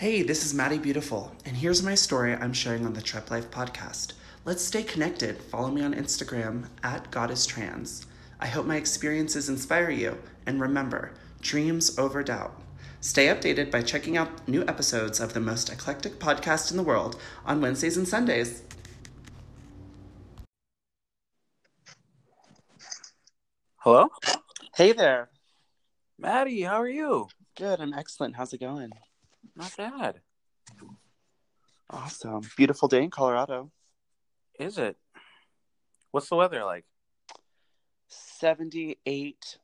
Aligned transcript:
Hey, 0.00 0.22
this 0.22 0.46
is 0.46 0.54
Maddie 0.54 0.78
Beautiful, 0.78 1.30
and 1.44 1.54
here's 1.54 1.82
my 1.82 1.94
story 1.94 2.32
I'm 2.32 2.54
sharing 2.54 2.86
on 2.86 2.94
the 2.94 3.02
Trep 3.02 3.30
Life 3.30 3.50
podcast. 3.50 4.14
Let's 4.46 4.64
stay 4.64 4.82
connected. 4.82 5.36
Follow 5.36 5.70
me 5.70 5.82
on 5.82 5.92
Instagram 5.92 6.68
at 6.82 7.10
Goddess 7.10 7.44
Trans. 7.44 8.06
I 8.40 8.46
hope 8.46 8.64
my 8.64 8.76
experiences 8.76 9.50
inspire 9.50 9.90
you, 9.90 10.16
and 10.46 10.58
remember, 10.58 11.12
dreams 11.42 11.98
over 11.98 12.22
doubt. 12.22 12.58
Stay 13.02 13.26
updated 13.26 13.70
by 13.70 13.82
checking 13.82 14.16
out 14.16 14.48
new 14.48 14.62
episodes 14.62 15.20
of 15.20 15.34
the 15.34 15.40
most 15.40 15.70
eclectic 15.70 16.18
podcast 16.18 16.70
in 16.70 16.78
the 16.78 16.82
world 16.82 17.20
on 17.44 17.60
Wednesdays 17.60 17.98
and 17.98 18.08
Sundays. 18.08 18.62
Hello? 23.76 24.08
Hey 24.76 24.92
there. 24.92 25.28
Maddie, 26.18 26.62
how 26.62 26.80
are 26.80 26.88
you? 26.88 27.28
Good, 27.54 27.80
I'm 27.82 27.92
excellent. 27.92 28.36
How's 28.36 28.54
it 28.54 28.60
going? 28.60 28.92
Not 29.56 29.76
bad. 29.76 30.20
Awesome. 31.88 32.42
Beautiful 32.56 32.88
day 32.88 33.02
in 33.02 33.10
Colorado. 33.10 33.70
Is 34.58 34.78
it? 34.78 34.96
What's 36.10 36.28
the 36.28 36.36
weather 36.36 36.64
like? 36.64 36.84
78, 38.08 39.58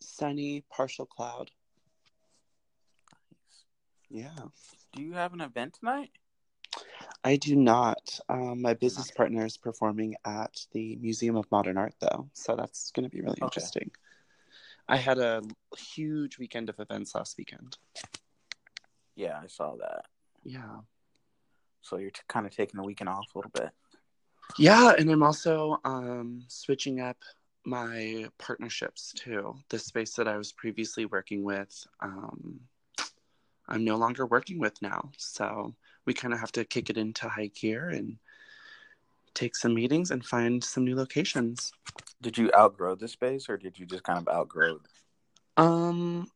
sunny, 0.00 0.64
partial 0.70 1.06
cloud. 1.06 1.50
Yeah. 4.08 4.34
Do 4.92 5.02
you 5.02 5.12
have 5.12 5.32
an 5.32 5.40
event 5.40 5.76
tonight? 5.78 6.10
I 7.22 7.36
do 7.36 7.54
not. 7.54 8.18
Um, 8.28 8.62
my 8.62 8.74
business 8.74 9.10
partner 9.10 9.44
is 9.44 9.56
performing 9.56 10.16
at 10.24 10.66
the 10.72 10.96
Museum 10.96 11.36
of 11.36 11.50
Modern 11.50 11.76
Art, 11.76 11.94
though, 12.00 12.28
so 12.32 12.56
that's 12.56 12.90
going 12.92 13.04
to 13.04 13.10
be 13.10 13.20
really 13.20 13.38
Okay. 13.42 13.44
interesting. 13.44 13.90
I 14.88 14.96
had 14.96 15.18
a 15.18 15.42
huge 15.76 16.38
weekend 16.38 16.68
of 16.68 16.80
events 16.80 17.14
last 17.14 17.36
weekend. 17.38 17.76
Yeah, 19.20 19.38
I 19.42 19.48
saw 19.48 19.76
that. 19.76 20.06
Yeah. 20.44 20.78
So 21.82 21.98
you're 21.98 22.10
t- 22.10 22.22
kind 22.26 22.46
of 22.46 22.56
taking 22.56 22.78
the 22.78 22.86
weekend 22.86 23.10
off 23.10 23.26
a 23.34 23.38
little 23.38 23.50
bit. 23.50 23.68
Yeah, 24.56 24.94
and 24.98 25.10
I'm 25.10 25.22
also 25.22 25.78
um, 25.84 26.44
switching 26.48 27.00
up 27.00 27.18
my 27.66 28.26
partnerships 28.38 29.12
too. 29.12 29.56
The 29.68 29.78
space 29.78 30.14
that 30.14 30.26
I 30.26 30.38
was 30.38 30.52
previously 30.52 31.04
working 31.04 31.44
with, 31.44 31.86
um, 32.00 32.60
I'm 33.68 33.84
no 33.84 33.96
longer 33.96 34.24
working 34.24 34.58
with 34.58 34.80
now. 34.80 35.10
So 35.18 35.74
we 36.06 36.14
kind 36.14 36.32
of 36.32 36.40
have 36.40 36.52
to 36.52 36.64
kick 36.64 36.88
it 36.88 36.96
into 36.96 37.28
high 37.28 37.50
gear 37.54 37.90
and 37.90 38.16
take 39.34 39.54
some 39.54 39.74
meetings 39.74 40.12
and 40.12 40.24
find 40.24 40.64
some 40.64 40.86
new 40.86 40.96
locations. 40.96 41.72
Did 42.22 42.38
you 42.38 42.50
outgrow 42.56 42.94
the 42.94 43.06
space 43.06 43.50
or 43.50 43.58
did 43.58 43.78
you 43.78 43.84
just 43.84 44.02
kind 44.02 44.18
of 44.18 44.34
outgrow? 44.34 44.80
Um, 45.58 46.26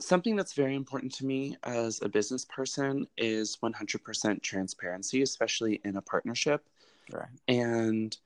something 0.00 0.36
that's 0.36 0.52
very 0.52 0.74
important 0.74 1.12
to 1.14 1.26
me 1.26 1.56
as 1.64 2.00
a 2.02 2.08
business 2.08 2.44
person 2.44 3.06
is 3.16 3.56
100% 3.62 4.42
transparency, 4.42 5.22
especially 5.22 5.80
in 5.84 5.96
a 5.96 6.02
partnership. 6.02 6.64
Right. 7.10 7.28
And 7.48 8.16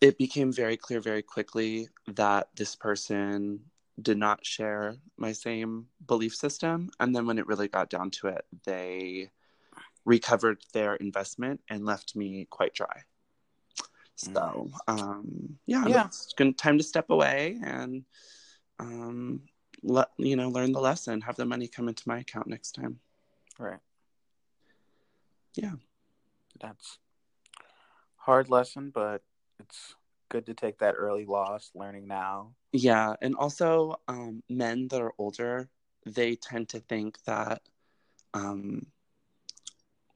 it 0.00 0.18
became 0.18 0.52
very 0.52 0.76
clear 0.76 1.00
very 1.00 1.22
quickly 1.22 1.88
that 2.08 2.48
this 2.56 2.74
person 2.76 3.60
did 4.00 4.18
not 4.18 4.44
share 4.44 4.96
my 5.16 5.32
same 5.32 5.86
belief 6.06 6.34
system. 6.34 6.90
And 7.00 7.14
then 7.14 7.26
when 7.26 7.38
it 7.38 7.46
really 7.46 7.68
got 7.68 7.90
down 7.90 8.10
to 8.12 8.28
it, 8.28 8.44
they 8.64 9.30
recovered 10.04 10.58
their 10.72 10.96
investment 10.96 11.60
and 11.70 11.84
left 11.84 12.16
me 12.16 12.46
quite 12.50 12.74
dry. 12.74 13.02
So, 14.16 14.70
um, 14.86 15.58
yeah, 15.66 15.86
Yeah. 15.86 16.06
it's 16.06 16.32
good 16.34 16.56
time 16.56 16.78
to 16.78 16.84
step 16.84 17.10
away 17.10 17.58
and, 17.62 18.04
um, 18.78 19.42
let 19.84 20.08
you 20.16 20.36
know, 20.36 20.48
learn 20.48 20.72
the 20.72 20.80
lesson. 20.80 21.20
Have 21.20 21.36
the 21.36 21.44
money 21.44 21.68
come 21.68 21.88
into 21.88 22.02
my 22.06 22.18
account 22.18 22.46
next 22.46 22.72
time. 22.72 22.98
Right. 23.58 23.80
Yeah. 25.54 25.74
That's 26.60 26.98
hard 28.16 28.48
lesson, 28.48 28.90
but 28.94 29.22
it's 29.60 29.94
good 30.28 30.46
to 30.46 30.54
take 30.54 30.78
that 30.78 30.94
early 30.96 31.26
loss, 31.26 31.70
learning 31.74 32.06
now. 32.06 32.54
Yeah, 32.72 33.14
and 33.20 33.34
also 33.36 34.00
um, 34.08 34.42
men 34.48 34.88
that 34.88 35.00
are 35.00 35.12
older, 35.18 35.68
they 36.06 36.34
tend 36.36 36.70
to 36.70 36.80
think 36.80 37.22
that 37.24 37.62
um, 38.32 38.86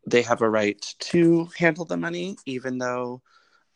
they 0.06 0.22
have 0.22 0.42
a 0.42 0.48
right 0.48 0.82
to 0.98 1.48
handle 1.56 1.84
the 1.84 1.96
money, 1.96 2.36
even 2.46 2.78
though 2.78 3.22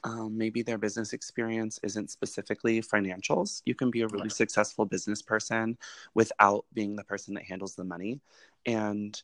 um, 0.04 0.36
maybe 0.36 0.62
their 0.62 0.78
business 0.78 1.12
experience 1.12 1.78
isn't 1.82 2.10
specifically 2.10 2.80
financials. 2.82 3.62
You 3.66 3.74
can 3.74 3.90
be 3.90 4.02
a 4.02 4.08
really 4.08 4.30
successful 4.30 4.84
business 4.84 5.22
person 5.22 5.78
without 6.14 6.64
being 6.72 6.96
the 6.96 7.04
person 7.04 7.34
that 7.34 7.44
handles 7.44 7.74
the 7.74 7.84
money. 7.84 8.20
And, 8.66 9.20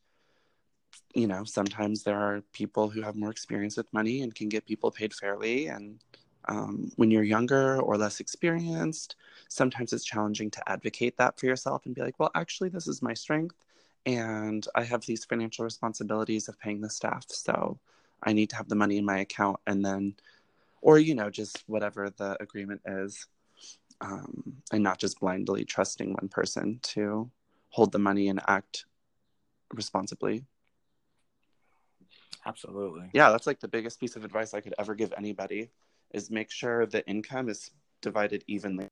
you 1.15 1.27
know, 1.27 1.45
sometimes 1.45 2.05
there 2.05 2.19
are 2.19 2.43
people 2.53 2.89
who 2.89 3.03
have 3.03 3.17
more 3.17 3.31
experience 3.31 3.77
with 3.77 3.93
money 3.93 4.23
and 4.23 4.35
can 4.35 4.49
get 4.49 4.67
people 4.67 4.91
paid 4.91 5.13
fairly. 5.13 5.67
And 5.67 5.99
um, 6.47 6.93
when 6.97 7.11
you're 7.11 7.25
younger 7.25 7.81
or 7.81 7.97
less 7.97 8.21
experienced, 8.21 9.17
sometimes 9.49 9.93
it's 9.93 10.05
challenging 10.05 10.51
to 10.53 10.69
advocate 10.71 11.17
that 11.17 11.39
for 11.39 11.47
yourself 11.47 11.87
and 11.87 11.95
be 11.95 12.03
like, 12.03 12.19
well, 12.21 12.31
actually, 12.37 12.69
this 12.69 12.87
is 12.87 13.03
my 13.03 13.15
strength. 13.15 13.57
And 14.07 14.67
I 14.77 14.85
have 14.85 15.05
these 15.05 15.25
financial 15.25 15.65
responsibilities 15.65 16.49
of 16.49 16.59
paying 16.61 16.81
the 16.81 16.89
staff. 16.89 17.27
So 17.29 17.79
I 18.23 18.33
need 18.33 18.51
to 18.51 18.57
have 18.57 18.69
the 18.69 18.75
money 18.77 18.97
in 18.97 19.05
my 19.05 19.19
account. 19.19 19.59
And 19.67 19.85
then, 19.85 20.15
or, 20.81 20.99
you 20.99 21.15
know, 21.15 21.31
just 21.31 21.65
whatever 21.67 22.11
the 22.11 22.41
agreement 22.43 22.81
is. 22.87 23.27
Um, 24.01 24.55
and 24.71 24.85
not 24.85 24.99
just 24.99 25.19
blindly 25.19 25.65
trusting 25.65 26.13
one 26.13 26.29
person 26.29 26.79
to 26.83 27.29
hold 27.71 27.91
the 27.91 27.99
money 27.99 28.29
and 28.29 28.41
act 28.47 28.85
responsibly. 29.75 30.45
Absolutely. 32.47 33.11
Yeah, 33.13 33.31
that's 33.31 33.47
like 33.47 33.61
the 33.61 33.69
biggest 33.69 33.99
piece 33.99 34.17
of 34.17 34.25
advice 34.25 34.55
I 34.55 34.61
could 34.61 34.75
ever 34.79 34.95
give 34.95 35.13
anybody 35.17 35.71
is 36.15 36.31
make 36.31 36.51
sure 36.51 36.87
the 36.87 37.07
income 37.09 37.49
is 37.49 37.71
divided 38.01 38.45
evenly. 38.47 38.89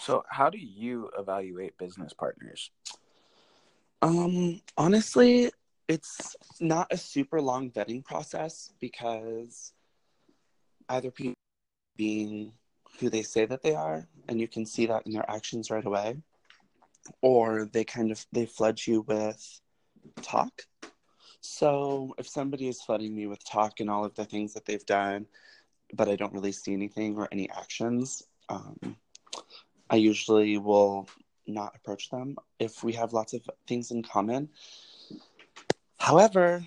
So, 0.00 0.24
how 0.28 0.50
do 0.50 0.58
you 0.58 1.10
evaluate 1.18 1.78
business 1.78 2.12
partners? 2.12 2.70
Um, 4.00 4.60
honestly, 4.76 5.50
it's 5.92 6.34
not 6.58 6.86
a 6.90 6.96
super 6.96 7.38
long 7.40 7.70
vetting 7.70 8.02
process 8.02 8.72
because 8.80 9.74
either 10.88 11.10
people 11.10 11.34
being 11.98 12.52
who 12.98 13.10
they 13.10 13.22
say 13.22 13.44
that 13.44 13.62
they 13.62 13.74
are, 13.74 14.08
and 14.28 14.40
you 14.40 14.48
can 14.48 14.64
see 14.64 14.86
that 14.86 15.04
in 15.06 15.12
their 15.12 15.30
actions 15.30 15.70
right 15.70 15.84
away, 15.84 16.16
or 17.20 17.66
they 17.66 17.84
kind 17.84 18.10
of 18.10 18.24
they 18.32 18.46
flood 18.46 18.80
you 18.86 19.02
with 19.02 19.60
talk. 20.22 20.62
So 21.42 22.14
if 22.16 22.26
somebody 22.26 22.68
is 22.68 22.80
flooding 22.80 23.14
me 23.14 23.26
with 23.26 23.44
talk 23.44 23.80
and 23.80 23.90
all 23.90 24.04
of 24.04 24.14
the 24.14 24.24
things 24.24 24.54
that 24.54 24.64
they've 24.64 24.86
done, 24.86 25.26
but 25.92 26.08
I 26.08 26.16
don't 26.16 26.32
really 26.32 26.52
see 26.52 26.72
anything 26.72 27.16
or 27.16 27.28
any 27.32 27.50
actions, 27.50 28.22
um, 28.48 28.96
I 29.90 29.96
usually 29.96 30.56
will 30.56 31.06
not 31.46 31.74
approach 31.76 32.08
them 32.08 32.36
if 32.58 32.82
we 32.82 32.94
have 32.94 33.12
lots 33.12 33.34
of 33.34 33.42
things 33.66 33.90
in 33.90 34.02
common. 34.02 34.48
However, 36.02 36.64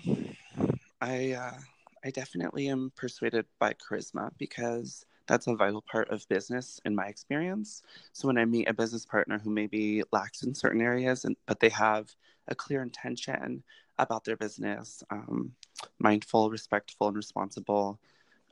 I 1.02 1.32
uh, 1.32 1.58
I 2.02 2.10
definitely 2.10 2.68
am 2.68 2.90
persuaded 2.96 3.44
by 3.58 3.74
charisma 3.74 4.30
because 4.38 5.04
that's 5.26 5.46
a 5.46 5.54
vital 5.54 5.82
part 5.82 6.08
of 6.08 6.26
business 6.28 6.80
in 6.86 6.94
my 6.94 7.04
experience. 7.04 7.82
So 8.14 8.28
when 8.28 8.38
I 8.38 8.46
meet 8.46 8.66
a 8.66 8.72
business 8.72 9.04
partner 9.04 9.38
who 9.38 9.50
maybe 9.50 10.02
lacks 10.10 10.42
in 10.42 10.54
certain 10.54 10.80
areas, 10.80 11.26
and 11.26 11.36
but 11.44 11.60
they 11.60 11.68
have 11.68 12.16
a 12.48 12.54
clear 12.54 12.80
intention 12.82 13.62
about 13.98 14.24
their 14.24 14.38
business, 14.38 15.04
um, 15.10 15.52
mindful, 15.98 16.48
respectful, 16.48 17.08
and 17.08 17.16
responsible 17.16 18.00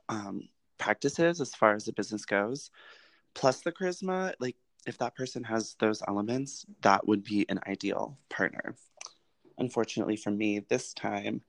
um, 0.07 0.47
practices 0.77 1.41
as 1.41 1.55
far 1.55 1.73
as 1.73 1.85
the 1.85 1.93
business 1.93 2.25
goes, 2.25 2.69
plus 3.33 3.61
the 3.61 3.71
charisma, 3.71 4.33
like 4.39 4.55
if 4.85 4.99
that 4.99 5.15
person 5.15 5.43
has 5.45 5.75
those 5.79 6.03
elements, 6.07 6.63
that 6.83 7.07
would 7.07 7.23
be 7.23 7.43
an 7.49 7.59
ideal 7.65 8.19
partner. 8.29 8.75
Unfortunately 9.57 10.15
for 10.15 10.31
me, 10.31 10.59
this 10.59 10.93
time, 10.93 11.41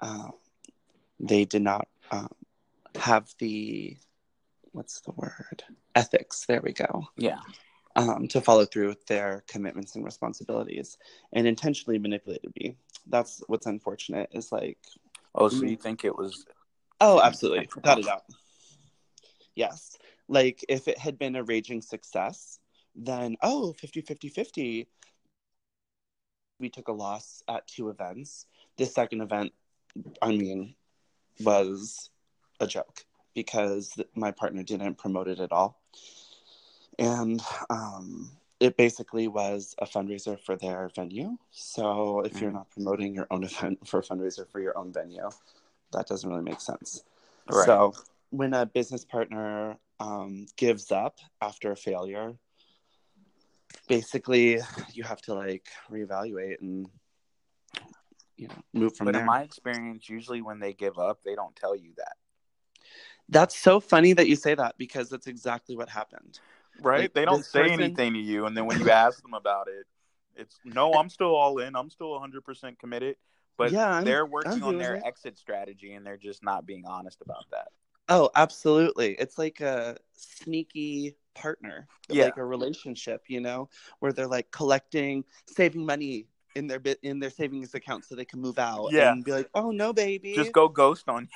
uh, 0.00 0.28
they 1.18 1.44
did 1.44 1.62
not 1.62 1.88
um, 2.10 2.30
have 2.96 3.32
the 3.38 3.96
what's 4.72 5.00
the 5.00 5.12
word 5.12 5.64
ethics. 5.94 6.46
There 6.46 6.60
we 6.62 6.72
go. 6.72 7.08
Yeah. 7.16 7.40
Um, 7.96 8.28
to 8.28 8.40
follow 8.40 8.64
through 8.64 8.88
with 8.88 9.06
their 9.06 9.42
commitments 9.48 9.96
and 9.96 10.04
responsibilities, 10.04 10.96
and 11.32 11.46
intentionally 11.46 11.98
manipulated 11.98 12.52
me. 12.60 12.76
That's 13.08 13.42
what's 13.48 13.66
unfortunate. 13.66 14.30
Is 14.32 14.52
like 14.52 14.78
Oh, 15.34 15.48
so 15.48 15.64
you 15.64 15.76
think 15.76 16.04
it 16.04 16.16
was 16.16 16.44
Oh, 17.00 17.20
absolutely. 17.20 17.68
Without 17.74 17.98
a 17.98 18.02
doubt. 18.02 18.24
Yes. 19.54 19.96
Like 20.28 20.64
if 20.68 20.86
it 20.86 20.98
had 20.98 21.18
been 21.18 21.36
a 21.36 21.44
raging 21.44 21.80
success, 21.80 22.58
then 22.94 23.36
oh, 23.42 23.72
50 23.72 24.02
50 24.02 24.28
50. 24.28 24.88
We 26.60 26.68
took 26.68 26.88
a 26.88 26.92
loss 26.92 27.42
at 27.48 27.66
two 27.66 27.88
events. 27.88 28.46
This 28.76 28.94
second 28.94 29.22
event, 29.22 29.52
I 30.22 30.30
mean, 30.36 30.74
was 31.42 32.10
a 32.60 32.66
joke 32.66 33.04
because 33.34 33.98
my 34.14 34.30
partner 34.30 34.62
didn't 34.62 34.96
promote 34.98 35.26
it 35.26 35.40
at 35.40 35.52
all. 35.52 35.80
And 36.98 37.42
um, 37.70 38.30
it 38.60 38.76
basically 38.76 39.26
was 39.26 39.74
a 39.78 39.86
fundraiser 39.86 40.38
for 40.38 40.54
their 40.54 40.90
venue. 40.94 41.38
So 41.50 42.20
if 42.20 42.40
you're 42.40 42.50
Mhm. 42.50 42.54
not 42.54 42.70
promoting 42.70 43.14
your 43.14 43.26
own 43.30 43.42
event 43.50 43.88
for 43.88 44.00
a 44.00 44.02
fundraiser 44.02 44.46
for 44.46 44.60
your 44.60 44.76
own 44.76 44.92
venue, 44.92 45.30
that 45.92 46.06
doesn't 46.06 46.28
really 46.28 46.42
make 46.42 46.60
sense. 46.60 47.04
Right. 47.48 47.64
So 47.64 47.94
when 48.28 48.52
a 48.52 48.66
business 48.66 49.04
partner 49.04 49.78
um, 49.98 50.46
gives 50.56 50.92
up 50.92 51.18
after 51.40 51.72
a 51.72 51.76
failure, 51.76 52.34
basically 53.90 54.60
you 54.92 55.02
have 55.02 55.20
to 55.20 55.34
like 55.34 55.66
reevaluate 55.90 56.60
and 56.60 56.88
you 58.36 58.46
know 58.48 58.54
move 58.72 58.96
from 58.96 59.06
there. 59.06 59.12
but 59.12 59.18
there. 59.18 59.20
in 59.22 59.26
my 59.26 59.42
experience, 59.42 60.08
usually 60.08 60.40
when 60.40 60.60
they 60.60 60.72
give 60.72 60.98
up, 60.98 61.22
they 61.24 61.34
don't 61.34 61.54
tell 61.56 61.76
you 61.76 61.92
that. 61.96 62.14
That's 63.28 63.56
so 63.56 63.80
funny 63.80 64.12
that 64.14 64.28
you 64.28 64.36
say 64.36 64.54
that 64.54 64.78
because 64.78 65.10
that's 65.10 65.26
exactly 65.26 65.76
what 65.76 65.88
happened. 65.88 66.38
Right? 66.80 67.02
Like, 67.02 67.14
they 67.14 67.24
don't 67.24 67.44
say 67.44 67.62
person- 67.62 67.80
anything 67.82 68.14
to 68.14 68.18
you, 68.20 68.46
and 68.46 68.56
then 68.56 68.66
when 68.66 68.78
you 68.80 68.90
ask 68.90 69.20
them 69.22 69.34
about 69.34 69.68
it, 69.68 69.86
it's 70.36 70.58
no, 70.64 70.92
I'm 70.94 71.10
still 71.10 71.34
all 71.34 71.58
in. 71.58 71.74
I'm 71.76 71.90
still 71.90 72.12
100 72.12 72.44
percent 72.44 72.78
committed. 72.78 73.16
But 73.58 73.72
Yeah, 73.72 73.90
I'm- 73.96 74.04
they're 74.04 74.24
working 74.24 74.62
on 74.62 74.78
their 74.78 74.94
it. 74.94 75.02
exit 75.04 75.36
strategy, 75.36 75.92
and 75.92 76.06
they're 76.06 76.16
just 76.16 76.42
not 76.42 76.64
being 76.64 76.86
honest 76.86 77.20
about 77.20 77.44
that. 77.50 77.68
Oh, 78.08 78.30
absolutely. 78.34 79.14
It's 79.18 79.36
like 79.36 79.60
a 79.60 79.96
sneaky 80.14 81.16
partner, 81.40 81.88
Yeah. 82.08 82.24
like 82.24 82.36
a 82.36 82.44
relationship, 82.44 83.22
you 83.28 83.40
know, 83.40 83.68
where 84.00 84.12
they're 84.12 84.26
like 84.26 84.50
collecting, 84.50 85.24
saving 85.46 85.84
money 85.86 86.26
in 86.56 86.66
their 86.66 86.80
bit 86.80 86.98
in 87.02 87.20
their 87.20 87.30
savings 87.30 87.74
account 87.74 88.04
so 88.04 88.14
they 88.14 88.24
can 88.24 88.40
move 88.40 88.58
out 88.58 88.92
Yeah. 88.92 89.12
and 89.12 89.24
be 89.24 89.32
like, 89.32 89.48
"Oh 89.54 89.70
no, 89.70 89.92
baby." 89.92 90.34
Just 90.34 90.52
go 90.52 90.68
ghost 90.68 91.08
on 91.08 91.28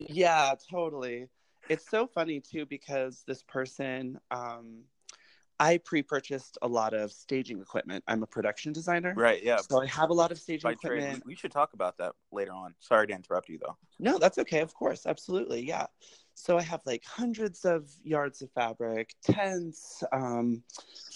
Yeah, 0.00 0.54
totally. 0.70 1.28
It's 1.68 1.88
so 1.88 2.06
funny 2.06 2.40
too 2.40 2.66
because 2.66 3.24
this 3.26 3.42
person 3.42 4.18
um 4.30 4.84
I 5.60 5.78
pre-purchased 5.78 6.58
a 6.62 6.68
lot 6.68 6.94
of 6.94 7.12
staging 7.12 7.60
equipment. 7.60 8.02
I'm 8.08 8.22
a 8.22 8.26
production 8.26 8.72
designer. 8.72 9.14
Right? 9.16 9.42
Yeah. 9.42 9.58
So 9.58 9.80
I 9.80 9.86
have 9.86 10.10
a 10.10 10.14
lot 10.14 10.32
of 10.32 10.38
staging 10.38 10.68
By 10.68 10.72
equipment. 10.72 11.24
we, 11.24 11.32
we 11.32 11.36
should 11.36 11.52
talk 11.52 11.74
about 11.74 11.98
that 11.98 12.12
later 12.32 12.52
on. 12.52 12.74
Sorry 12.80 13.06
to 13.06 13.14
interrupt 13.14 13.48
you, 13.48 13.58
though. 13.58 13.76
No, 13.98 14.18
that's 14.18 14.38
okay. 14.38 14.60
Of 14.60 14.74
course. 14.74 15.06
Absolutely. 15.06 15.60
Yeah. 15.66 15.86
So 16.34 16.58
I 16.58 16.62
have 16.62 16.80
like 16.86 17.04
hundreds 17.04 17.64
of 17.64 17.88
yards 18.02 18.42
of 18.42 18.50
fabric, 18.52 19.14
tents, 19.22 20.02
um, 20.12 20.62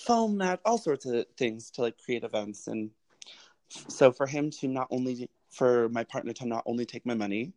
foam 0.07 0.37
mat, 0.37 0.61
all 0.65 0.79
sorts 0.79 1.07
of 1.07 1.25
things 1.37 1.71
to 1.73 1.83
like 1.83 1.97
create 1.99 2.23
events. 2.23 2.67
And 2.67 2.91
so 3.69 4.13
for 4.13 4.27
him 4.27 4.51
to 4.61 4.69
not 4.69 4.87
only, 4.91 5.29
for 5.51 5.89
my 5.89 6.05
partner 6.05 6.33
to 6.35 6.47
not 6.47 6.63
only 6.67 6.85
take 6.85 7.07
my 7.07 7.15
money, 7.15 7.53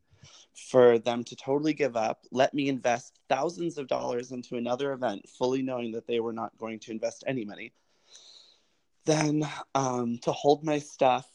for 0.67 0.99
them 0.99 1.23
to 1.23 1.35
totally 1.35 1.73
give 1.73 1.95
up, 1.95 2.25
let 2.31 2.53
me 2.53 2.69
invest 2.69 3.19
thousands 3.29 3.77
of 3.77 3.87
dollars 3.87 4.31
into 4.31 4.57
another 4.57 4.93
event, 4.93 5.27
fully 5.27 5.61
knowing 5.61 5.91
that 5.93 6.07
they 6.07 6.19
were 6.19 6.33
not 6.33 6.57
going 6.57 6.79
to 6.79 6.91
invest 6.91 7.23
any 7.25 7.45
money. 7.45 7.73
Then 9.05 9.47
um, 9.75 10.19
to 10.19 10.31
hold 10.31 10.63
my 10.63 10.79
stuff, 10.79 11.27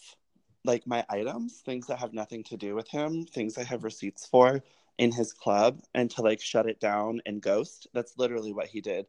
like 0.65 0.87
my 0.87 1.05
items, 1.09 1.61
things 1.65 1.87
that 1.87 1.99
have 1.99 2.13
nothing 2.13 2.45
to 2.45 2.57
do 2.57 2.75
with 2.75 2.89
him, 2.89 3.25
things 3.25 3.59
I 3.59 3.65
have 3.65 3.85
receipts 3.85 4.27
for 4.27 4.63
in 4.99 5.11
his 5.11 5.33
club, 5.33 5.81
and 5.95 6.11
to 6.13 6.23
like 6.23 6.41
shut 6.41 6.69
it 6.69 6.79
down 6.79 7.21
and 7.27 7.43
ghost. 7.43 7.89
That's 7.93 8.19
literally 8.19 8.53
what 8.53 8.69
he 8.69 8.81
did. 8.81 9.07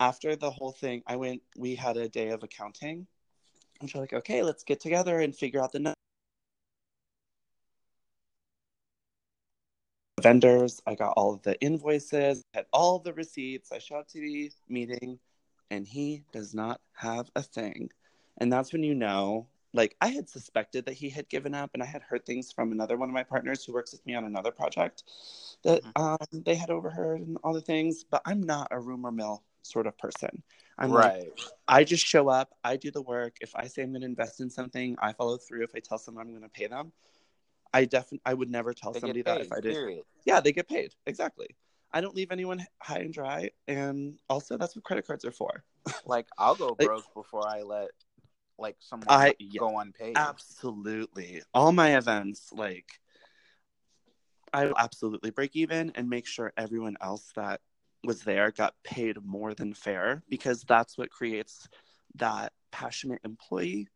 After 0.00 0.34
the 0.34 0.50
whole 0.50 0.72
thing, 0.72 1.02
I 1.06 1.16
went, 1.16 1.42
we 1.56 1.74
had 1.76 1.96
a 1.96 2.08
day 2.08 2.30
of 2.30 2.42
accounting. 2.42 3.06
And 3.80 3.90
we're 3.94 4.00
like, 4.00 4.12
okay, 4.12 4.42
let's 4.42 4.64
get 4.64 4.80
together 4.80 5.20
and 5.20 5.34
figure 5.34 5.62
out 5.62 5.72
the 5.72 5.94
vendors. 10.22 10.80
I 10.86 10.94
got 10.94 11.14
all 11.16 11.34
of 11.34 11.42
the 11.42 11.60
invoices, 11.60 12.44
had 12.54 12.66
all 12.72 12.98
the 12.98 13.12
receipts. 13.12 13.72
I 13.72 13.78
showed 13.78 14.00
up 14.00 14.08
to 14.08 14.20
the 14.20 14.50
meeting, 14.68 15.18
and 15.70 15.86
he 15.86 16.22
does 16.32 16.54
not 16.54 16.80
have 16.94 17.30
a 17.36 17.42
thing. 17.42 17.90
And 18.38 18.52
that's 18.52 18.72
when 18.72 18.82
you 18.82 18.94
know, 18.94 19.46
like, 19.74 19.96
I 20.00 20.08
had 20.08 20.28
suspected 20.28 20.86
that 20.86 20.94
he 20.94 21.10
had 21.10 21.28
given 21.28 21.54
up, 21.54 21.70
and 21.74 21.82
I 21.82 21.86
had 21.86 22.02
heard 22.02 22.24
things 22.24 22.52
from 22.52 22.72
another 22.72 22.96
one 22.96 23.08
of 23.08 23.14
my 23.14 23.22
partners 23.22 23.64
who 23.64 23.72
works 23.72 23.92
with 23.92 24.04
me 24.06 24.14
on 24.14 24.24
another 24.24 24.50
project 24.50 25.04
that 25.64 25.82
um, 25.96 26.16
they 26.32 26.54
had 26.54 26.70
overheard 26.70 27.20
and 27.20 27.36
all 27.42 27.52
the 27.52 27.60
things. 27.60 28.04
But 28.04 28.22
I'm 28.24 28.42
not 28.42 28.68
a 28.70 28.78
rumor 28.78 29.12
mill 29.12 29.42
sort 29.62 29.86
of 29.86 29.96
person. 29.98 30.42
I'm 30.78 30.90
like, 30.90 31.12
right. 31.12 31.40
I 31.68 31.84
just 31.84 32.06
show 32.06 32.28
up, 32.28 32.54
I 32.64 32.76
do 32.76 32.90
the 32.90 33.02
work. 33.02 33.36
If 33.40 33.54
I 33.54 33.66
say 33.66 33.82
I'm 33.82 33.90
going 33.90 34.00
to 34.00 34.06
invest 34.06 34.40
in 34.40 34.50
something, 34.50 34.96
I 35.00 35.12
follow 35.12 35.36
through. 35.36 35.62
If 35.64 35.70
I 35.74 35.80
tell 35.80 35.98
someone 35.98 36.26
I'm 36.26 36.32
going 36.32 36.42
to 36.42 36.48
pay 36.48 36.66
them, 36.66 36.92
I 37.74 37.84
definitely 37.84 38.20
I 38.26 38.34
would 38.34 38.50
never 38.50 38.72
tell 38.74 38.92
They 38.92 39.00
somebody 39.00 39.20
get 39.22 39.26
that 39.26 39.40
if 39.40 39.52
I 39.52 39.60
did. 39.60 39.72
period. 39.72 40.04
Yeah, 40.24 40.40
they 40.40 40.52
get 40.52 40.68
paid. 40.68 40.94
Exactly. 41.06 41.48
I 41.92 42.00
don't 42.00 42.14
leave 42.14 42.32
anyone 42.32 42.64
high 42.80 43.00
and 43.00 43.12
dry, 43.12 43.50
and 43.68 44.18
also 44.28 44.56
that's 44.56 44.74
what 44.74 44.84
credit 44.84 45.06
cards 45.06 45.24
are 45.24 45.32
for. 45.32 45.64
Like 46.06 46.26
I'll 46.38 46.54
go 46.54 46.76
Like- 46.78 46.86
broke 46.88 47.14
before 47.14 47.46
I 47.46 47.62
let 47.62 47.90
like 48.58 48.76
someone 48.80 49.06
I- 49.10 49.34
go 49.58 49.78
unpaid. 49.78 50.16
Absolutely. 50.16 51.42
All 51.52 51.72
my 51.72 51.96
events, 51.96 52.52
like, 52.52 53.00
I 54.52 54.66
will 54.66 54.78
absolutely 54.78 55.30
break 55.30 55.56
even 55.56 55.90
and 55.94 56.08
make 56.08 56.26
sure 56.26 56.52
everyone 56.56 56.96
else 57.00 57.32
that 57.36 57.60
was 58.04 58.22
there 58.22 58.50
got 58.50 58.74
paid 58.84 59.16
more 59.24 59.54
than 59.54 59.72
fair 59.74 60.22
because 60.28 60.62
that's 60.62 60.98
what 60.98 61.10
creates 61.10 61.68
that 62.16 62.52
passionate 62.70 63.20
employee. 63.24 63.88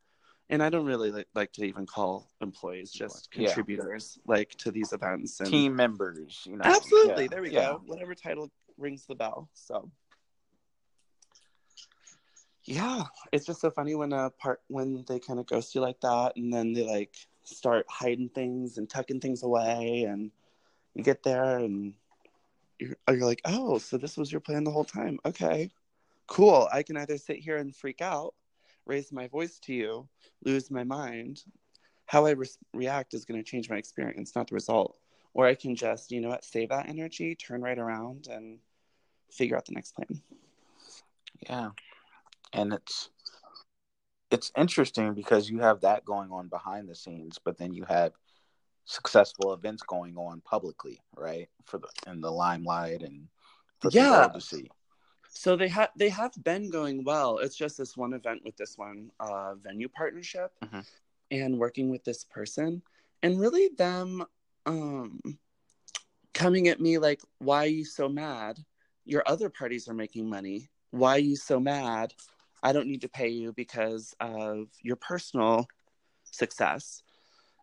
And 0.48 0.62
I 0.62 0.70
don't 0.70 0.86
really 0.86 1.10
like, 1.10 1.26
like 1.34 1.52
to 1.54 1.64
even 1.64 1.86
call 1.86 2.30
employees 2.40 2.92
just 2.92 3.28
Yeah. 3.34 3.46
contributors 3.48 4.18
like 4.26 4.50
to 4.58 4.70
these 4.70 4.92
events 4.92 5.40
and 5.40 5.50
Team 5.50 5.74
members, 5.74 6.42
you 6.46 6.56
know. 6.56 6.64
Absolutely. 6.64 7.24
Yeah, 7.24 7.28
There 7.28 7.42
we 7.42 7.50
yeah. 7.50 7.72
go. 7.72 7.82
Whatever 7.86 8.14
title 8.14 8.50
rings 8.78 9.06
the 9.06 9.16
bell. 9.16 9.48
So 9.54 9.90
yeah, 12.64 13.04
it's 13.32 13.46
just 13.46 13.60
so 13.60 13.70
funny 13.70 13.94
when 13.94 14.12
a 14.12 14.30
part 14.30 14.60
when 14.68 15.04
they 15.08 15.20
kind 15.20 15.38
of 15.38 15.46
ghost 15.46 15.74
you 15.74 15.80
like 15.80 16.00
that, 16.00 16.32
and 16.36 16.52
then 16.52 16.72
they 16.72 16.82
like 16.82 17.14
start 17.44 17.86
hiding 17.88 18.28
things 18.28 18.76
and 18.76 18.90
tucking 18.90 19.20
things 19.20 19.44
away, 19.44 20.04
and 20.08 20.32
you 20.94 21.02
get 21.04 21.22
there 21.22 21.58
and 21.58 21.94
you're, 22.78 22.96
oh, 23.06 23.12
you're 23.12 23.26
like, 23.26 23.40
oh, 23.44 23.78
so 23.78 23.96
this 23.96 24.16
was 24.16 24.32
your 24.32 24.40
plan 24.40 24.64
the 24.64 24.70
whole 24.70 24.84
time. 24.84 25.18
Okay, 25.24 25.70
cool. 26.26 26.68
I 26.72 26.82
can 26.82 26.96
either 26.96 27.18
sit 27.18 27.38
here 27.38 27.56
and 27.56 27.74
freak 27.74 28.00
out, 28.00 28.34
raise 28.86 29.12
my 29.12 29.28
voice 29.28 29.58
to 29.60 29.74
you, 29.74 30.08
lose 30.44 30.70
my 30.70 30.84
mind. 30.84 31.42
How 32.06 32.26
I 32.26 32.30
re- 32.30 32.46
react 32.72 33.14
is 33.14 33.24
going 33.24 33.42
to 33.42 33.48
change 33.48 33.68
my 33.68 33.76
experience, 33.76 34.34
not 34.36 34.48
the 34.48 34.54
result. 34.54 34.98
Or 35.34 35.46
I 35.46 35.54
can 35.54 35.74
just, 35.76 36.10
you 36.12 36.20
know 36.20 36.28
what, 36.28 36.44
save 36.44 36.70
that 36.70 36.88
energy, 36.88 37.34
turn 37.34 37.60
right 37.60 37.78
around, 37.78 38.28
and 38.30 38.58
figure 39.30 39.56
out 39.56 39.66
the 39.66 39.72
next 39.72 39.94
plan. 39.94 40.22
Yeah. 41.48 41.70
And 42.52 42.72
it's 42.72 43.10
it's 44.30 44.50
interesting 44.56 45.14
because 45.14 45.48
you 45.50 45.60
have 45.60 45.80
that 45.82 46.04
going 46.04 46.30
on 46.30 46.48
behind 46.48 46.88
the 46.88 46.94
scenes, 46.94 47.38
but 47.44 47.58
then 47.58 47.72
you 47.72 47.84
have 47.84 48.12
successful 48.84 49.52
events 49.52 49.82
going 49.82 50.16
on 50.16 50.40
publicly, 50.40 51.00
right? 51.16 51.48
For 51.64 51.78
the 51.78 51.88
in 52.06 52.20
the 52.20 52.30
limelight 52.30 53.02
and 53.02 53.28
for 53.80 53.90
Yeah. 53.92 54.28
to 54.28 54.40
see. 54.40 54.70
So 55.36 55.54
they 55.54 55.68
have 55.68 55.90
they 55.96 56.08
have 56.08 56.32
been 56.44 56.70
going 56.70 57.04
well. 57.04 57.38
It's 57.38 57.56
just 57.56 57.76
this 57.76 57.94
one 57.94 58.14
event 58.14 58.42
with 58.42 58.56
this 58.56 58.78
one 58.78 59.10
uh, 59.20 59.54
venue 59.56 59.88
partnership, 59.88 60.52
Mhm. 60.64 60.86
and 61.30 61.58
working 61.58 61.90
with 61.90 62.04
this 62.04 62.24
person, 62.24 62.82
and 63.22 63.38
really 63.38 63.68
them 63.76 64.24
um, 64.64 65.20
coming 66.32 66.68
at 66.68 66.80
me 66.80 66.96
like, 66.96 67.20
"Why 67.38 67.64
are 67.64 67.68
you 67.80 67.84
so 67.84 68.08
mad? 68.08 68.64
Your 69.04 69.22
other 69.26 69.50
parties 69.50 69.88
are 69.88 69.94
making 69.94 70.28
money. 70.28 70.70
Why 70.90 71.16
are 71.16 71.28
you 71.30 71.36
so 71.36 71.60
mad? 71.60 72.14
I 72.62 72.72
don't 72.72 72.88
need 72.88 73.02
to 73.02 73.08
pay 73.08 73.28
you 73.28 73.52
because 73.52 74.14
of 74.18 74.68
your 74.80 74.96
personal 74.96 75.68
success." 76.24 77.02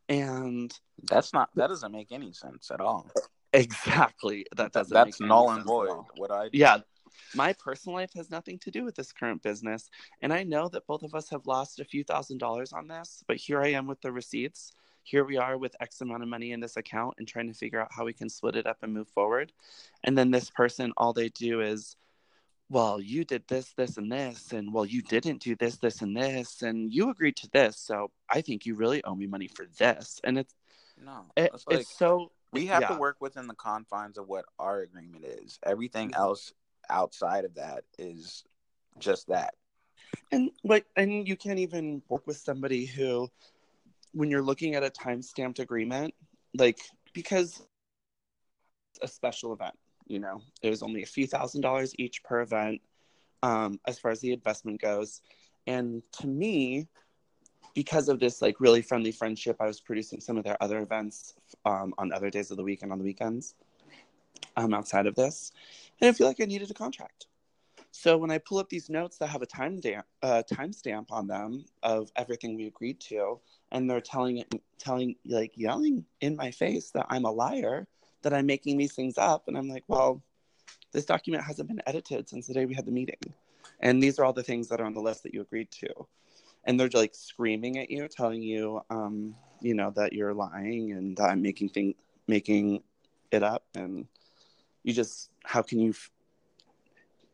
And 0.08 0.72
That's 1.10 1.34
not 1.34 1.50
that 1.56 1.68
doesn't 1.68 1.92
make 1.92 2.12
any 2.12 2.34
sense 2.34 2.70
at 2.70 2.80
all. 2.82 3.10
exactly 3.52 4.46
that 4.56 4.72
doesn't 4.72 4.94
that's 4.94 5.20
make 5.20 5.22
any 5.22 5.28
null 5.30 5.50
and 5.52 5.64
void. 5.66 6.06
What 6.16 6.32
I 6.32 6.50
yeah 6.54 6.82
my 7.34 7.54
personal 7.54 7.98
life 7.98 8.12
has 8.14 8.30
nothing 8.30 8.58
to 8.60 8.72
do 8.72 8.84
with 8.84 8.96
this 8.96 9.12
current 9.12 9.42
business 9.42 9.90
and 10.22 10.34
i 10.34 10.44
know 10.44 10.68
that 10.68 10.88
both 10.88 11.04
of 11.04 11.14
us 11.16 11.30
have 11.30 11.46
lost 11.48 11.80
a 11.80 11.86
few 11.86 12.04
thousand 12.04 12.38
dollars 12.38 12.74
on 12.74 12.88
this 12.88 13.24
but 13.28 13.38
here 13.38 13.62
i 13.62 13.68
am 13.70 13.88
with 13.88 14.02
the 14.02 14.12
receipts 14.12 14.74
here 15.04 15.26
we 15.26 15.38
are 15.38 15.58
with 15.58 15.76
x 15.82 16.02
amount 16.02 16.24
of 16.24 16.30
money 16.30 16.52
in 16.52 16.60
this 16.60 16.78
account 16.78 17.14
and 17.18 17.28
trying 17.28 17.48
to 17.48 17.54
figure 17.54 17.80
out 17.80 17.92
how 17.92 18.06
we 18.06 18.14
can 18.14 18.30
split 18.30 18.56
it 18.56 18.66
up 18.66 18.78
and 18.82 18.94
move 18.94 19.08
forward 19.10 19.52
and 20.04 20.18
then 20.18 20.32
this 20.32 20.50
person 20.50 20.94
all 20.98 21.14
they 21.14 21.30
do 21.30 21.62
is 21.62 21.98
well 22.70 23.02
you 23.02 23.24
did 23.26 23.44
this 23.48 23.74
this 23.74 23.98
and 23.98 24.12
this 24.12 24.54
and 24.54 24.72
well 24.74 24.86
you 24.86 25.02
didn't 25.02 25.42
do 25.42 25.56
this 25.56 25.78
this 25.78 26.02
and 26.02 26.16
this 26.16 26.62
and 26.62 26.94
you 26.94 27.10
agreed 27.10 27.36
to 27.36 27.50
this 27.52 27.78
so 27.78 28.10
i 28.30 28.42
think 28.42 28.66
you 28.66 28.76
really 28.76 29.04
owe 29.04 29.16
me 29.16 29.28
money 29.28 29.48
for 29.48 29.66
this 29.78 30.20
and 30.24 30.38
it's 30.38 30.56
No. 30.98 31.26
it, 31.36 31.52
It's 31.54 31.68
like 31.68 31.80
it's 31.82 31.98
so 31.98 32.32
we 32.54 32.68
have 32.68 32.88
to 32.88 32.96
work 33.00 33.18
within 33.20 33.48
the 33.48 33.56
confines 33.56 34.18
of 34.18 34.28
what 34.28 34.46
our 34.60 34.82
agreement 34.82 35.26
is. 35.26 35.60
Everything 35.64 36.12
Mhm. 36.12 36.18
else 36.18 36.54
outside 36.90 37.46
of 37.46 37.56
that 37.56 37.84
is 37.98 38.44
just 39.00 39.28
that. 39.28 39.56
and 40.32 40.52
like 40.64 40.86
and 40.96 41.28
you 41.28 41.36
can't 41.36 41.60
even 41.60 42.02
work 42.10 42.26
with 42.28 42.38
somebody 42.38 42.86
who 42.86 43.30
when 44.14 44.30
you're 44.30 44.44
looking 44.44 44.76
at 44.76 44.84
a 44.84 44.90
time 44.90 45.22
stamped 45.22 45.60
agreement 45.60 46.14
like 46.56 46.80
because 47.14 47.62
a 49.02 49.08
special 49.08 49.54
event 49.54 49.76
you 50.08 50.20
know 50.20 50.42
it 50.62 50.70
was 50.70 50.84
only 50.84 51.04
a 51.04 51.06
few 51.08 51.28
thousand 51.28 51.62
dollars 51.62 51.94
each 51.98 52.24
per 52.24 52.42
event 52.42 52.82
um, 53.44 53.80
as 53.86 54.00
far 54.00 54.10
as 54.10 54.22
the 54.22 54.32
investment 54.32 54.82
goes. 54.82 55.22
And 55.68 56.02
to 56.14 56.28
me, 56.28 56.88
because 57.76 58.08
of 58.10 58.20
this 58.20 58.42
like 58.42 58.60
really 58.60 58.82
friendly 58.82 59.12
friendship, 59.12 59.58
I 59.60 59.68
was 59.68 59.82
producing 59.82 60.20
some 60.22 60.38
of 60.38 60.44
their 60.44 60.62
other 60.64 60.80
events 60.80 61.36
um, 61.66 61.94
on 61.98 62.12
other 62.12 62.30
days 62.30 62.50
of 62.50 62.58
the 62.58 62.64
week 62.64 62.82
and 62.82 62.92
on 62.92 62.98
the 62.98 63.04
weekends 63.04 63.56
um, 64.58 64.74
outside 64.74 65.08
of 65.08 65.16
this. 65.16 65.52
And 66.02 66.10
I 66.10 66.14
feel 66.14 66.28
like 66.28 66.42
I 66.42 66.46
needed 66.46 66.70
a 66.72 66.74
contract. 66.74 67.28
So 67.96 68.18
when 68.18 68.32
I 68.32 68.40
pull 68.40 68.58
up 68.58 68.70
these 68.70 68.90
notes 68.90 69.18
that 69.18 69.28
have 69.28 69.44
a 69.44 69.46
time 69.46 69.78
stamp, 69.78 70.06
uh, 70.24 70.42
timestamp 70.52 71.12
on 71.12 71.28
them 71.28 71.66
of 71.84 72.12
everything 72.16 72.56
we 72.56 72.66
agreed 72.66 73.00
to, 73.02 73.40
and 73.72 73.88
they're 73.88 74.02
telling 74.02 74.40
it, 74.40 74.52
telling 74.80 75.16
like 75.26 75.52
yelling 75.56 76.04
in 76.20 76.36
my 76.36 76.50
face 76.50 76.90
that 76.92 77.06
I'm 77.10 77.26
a 77.26 77.32
liar, 77.32 77.88
that 78.24 78.34
I'm 78.34 78.48
making 78.48 78.78
these 78.78 78.94
things 78.94 79.18
up, 79.18 79.48
and 79.48 79.56
I'm 79.56 79.70
like, 79.70 79.84
well, 79.88 80.24
this 80.92 81.06
document 81.06 81.44
hasn't 81.44 81.68
been 81.68 81.82
edited 81.86 82.28
since 82.28 82.48
the 82.48 82.54
day 82.56 82.66
we 82.66 82.74
had 82.74 82.88
the 82.88 82.92
meeting, 82.92 83.20
and 83.80 84.02
these 84.02 84.18
are 84.18 84.26
all 84.26 84.34
the 84.34 84.44
things 84.44 84.70
that 84.70 84.82
are 84.82 84.86
on 84.86 84.96
the 84.96 85.02
list 85.02 85.22
that 85.24 85.34
you 85.34 85.42
agreed 85.42 85.70
to, 85.72 86.08
and 86.64 86.80
they're 86.80 86.90
like 86.94 87.14
screaming 87.14 87.78
at 87.78 87.92
you, 87.92 88.08
telling 88.08 88.42
you, 88.42 88.82
um, 88.90 89.36
you 89.62 89.76
know, 89.76 89.92
that 89.92 90.14
you're 90.14 90.34
lying 90.34 90.94
and 90.94 91.16
that 91.18 91.30
I'm 91.30 91.44
making 91.44 91.70
thing 91.70 91.94
making 92.28 92.82
it 93.32 93.44
up, 93.44 93.66
and 93.76 94.08
you 94.84 94.94
just 94.94 95.30
how 95.44 95.62
can 95.62 95.80
you 95.80 95.92
f- 95.92 96.12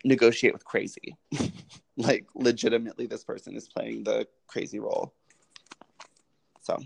negotiate 0.03 0.53
with 0.53 0.65
crazy. 0.65 1.17
like 1.97 2.25
legitimately 2.35 3.07
this 3.07 3.23
person 3.23 3.55
is 3.55 3.67
playing 3.67 4.03
the 4.03 4.27
crazy 4.47 4.79
role. 4.79 5.13
So 6.61 6.77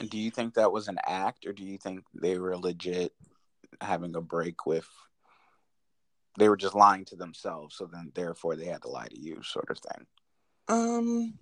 and 0.00 0.10
do 0.10 0.18
you 0.18 0.30
think 0.30 0.54
that 0.54 0.72
was 0.72 0.88
an 0.88 0.98
act 1.06 1.46
or 1.46 1.52
do 1.52 1.64
you 1.64 1.78
think 1.78 2.04
they 2.14 2.38
were 2.38 2.56
legit 2.56 3.12
having 3.80 4.14
a 4.14 4.20
break 4.20 4.64
with 4.64 4.88
they 6.38 6.48
were 6.48 6.56
just 6.56 6.74
lying 6.74 7.04
to 7.04 7.16
themselves 7.16 7.76
so 7.76 7.84
then 7.92 8.10
therefore 8.14 8.56
they 8.56 8.66
had 8.66 8.80
to 8.82 8.88
lie 8.88 9.08
to 9.08 9.18
you 9.18 9.42
sort 9.42 9.70
of 9.70 9.78
thing? 9.78 10.06
Um 10.68 11.34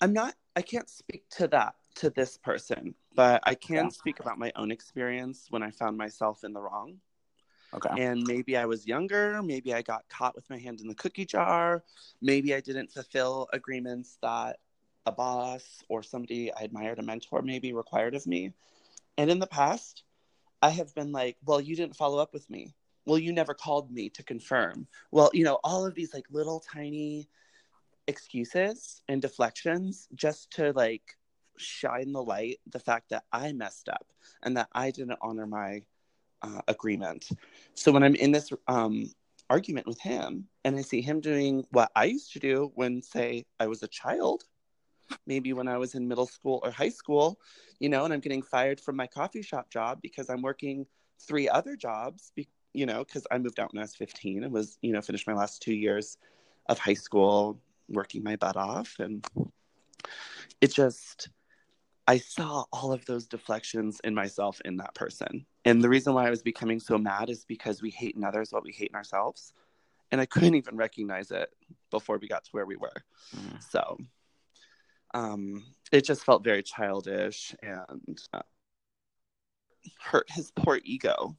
I'm 0.00 0.12
not 0.12 0.34
I 0.54 0.62
can't 0.62 0.88
speak 0.88 1.28
to 1.30 1.48
that 1.48 1.74
to 1.96 2.10
this 2.10 2.36
person, 2.36 2.94
but 3.14 3.42
I 3.44 3.54
can 3.54 3.84
yeah. 3.84 3.88
speak 3.88 4.20
about 4.20 4.38
my 4.38 4.52
own 4.54 4.70
experience 4.70 5.46
when 5.50 5.62
I 5.62 5.70
found 5.70 5.96
myself 5.96 6.44
in 6.44 6.52
the 6.52 6.60
wrong. 6.60 6.98
Okay. 7.76 8.02
And 8.02 8.24
maybe 8.26 8.56
I 8.56 8.64
was 8.64 8.86
younger. 8.86 9.42
Maybe 9.42 9.74
I 9.74 9.82
got 9.82 10.08
caught 10.08 10.34
with 10.34 10.48
my 10.48 10.58
hand 10.58 10.80
in 10.80 10.88
the 10.88 10.94
cookie 10.94 11.26
jar. 11.26 11.84
Maybe 12.22 12.54
I 12.54 12.60
didn't 12.60 12.90
fulfill 12.90 13.48
agreements 13.52 14.18
that 14.22 14.58
a 15.04 15.12
boss 15.12 15.82
or 15.88 16.02
somebody 16.02 16.52
I 16.52 16.62
admired, 16.62 16.98
a 16.98 17.02
mentor, 17.02 17.42
maybe 17.42 17.72
required 17.72 18.14
of 18.14 18.26
me. 18.26 18.52
And 19.18 19.30
in 19.30 19.38
the 19.38 19.46
past, 19.46 20.02
I 20.62 20.70
have 20.70 20.94
been 20.94 21.12
like, 21.12 21.36
well, 21.44 21.60
you 21.60 21.76
didn't 21.76 21.96
follow 21.96 22.18
up 22.18 22.32
with 22.32 22.48
me. 22.50 22.74
Well, 23.04 23.18
you 23.18 23.32
never 23.32 23.54
called 23.54 23.92
me 23.92 24.08
to 24.10 24.22
confirm. 24.22 24.88
Well, 25.12 25.30
you 25.32 25.44
know, 25.44 25.60
all 25.62 25.86
of 25.86 25.94
these 25.94 26.12
like 26.12 26.26
little 26.30 26.60
tiny 26.60 27.28
excuses 28.08 29.02
and 29.08 29.22
deflections 29.22 30.08
just 30.14 30.50
to 30.52 30.72
like 30.72 31.16
shine 31.56 32.12
the 32.12 32.22
light 32.22 32.58
the 32.70 32.78
fact 32.78 33.10
that 33.10 33.24
I 33.32 33.52
messed 33.52 33.88
up 33.88 34.12
and 34.42 34.56
that 34.56 34.68
I 34.72 34.90
didn't 34.90 35.18
honor 35.22 35.46
my 35.46 35.82
uh, 36.42 36.60
agreement. 36.68 37.28
So 37.74 37.92
when 37.92 38.02
I'm 38.02 38.14
in 38.14 38.32
this 38.32 38.50
um, 38.68 39.10
argument 39.50 39.86
with 39.86 40.00
him 40.00 40.46
and 40.64 40.76
I 40.76 40.82
see 40.82 41.00
him 41.00 41.20
doing 41.20 41.64
what 41.70 41.90
I 41.94 42.04
used 42.04 42.32
to 42.32 42.38
do 42.38 42.72
when, 42.74 43.02
say, 43.02 43.44
I 43.60 43.66
was 43.66 43.82
a 43.82 43.88
child, 43.88 44.44
maybe 45.26 45.52
when 45.52 45.68
I 45.68 45.78
was 45.78 45.94
in 45.94 46.08
middle 46.08 46.26
school 46.26 46.60
or 46.62 46.70
high 46.70 46.88
school, 46.88 47.38
you 47.78 47.88
know, 47.88 48.04
and 48.04 48.12
I'm 48.12 48.20
getting 48.20 48.42
fired 48.42 48.80
from 48.80 48.96
my 48.96 49.06
coffee 49.06 49.42
shop 49.42 49.70
job 49.70 50.00
because 50.02 50.28
I'm 50.30 50.42
working 50.42 50.86
three 51.20 51.48
other 51.48 51.76
jobs, 51.76 52.32
you 52.72 52.86
know, 52.86 53.04
because 53.04 53.26
I 53.30 53.38
moved 53.38 53.60
out 53.60 53.72
when 53.72 53.80
I 53.80 53.84
was 53.84 53.94
15 53.94 54.44
and 54.44 54.52
was, 54.52 54.78
you 54.82 54.92
know, 54.92 55.00
finished 55.00 55.26
my 55.26 55.34
last 55.34 55.62
two 55.62 55.74
years 55.74 56.18
of 56.68 56.78
high 56.78 56.94
school 56.94 57.60
working 57.88 58.22
my 58.22 58.36
butt 58.36 58.56
off. 58.56 58.96
And 58.98 59.24
it 60.60 60.72
just, 60.72 61.28
I 62.08 62.18
saw 62.18 62.64
all 62.72 62.92
of 62.92 63.04
those 63.06 63.26
deflections 63.26 64.00
in 64.04 64.14
myself 64.14 64.60
in 64.64 64.76
that 64.76 64.94
person. 64.94 65.44
And 65.64 65.82
the 65.82 65.88
reason 65.88 66.14
why 66.14 66.26
I 66.26 66.30
was 66.30 66.42
becoming 66.42 66.78
so 66.78 66.96
mad 66.96 67.30
is 67.30 67.44
because 67.44 67.82
we 67.82 67.90
hate 67.90 68.14
in 68.14 68.22
others 68.22 68.52
what 68.52 68.62
we 68.62 68.72
hate 68.72 68.90
in 68.90 68.96
ourselves. 68.96 69.52
And 70.12 70.20
I 70.20 70.26
couldn't 70.26 70.54
even 70.54 70.76
recognize 70.76 71.32
it 71.32 71.50
before 71.90 72.18
we 72.18 72.28
got 72.28 72.44
to 72.44 72.50
where 72.52 72.66
we 72.66 72.76
were. 72.76 73.04
Mm. 73.36 73.62
So 73.70 73.98
um, 75.14 75.64
it 75.90 76.04
just 76.04 76.24
felt 76.24 76.44
very 76.44 76.62
childish 76.62 77.54
and 77.60 78.18
uh, 78.32 78.42
hurt 79.98 80.30
his 80.30 80.52
poor 80.52 80.80
ego. 80.84 81.36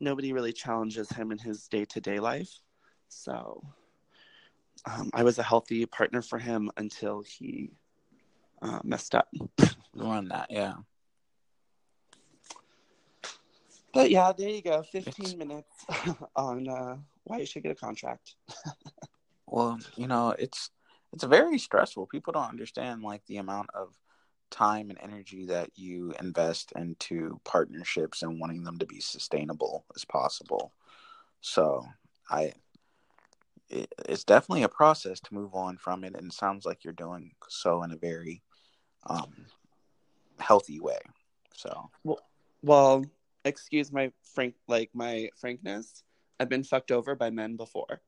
Nobody 0.00 0.32
really 0.32 0.52
challenges 0.52 1.10
him 1.10 1.32
in 1.32 1.38
his 1.38 1.68
day 1.68 1.84
to 1.86 2.00
day 2.00 2.18
life. 2.18 2.60
So 3.08 3.62
um, 4.86 5.10
I 5.12 5.22
was 5.22 5.38
a 5.38 5.42
healthy 5.42 5.84
partner 5.84 6.22
for 6.22 6.38
him 6.38 6.70
until 6.76 7.22
he 7.22 7.72
uh, 8.62 8.80
messed 8.84 9.14
up. 9.14 9.28
On 9.98 10.28
that, 10.28 10.48
yeah. 10.50 10.74
But 13.94 14.10
yeah, 14.10 14.30
there 14.36 14.50
you 14.50 14.60
go. 14.60 14.82
15 14.82 15.24
it's... 15.24 15.34
minutes 15.36 15.86
on 16.36 16.68
uh, 16.68 16.96
why 17.24 17.38
you 17.38 17.46
should 17.46 17.62
get 17.62 17.72
a 17.72 17.74
contract. 17.74 18.34
well, 19.46 19.78
you 19.96 20.06
know, 20.06 20.34
it's 20.38 20.70
it's 21.12 21.24
very 21.24 21.58
stressful. 21.58 22.06
People 22.06 22.34
don't 22.34 22.50
understand 22.50 23.02
like 23.02 23.24
the 23.26 23.38
amount 23.38 23.70
of 23.72 23.94
time 24.50 24.90
and 24.90 24.98
energy 25.02 25.46
that 25.46 25.70
you 25.76 26.12
invest 26.20 26.72
into 26.76 27.40
partnerships 27.44 28.22
and 28.22 28.38
wanting 28.38 28.64
them 28.64 28.78
to 28.78 28.86
be 28.86 29.00
sustainable 29.00 29.86
as 29.96 30.04
possible. 30.04 30.72
So, 31.40 31.86
I 32.28 32.52
it, 33.70 33.92
it's 34.08 34.24
definitely 34.24 34.62
a 34.62 34.68
process 34.68 35.20
to 35.20 35.34
move 35.34 35.54
on 35.54 35.78
from 35.78 36.04
it 36.04 36.14
and 36.14 36.26
it 36.28 36.32
sounds 36.34 36.66
like 36.66 36.84
you're 36.84 36.92
doing 36.92 37.32
so 37.48 37.82
in 37.82 37.92
a 37.92 37.96
very 37.96 38.42
um, 39.06 39.32
healthy 40.38 40.80
way. 40.80 40.98
So 41.54 41.90
well, 42.04 42.20
well, 42.62 43.04
excuse 43.44 43.92
my 43.92 44.12
frank 44.34 44.54
like 44.68 44.90
my 44.94 45.30
frankness. 45.36 46.02
I've 46.38 46.48
been 46.48 46.64
fucked 46.64 46.90
over 46.90 47.14
by 47.14 47.30
men 47.30 47.56
before. 47.56 48.02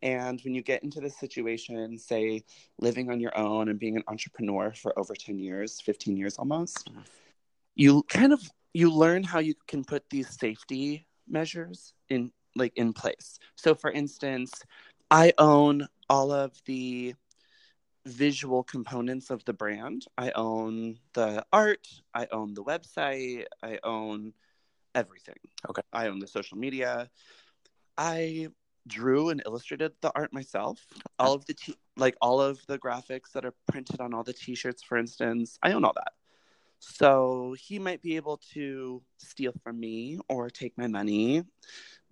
And 0.00 0.40
when 0.44 0.54
you 0.54 0.62
get 0.62 0.84
into 0.84 1.00
this 1.00 1.18
situation, 1.18 1.98
say 1.98 2.44
living 2.78 3.10
on 3.10 3.18
your 3.18 3.36
own 3.36 3.68
and 3.68 3.80
being 3.80 3.96
an 3.96 4.04
entrepreneur 4.06 4.72
for 4.72 4.96
over 4.96 5.14
10 5.14 5.40
years, 5.40 5.80
15 5.80 6.16
years 6.16 6.36
almost, 6.36 6.88
mm-hmm. 6.88 7.00
you 7.74 8.04
kind 8.04 8.32
of 8.32 8.40
you 8.72 8.92
learn 8.92 9.24
how 9.24 9.40
you 9.40 9.54
can 9.66 9.82
put 9.82 10.08
these 10.08 10.28
safety 10.38 11.06
measures 11.26 11.94
in 12.08 12.30
like 12.54 12.72
in 12.76 12.92
place. 12.92 13.38
So 13.56 13.74
for 13.74 13.90
instance, 13.90 14.52
I 15.10 15.32
own 15.38 15.88
all 16.08 16.32
of 16.32 16.52
the 16.66 17.14
visual 18.08 18.62
components 18.62 19.30
of 19.30 19.44
the 19.44 19.52
brand. 19.52 20.06
I 20.16 20.32
own 20.32 20.98
the 21.12 21.44
art, 21.52 21.86
I 22.14 22.26
own 22.32 22.54
the 22.54 22.64
website, 22.64 23.44
I 23.62 23.78
own 23.84 24.32
everything. 24.94 25.36
Okay. 25.68 25.82
I 25.92 26.08
own 26.08 26.18
the 26.18 26.26
social 26.26 26.58
media. 26.58 27.10
I 27.96 28.48
drew 28.86 29.28
and 29.28 29.42
illustrated 29.44 29.92
the 30.00 30.10
art 30.14 30.32
myself. 30.32 30.86
All 31.18 31.34
of 31.34 31.44
the 31.46 31.54
t- 31.54 31.76
like 31.96 32.16
all 32.20 32.40
of 32.40 32.64
the 32.66 32.78
graphics 32.78 33.32
that 33.34 33.44
are 33.44 33.54
printed 33.66 34.00
on 34.00 34.14
all 34.14 34.24
the 34.24 34.32
t-shirts 34.32 34.82
for 34.82 34.96
instance, 34.96 35.58
I 35.62 35.72
own 35.72 35.84
all 35.84 35.92
that. 35.94 36.12
So 36.80 37.56
he 37.58 37.78
might 37.78 38.02
be 38.02 38.16
able 38.16 38.38
to 38.54 39.02
steal 39.18 39.52
from 39.62 39.78
me 39.80 40.18
or 40.28 40.48
take 40.48 40.78
my 40.78 40.86
money, 40.86 41.44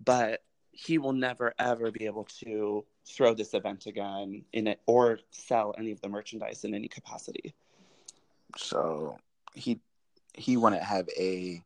but 0.03 0.43
he 0.71 0.97
will 0.97 1.13
never 1.13 1.53
ever 1.57 1.89
be 1.89 2.05
able 2.05 2.25
to 2.41 2.85
throw 3.07 3.33
this 3.33 3.53
event 3.53 3.85
again 3.85 4.43
in 4.53 4.67
it 4.67 4.81
or 4.85 5.19
sell 5.31 5.73
any 5.77 5.91
of 5.91 6.01
the 6.01 6.09
merchandise 6.09 6.63
in 6.63 6.73
any 6.73 6.87
capacity. 6.87 7.55
So 8.57 9.17
he 9.53 9.79
he 10.33 10.57
wouldn't 10.57 10.83
have 10.83 11.07
a 11.17 11.63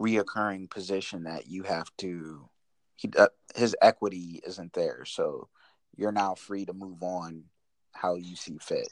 reoccurring 0.00 0.70
position 0.70 1.24
that 1.24 1.46
you 1.46 1.62
have 1.62 1.88
to 1.98 2.48
he 2.96 3.10
uh, 3.18 3.28
his 3.54 3.76
equity 3.82 4.40
isn't 4.46 4.72
there. 4.72 5.04
So 5.04 5.48
you're 5.96 6.12
now 6.12 6.34
free 6.34 6.64
to 6.66 6.72
move 6.72 7.02
on 7.02 7.44
how 7.92 8.16
you 8.16 8.36
see 8.36 8.58
fit. 8.60 8.88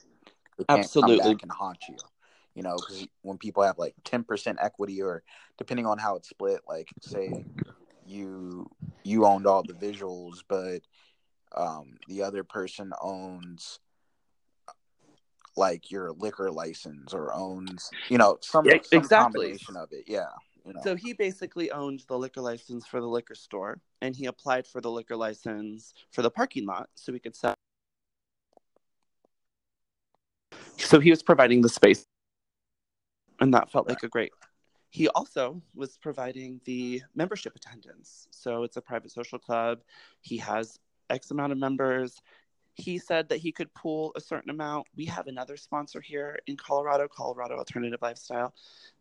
It 0.59 0.67
absolutely. 0.69 1.37
can 1.37 1.49
haunt 1.49 1.79
you 1.89 1.97
you 2.55 2.63
know 2.63 2.77
because 2.77 3.07
when 3.23 3.39
people 3.39 3.63
have 3.63 3.79
like 3.79 3.95
10% 4.05 4.57
equity 4.61 5.01
or 5.01 5.23
depending 5.57 5.87
on 5.87 5.97
how 5.97 6.17
it's 6.17 6.29
split 6.29 6.61
like 6.69 6.87
say 7.01 7.47
you 8.05 8.71
you 9.05 9.27
owned 9.27 9.47
all 9.47 9.63
the 9.63 9.75
visuals, 9.75 10.43
but 10.49 10.81
um, 11.55 11.97
the 12.09 12.23
other 12.23 12.45
person 12.45 12.93
owns 13.01 13.81
like 15.57 15.91
your 15.91 16.13
liquor 16.13 16.51
license 16.51 17.13
or 17.13 17.33
owns 17.35 17.91
you 18.09 18.17
know 18.17 18.39
some, 18.41 18.65
yeah, 18.65 18.79
some 18.83 19.01
exactly. 19.01 19.41
combination 19.41 19.77
of 19.77 19.89
it. 19.93 20.05
Yeah. 20.07 20.27
You 20.65 20.75
know. 20.75 20.81
So 20.85 20.95
he 20.95 21.13
basically 21.13 21.73
owned 21.73 22.05
the 22.07 22.17
liquor 22.17 22.41
license 22.41 22.87
for 22.87 23.01
the 23.01 23.07
liquor 23.07 23.35
store, 23.35 23.81
and 24.01 24.15
he 24.15 24.27
applied 24.27 24.67
for 24.67 24.81
the 24.81 24.91
liquor 24.91 25.17
license 25.17 25.93
for 26.13 26.23
the 26.23 26.31
parking 26.31 26.67
lot, 26.67 26.89
so 26.95 27.13
we 27.13 27.19
could 27.19 27.35
sell. 27.35 27.55
So 30.77 31.01
he 31.01 31.11
was 31.11 31.23
providing 31.23 31.63
the 31.63 31.69
space, 31.69 32.07
and 33.41 33.53
that 33.55 33.71
felt 33.73 33.87
right. 33.89 33.97
like 33.97 34.05
a 34.05 34.09
great 34.09 34.33
he 34.93 35.09
also 35.09 35.61
was 35.75 35.97
providing 35.97 36.61
the 36.67 37.03
membership 37.15 37.57
attendance. 37.57 38.29
So 38.31 38.63
it's 38.63 38.77
a 38.77 38.83
private 38.83 39.11
social 39.11 39.39
club. 39.39 39.81
He 40.21 40.37
has 40.37 40.79
X 41.13 41.31
amount 41.31 41.53
of 41.53 41.59
members. 41.59 42.21
He 42.75 42.99
said 42.99 43.29
that 43.29 43.39
he 43.39 43.53
could 43.53 43.73
pool 43.75 44.13
a 44.17 44.21
certain 44.21 44.51
amount. 44.51 44.87
We 44.97 45.05
have 45.07 45.27
another 45.27 45.59
sponsor 45.59 46.01
here 46.01 46.39
in 46.47 46.57
Colorado, 46.57 47.07
Colorado 47.07 47.57
Alternative 47.57 48.01
Lifestyle. 48.01 48.55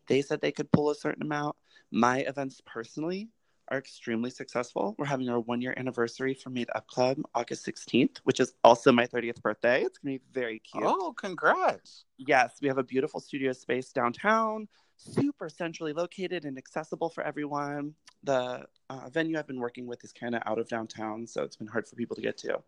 They 0.06 0.20
said 0.20 0.40
they 0.40 0.52
could 0.52 0.70
pull 0.70 0.90
a 0.90 0.94
certain 0.94 1.22
amount. 1.22 1.56
My 1.90 2.18
events 2.18 2.60
personally 2.66 3.30
are 3.68 3.78
extremely 3.78 4.28
successful. 4.28 4.94
We're 4.98 5.06
having 5.06 5.30
our 5.30 5.40
one 5.40 5.62
year 5.62 5.72
anniversary 5.76 6.34
for 6.34 6.50
Made 6.50 6.68
Up 6.74 6.86
Club 6.86 7.18
August 7.34 7.66
16th, 7.66 8.18
which 8.24 8.40
is 8.40 8.52
also 8.62 8.92
my 8.92 9.06
30th 9.06 9.40
birthday. 9.40 9.82
It's 9.82 9.96
going 9.98 10.18
to 10.18 10.24
be 10.24 10.40
very 10.40 10.58
cute. 10.58 10.84
Oh, 10.86 11.14
congrats. 11.16 12.04
Yes, 12.18 12.56
we 12.60 12.68
have 12.68 12.78
a 12.78 12.84
beautiful 12.84 13.20
studio 13.20 13.52
space 13.52 13.90
downtown, 13.90 14.68
super 15.02 15.48
centrally 15.48 15.92
located 15.92 16.44
and 16.44 16.56
accessible 16.56 17.08
for 17.08 17.22
everyone. 17.22 17.94
The 18.24 18.66
uh, 18.88 19.08
venue 19.10 19.38
I've 19.38 19.46
been 19.46 19.60
working 19.60 19.86
with 19.86 20.04
is 20.04 20.12
kind 20.12 20.34
of 20.34 20.42
out 20.46 20.58
of 20.58 20.68
downtown, 20.68 21.26
so 21.26 21.42
it's 21.42 21.56
been 21.56 21.66
hard 21.66 21.86
for 21.86 21.96
people 21.96 22.16
to 22.16 22.22
get 22.22 22.38
to. 22.38 22.62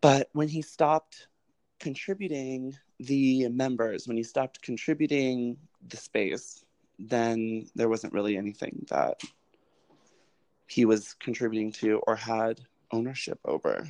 But 0.00 0.28
when 0.32 0.48
he 0.48 0.62
stopped 0.62 1.28
contributing 1.80 2.76
the 3.00 3.48
members, 3.48 4.06
when 4.06 4.16
he 4.16 4.22
stopped 4.22 4.62
contributing 4.62 5.56
the 5.88 5.96
space, 5.96 6.64
then 6.98 7.68
there 7.74 7.88
wasn't 7.88 8.12
really 8.12 8.36
anything 8.36 8.86
that 8.88 9.20
he 10.66 10.84
was 10.84 11.14
contributing 11.14 11.72
to 11.72 12.00
or 12.06 12.16
had 12.16 12.60
ownership 12.92 13.38
over. 13.44 13.88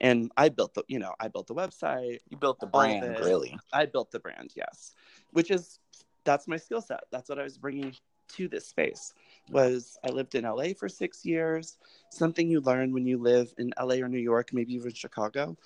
And 0.00 0.32
I 0.36 0.48
built 0.48 0.74
the, 0.74 0.82
you 0.88 0.98
know, 0.98 1.12
I 1.20 1.28
built 1.28 1.46
the 1.46 1.54
website. 1.54 2.18
You 2.28 2.36
built 2.36 2.58
the 2.58 2.66
brand, 2.66 3.20
really. 3.20 3.56
I 3.72 3.86
built 3.86 4.10
the 4.10 4.18
brand, 4.18 4.52
yes. 4.56 4.94
Which 5.30 5.50
is 5.50 5.78
that's 6.24 6.48
my 6.48 6.56
skill 6.56 6.80
set. 6.80 7.00
That's 7.10 7.28
what 7.28 7.38
I 7.38 7.44
was 7.44 7.58
bringing 7.58 7.94
to 8.34 8.48
this 8.48 8.66
space. 8.66 9.12
Was 9.50 9.98
I 10.04 10.10
lived 10.10 10.34
in 10.34 10.44
LA 10.44 10.68
for 10.78 10.88
6 10.88 11.24
years. 11.24 11.78
Something 12.10 12.48
you 12.48 12.60
learn 12.60 12.92
when 12.92 13.06
you 13.06 13.18
live 13.18 13.52
in 13.58 13.72
LA 13.80 13.96
or 13.96 14.08
New 14.08 14.18
York, 14.18 14.50
maybe 14.52 14.74
even 14.74 14.92
Chicago, 14.92 15.56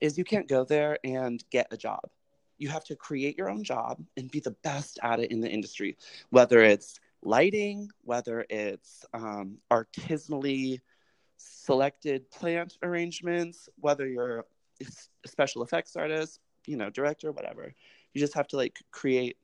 is 0.00 0.18
you 0.18 0.24
can't 0.24 0.48
go 0.48 0.64
there 0.64 0.98
and 1.04 1.42
get 1.50 1.68
a 1.70 1.76
job. 1.76 2.02
You 2.58 2.68
have 2.68 2.84
to 2.84 2.96
create 2.96 3.36
your 3.36 3.50
own 3.50 3.64
job 3.64 4.02
and 4.16 4.30
be 4.30 4.40
the 4.40 4.56
best 4.62 4.98
at 5.02 5.20
it 5.20 5.30
in 5.30 5.40
the 5.40 5.48
industry, 5.48 5.96
whether 6.30 6.60
it's 6.60 7.00
lighting, 7.22 7.90
whether 8.04 8.44
it's 8.50 9.04
um, 9.14 9.58
artisanally 9.70 10.80
selected 11.36 12.30
plant 12.30 12.76
arrangements, 12.82 13.68
whether 13.76 14.06
you're 14.06 14.44
a 14.80 15.28
special 15.28 15.62
effects 15.62 15.96
artist, 15.96 16.40
you 16.66 16.76
know, 16.76 16.90
director, 16.90 17.32
whatever. 17.32 17.72
You 18.12 18.20
just 18.20 18.34
have 18.34 18.48
to 18.48 18.56
like 18.56 18.78
create 18.90 19.36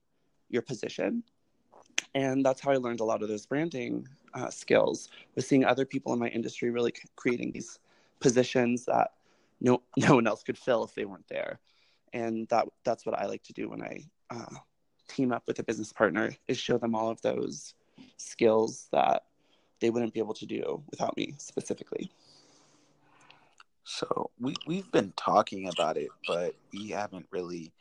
your 0.48 0.62
position. 0.62 1.22
And 2.14 2.44
that's 2.44 2.60
how 2.60 2.70
I 2.70 2.76
learned 2.76 3.00
a 3.00 3.04
lot 3.04 3.22
of 3.22 3.28
those 3.28 3.46
branding 3.46 4.06
uh, 4.34 4.50
skills 4.50 5.08
was 5.34 5.46
seeing 5.46 5.64
other 5.64 5.84
people 5.84 6.12
in 6.12 6.18
my 6.18 6.28
industry 6.28 6.70
really 6.70 6.92
creating 7.16 7.52
these 7.52 7.78
positions 8.20 8.84
that 8.86 9.12
no 9.60 9.82
no 9.96 10.14
one 10.14 10.26
else 10.26 10.42
could 10.42 10.58
fill 10.58 10.84
if 10.84 10.94
they 10.94 11.04
weren't 11.04 11.28
there. 11.28 11.60
And 12.12 12.48
that 12.48 12.66
that's 12.84 13.04
what 13.04 13.18
I 13.18 13.26
like 13.26 13.42
to 13.44 13.52
do 13.52 13.68
when 13.68 13.82
I 13.82 14.04
uh, 14.30 14.56
team 15.08 15.32
up 15.32 15.44
with 15.46 15.58
a 15.58 15.62
business 15.62 15.92
partner 15.92 16.34
is 16.46 16.58
show 16.58 16.78
them 16.78 16.94
all 16.94 17.10
of 17.10 17.20
those 17.22 17.74
skills 18.16 18.88
that 18.92 19.24
they 19.80 19.90
wouldn't 19.90 20.14
be 20.14 20.20
able 20.20 20.34
to 20.34 20.46
do 20.46 20.82
without 20.90 21.16
me 21.16 21.34
specifically. 21.38 22.10
So 23.84 24.30
we 24.38 24.54
we've 24.66 24.90
been 24.92 25.12
talking 25.16 25.68
about 25.68 25.96
it, 25.96 26.08
but 26.26 26.54
we 26.72 26.88
haven't 26.88 27.26
really 27.30 27.72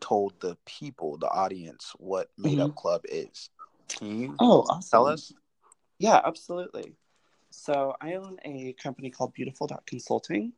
told 0.00 0.34
the 0.40 0.56
people, 0.66 1.16
the 1.16 1.28
audience, 1.28 1.92
what 1.98 2.30
Made 2.36 2.58
Up 2.58 2.70
mm-hmm. 2.70 2.78
Club 2.78 3.02
is. 3.04 3.50
Can 3.88 4.20
you 4.20 4.34
oh, 4.38 4.62
awesome. 4.62 4.90
tell 4.90 5.06
us? 5.06 5.32
Yeah, 5.98 6.20
absolutely. 6.24 6.94
So 7.50 7.94
I 8.00 8.14
own 8.14 8.38
a 8.44 8.74
company 8.74 9.10
called 9.10 9.34
Beautiful 9.34 9.66
Dot 9.66 9.86
Consulting, 9.86 10.52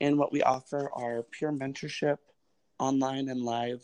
and 0.00 0.18
what 0.18 0.32
we 0.32 0.42
offer 0.42 0.90
are 0.92 1.22
pure 1.22 1.52
mentorship, 1.52 2.18
online 2.78 3.28
and 3.28 3.42
live 3.42 3.82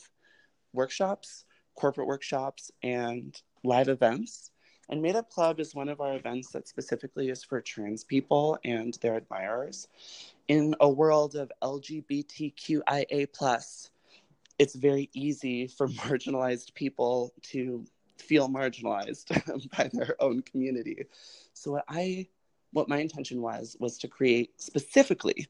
workshops, 0.73 1.45
corporate 1.75 2.07
workshops, 2.07 2.71
and 2.83 3.41
live 3.65 3.89
events. 3.89 4.51
And 4.89 5.01
Made 5.01 5.17
Up 5.17 5.31
Club 5.31 5.61
is 5.61 5.75
one 5.75 5.89
of 5.89 6.01
our 6.01 6.17
events 6.17 6.51
that 6.53 6.69
specifically 6.69 7.31
is 7.31 7.43
for 7.43 7.61
trans 7.61 8.05
people 8.05 8.59
and 8.65 8.95
their 9.01 9.17
admirers. 9.17 9.89
In 10.49 10.75
a 10.81 10.89
world 10.89 11.35
of 11.35 11.51
LGBTQIA, 11.63 13.33
it's 14.59 14.75
very 14.75 15.11
easy 15.13 15.67
for 15.67 15.89
marginalized 16.05 16.75
people 16.75 17.33
to 17.43 17.85
feel 18.19 18.49
marginalized 18.49 19.29
by 19.77 19.91
their 19.93 20.17
own 20.21 20.43
community. 20.43 21.07
So 21.53 21.73
what 21.73 21.85
I 21.89 22.29
what 22.73 22.89
my 22.89 22.99
intention 22.99 23.43
was 23.43 23.77
was 23.81 23.99
to 23.99 24.09
create 24.09 24.61
specifically 24.61 25.47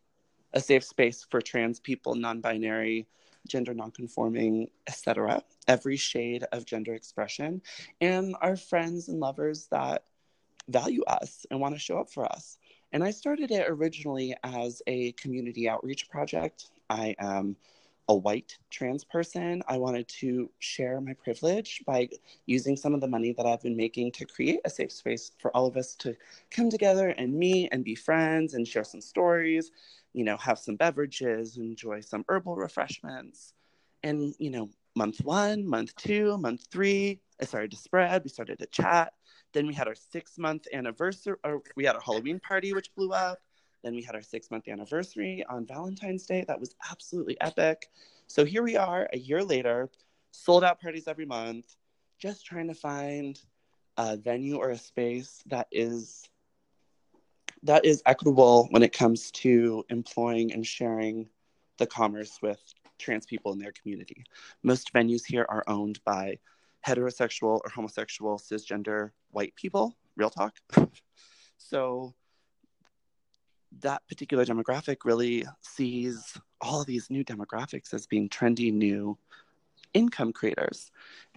a 0.55 0.61
safe 0.61 0.85
space 0.85 1.25
for 1.31 1.41
trans 1.41 1.79
people, 1.79 2.15
non-binary, 2.15 3.07
gender 3.47 3.75
nonconforming, 3.75 4.69
etc. 4.87 5.43
Every 5.69 5.97
shade 5.97 6.45
of 6.53 6.67
gender 6.67 6.95
expression, 6.95 7.62
and 8.01 8.37
our 8.41 8.57
friends 8.57 9.09
and 9.09 9.21
lovers 9.21 9.67
that 9.71 10.05
value 10.69 11.03
us 11.05 11.47
and 11.51 11.61
want 11.61 11.75
to 11.75 11.79
show 11.79 11.99
up 11.99 12.11
for 12.11 12.25
us. 12.25 12.59
And 12.93 13.03
I 13.03 13.11
started 13.11 13.51
it 13.51 13.69
originally 13.69 14.35
as 14.45 14.83
a 14.87 15.12
community 15.12 15.69
outreach 15.69 16.09
project. 16.09 16.71
I 16.91 17.17
am 17.19 17.57
a 18.09 18.15
white 18.15 18.59
trans 18.71 19.05
person. 19.05 19.62
I 19.69 19.79
wanted 19.79 20.09
to 20.21 20.51
share 20.59 21.01
my 21.01 21.15
privilege 21.15 21.83
by 21.87 22.09
using 22.47 22.77
some 22.77 22.95
of 22.95 23.01
the 23.01 23.09
money 23.09 23.33
that 23.33 23.47
I've 23.47 23.62
been 23.62 23.77
making 23.77 24.12
to 24.12 24.27
create 24.27 24.61
a 24.65 24.71
safe 24.71 24.93
space 24.93 25.33
for 25.38 25.55
all 25.57 25.67
of 25.67 25.77
us 25.77 25.95
to 25.97 26.17
come 26.51 26.69
together 26.69 27.11
and 27.11 27.33
meet 27.33 27.69
and 27.73 27.85
be 27.85 27.95
friends 27.95 28.55
and 28.55 28.67
share 28.67 28.85
some 28.85 29.01
stories 29.01 29.71
you 30.12 30.25
know, 30.25 30.37
have 30.37 30.59
some 30.59 30.77
beverages, 30.77 31.57
enjoy 31.57 32.01
some 32.01 32.25
herbal 32.29 32.57
refreshments. 32.57 33.55
And, 34.03 34.35
you 34.38 34.51
know, 34.51 34.71
month 34.95 35.25
one, 35.25 35.67
month 35.67 35.95
two, 35.97 36.37
month 36.38 36.67
three, 36.71 37.21
I 37.41 37.45
started 37.45 37.71
to 37.71 37.77
spread. 37.77 38.23
We 38.25 38.31
started 38.31 38.59
to 38.59 38.67
chat. 38.67 39.15
Then 39.53 39.67
we 39.67 39.75
had 39.75 39.88
our 39.88 39.95
six 39.95 40.38
month 40.38 40.67
anniversary, 40.73 41.37
or 41.45 41.62
we 41.77 41.85
had 41.85 41.97
a 41.97 42.01
Halloween 42.01 42.41
party, 42.41 42.73
which 42.73 42.95
blew 42.95 43.12
up. 43.12 43.38
Then 43.83 43.95
we 43.95 44.03
had 44.03 44.14
our 44.14 44.23
six 44.23 44.51
month 44.51 44.68
anniversary 44.68 45.45
on 45.49 45.66
Valentine's 45.66 46.27
Day. 46.27 46.45
That 46.47 46.61
was 46.61 46.75
absolutely 46.90 47.40
epic. 47.40 47.90
So 48.27 48.45
here 48.45 48.62
we 48.62 48.77
are 48.77 49.09
a 49.12 49.18
year 49.18 49.42
later, 49.42 49.90
sold 50.31 50.64
out 50.64 50.81
parties 50.81 51.09
every 51.09 51.27
month, 51.27 51.77
just 52.18 52.47
trying 52.47 52.68
to 52.68 52.75
find 52.75 53.40
a 53.97 54.16
venue 54.16 54.57
or 54.57 54.71
a 54.71 54.79
space 54.79 55.42
that 55.47 55.66
is 55.71 56.29
that 57.64 57.85
is 57.85 58.03
equitable 58.07 58.66
when 58.71 58.83
it 58.83 58.92
comes 58.92 59.31
to 59.31 59.85
employing 59.88 60.53
and 60.53 60.66
sharing 60.66 61.29
the 61.79 61.87
commerce 61.87 62.38
with 62.42 62.61
trans 62.99 63.27
people 63.27 63.53
in 63.53 63.59
their 63.59 63.73
community. 63.73 64.25
Most 64.62 64.92
venues 64.92 65.25
here 65.27 65.47
are 65.49 65.64
owned 65.66 66.01
by 66.05 66.38
heterosexual 66.87 67.61
or 67.64 67.71
homosexual 67.73 68.38
cisgender 68.38 69.11
white 69.31 69.55
people, 69.55 69.97
real 70.16 70.31
talk. 70.31 70.57
so 71.59 72.14
that 73.81 74.07
particular 74.09 74.45
demographic 74.45 74.99
really 75.05 75.45
sees 75.61 76.39
all 76.61 76.81
of 76.81 76.87
these 76.87 77.11
new 77.11 77.25
demographics 77.25 77.93
as 77.95 78.07
being 78.07 78.29
trendy 78.29 78.73
new 78.73 79.17
income 79.95 80.33
creators 80.33 80.91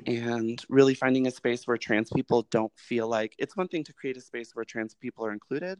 and 0.06 0.64
really 0.70 0.94
finding 0.94 1.28
a 1.28 1.32
space 1.32 1.68
where 1.68 1.78
trans 1.78 2.10
people 2.16 2.44
don't 2.52 2.72
feel 2.78 3.08
like 3.08 3.36
it's 3.38 3.58
one 3.58 3.68
thing 3.68 3.84
to 3.84 3.92
create 3.92 4.16
a 4.16 4.22
space 4.22 4.56
where 4.56 4.64
trans 4.64 4.94
people 4.94 5.26
are 5.26 5.34
included 5.34 5.78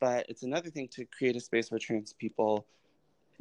but 0.00 0.26
it's 0.28 0.42
another 0.42 0.70
thing 0.70 0.88
to 0.88 1.04
create 1.06 1.36
a 1.36 1.40
space 1.40 1.70
where 1.70 1.78
trans 1.78 2.12
people 2.12 2.66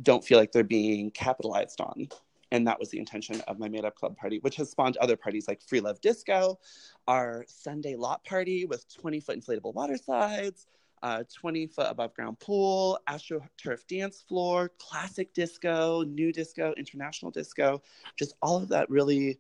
don't 0.01 0.23
feel 0.23 0.37
like 0.37 0.51
they're 0.51 0.63
being 0.63 1.11
capitalized 1.11 1.81
on. 1.81 2.07
And 2.51 2.65
that 2.67 2.79
was 2.79 2.89
the 2.89 2.99
intention 2.99 3.41
of 3.41 3.59
my 3.59 3.67
made 3.67 3.83
up 3.83 3.95
club 3.95 4.15
party, 4.15 4.39
which 4.39 4.55
has 4.55 4.69
spawned 4.69 4.95
other 4.97 5.17
parties 5.17 5.47
like 5.47 5.61
Free 5.61 5.81
Love 5.81 5.99
Disco, 5.99 6.59
our 7.07 7.43
Sunday 7.47 7.95
lot 7.95 8.23
party 8.23 8.65
with 8.65 8.85
20 8.95 9.19
foot 9.19 9.39
inflatable 9.39 9.73
water 9.73 9.97
slides, 9.97 10.65
uh, 11.03 11.23
20 11.33 11.67
foot 11.67 11.87
above 11.89 12.13
ground 12.13 12.39
pool, 12.39 12.99
AstroTurf 13.09 13.85
dance 13.87 14.23
floor, 14.27 14.71
classic 14.79 15.33
disco, 15.33 16.03
new 16.03 16.31
disco, 16.31 16.73
international 16.77 17.31
disco, 17.31 17.81
just 18.17 18.35
all 18.41 18.57
of 18.57 18.69
that 18.69 18.89
really 18.89 19.39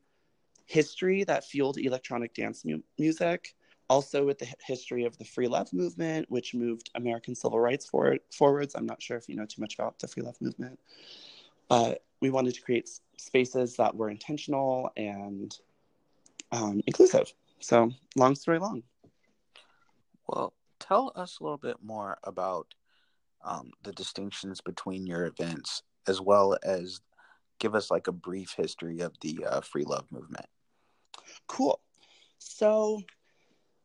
history 0.65 1.23
that 1.23 1.45
fueled 1.45 1.77
electronic 1.77 2.33
dance 2.33 2.65
mu- 2.65 2.81
music 2.97 3.55
also 3.89 4.25
with 4.25 4.39
the 4.39 4.47
history 4.65 5.05
of 5.05 5.17
the 5.17 5.25
free 5.25 5.47
love 5.47 5.71
movement, 5.73 6.29
which 6.29 6.53
moved 6.53 6.89
American 6.95 7.35
civil 7.35 7.59
rights 7.59 7.85
forward, 7.85 8.19
forwards. 8.31 8.75
I'm 8.75 8.85
not 8.85 9.01
sure 9.01 9.17
if 9.17 9.29
you 9.29 9.35
know 9.35 9.45
too 9.45 9.61
much 9.61 9.75
about 9.75 9.99
the 9.99 10.07
free 10.07 10.23
love 10.23 10.35
movement, 10.41 10.79
but 11.69 12.03
we 12.21 12.29
wanted 12.29 12.53
to 12.55 12.61
create 12.61 12.89
spaces 13.17 13.75
that 13.77 13.95
were 13.95 14.09
intentional 14.09 14.91
and 14.97 15.57
um, 16.51 16.81
inclusive. 16.85 17.33
So, 17.59 17.91
long 18.15 18.35
story 18.35 18.59
long. 18.59 18.83
Well, 20.27 20.53
tell 20.87 21.11
us 21.15 21.39
a 21.39 21.43
little 21.43 21.57
bit 21.57 21.77
more 21.83 22.17
about 22.23 22.67
um, 23.43 23.71
the 23.83 23.91
distinctions 23.91 24.61
between 24.61 25.05
your 25.05 25.25
events, 25.25 25.83
as 26.07 26.21
well 26.21 26.57
as 26.63 27.01
give 27.59 27.75
us 27.75 27.91
like 27.91 28.07
a 28.07 28.11
brief 28.11 28.53
history 28.55 28.99
of 28.99 29.13
the 29.21 29.45
uh, 29.49 29.61
free 29.61 29.83
love 29.83 30.05
movement. 30.11 30.45
Cool. 31.47 31.79
So, 32.39 33.01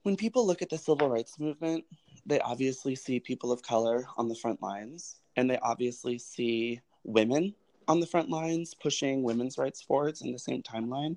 when 0.03 0.17
people 0.17 0.47
look 0.47 0.63
at 0.63 0.71
the 0.71 0.79
civil 0.79 1.09
rights 1.09 1.39
movement, 1.39 1.85
they 2.27 2.41
obviously 2.41 2.95
see 2.95 3.21
people 3.21 3.53
of 3.53 3.63
color 3.63 4.05
on 4.17 4.29
the 4.29 4.35
front 4.35 4.63
lines, 4.63 5.21
and 5.37 5.49
they 5.49 5.59
obviously 5.59 6.19
see 6.19 6.81
women 7.05 7.55
on 7.89 8.01
the 8.01 8.07
front 8.07 8.31
lines 8.31 8.75
pushing 8.75 9.23
women's 9.23 9.59
rights 9.59 9.83
forwards 9.83 10.23
in 10.23 10.33
the 10.33 10.39
same 10.39 10.63
timeline. 10.63 11.17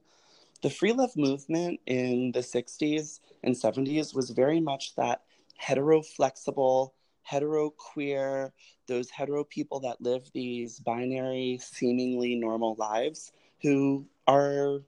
The 0.62 0.70
free 0.70 0.94
love 0.94 1.16
movement 1.16 1.80
in 1.86 2.32
the 2.32 2.40
60s 2.40 3.20
and 3.44 3.56
70s 3.56 4.16
was 4.16 4.32
very 4.32 4.60
much 4.60 4.96
that 4.96 5.25
hetero 5.56 6.02
flexible, 6.02 6.94
hetero 7.24 7.72
queer, 7.72 8.54
those 8.88 9.10
hetero 9.10 9.44
people 9.44 9.80
that 9.82 10.00
live 10.02 10.30
these 10.34 10.80
binary, 10.80 11.60
seemingly 11.62 12.36
normal 12.36 12.76
lives 12.78 13.32
who 13.62 14.06
are 14.28 14.82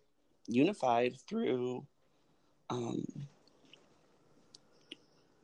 unified 0.47 1.15
through 1.27 1.85
um, 2.69 3.03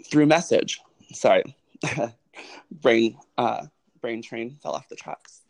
through 0.09 0.25
message. 0.25 0.81
Sorry, 1.13 1.55
brain 2.71 3.17
uh, 3.37 3.65
brain 4.01 4.21
train 4.21 4.57
fell 4.61 4.73
off 4.73 4.87
the 4.89 4.95
tracks. 4.95 5.41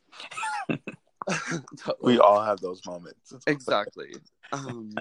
totally. 1.77 1.97
We 2.01 2.19
all 2.19 2.41
have 2.41 2.59
those 2.59 2.85
moments. 2.85 3.33
exactly. 3.47 4.15
Um, 4.51 4.91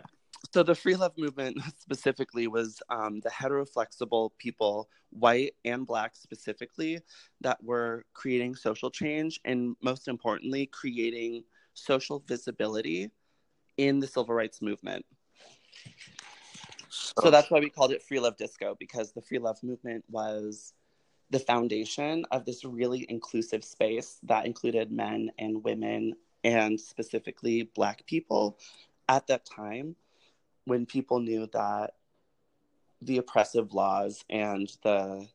so 0.52 0.62
the 0.62 0.74
free 0.74 0.96
love 0.96 1.12
movement 1.16 1.58
specifically 1.78 2.46
was 2.46 2.82
um, 2.90 3.20
the 3.20 3.30
heteroflexible 3.30 4.30
people, 4.38 4.88
white 5.10 5.54
and 5.64 5.86
black 5.86 6.14
specifically, 6.14 7.00
that 7.40 7.62
were 7.64 8.04
creating 8.12 8.54
social 8.54 8.90
change 8.90 9.40
and 9.44 9.76
most 9.82 10.08
importantly, 10.08 10.66
creating 10.66 11.42
social 11.74 12.22
visibility 12.26 13.10
in 13.78 13.98
the 13.98 14.06
civil 14.06 14.34
rights 14.34 14.60
movement. 14.60 15.06
So, 16.90 17.12
so 17.22 17.30
that's 17.30 17.50
why 17.50 17.60
we 17.60 17.70
called 17.70 17.92
it 17.92 18.02
free 18.02 18.20
love 18.20 18.36
disco 18.36 18.76
because 18.78 19.12
the 19.12 19.22
free 19.22 19.38
love 19.38 19.62
movement 19.62 20.04
was 20.10 20.74
the 21.30 21.38
foundation 21.38 22.26
of 22.30 22.44
this 22.44 22.62
really 22.62 23.06
inclusive 23.08 23.64
space 23.64 24.18
that 24.24 24.44
included 24.44 24.92
men 24.92 25.30
and 25.38 25.64
women 25.64 26.12
and 26.44 26.78
specifically 26.78 27.70
black 27.74 28.04
people 28.06 28.58
at 29.08 29.26
that 29.28 29.46
time 29.46 29.96
when 30.64 30.87
people 30.87 31.20
knew 31.20 31.48
that 31.53 31.94
the 33.01 33.18
oppressive 33.18 33.72
laws 33.72 34.25
and 34.31 34.70
the 34.83 35.27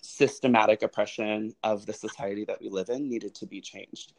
systematic 0.00 0.82
oppression 0.82 1.54
of 1.62 1.86
the 1.86 1.92
society 1.92 2.44
that 2.44 2.60
we 2.60 2.68
live 2.68 2.88
in 2.88 3.08
needed 3.08 3.34
to 3.36 3.46
be 3.46 3.60
changed. 3.60 4.12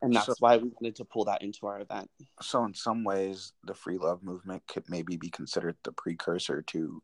And 0.00 0.14
that's 0.14 0.26
so, 0.26 0.34
why 0.38 0.56
we 0.56 0.68
wanted 0.68 0.96
to 0.96 1.04
pull 1.04 1.24
that 1.24 1.42
into 1.42 1.66
our 1.66 1.80
event. 1.80 2.10
So, 2.40 2.64
in 2.64 2.74
some 2.74 3.04
ways, 3.04 3.52
the 3.64 3.74
free 3.74 3.98
love 3.98 4.22
movement 4.22 4.62
could 4.66 4.84
maybe 4.88 5.16
be 5.16 5.30
considered 5.30 5.76
the 5.82 5.92
precursor 5.92 6.62
to 6.62 7.02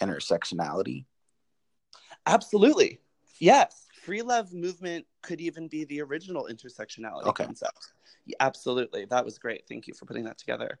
intersectionality. 0.00 1.04
Absolutely. 2.26 3.00
Yes. 3.38 3.86
Free 4.02 4.22
love 4.22 4.52
movement 4.52 5.06
could 5.22 5.40
even 5.40 5.68
be 5.68 5.84
the 5.84 6.00
original 6.02 6.48
intersectionality 6.50 7.26
okay. 7.26 7.44
concept. 7.44 7.92
Absolutely. 8.40 9.04
That 9.04 9.24
was 9.24 9.38
great. 9.38 9.64
Thank 9.68 9.86
you 9.86 9.94
for 9.94 10.06
putting 10.06 10.24
that 10.24 10.38
together. 10.38 10.78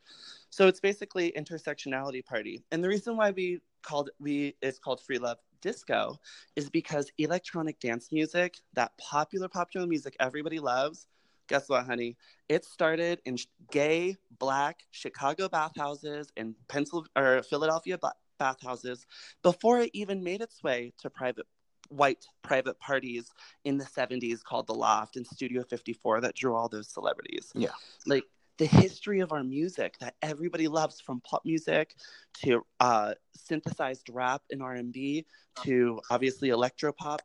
So 0.52 0.66
it's 0.68 0.80
basically 0.80 1.32
intersectionality 1.34 2.24
party. 2.24 2.62
And 2.70 2.84
the 2.84 2.88
reason 2.88 3.16
why 3.16 3.30
we 3.30 3.60
called 3.82 4.10
we 4.20 4.54
it's 4.60 4.78
called 4.78 5.00
free 5.00 5.18
love 5.18 5.38
disco 5.62 6.20
is 6.56 6.68
because 6.68 7.10
electronic 7.16 7.80
dance 7.80 8.12
music, 8.12 8.58
that 8.74 8.92
popular 8.98 9.48
popular 9.48 9.86
music 9.86 10.14
everybody 10.20 10.60
loves, 10.60 11.06
guess 11.48 11.70
what, 11.70 11.86
honey? 11.86 12.18
It 12.50 12.66
started 12.66 13.22
in 13.24 13.38
gay 13.70 14.16
black 14.38 14.80
Chicago 14.90 15.48
bathhouses 15.48 16.30
in 16.36 16.54
Pennsylvania 16.68 17.10
or 17.16 17.42
Philadelphia 17.42 17.98
bathhouses 18.38 19.06
before 19.42 19.80
it 19.80 19.90
even 19.94 20.22
made 20.22 20.42
its 20.42 20.62
way 20.62 20.92
to 20.98 21.08
private 21.08 21.46
white 21.88 22.26
private 22.42 22.78
parties 22.78 23.30
in 23.64 23.78
the 23.78 23.84
70s 23.84 24.42
called 24.42 24.66
the 24.66 24.74
Loft 24.74 25.16
and 25.16 25.26
Studio 25.26 25.62
54 25.62 26.20
that 26.20 26.34
drew 26.34 26.54
all 26.54 26.68
those 26.68 26.88
celebrities. 26.88 27.52
Yeah. 27.54 27.70
Like 28.06 28.24
the 28.62 28.68
history 28.80 29.18
of 29.18 29.32
our 29.32 29.42
music 29.42 29.98
that 29.98 30.14
everybody 30.22 30.68
loves 30.68 31.00
from 31.00 31.20
pop 31.22 31.44
music 31.44 31.96
to 32.32 32.64
uh, 32.78 33.12
synthesized 33.34 34.08
rap 34.08 34.40
and 34.52 34.62
R&B 34.62 35.26
to 35.64 36.00
obviously 36.10 36.50
electropop 36.50 37.18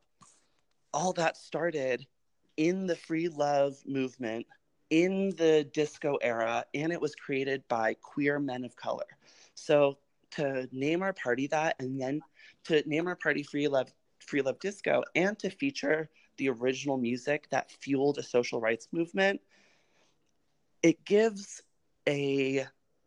all 0.95 1.13
that 1.13 1.37
started 1.37 2.07
in 2.57 2.87
the 2.87 2.95
free 2.95 3.27
love 3.27 3.75
movement 3.85 4.47
in 4.89 5.29
the 5.37 5.69
disco 5.75 6.15
era 6.23 6.65
and 6.73 6.91
it 6.91 6.99
was 6.99 7.13
created 7.13 7.61
by 7.67 7.93
queer 8.01 8.39
men 8.39 8.63
of 8.63 8.75
color. 8.75 9.05
So 9.53 9.99
to 10.31 10.67
name 10.71 11.03
our 11.03 11.13
party 11.13 11.45
that 11.45 11.75
and 11.77 12.01
then 12.01 12.19
to 12.63 12.81
name 12.89 13.05
our 13.05 13.15
party 13.15 13.43
free 13.43 13.67
love 13.67 13.93
free 14.25 14.41
love 14.41 14.57
disco 14.59 15.03
and 15.13 15.37
to 15.37 15.51
feature 15.51 16.09
the 16.37 16.49
original 16.49 16.97
music 16.97 17.47
that 17.51 17.69
fueled 17.69 18.17
a 18.17 18.23
social 18.23 18.59
rights 18.59 18.87
movement 18.91 19.39
it 20.83 21.03
gives 21.05 21.61
a 22.07 22.65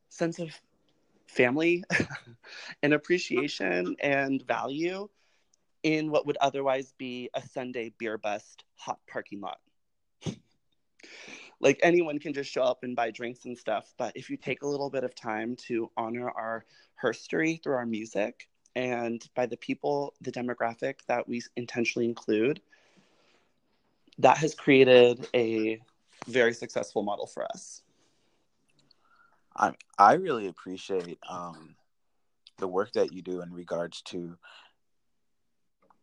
sense 0.08 0.38
of 0.38 0.50
family 1.26 1.84
and 2.82 2.92
appreciation 2.92 3.96
and 4.00 4.44
value 4.46 5.08
in 5.82 6.10
what 6.10 6.26
would 6.26 6.36
otherwise 6.38 6.92
be 6.98 7.30
a 7.34 7.42
sunday 7.48 7.92
beer 7.98 8.18
bust 8.18 8.64
hot 8.76 8.98
parking 9.10 9.40
lot. 9.40 9.58
Like 11.60 11.78
anyone 11.82 12.18
can 12.18 12.32
just 12.32 12.50
show 12.50 12.62
up 12.62 12.82
and 12.82 12.96
buy 12.96 13.10
drinks 13.10 13.44
and 13.44 13.56
stuff 13.56 13.92
but 13.96 14.16
if 14.16 14.28
you 14.28 14.36
take 14.36 14.62
a 14.62 14.66
little 14.66 14.90
bit 14.90 15.04
of 15.04 15.14
time 15.14 15.56
to 15.68 15.90
honor 15.96 16.30
our 16.30 16.64
history 17.00 17.60
through 17.62 17.74
our 17.74 17.86
music 17.86 18.48
and 18.74 19.28
by 19.34 19.46
the 19.46 19.56
people 19.56 20.14
the 20.20 20.32
demographic 20.32 20.96
that 21.06 21.28
we 21.28 21.42
intentionally 21.56 22.06
include 22.06 22.60
that 24.18 24.36
has 24.38 24.54
created 24.54 25.26
a 25.34 25.80
very 26.26 26.52
successful 26.52 27.02
model 27.02 27.26
for 27.26 27.44
us 27.44 27.82
i 29.56 29.72
i 29.98 30.14
really 30.14 30.46
appreciate 30.46 31.18
um, 31.28 31.74
the 32.58 32.68
work 32.68 32.92
that 32.92 33.12
you 33.12 33.22
do 33.22 33.40
in 33.40 33.52
regards 33.52 34.02
to 34.02 34.36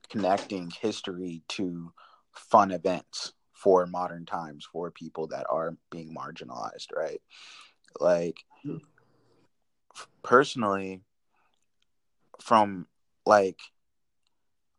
connecting 0.09 0.71
history 0.81 1.43
to 1.47 1.91
fun 2.31 2.71
events 2.71 3.33
for 3.53 3.85
modern 3.87 4.25
times 4.25 4.67
for 4.71 4.91
people 4.91 5.27
that 5.27 5.45
are 5.49 5.75
being 5.89 6.15
marginalized, 6.15 6.95
right? 6.95 7.21
Like 7.99 8.37
mm-hmm. 8.65 8.77
personally 10.21 11.01
from 12.39 12.85
like 13.25 13.59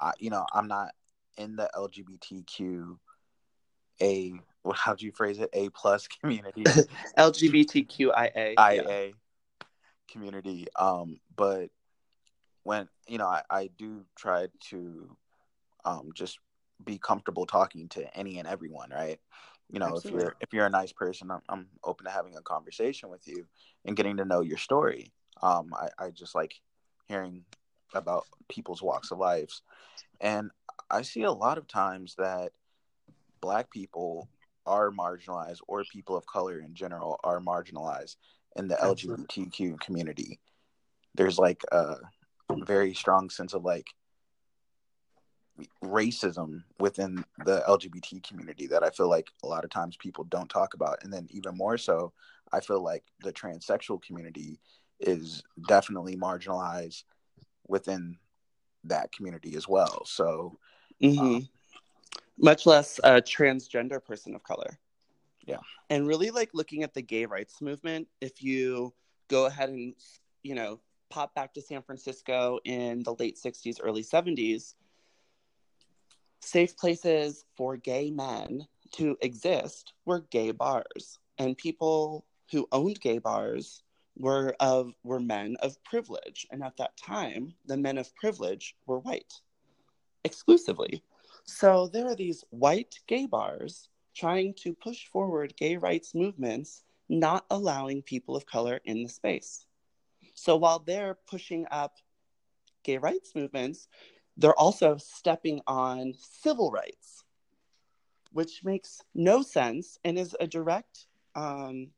I, 0.00 0.12
you 0.20 0.30
know, 0.30 0.46
I'm 0.52 0.68
not 0.68 0.92
in 1.36 1.56
the 1.56 1.68
LGBTQ 1.74 2.98
a 4.00 4.32
how 4.74 4.94
do 4.94 5.06
you 5.06 5.12
phrase 5.12 5.38
it? 5.38 5.50
A 5.52 5.68
plus 5.70 6.08
community. 6.20 6.64
LGBTQIA. 7.18 8.54
IA 8.58 9.06
yeah. 9.06 9.10
community. 10.10 10.66
Um, 10.76 11.20
but 11.36 11.70
when 12.64 12.88
you 13.06 13.18
know, 13.18 13.26
I, 13.26 13.42
I 13.50 13.70
do 13.78 14.04
try 14.16 14.48
to 14.70 15.16
um 15.84 16.10
just 16.14 16.38
be 16.84 16.98
comfortable 16.98 17.46
talking 17.46 17.88
to 17.88 18.16
any 18.16 18.38
and 18.38 18.46
everyone, 18.46 18.90
right? 18.90 19.18
You 19.70 19.80
know, 19.80 19.96
Absolutely. 19.96 20.10
if 20.10 20.22
you're 20.22 20.36
if 20.40 20.52
you're 20.52 20.66
a 20.66 20.70
nice 20.70 20.92
person, 20.92 21.30
I'm, 21.30 21.42
I'm 21.48 21.66
open 21.84 22.06
to 22.06 22.12
having 22.12 22.36
a 22.36 22.42
conversation 22.42 23.10
with 23.10 23.26
you 23.26 23.46
and 23.84 23.96
getting 23.96 24.16
to 24.18 24.24
know 24.24 24.40
your 24.40 24.58
story. 24.58 25.12
Um, 25.42 25.72
I, 25.74 26.06
I 26.06 26.10
just 26.10 26.34
like 26.34 26.54
hearing 27.08 27.44
about 27.94 28.24
people's 28.48 28.82
walks 28.82 29.10
of 29.10 29.18
lives, 29.18 29.62
and 30.20 30.50
I 30.90 31.02
see 31.02 31.22
a 31.22 31.32
lot 31.32 31.58
of 31.58 31.68
times 31.68 32.14
that 32.16 32.52
Black 33.40 33.70
people 33.70 34.28
are 34.68 34.90
marginalized, 34.90 35.60
or 35.66 35.82
people 35.84 36.16
of 36.16 36.26
color 36.26 36.60
in 36.60 36.74
general 36.74 37.18
are 37.24 37.40
marginalized 37.40 38.16
in 38.56 38.68
the 38.68 38.76
LGBTQ 38.76 39.80
community. 39.80 40.38
There's 41.14 41.38
like 41.38 41.62
a 41.72 41.96
very 42.64 42.94
strong 42.94 43.30
sense 43.30 43.54
of 43.54 43.64
like 43.64 43.86
racism 45.82 46.62
within 46.78 47.24
the 47.44 47.62
LGBT 47.68 48.22
community 48.22 48.66
that 48.68 48.84
I 48.84 48.90
feel 48.90 49.08
like 49.08 49.28
a 49.42 49.46
lot 49.46 49.64
of 49.64 49.70
times 49.70 49.96
people 49.96 50.24
don't 50.24 50.48
talk 50.48 50.74
about. 50.74 51.02
And 51.02 51.12
then 51.12 51.26
even 51.30 51.56
more 51.56 51.78
so, 51.78 52.12
I 52.52 52.60
feel 52.60 52.82
like 52.82 53.04
the 53.20 53.32
transsexual 53.32 54.02
community 54.02 54.60
is 55.00 55.42
definitely 55.66 56.16
marginalized 56.16 57.04
within 57.66 58.16
that 58.84 59.12
community 59.12 59.56
as 59.56 59.68
well. 59.68 60.04
So, 60.04 60.58
mm-hmm. 61.02 61.18
um, 61.18 61.48
much 62.38 62.66
less 62.66 62.98
a 63.04 63.20
transgender 63.20 64.02
person 64.04 64.34
of 64.34 64.42
color. 64.42 64.78
Yeah. 65.46 65.58
And 65.90 66.06
really 66.06 66.30
like 66.30 66.50
looking 66.52 66.82
at 66.82 66.94
the 66.94 67.02
gay 67.02 67.26
rights 67.26 67.60
movement, 67.60 68.08
if 68.20 68.42
you 68.42 68.92
go 69.28 69.46
ahead 69.46 69.70
and, 69.70 69.94
you 70.42 70.54
know, 70.54 70.80
pop 71.10 71.34
back 71.34 71.54
to 71.54 71.62
San 71.62 71.82
Francisco 71.82 72.58
in 72.64 73.02
the 73.02 73.14
late 73.18 73.38
60s, 73.42 73.78
early 73.82 74.02
70s, 74.02 74.74
safe 76.40 76.76
places 76.76 77.44
for 77.56 77.76
gay 77.76 78.10
men 78.10 78.66
to 78.92 79.16
exist 79.22 79.94
were 80.04 80.20
gay 80.30 80.50
bars. 80.50 81.18
And 81.38 81.56
people 81.56 82.26
who 82.52 82.68
owned 82.72 83.00
gay 83.00 83.18
bars 83.18 83.82
were 84.18 84.54
of 84.60 84.92
were 85.04 85.20
men 85.20 85.56
of 85.60 85.82
privilege 85.84 86.46
and 86.50 86.62
at 86.62 86.76
that 86.76 86.96
time 86.96 87.54
the 87.66 87.76
men 87.76 87.96
of 87.96 88.12
privilege 88.16 88.74
were 88.86 88.98
white 88.98 89.32
exclusively 90.24 91.02
so 91.48 91.88
there 91.88 92.06
are 92.06 92.14
these 92.14 92.44
white 92.50 92.98
gay 93.06 93.24
bars 93.24 93.88
trying 94.14 94.52
to 94.52 94.74
push 94.74 95.06
forward 95.06 95.56
gay 95.56 95.78
rights 95.78 96.14
movements 96.14 96.84
not 97.08 97.46
allowing 97.50 98.02
people 98.02 98.36
of 98.36 98.44
color 98.44 98.80
in 98.84 99.02
the 99.02 99.08
space 99.08 99.64
so 100.34 100.56
while 100.56 100.78
they're 100.78 101.16
pushing 101.26 101.64
up 101.70 101.94
gay 102.82 102.98
rights 102.98 103.34
movements 103.34 103.88
they're 104.36 104.60
also 104.60 104.98
stepping 104.98 105.58
on 105.66 106.12
civil 106.18 106.70
rights 106.70 107.24
which 108.32 108.62
makes 108.62 109.00
no 109.14 109.40
sense 109.40 109.98
and 110.04 110.18
is 110.18 110.36
a 110.40 110.46
direct 110.46 111.06
um, 111.34 111.88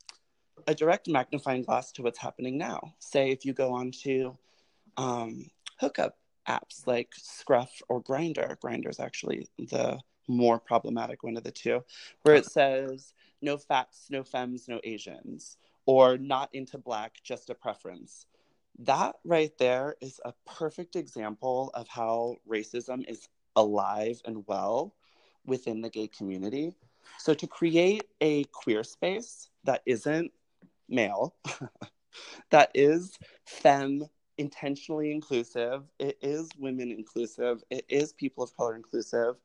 a 0.69 0.75
direct 0.75 1.09
magnifying 1.09 1.63
glass 1.63 1.91
to 1.93 2.03
what's 2.03 2.19
happening 2.19 2.57
now. 2.59 2.95
Say 2.99 3.31
if 3.31 3.45
you 3.45 3.53
go 3.53 3.73
on 3.73 3.91
to 4.03 4.37
um, 4.97 5.51
hookup 5.81 6.20
apps 6.51 6.87
like 6.87 7.13
Scruff 7.17 7.81
or 7.89 8.03
Grindr. 8.03 8.57
Grindr 8.59 8.91
is 8.91 9.01
actually 9.01 9.49
the 9.59 9.99
more 10.29 10.59
problematic 10.59 11.23
one 11.23 11.37
of 11.37 11.45
the 11.45 11.51
two, 11.51 11.83
where 12.23 12.37
it 12.37 12.47
says 12.47 13.13
no 13.43 13.57
fats, 13.57 14.07
no 14.11 14.23
femmes, 14.23 14.69
no 14.69 14.81
Asians, 14.85 15.57
or 15.87 16.19
not 16.19 16.49
into 16.53 16.79
black, 16.79 17.17
just 17.23 17.51
a 17.51 17.55
preference. 17.55 18.27
That 18.79 19.17
right 19.25 19.53
there 19.59 19.97
is 20.01 20.21
a 20.25 20.33
perfect 20.47 20.97
example 20.97 21.71
of 21.75 21.89
how 21.89 22.37
racism 22.49 23.09
is 23.09 23.29
alive 23.57 24.21
and 24.25 24.45
well 24.47 24.95
within 25.45 25.81
the 25.81 25.91
gay 25.91 26.09
community. 26.09 26.75
So 27.19 27.35
to 27.35 27.47
create 27.47 28.05
a 28.21 28.45
queer 28.45 28.85
space 28.85 29.51
that 29.65 29.83
isn't 29.87 30.31
male, 30.89 31.35
that 32.51 32.71
is 32.75 33.19
femme 33.45 34.09
intentionally 34.41 35.13
inclusive, 35.13 35.85
it 35.99 36.19
is 36.23 36.49
women 36.59 36.91
inclusive, 36.91 37.63
it 37.71 37.85
is 37.89 38.13
people 38.13 38.43
of 38.43 38.57
color 38.57 38.75
inclusive. 38.75 39.37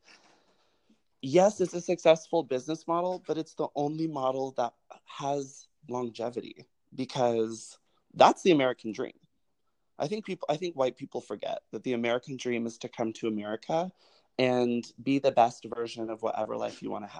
Yes, 1.21 1.59
it's 1.59 1.73
a 1.73 1.81
successful 1.81 2.43
business 2.43 2.87
model, 2.87 3.21
but 3.27 3.37
it's 3.37 3.55
the 3.55 3.67
only 3.75 4.07
model 4.07 4.53
that 4.57 4.73
has 5.05 5.67
longevity 5.89 6.65
because 6.95 7.77
that's 8.13 8.41
the 8.43 8.51
American 8.51 8.93
dream. 8.93 9.19
I 9.99 10.07
think 10.07 10.25
people 10.25 10.47
I 10.49 10.57
think 10.57 10.75
white 10.75 10.97
people 10.97 11.21
forget 11.21 11.59
that 11.71 11.83
the 11.83 11.93
American 11.93 12.37
dream 12.37 12.65
is 12.65 12.77
to 12.79 12.89
come 12.89 13.11
to 13.13 13.27
America 13.27 13.91
and 14.37 14.85
be 15.01 15.19
the 15.19 15.31
best 15.31 15.65
version 15.73 16.09
of 16.09 16.21
whatever 16.21 16.55
life 16.57 16.81
you 16.81 16.89
want 16.89 17.05
to 17.05 17.17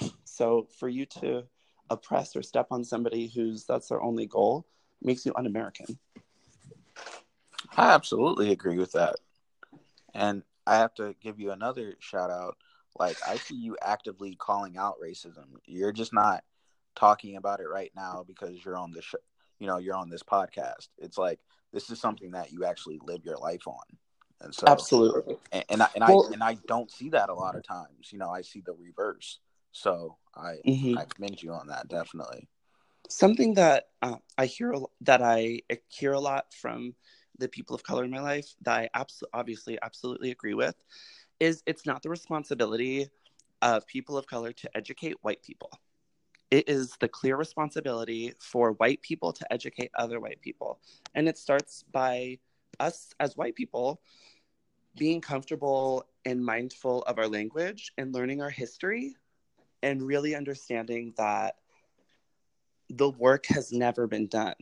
have. 0.00 0.12
so 0.24 0.68
for 0.78 0.88
you 0.88 1.06
to 1.20 1.44
oppress 1.90 2.34
or 2.36 2.42
step 2.42 2.68
on 2.70 2.84
somebody 2.84 3.28
who's 3.28 3.64
that's 3.64 3.88
their 3.88 4.02
only 4.02 4.26
goal 4.26 4.66
makes 5.02 5.24
you 5.26 5.32
un-American. 5.36 5.98
I 7.76 7.92
absolutely 7.92 8.50
agree 8.52 8.78
with 8.78 8.92
that. 8.92 9.16
And 10.14 10.42
I 10.66 10.76
have 10.76 10.94
to 10.94 11.14
give 11.20 11.40
you 11.40 11.50
another 11.50 11.94
shout 12.00 12.30
out. 12.30 12.56
Like 12.98 13.16
I 13.26 13.36
see 13.36 13.56
you 13.56 13.76
actively 13.82 14.36
calling 14.36 14.76
out 14.76 14.96
racism. 15.02 15.46
You're 15.66 15.92
just 15.92 16.12
not 16.12 16.44
talking 16.94 17.36
about 17.36 17.60
it 17.60 17.68
right 17.68 17.92
now 17.96 18.24
because 18.26 18.64
you're 18.64 18.76
on 18.76 18.92
the 18.92 19.02
show, 19.02 19.18
you 19.58 19.66
know, 19.66 19.78
you're 19.78 19.96
on 19.96 20.10
this 20.10 20.22
podcast. 20.22 20.88
It's 20.98 21.18
like 21.18 21.40
this 21.72 21.90
is 21.90 22.00
something 22.00 22.30
that 22.32 22.52
you 22.52 22.64
actually 22.64 23.00
live 23.04 23.24
your 23.24 23.38
life 23.38 23.66
on. 23.66 23.82
And 24.40 24.54
so 24.54 24.66
Absolutely. 24.68 25.36
And, 25.52 25.64
and 25.68 25.82
I 25.82 25.88
and 25.96 26.04
well, 26.06 26.28
I 26.28 26.32
and 26.32 26.42
I 26.42 26.56
don't 26.66 26.90
see 26.90 27.10
that 27.10 27.30
a 27.30 27.34
lot 27.34 27.56
of 27.56 27.64
times. 27.64 28.12
You 28.12 28.18
know, 28.18 28.30
I 28.30 28.42
see 28.42 28.62
the 28.64 28.74
reverse. 28.74 29.40
So 29.72 30.16
I 30.36 30.56
mm-hmm. 30.66 30.98
I 30.98 31.04
commend 31.06 31.42
you 31.42 31.52
on 31.52 31.68
that 31.68 31.88
definitely. 31.88 32.48
Something 33.08 33.54
that 33.54 33.88
uh, 34.02 34.16
I 34.38 34.46
hear 34.46 34.74
that 35.02 35.20
I 35.20 35.62
hear 35.88 36.12
a 36.12 36.20
lot 36.20 36.46
from 36.54 36.94
the 37.38 37.48
people 37.48 37.74
of 37.74 37.82
color 37.82 38.04
in 38.04 38.10
my 38.10 38.20
life 38.20 38.54
that 38.62 38.90
I 38.94 39.04
abso- 39.04 39.22
obviously 39.32 39.78
absolutely 39.82 40.30
agree 40.30 40.54
with 40.54 40.76
is 41.40 41.62
it's 41.66 41.86
not 41.86 42.02
the 42.02 42.10
responsibility 42.10 43.08
of 43.62 43.86
people 43.86 44.16
of 44.16 44.26
color 44.26 44.52
to 44.52 44.76
educate 44.76 45.16
white 45.22 45.42
people. 45.42 45.70
It 46.50 46.68
is 46.68 46.96
the 47.00 47.08
clear 47.08 47.36
responsibility 47.36 48.34
for 48.38 48.72
white 48.72 49.02
people 49.02 49.32
to 49.32 49.52
educate 49.52 49.90
other 49.96 50.20
white 50.20 50.40
people. 50.40 50.78
And 51.14 51.28
it 51.28 51.38
starts 51.38 51.84
by 51.90 52.38
us 52.78 53.12
as 53.18 53.36
white 53.36 53.54
people 53.54 54.00
being 54.96 55.20
comfortable 55.20 56.06
and 56.24 56.44
mindful 56.44 57.02
of 57.02 57.18
our 57.18 57.26
language 57.26 57.92
and 57.98 58.14
learning 58.14 58.40
our 58.40 58.50
history 58.50 59.16
and 59.82 60.02
really 60.02 60.34
understanding 60.34 61.12
that 61.16 61.56
the 62.90 63.10
work 63.10 63.46
has 63.46 63.72
never 63.72 64.06
been 64.06 64.26
done. 64.26 64.54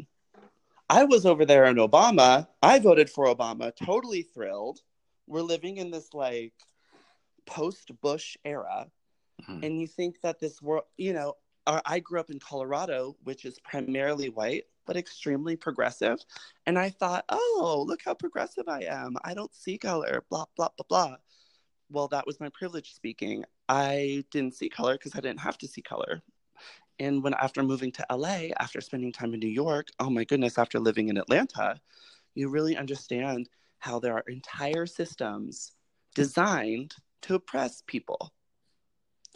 I 0.89 1.05
was 1.05 1.25
over 1.25 1.45
there 1.45 1.65
in 1.67 1.77
Obama. 1.77 2.49
I 2.63 2.79
voted 2.79 3.09
for 3.09 3.27
Obama, 3.27 3.75
totally 3.75 4.23
thrilled. 4.23 4.81
We're 5.27 5.43
living 5.43 5.79
in 5.79 5.91
this 5.91 6.13
like 6.13 6.53
post 7.47 7.91
Bush 8.01 8.37
era. 8.45 8.87
Mm-hmm. 9.43 9.65
And 9.65 9.81
you 9.81 9.87
think 9.87 10.21
that 10.23 10.39
this 10.39 10.61
world, 10.61 10.85
you 10.97 11.13
know, 11.13 11.35
I 11.67 12.01
grew 12.01 12.19
up 12.19 12.31
in 12.31 12.41
Colorado, 12.41 13.17
which 13.23 13.45
is 13.45 13.59
primarily 13.61 14.29
white, 14.29 14.65
but 14.85 14.97
extremely 14.97 15.55
progressive. 15.55 16.19
And 16.67 16.77
I 16.79 16.91
thought, 16.91 17.25
oh, 17.29 17.85
look 17.87 18.01
how 18.05 18.15
progressive 18.15 18.69
I 18.69 18.81
am. 18.83 19.17
I 19.25 19.35
don't 19.35 19.55
see 19.55 19.79
color, 19.79 20.25
blah, 20.29 20.47
blah, 20.57 20.71
blah, 20.77 20.87
blah. 20.89 21.17
Well, 21.89 22.09
that 22.09 22.27
was 22.27 22.41
my 22.41 22.49
privilege 22.49 22.95
speaking. 22.95 23.45
I 23.69 24.25
didn't 24.31 24.55
see 24.55 24.69
color 24.69 24.95
because 24.95 25.15
I 25.15 25.21
didn't 25.21 25.41
have 25.41 25.59
to 25.59 25.69
see 25.69 25.83
color. 25.83 26.23
And 27.03 27.21
when 27.21 27.35
after 27.35 27.65
moving 27.65 27.91
to 27.93 28.07
LA, 28.13 28.51
after 28.61 28.81
spending 28.81 29.11
time 29.11 29.35
in 29.35 29.41
New 29.41 29.49
York, 29.49 29.89
oh 29.99 30.09
my 30.09 30.23
goodness, 30.23 30.57
after 30.57 30.79
living 30.79 31.09
in 31.09 31.17
Atlanta, 31.17 31.81
you 32.37 32.49
really 32.49 32.77
understand 32.77 33.49
how 33.81 33.99
there 33.99 34.15
are 34.15 34.25
entire 34.29 34.87
systems 34.87 35.73
designed 36.15 36.95
to 37.23 37.35
oppress 37.35 37.83
people 37.89 38.33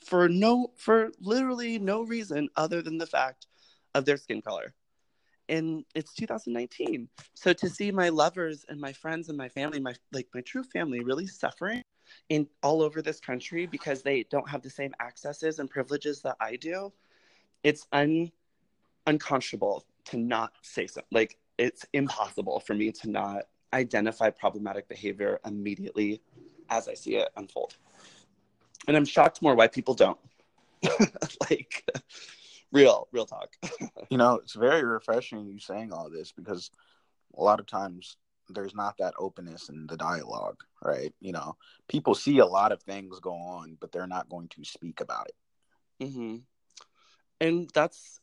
for 0.04 0.28
no 0.28 0.70
for 0.76 1.10
literally 1.20 1.76
no 1.80 2.02
reason 2.02 2.48
other 2.54 2.82
than 2.82 2.98
the 2.98 3.06
fact 3.06 3.48
of 3.96 4.04
their 4.04 4.16
skin 4.16 4.40
color. 4.40 4.72
And 5.48 5.84
it's 5.96 6.14
2019 6.14 7.08
so 7.34 7.52
to 7.52 7.68
see 7.68 7.90
my 7.90 8.10
lovers 8.10 8.64
and 8.68 8.80
my 8.80 8.92
friends 8.92 9.28
and 9.28 9.38
my 9.38 9.48
family 9.48 9.80
my 9.80 9.94
like 10.12 10.28
my 10.34 10.40
true 10.40 10.64
family 10.64 11.00
really 11.00 11.26
suffering 11.26 11.82
in 12.28 12.46
all 12.62 12.82
over 12.82 13.02
this 13.02 13.20
country 13.20 13.66
because 13.66 14.02
they 14.02 14.24
don't 14.30 14.48
have 14.48 14.62
the 14.62 14.70
same 14.70 14.94
accesses 15.00 15.58
and 15.58 15.70
privileges 15.70 16.20
that 16.22 16.36
I 16.40 16.56
do, 16.56 16.92
it's 17.62 17.86
un 17.92 18.30
unconscionable 19.06 19.84
to 20.06 20.16
not 20.16 20.52
say 20.62 20.86
so. 20.86 21.02
Like 21.12 21.38
it's 21.58 21.84
impossible 21.92 22.60
for 22.60 22.74
me 22.74 22.92
to 22.92 23.10
not 23.10 23.44
identify 23.72 24.30
problematic 24.30 24.88
behavior 24.88 25.40
immediately 25.44 26.22
as 26.70 26.88
I 26.88 26.94
see 26.94 27.16
it 27.16 27.28
unfold. 27.36 27.76
And 28.88 28.96
I'm 28.96 29.04
shocked 29.04 29.42
more 29.42 29.54
why 29.54 29.68
people 29.68 29.94
don't. 29.94 30.18
like 31.50 31.84
real, 32.72 33.08
real 33.12 33.26
talk. 33.26 33.48
you 34.10 34.18
know, 34.18 34.34
it's 34.34 34.54
very 34.54 34.84
refreshing 34.84 35.46
you 35.46 35.58
saying 35.58 35.92
all 35.92 36.10
this 36.10 36.32
because 36.32 36.70
a 37.36 37.42
lot 37.42 37.60
of 37.60 37.66
times 37.66 38.16
there's 38.48 38.74
not 38.74 38.96
that 38.98 39.14
openness 39.18 39.68
in 39.68 39.86
the 39.86 39.96
dialogue, 39.96 40.62
right? 40.84 41.12
You 41.20 41.32
know, 41.32 41.56
people 41.88 42.14
see 42.14 42.38
a 42.38 42.46
lot 42.46 42.72
of 42.72 42.82
things 42.82 43.18
go 43.20 43.32
on, 43.32 43.76
but 43.80 43.90
they're 43.90 44.06
not 44.06 44.28
going 44.28 44.48
to 44.48 44.64
speak 44.64 45.00
about 45.00 45.28
it. 45.28 46.04
Mm-hmm. 46.04 46.36
And 47.40 47.70
that's 47.74 48.20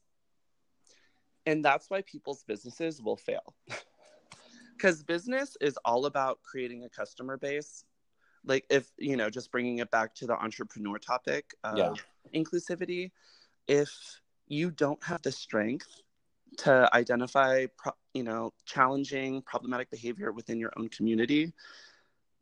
and 1.46 1.64
that's 1.64 1.90
why 1.90 2.02
people's 2.02 2.44
businesses 2.44 3.02
will 3.02 3.18
fail. 3.18 3.56
Cuz 4.80 5.04
business 5.04 5.58
is 5.62 5.78
all 5.86 6.06
about 6.06 6.42
creating 6.42 6.84
a 6.84 6.90
customer 6.90 7.38
base. 7.38 7.86
Like 8.46 8.66
if, 8.70 8.92
you 8.98 9.16
know, 9.16 9.30
just 9.30 9.52
bringing 9.52 9.80
it 9.80 9.92
back 9.92 10.16
to 10.16 10.28
the 10.28 10.34
entrepreneur 10.34 10.98
topic 10.98 11.56
of 11.64 11.78
yeah. 11.78 11.94
inclusivity, 12.34 13.12
if 13.68 13.92
you 14.48 14.72
don't 14.72 15.02
have 15.04 15.22
the 15.22 15.32
strength 15.32 16.02
to 16.58 16.90
identify 16.94 17.66
pro- 17.78 17.94
you 18.14 18.24
know 18.24 18.54
challenging 18.66 19.42
problematic 19.42 19.90
behavior 19.90 20.32
within 20.32 20.60
your 20.60 20.72
own 20.78 20.88
community 20.90 21.54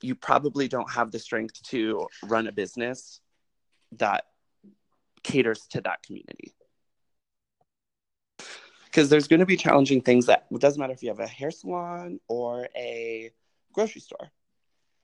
you 0.01 0.15
probably 0.15 0.67
don't 0.67 0.89
have 0.91 1.12
the 1.12 1.19
strength 1.19 1.62
to 1.63 2.07
run 2.23 2.47
a 2.47 2.51
business 2.51 3.21
that 3.93 4.25
caters 5.23 5.67
to 5.67 5.81
that 5.81 6.01
community 6.03 6.53
because 8.91 9.10
there's 9.10 9.27
going 9.27 9.39
to 9.39 9.45
be 9.45 9.56
challenging 9.56 10.01
things 10.01 10.25
that 10.25 10.45
it 10.51 10.60
doesn't 10.60 10.80
matter 10.80 10.91
if 10.91 11.01
you 11.01 11.10
have 11.10 11.19
a 11.19 11.27
hair 11.27 11.49
salon 11.49 12.19
or 12.27 12.67
a 12.75 13.32
grocery 13.71 14.01
store 14.01 14.32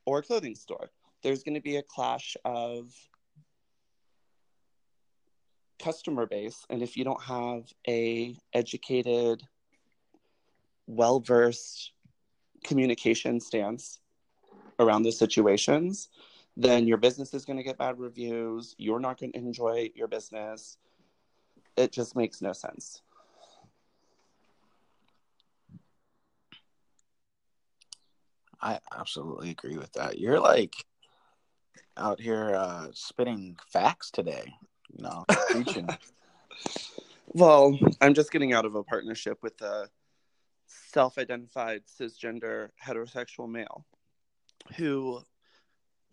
or 0.05 0.19
a 0.19 0.21
clothing 0.21 0.55
store. 0.55 0.91
There's 1.23 1.41
going 1.41 1.55
to 1.55 1.61
be 1.61 1.77
a 1.77 1.83
clash 1.83 2.35
of 2.43 2.93
customer 5.81 6.25
base 6.25 6.65
and 6.69 6.81
if 6.81 6.97
you 6.97 7.03
don't 7.03 7.21
have 7.21 7.71
a 7.87 8.35
educated 8.51 9.43
well 10.87 11.19
versed 11.19 11.91
communication 12.63 13.39
stance 13.39 13.99
around 14.79 15.03
those 15.03 15.19
situations 15.19 16.09
then 16.57 16.87
your 16.87 16.97
business 16.97 17.35
is 17.35 17.45
going 17.45 17.57
to 17.57 17.63
get 17.63 17.77
bad 17.77 17.99
reviews. 17.99 18.73
You're 18.79 18.99
not 18.99 19.19
going 19.19 19.31
to 19.33 19.37
enjoy 19.37 19.91
your 19.93 20.07
business. 20.07 20.79
It 21.75 21.91
just 21.91 22.15
makes 22.15 22.41
no 22.41 22.51
sense 22.51 23.03
I 28.61 28.79
absolutely 28.97 29.51
agree 29.51 29.77
with 29.77 29.91
that. 29.93 30.19
You're 30.19 30.39
like 30.39 30.75
out 31.95 32.19
here 32.19 32.55
uh, 32.55 32.87
spitting 32.93 33.57
facts 33.71 34.11
today, 34.11 34.53
you 34.95 35.03
know, 35.03 35.25
preaching. 35.49 35.87
well, 37.27 37.77
I'm 38.01 38.13
just 38.13 38.31
getting 38.31 38.53
out 38.53 38.65
of 38.65 38.75
a 38.75 38.83
partnership 38.83 39.39
with 39.41 39.61
a 39.61 39.89
self 40.67 41.17
identified 41.17 41.83
cisgender 41.87 42.69
heterosexual 42.83 43.49
male 43.49 43.85
who 44.75 45.21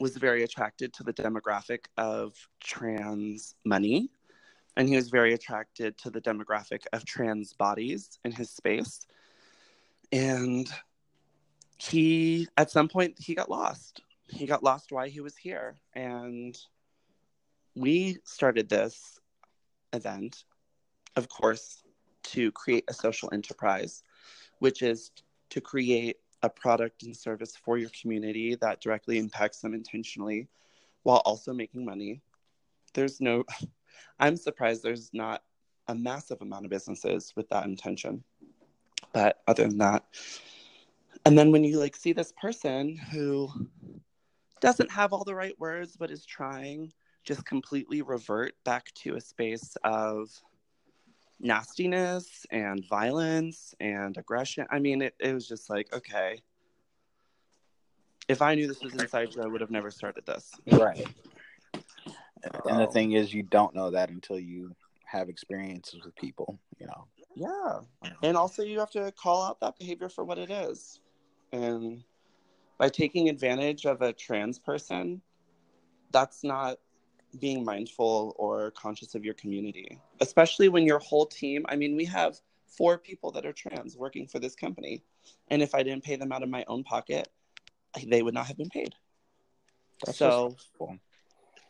was 0.00 0.16
very 0.16 0.42
attracted 0.42 0.92
to 0.92 1.02
the 1.02 1.12
demographic 1.12 1.86
of 1.96 2.34
trans 2.60 3.54
money. 3.64 4.10
And 4.76 4.88
he 4.88 4.96
was 4.96 5.08
very 5.08 5.34
attracted 5.34 5.96
to 5.98 6.10
the 6.10 6.20
demographic 6.20 6.82
of 6.92 7.04
trans 7.04 7.52
bodies 7.52 8.18
in 8.24 8.32
his 8.32 8.50
space. 8.50 9.06
And 10.10 10.68
he, 11.90 12.48
at 12.56 12.70
some 12.70 12.88
point, 12.88 13.16
he 13.18 13.34
got 13.34 13.50
lost. 13.50 14.02
He 14.28 14.46
got 14.46 14.62
lost 14.62 14.92
why 14.92 15.08
he 15.08 15.20
was 15.20 15.36
here. 15.36 15.76
And 15.94 16.56
we 17.74 18.18
started 18.24 18.68
this 18.68 19.18
event, 19.92 20.44
of 21.16 21.28
course, 21.28 21.82
to 22.24 22.50
create 22.52 22.84
a 22.88 22.94
social 22.94 23.28
enterprise, 23.32 24.02
which 24.58 24.82
is 24.82 25.10
to 25.50 25.60
create 25.60 26.16
a 26.42 26.48
product 26.48 27.02
and 27.02 27.16
service 27.16 27.56
for 27.56 27.78
your 27.78 27.90
community 28.00 28.54
that 28.56 28.80
directly 28.80 29.18
impacts 29.18 29.60
them 29.60 29.74
intentionally 29.74 30.48
while 31.02 31.22
also 31.24 31.52
making 31.52 31.84
money. 31.84 32.20
There's 32.92 33.20
no, 33.20 33.44
I'm 34.18 34.36
surprised 34.36 34.82
there's 34.82 35.10
not 35.12 35.42
a 35.88 35.94
massive 35.94 36.40
amount 36.40 36.64
of 36.64 36.70
businesses 36.70 37.32
with 37.36 37.48
that 37.50 37.66
intention. 37.66 38.24
But 39.12 39.42
other 39.46 39.68
than 39.68 39.78
that, 39.78 40.04
and 41.24 41.38
then 41.38 41.52
when 41.52 41.64
you 41.64 41.78
like 41.78 41.96
see 41.96 42.12
this 42.12 42.32
person 42.40 42.96
who 42.96 43.48
doesn't 44.60 44.90
have 44.90 45.12
all 45.12 45.24
the 45.24 45.34
right 45.34 45.58
words 45.58 45.96
but 45.96 46.10
is 46.10 46.24
trying 46.24 46.92
just 47.24 47.44
completely 47.44 48.02
revert 48.02 48.54
back 48.64 48.92
to 48.94 49.16
a 49.16 49.20
space 49.20 49.76
of 49.82 50.28
nastiness 51.40 52.46
and 52.50 52.86
violence 52.88 53.74
and 53.80 54.16
aggression. 54.16 54.66
I 54.70 54.78
mean, 54.78 55.02
it, 55.02 55.14
it 55.18 55.32
was 55.32 55.48
just 55.48 55.68
like, 55.70 55.92
okay. 55.92 56.42
If 58.28 58.40
I 58.40 58.54
knew 58.54 58.66
this 58.66 58.82
was 58.82 58.94
inside 58.94 59.34
you, 59.34 59.42
I 59.42 59.46
would 59.46 59.60
have 59.60 59.70
never 59.70 59.90
started 59.90 60.24
this. 60.26 60.50
Right. 60.72 61.06
And 62.66 62.80
the 62.80 62.86
thing 62.86 63.12
is, 63.12 63.32
you 63.32 63.42
don't 63.42 63.74
know 63.74 63.90
that 63.90 64.10
until 64.10 64.38
you 64.38 64.74
have 65.04 65.28
experiences 65.28 66.00
with 66.04 66.14
people, 66.16 66.58
you 66.78 66.86
know. 66.86 67.04
Yeah. 67.34 67.80
And 68.22 68.36
also, 68.36 68.62
you 68.62 68.78
have 68.78 68.90
to 68.92 69.12
call 69.12 69.42
out 69.42 69.60
that 69.60 69.78
behavior 69.78 70.08
for 70.08 70.24
what 70.24 70.38
it 70.38 70.50
is. 70.50 71.00
And 71.54 72.02
by 72.78 72.88
taking 72.88 73.28
advantage 73.28 73.86
of 73.86 74.02
a 74.02 74.12
trans 74.12 74.58
person, 74.58 75.22
that's 76.10 76.42
not 76.42 76.78
being 77.38 77.64
mindful 77.64 78.34
or 78.36 78.72
conscious 78.72 79.14
of 79.14 79.24
your 79.24 79.34
community, 79.34 80.00
especially 80.20 80.68
when 80.68 80.84
your 80.84 80.98
whole 80.98 81.26
team. 81.26 81.64
I 81.68 81.76
mean, 81.76 81.96
we 81.96 82.04
have 82.06 82.40
four 82.66 82.98
people 82.98 83.30
that 83.32 83.46
are 83.46 83.52
trans 83.52 83.96
working 83.96 84.26
for 84.26 84.40
this 84.40 84.56
company. 84.56 85.02
And 85.48 85.62
if 85.62 85.76
I 85.76 85.84
didn't 85.84 86.02
pay 86.02 86.16
them 86.16 86.32
out 86.32 86.42
of 86.42 86.48
my 86.48 86.64
own 86.66 86.82
pocket, 86.82 87.28
they 88.04 88.22
would 88.22 88.34
not 88.34 88.46
have 88.46 88.56
been 88.56 88.70
paid. 88.70 88.92
That's 90.04 90.18
so, 90.18 90.56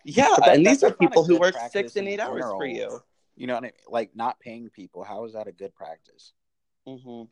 yeah, 0.02 0.28
that, 0.38 0.56
and 0.56 0.66
these 0.66 0.82
are 0.82 0.92
people 0.92 1.24
who 1.24 1.38
work 1.38 1.56
six 1.70 1.96
and 1.96 2.08
eight 2.08 2.20
hours 2.20 2.44
for 2.56 2.66
you. 2.66 3.00
You 3.36 3.48
know, 3.48 3.54
what 3.54 3.64
I 3.64 3.66
mean? 3.66 3.72
like 3.88 4.16
not 4.16 4.40
paying 4.40 4.70
people. 4.70 5.04
How 5.04 5.24
is 5.26 5.34
that 5.34 5.46
a 5.46 5.52
good 5.52 5.74
practice? 5.74 6.32
Mm-hmm. 6.88 7.24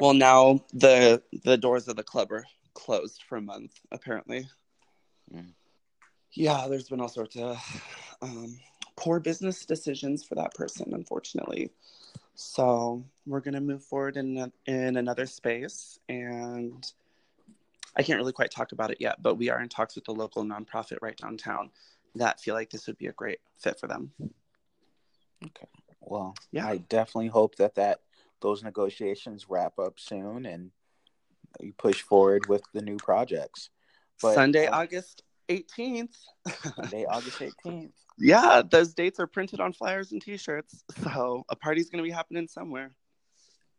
Well, 0.00 0.14
now 0.14 0.64
the 0.72 1.22
the 1.44 1.56
doors 1.56 1.88
of 1.88 1.96
the 1.96 2.02
club 2.02 2.32
are 2.32 2.44
closed 2.74 3.22
for 3.28 3.36
a 3.36 3.42
month, 3.42 3.78
apparently. 3.90 4.48
Mm 5.34 5.52
yeah, 6.34 6.66
there's 6.68 6.88
been 6.88 7.00
all 7.00 7.08
sorts 7.08 7.36
of 7.36 7.58
um, 8.22 8.58
poor 8.96 9.20
business 9.20 9.66
decisions 9.66 10.24
for 10.24 10.34
that 10.36 10.54
person, 10.54 10.92
unfortunately. 10.94 11.70
So 12.34 13.04
we're 13.26 13.40
gonna 13.40 13.60
move 13.60 13.84
forward 13.84 14.16
in 14.16 14.50
in 14.66 14.96
another 14.96 15.26
space, 15.26 15.98
and 16.08 16.84
I 17.96 18.02
can't 18.02 18.18
really 18.18 18.32
quite 18.32 18.50
talk 18.50 18.72
about 18.72 18.90
it 18.90 18.98
yet, 19.00 19.22
but 19.22 19.36
we 19.36 19.50
are 19.50 19.60
in 19.60 19.68
talks 19.68 19.94
with 19.94 20.08
a 20.08 20.12
local 20.12 20.42
nonprofit 20.42 20.98
right 21.02 21.16
downtown 21.16 21.70
that 22.14 22.40
feel 22.40 22.54
like 22.54 22.70
this 22.70 22.86
would 22.86 22.98
be 22.98 23.06
a 23.06 23.12
great 23.12 23.40
fit 23.58 23.78
for 23.78 23.86
them. 23.86 24.12
Okay. 25.44 25.68
Well, 26.00 26.34
yeah, 26.50 26.66
I 26.66 26.78
definitely 26.78 27.28
hope 27.28 27.56
that 27.56 27.74
that 27.74 28.00
those 28.42 28.62
negotiations 28.62 29.46
wrap 29.48 29.78
up 29.78 29.98
soon 29.98 30.46
and 30.46 30.70
you 31.60 31.72
push 31.72 32.02
forward 32.02 32.46
with 32.48 32.62
the 32.72 32.82
new 32.82 32.96
projects. 32.96 33.70
But, 34.20 34.34
Sunday, 34.34 34.66
uh, 34.66 34.80
August 34.80 35.22
18th. 35.48 36.16
Monday, 36.78 37.06
August 37.06 37.38
18th. 37.38 37.90
Yeah, 38.18 38.60
those 38.70 38.92
dates 38.92 39.18
are 39.20 39.26
printed 39.26 39.58
on 39.58 39.72
flyers 39.72 40.12
and 40.12 40.20
t-shirts. 40.20 40.84
So 41.02 41.44
a 41.48 41.56
party's 41.56 41.88
going 41.88 42.04
to 42.04 42.06
be 42.06 42.14
happening 42.14 42.46
somewhere. 42.46 42.92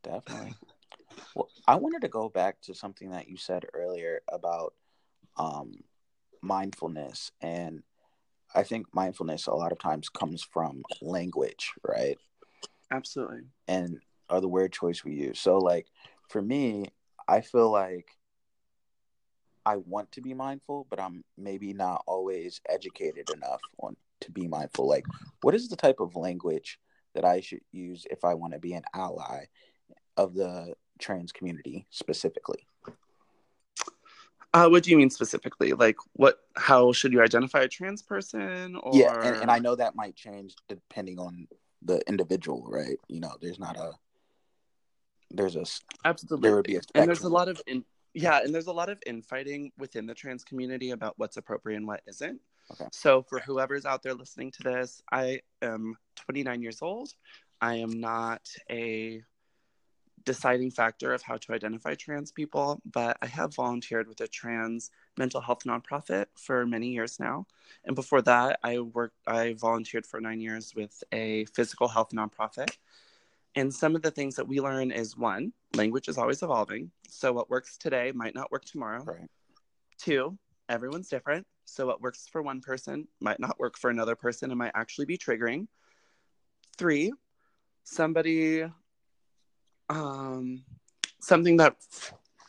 Definitely. 0.04 0.56
well, 1.36 1.49
I 1.67 1.76
wanted 1.76 2.02
to 2.02 2.08
go 2.08 2.30
back 2.30 2.60
to 2.63 2.73
something 2.73 3.12
that 3.12 3.30
you 3.30 3.38
said 3.38 3.65
earlier 3.76 4.21
about 4.28 4.73
um, 5.38 5.76
mindfulness. 6.41 7.32
And 7.41 7.84
I 8.56 8.63
think 8.63 8.88
mindfulness 8.93 9.45
a 9.45 9.54
lot 9.54 9.71
of 9.71 9.80
times 9.80 10.10
comes 10.10 10.43
from 10.43 10.84
language, 10.99 11.71
right? 11.88 12.17
Absolutely. 12.91 13.41
And 13.67 13.99
the 14.41 14.48
word 14.48 14.72
choice 14.72 15.04
we 15.04 15.13
use. 15.13 15.39
So 15.39 15.58
like 15.58 15.88
for 16.30 16.41
me, 16.41 16.88
I 17.28 17.41
feel 17.41 17.72
like 17.72 18.08
I 19.65 19.78
want 19.78 20.12
to 20.13 20.22
be 20.22 20.34
mindful, 20.34 20.88
but 20.89 21.00
I'm 21.00 21.24
maybe 21.38 21.74
not 21.74 22.04
always 22.06 22.60
educated 22.67 23.30
enough 23.30 23.62
on 23.80 23.96
to 24.22 24.32
be 24.32 24.48
mindful. 24.48 24.88
Like, 24.88 25.06
what 25.41 25.56
is 25.56 25.69
the 25.69 25.76
type 25.76 26.00
of 26.00 26.15
language 26.15 26.80
that 27.13 27.26
I 27.26 27.39
should 27.39 27.62
use 27.72 28.06
if 28.10 28.26
I 28.26 28.34
want 28.34 28.54
to 28.54 28.60
be 28.60 28.74
an 28.74 28.84
ally 28.93 29.46
of 30.17 30.34
the 30.34 30.74
trans 31.00 31.32
community 31.32 31.86
specifically? 31.89 32.67
Uh, 34.54 34.67
what 34.67 34.84
do 34.84 34.91
you 34.91 34.98
mean 34.98 35.10
specifically? 35.10 35.74
Like, 35.74 35.98
what? 36.13 36.39
How 36.56 36.91
should 36.91 37.12
you 37.12 37.22
identify 37.22 37.62
a 37.62 37.67
trans 37.67 38.04
person? 38.04 38.76
Or... 38.76 38.91
Yeah, 38.93 39.15
and, 39.24 39.43
and 39.43 39.52
I 39.52 39.60
know 39.60 39.76
that 39.76 39.96
might 39.96 40.15
change 40.15 40.56
depending 40.67 41.19
on 41.19 41.48
the 41.82 42.02
individual, 42.08 42.65
right? 42.67 42.98
You 43.08 43.19
know, 43.19 43.32
there's 43.41 43.60
not 43.60 43.78
a 43.78 43.93
there's 45.34 45.56
a 45.56 45.65
absolutely 46.06 46.48
there 46.48 46.56
would 46.56 46.65
be 46.65 46.76
a 46.76 46.82
and 46.96 47.08
there's 47.08 47.24
a 47.24 47.30
lot 47.30 47.50
of 47.50 47.62
in, 47.67 47.84
yeah, 48.13 48.39
and 48.43 48.54
there's 48.54 48.67
a 48.67 48.74
lot 48.74 48.89
of 48.89 49.00
infighting 49.06 49.72
within 49.78 50.06
the 50.06 50.13
trans 50.13 50.43
community 50.43 50.91
about 50.91 51.15
what's 51.17 51.38
appropriate 51.38 51.78
and 51.78 51.88
what 51.88 52.02
isn't. 52.08 52.39
Okay. 52.72 52.86
So 52.91 53.24
for 53.24 53.39
whoever's 53.39 53.86
out 53.86 54.04
there 54.04 54.13
listening 54.13 54.52
to 54.52 54.63
this, 54.63 55.02
I 55.12 55.41
am 55.62 55.98
29 56.15 56.62
years 56.62 56.82
old. 56.82 57.13
I 57.60 57.76
am 57.76 58.00
not 58.00 58.48
a 58.69 59.24
deciding 60.26 60.72
factor 60.72 61.13
of 61.13 61.22
how 61.22 61.36
to 61.36 61.54
identify 61.54 61.96
trans 61.96 62.32
people, 62.32 62.82
but 62.89 63.17
I 63.22 63.26
have 63.26 63.56
volunteered 63.56 64.08
with 64.08 64.22
a 64.22 64.28
trans 64.28 64.91
mental 65.17 65.41
health 65.41 65.63
nonprofit 65.65 66.28
for 66.36 66.65
many 66.65 66.88
years 66.88 67.19
now. 67.19 67.46
And 67.84 67.96
before 67.96 68.22
that, 68.22 68.60
I 68.63 68.80
worked 68.80 69.17
I 69.28 69.54
volunteered 69.54 70.06
for 70.06 70.22
9 70.22 70.39
years 70.39 70.74
with 70.76 71.04
a 71.12 71.46
physical 71.46 71.89
health 71.89 72.12
nonprofit. 72.13 72.78
And 73.56 73.74
some 73.74 73.96
of 73.96 74.02
the 74.02 74.12
things 74.12 74.36
that 74.36 74.48
we 74.48 74.60
learn 74.60 74.92
is 74.92 75.16
one, 75.16 75.54
language 75.76 76.08
is 76.08 76.18
always 76.18 76.42
evolving. 76.42 76.92
So 77.08 77.32
what 77.32 77.50
works 77.50 77.78
today 77.78 78.12
might 78.13 78.34
not 78.34 78.52
work 78.52 78.66
tomorrow. 78.66 79.04
Right. 79.04 79.30
Two, 79.98 80.38
everyone's 80.70 81.08
different. 81.08 81.46
So 81.66 81.86
what 81.86 82.02
works 82.02 82.28
for 82.32 82.42
one 82.42 82.62
person 82.62 83.08
might 83.22 83.39
not 83.39 83.60
work 83.60 83.78
for 83.78 83.89
another 83.89 84.16
person 84.16 84.52
and 84.52 84.58
might 84.58 84.72
actually 84.74 85.06
be 85.06 85.18
triggering. 85.18 85.68
Three, 86.78 87.13
somebody 87.84 88.66
um 89.89 90.64
something 91.20 91.58
that 91.58 91.76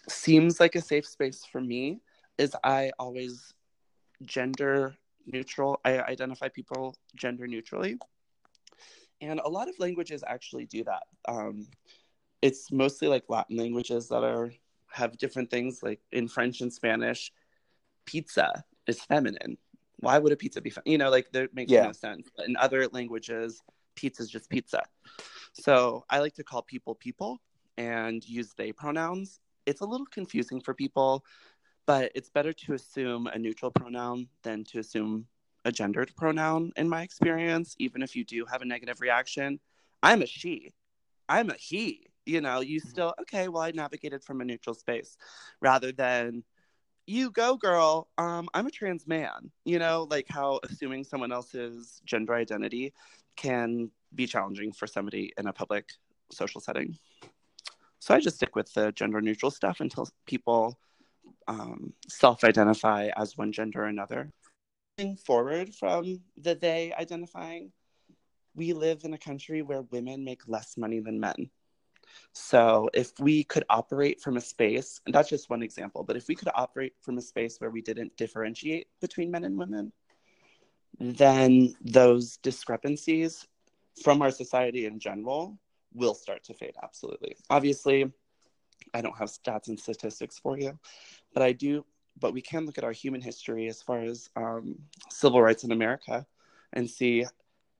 seems 0.09 0.61
like 0.61 0.75
a 0.75 0.81
safe 0.81 1.07
space 1.07 1.45
for 1.45 1.61
me 1.61 2.01
is 2.39 2.55
I 2.65 2.93
always 2.99 3.53
gender 4.23 4.95
neutral. 5.27 5.81
I 5.85 6.01
identify 6.01 6.49
people 6.49 6.97
gender 7.15 7.47
neutrally. 7.47 7.99
And 9.25 9.41
a 9.41 9.49
lot 9.49 9.69
of 9.69 9.79
languages 9.79 10.23
actually 10.27 10.67
do 10.67 10.85
that. 10.85 11.05
Um, 11.27 11.67
it's 12.43 12.71
mostly 12.71 13.09
like 13.09 13.25
Latin 13.29 13.57
languages 13.57 14.09
that 14.09 14.23
are 14.23 14.53
have 14.93 15.17
different 15.17 15.51
things. 15.51 15.83
Like 15.83 16.01
in 16.13 16.29
French 16.29 16.61
and 16.61 16.73
Spanish, 16.73 17.33
pizza 18.05 18.65
is 18.87 19.01
feminine. 19.01 19.57
Why 19.97 20.19
would 20.19 20.33
a 20.33 20.37
pizza 20.37 20.61
be? 20.61 20.71
Fe- 20.71 20.83
you 20.85 20.99
know, 20.99 21.11
like 21.11 21.33
that 21.33 21.55
makes 21.55 21.73
yeah. 21.73 21.87
no 21.87 21.93
sense. 21.93 22.29
But 22.37 22.49
in 22.49 22.57
other 22.57 22.87
languages, 22.89 23.63
pizza 23.95 24.23
is 24.23 24.29
just 24.29 24.51
pizza. 24.51 24.83
So 25.55 26.05
I 26.11 26.19
like 26.19 26.35
to 26.35 26.45
call 26.45 26.63
people 26.63 26.95
people 26.95 27.41
and 27.79 28.23
use 28.29 28.53
they 28.57 28.73
pronouns. 28.73 29.41
It's 29.65 29.81
a 29.81 29.87
little 29.87 30.07
confusing 30.07 30.61
for 30.61 30.75
people, 30.75 31.25
but 31.87 32.13
it's 32.15 32.29
better 32.29 32.53
to 32.53 32.75
assume 32.75 33.27
a 33.29 33.39
neutral 33.39 33.71
pronoun 33.71 34.29
than 34.43 34.65
to 34.65 34.81
assume 34.81 35.27
a 35.65 35.73
gendered 35.73 36.15
pronoun 36.17 36.73
in 36.77 36.89
my 36.89 37.03
experience, 37.03 37.75
even 37.79 38.03
if 38.03 38.15
you 38.15 38.25
do 38.25 38.45
have 38.47 38.63
a 38.63 38.67
negative 38.67 39.01
reaction. 39.01 39.61
I'm 40.03 40.23
a 40.23 40.27
she. 40.27 40.73
I'm 41.29 41.51
a 41.51 41.55
he 41.55 42.07
You 42.27 42.41
know, 42.41 42.61
you 42.61 42.81
still, 42.81 43.15
okay, 43.23 43.49
well, 43.49 43.63
I 43.63 43.71
navigated 43.71 44.23
from 44.25 44.41
a 44.41 44.45
neutral 44.45 44.75
space 44.75 45.17
rather 45.61 45.93
than 45.93 46.45
you 47.07 47.31
go 47.31 47.57
girl. 47.57 48.09
Um 48.19 48.49
i'm 48.55 48.67
a 48.67 48.71
trans 48.71 49.07
man. 49.07 49.51
You 49.65 49.79
know 49.79 50.07
like 50.11 50.27
how 50.29 50.61
assuming 50.65 51.05
someone 51.05 51.33
else's 51.33 52.01
gender 52.05 52.35
identity 52.35 52.93
can 53.37 53.91
be 54.15 54.27
challenging 54.27 54.73
for 54.73 54.87
somebody 54.87 55.33
in 55.37 55.47
a 55.47 55.53
public 55.53 55.93
social 56.31 56.61
setting. 56.61 56.97
So 57.99 58.15
i 58.15 58.21
just 58.21 58.37
stick 58.37 58.57
with 58.57 58.73
the 58.75 58.93
gender 58.93 59.21
neutral 59.21 59.51
stuff 59.51 59.81
until 59.81 60.09
people 60.27 60.79
um, 61.47 61.93
self-identify 62.09 63.11
as 63.17 63.37
one 63.37 63.53
gender 63.53 63.83
or 63.83 63.87
another 63.87 64.33
forward 65.25 65.75
from 65.75 66.21
the 66.37 66.55
they 66.55 66.93
identifying 66.99 67.73
we 68.55 68.73
live 68.73 69.03
in 69.05 69.13
a 69.13 69.19
country 69.19 69.63
where 69.63 69.83
women 69.83 70.25
make 70.25 70.47
less 70.47 70.77
money 70.77 71.01
than 71.01 71.19
men 71.19 71.51
so 72.33 72.89
if 72.95 73.13
we 73.19 73.45
could 73.45 73.65
operate 73.71 74.21
from 74.21 74.37
a 74.37 74.41
space, 74.41 75.01
and 75.07 75.15
that's 75.15 75.29
just 75.29 75.51
one 75.51 75.63
example, 75.63 76.03
but 76.03 76.17
if 76.17 76.29
we 76.29 76.35
could 76.35 76.49
operate 76.55 76.95
from 77.01 77.19
a 77.19 77.23
space 77.23 77.59
where 77.59 77.71
we 77.71 77.81
didn't 77.81 78.17
differentiate 78.17 78.89
between 79.01 79.31
men 79.31 79.45
and 79.45 79.57
women, 79.57 79.93
then 80.99 81.75
those 81.81 82.37
discrepancies 82.39 83.47
from 84.03 84.23
our 84.23 84.31
society 84.31 84.87
in 84.87 84.99
general 84.99 85.59
will 85.93 86.15
start 86.15 86.43
to 86.45 86.55
fade 86.55 86.75
absolutely. 86.83 87.37
Obviously, 87.51 88.11
I 88.93 89.01
don't 89.01 89.17
have 89.17 89.29
stats 89.29 89.69
and 89.69 89.79
statistics 89.79 90.39
for 90.39 90.59
you, 90.59 90.79
but 91.33 91.43
I 91.43 91.53
do 91.53 91.85
but 92.19 92.33
we 92.33 92.41
can 92.41 92.67
look 92.67 92.79
at 92.79 92.85
our 92.85 92.93
human 92.93 93.21
history 93.21 93.67
as 93.69 93.83
far 93.83 94.01
as 94.01 94.31
um, 94.37 94.77
civil 95.11 95.43
rights 95.43 95.65
in 95.65 95.73
America 95.73 96.27
and 96.73 96.89
see 96.89 97.25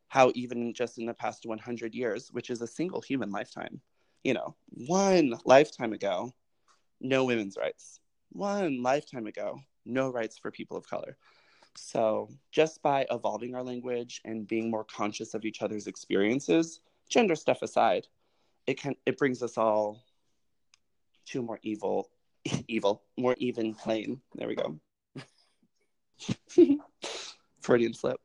how 0.09 0.33
even 0.35 0.73
just 0.73 0.99
in 0.99 1.07
the 1.07 1.15
past 1.15 1.47
100 1.47 1.95
years, 1.95 2.31
which 2.33 2.51
is 2.51 2.63
a 2.63 2.67
single 2.67 3.01
human 3.01 3.31
lifetime, 3.31 3.81
you 4.23 4.35
know, 4.35 4.55
one 4.71 5.35
lifetime 5.45 5.93
ago, 5.93 6.33
no 7.01 7.25
women's 7.25 7.57
rights. 7.57 8.01
One 8.31 8.83
lifetime 8.83 9.27
ago, 9.27 9.61
no 9.85 10.11
rights 10.11 10.39
for 10.39 10.51
people 10.51 10.77
of 10.77 10.89
color. 10.89 11.17
So, 11.77 12.31
just 12.53 12.83
by 12.83 13.07
evolving 13.11 13.55
our 13.55 13.63
language 13.63 14.21
and 14.25 14.47
being 14.47 14.71
more 14.71 14.85
conscious 14.85 15.35
of 15.35 15.45
each 15.45 15.61
other's 15.61 15.89
experiences, 15.89 16.81
gender 17.09 17.35
stuff 17.35 17.63
aside, 17.63 18.07
it 18.67 18.81
can 18.81 18.95
it 19.07 19.19
brings 19.19 19.43
us 19.43 19.59
all 19.59 20.05
to 21.27 21.41
a 21.41 21.43
more 21.43 21.59
evil, 21.63 22.11
evil, 22.69 23.03
more 23.17 23.35
even 23.39 23.75
plane. 23.75 24.21
There 24.35 24.49
we 24.49 24.57
go. 24.57 24.79
Freudian 27.61 27.95
slip. 27.95 28.21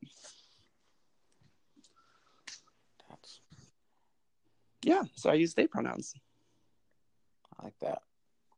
Yeah, 4.82 5.02
so 5.14 5.30
I 5.30 5.34
use 5.34 5.54
they 5.54 5.66
pronouns. 5.66 6.14
I 7.58 7.64
like 7.64 7.78
that. 7.80 8.02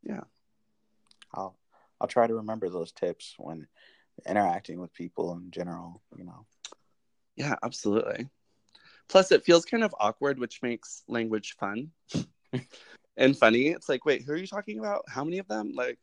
Yeah. 0.03 0.21
I'll 1.35 1.57
I'll 2.01 2.09
try 2.09 2.27
to 2.27 2.35
remember 2.35 2.69
those 2.69 2.93
tips 2.93 3.35
when 3.39 3.67
interacting 4.27 4.81
with 4.81 4.93
people 4.93 5.35
in 5.35 5.51
general, 5.51 6.03
you 6.17 6.25
know. 6.25 6.47
Yeah, 7.37 7.57
absolutely. 7.63 8.29
Plus 9.09 9.33
it 9.33 9.45
feels 9.45 9.65
kind 9.65 9.83
of 9.85 9.95
awkward, 9.99 10.39
which 10.39 10.63
makes 10.63 11.03
language 11.09 11.57
fun 11.59 11.91
and 13.17 13.37
funny. 13.37 13.69
It's 13.69 13.89
like, 13.89 14.05
wait, 14.05 14.23
who 14.23 14.33
are 14.33 14.37
you 14.37 14.47
talking 14.47 14.79
about? 14.79 15.05
How 15.09 15.25
many 15.25 15.39
of 15.39 15.49
them? 15.49 15.73
Like 15.75 15.99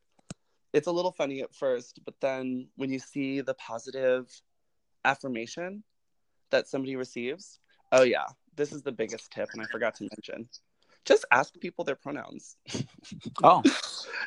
it's 0.74 0.88
a 0.88 0.92
little 0.92 1.12
funny 1.12 1.42
at 1.42 1.56
first, 1.56 2.00
but 2.06 2.16
then 2.22 2.68
when 2.76 2.92
you 2.92 3.00
see 3.00 3.42
the 3.42 3.56
positive 3.56 4.30
affirmation 5.04 5.84
that 6.52 6.68
somebody 6.68 6.96
receives, 6.96 7.60
oh 7.92 8.04
yeah, 8.04 8.26
this 8.56 8.72
is 8.72 8.84
the 8.84 8.92
biggest 8.92 9.32
tip, 9.32 9.50
and 9.54 9.62
I 9.62 9.66
forgot 9.66 9.96
to 9.96 10.04
mention. 10.04 10.50
Just 11.06 11.26
ask 11.32 11.58
people 11.60 11.86
their 11.86 11.96
pronouns. 11.96 12.58
oh, 13.44 13.64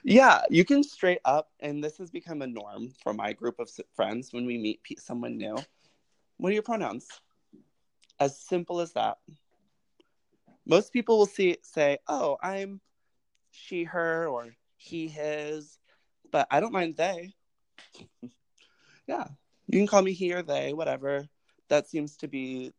yeah, 0.02 0.42
you 0.50 0.64
can 0.64 0.82
straight 0.82 1.20
up, 1.24 1.50
and 1.60 1.84
this 1.84 1.98
has 1.98 2.10
become 2.10 2.42
a 2.42 2.46
norm 2.46 2.92
for 3.02 3.12
my 3.12 3.32
group 3.32 3.60
of 3.60 3.70
friends 3.94 4.32
when 4.32 4.46
we 4.46 4.58
meet 4.58 4.80
someone 4.98 5.36
new. 5.36 5.56
What 6.38 6.50
are 6.50 6.54
your 6.54 6.62
pronouns? 6.62 7.06
As 8.18 8.38
simple 8.38 8.80
as 8.80 8.94
that. 8.94 9.18
Most 10.66 10.92
people 10.92 11.18
will 11.18 11.26
see 11.26 11.56
say, 11.62 11.98
"Oh, 12.08 12.36
I'm 12.42 12.80
she, 13.50 13.84
her, 13.84 14.28
or 14.28 14.54
he, 14.76 15.08
his," 15.08 15.78
but 16.30 16.46
I 16.50 16.60
don't 16.60 16.72
mind 16.72 16.96
they. 16.96 17.34
yeah, 19.06 19.26
you 19.66 19.78
can 19.78 19.86
call 19.86 20.02
me 20.02 20.12
he 20.12 20.32
or 20.32 20.42
they, 20.42 20.72
whatever. 20.72 21.26
That 21.68 21.88
seems 21.88 22.16
to 22.18 22.28
be 22.28 22.72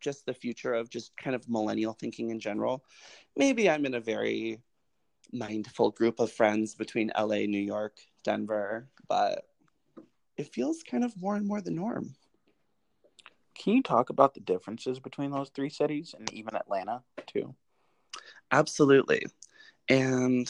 just 0.00 0.26
the 0.26 0.34
future 0.34 0.74
of 0.74 0.90
just 0.90 1.16
kind 1.16 1.34
of 1.34 1.48
millennial 1.48 1.92
thinking 1.92 2.30
in 2.30 2.40
general. 2.40 2.84
Maybe 3.36 3.68
I'm 3.68 3.86
in 3.86 3.94
a 3.94 4.00
very 4.00 4.60
mindful 5.32 5.90
group 5.90 6.20
of 6.20 6.32
friends 6.32 6.74
between 6.74 7.12
LA, 7.18 7.46
New 7.46 7.60
York, 7.60 7.98
Denver, 8.24 8.88
but 9.08 9.44
it 10.36 10.52
feels 10.54 10.82
kind 10.82 11.04
of 11.04 11.20
more 11.20 11.36
and 11.36 11.46
more 11.46 11.60
the 11.60 11.70
norm. 11.70 12.14
Can 13.58 13.74
you 13.74 13.82
talk 13.82 14.10
about 14.10 14.34
the 14.34 14.40
differences 14.40 15.00
between 15.00 15.30
those 15.30 15.50
three 15.50 15.68
cities 15.68 16.14
and 16.16 16.32
even 16.32 16.54
Atlanta 16.54 17.02
too? 17.26 17.54
Absolutely. 18.52 19.26
And 19.88 20.48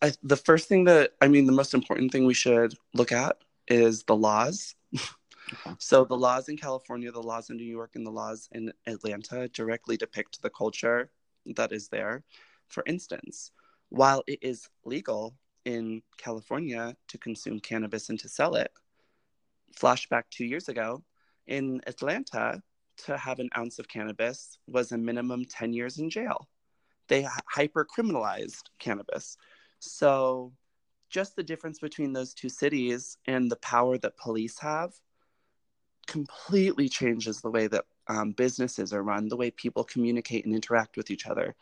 I, 0.00 0.12
the 0.22 0.36
first 0.36 0.68
thing 0.68 0.84
that, 0.84 1.12
I 1.20 1.28
mean, 1.28 1.46
the 1.46 1.52
most 1.52 1.74
important 1.74 2.12
thing 2.12 2.24
we 2.24 2.34
should 2.34 2.74
look 2.94 3.12
at 3.12 3.38
is 3.68 4.04
the 4.04 4.16
laws. 4.16 4.74
So 5.78 6.04
the 6.04 6.16
laws 6.16 6.48
in 6.48 6.56
California, 6.56 7.10
the 7.10 7.22
laws 7.22 7.50
in 7.50 7.56
New 7.56 7.64
York, 7.64 7.92
and 7.94 8.06
the 8.06 8.10
laws 8.10 8.48
in 8.52 8.72
Atlanta 8.86 9.48
directly 9.48 9.96
depict 9.96 10.42
the 10.42 10.50
culture 10.50 11.10
that 11.56 11.72
is 11.72 11.88
there. 11.88 12.24
For 12.68 12.82
instance, 12.86 13.50
while 13.88 14.22
it 14.26 14.38
is 14.42 14.68
legal 14.84 15.34
in 15.64 16.02
California 16.16 16.96
to 17.08 17.18
consume 17.18 17.60
cannabis 17.60 18.08
and 18.10 18.18
to 18.20 18.28
sell 18.28 18.54
it, 18.54 18.70
flashback 19.78 20.24
two 20.30 20.44
years 20.44 20.68
ago, 20.68 21.02
in 21.48 21.80
Atlanta, 21.86 22.62
to 23.06 23.16
have 23.16 23.38
an 23.38 23.48
ounce 23.56 23.78
of 23.78 23.88
cannabis 23.88 24.58
was 24.66 24.92
a 24.92 24.98
minimum 24.98 25.44
10 25.44 25.72
years 25.72 25.98
in 25.98 26.10
jail. 26.10 26.48
They 27.08 27.26
hyper 27.48 27.86
criminalized 27.86 28.64
cannabis. 28.78 29.36
So, 29.78 30.52
just 31.08 31.36
the 31.36 31.42
difference 31.42 31.78
between 31.78 32.12
those 32.12 32.34
two 32.34 32.50
cities 32.50 33.16
and 33.26 33.50
the 33.50 33.56
power 33.56 33.96
that 33.98 34.18
police 34.18 34.58
have 34.58 34.92
completely 36.06 36.88
changes 36.88 37.40
the 37.40 37.50
way 37.50 37.66
that 37.66 37.84
um, 38.08 38.32
businesses 38.32 38.92
are 38.92 39.02
run, 39.02 39.28
the 39.28 39.36
way 39.36 39.50
people 39.50 39.84
communicate 39.84 40.44
and 40.44 40.54
interact 40.54 40.96
with 40.96 41.10
each 41.10 41.26
other. 41.26 41.54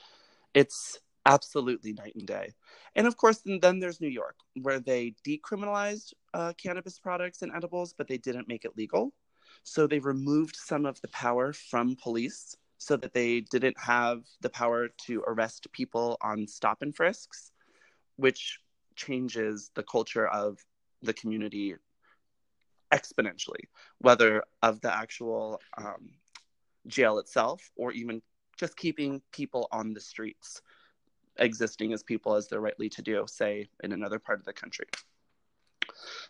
It's 0.55 0.99
absolutely 1.26 1.93
night 1.93 2.14
and 2.14 2.26
day. 2.26 2.55
And 2.95 3.07
of 3.07 3.16
course, 3.16 3.43
then, 3.45 3.78
there's 3.78 4.01
New 4.01 4.09
York, 4.09 4.37
where 4.62 4.80
they 4.80 5.14
decriminalized 5.26 6.12
uh, 6.34 6.55
cannabis 6.57 6.99
products 6.99 7.43
and 7.43 7.53
edibles, 7.55 7.93
but 7.93 8.09
they 8.09 8.18
didn't 8.18 8.49
make 8.49 8.64
it 8.64 8.76
legal. 8.76 9.12
So 9.68 9.88
they 9.88 9.98
removed 9.98 10.54
some 10.54 10.86
of 10.86 11.00
the 11.00 11.08
power 11.08 11.52
from 11.52 11.96
police 11.96 12.56
so 12.78 12.96
that 12.98 13.12
they 13.12 13.40
didn't 13.40 13.76
have 13.80 14.22
the 14.40 14.48
power 14.48 14.88
to 15.06 15.24
arrest 15.26 15.66
people 15.72 16.16
on 16.20 16.46
stop 16.46 16.82
and 16.82 16.94
frisks, 16.94 17.50
which 18.14 18.60
changes 18.94 19.72
the 19.74 19.82
culture 19.82 20.28
of 20.28 20.64
the 21.02 21.12
community 21.12 21.74
exponentially, 22.94 23.64
whether 23.98 24.44
of 24.62 24.80
the 24.82 24.96
actual 24.96 25.60
um, 25.76 26.10
jail 26.86 27.18
itself 27.18 27.68
or 27.74 27.90
even 27.90 28.22
just 28.56 28.76
keeping 28.76 29.20
people 29.32 29.66
on 29.72 29.92
the 29.92 30.00
streets 30.00 30.62
existing 31.38 31.92
as 31.92 32.04
people 32.04 32.36
as 32.36 32.46
they're 32.46 32.60
rightly 32.60 32.88
to 32.88 33.02
do, 33.02 33.24
say 33.26 33.68
in 33.82 33.90
another 33.90 34.20
part 34.20 34.38
of 34.38 34.44
the 34.44 34.52
country. 34.52 34.86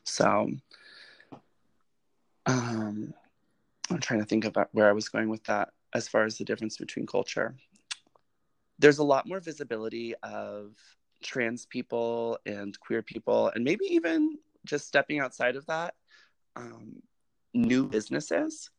So, 0.05 0.51
um, 2.47 3.13
I'm 3.91 4.01
trying 4.01 4.21
to 4.21 4.27
think 4.27 4.45
about 4.45 4.69
where 4.73 4.89
I 4.89 4.93
was 4.93 5.09
going 5.09 5.29
with 5.29 5.45
that 5.45 5.71
as 5.95 6.09
far 6.09 6.25
as 6.25 6.39
the 6.39 6.45
difference 6.45 6.77
between 6.77 7.07
culture. 7.07 7.55
There's 8.79 8.99
a 8.99 9.05
lot 9.05 9.27
more 9.27 9.41
visibility 9.41 10.15
of 10.23 10.75
trans 11.23 11.67
people 11.67 12.39
and 12.45 12.79
queer 12.81 13.03
people, 13.03 13.51
and 13.55 13.65
maybe 13.65 13.87
even 13.87 14.39
just 14.65 14.87
stepping 14.87 15.21
outside 15.21 15.57
of 15.57 15.65
that 15.67 15.95
um, 16.57 17.03
new 17.55 17.87
businesses, 17.87 18.71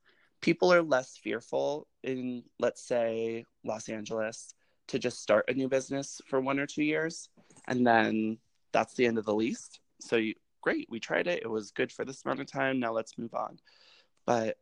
people 0.41 0.73
are 0.73 0.81
less 0.81 1.17
fearful 1.17 1.87
in, 2.03 2.43
let's 2.59 2.85
say, 2.85 3.45
Los 3.63 3.89
Angeles 3.89 4.53
to 4.87 4.99
just 4.99 5.21
start 5.21 5.45
a 5.47 5.53
new 5.53 5.67
business 5.67 6.21
for 6.27 6.39
one 6.41 6.59
or 6.59 6.65
two 6.65 6.83
years. 6.83 7.29
And 7.67 7.85
then 7.85 8.37
that's 8.71 8.93
the 8.95 9.05
end 9.05 9.17
of 9.17 9.25
the 9.25 9.33
lease. 9.33 9.69
So, 9.99 10.17
you, 10.17 10.35
great, 10.61 10.87
we 10.89 10.99
tried 10.99 11.27
it. 11.27 11.43
It 11.43 11.49
was 11.49 11.71
good 11.71 11.91
for 11.91 12.05
this 12.05 12.23
amount 12.25 12.41
of 12.41 12.51
time. 12.51 12.79
Now 12.79 12.93
let's 12.93 13.17
move 13.17 13.33
on. 13.33 13.59
But 14.25 14.57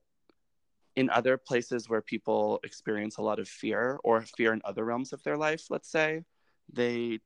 in 0.96 1.10
other 1.10 1.38
places 1.38 1.90
where 1.90 2.02
people 2.02 2.60
experience 2.64 3.18
a 3.18 3.22
lot 3.22 3.40
of 3.40 3.48
fear 3.48 4.00
or 4.04 4.22
fear 4.22 4.54
in 4.54 4.62
other 4.64 4.86
realms 4.86 5.14
of 5.14 5.22
their 5.24 5.38
life, 5.38 5.66
let's 5.70 5.90
say, 5.90 6.24
they 6.72 7.20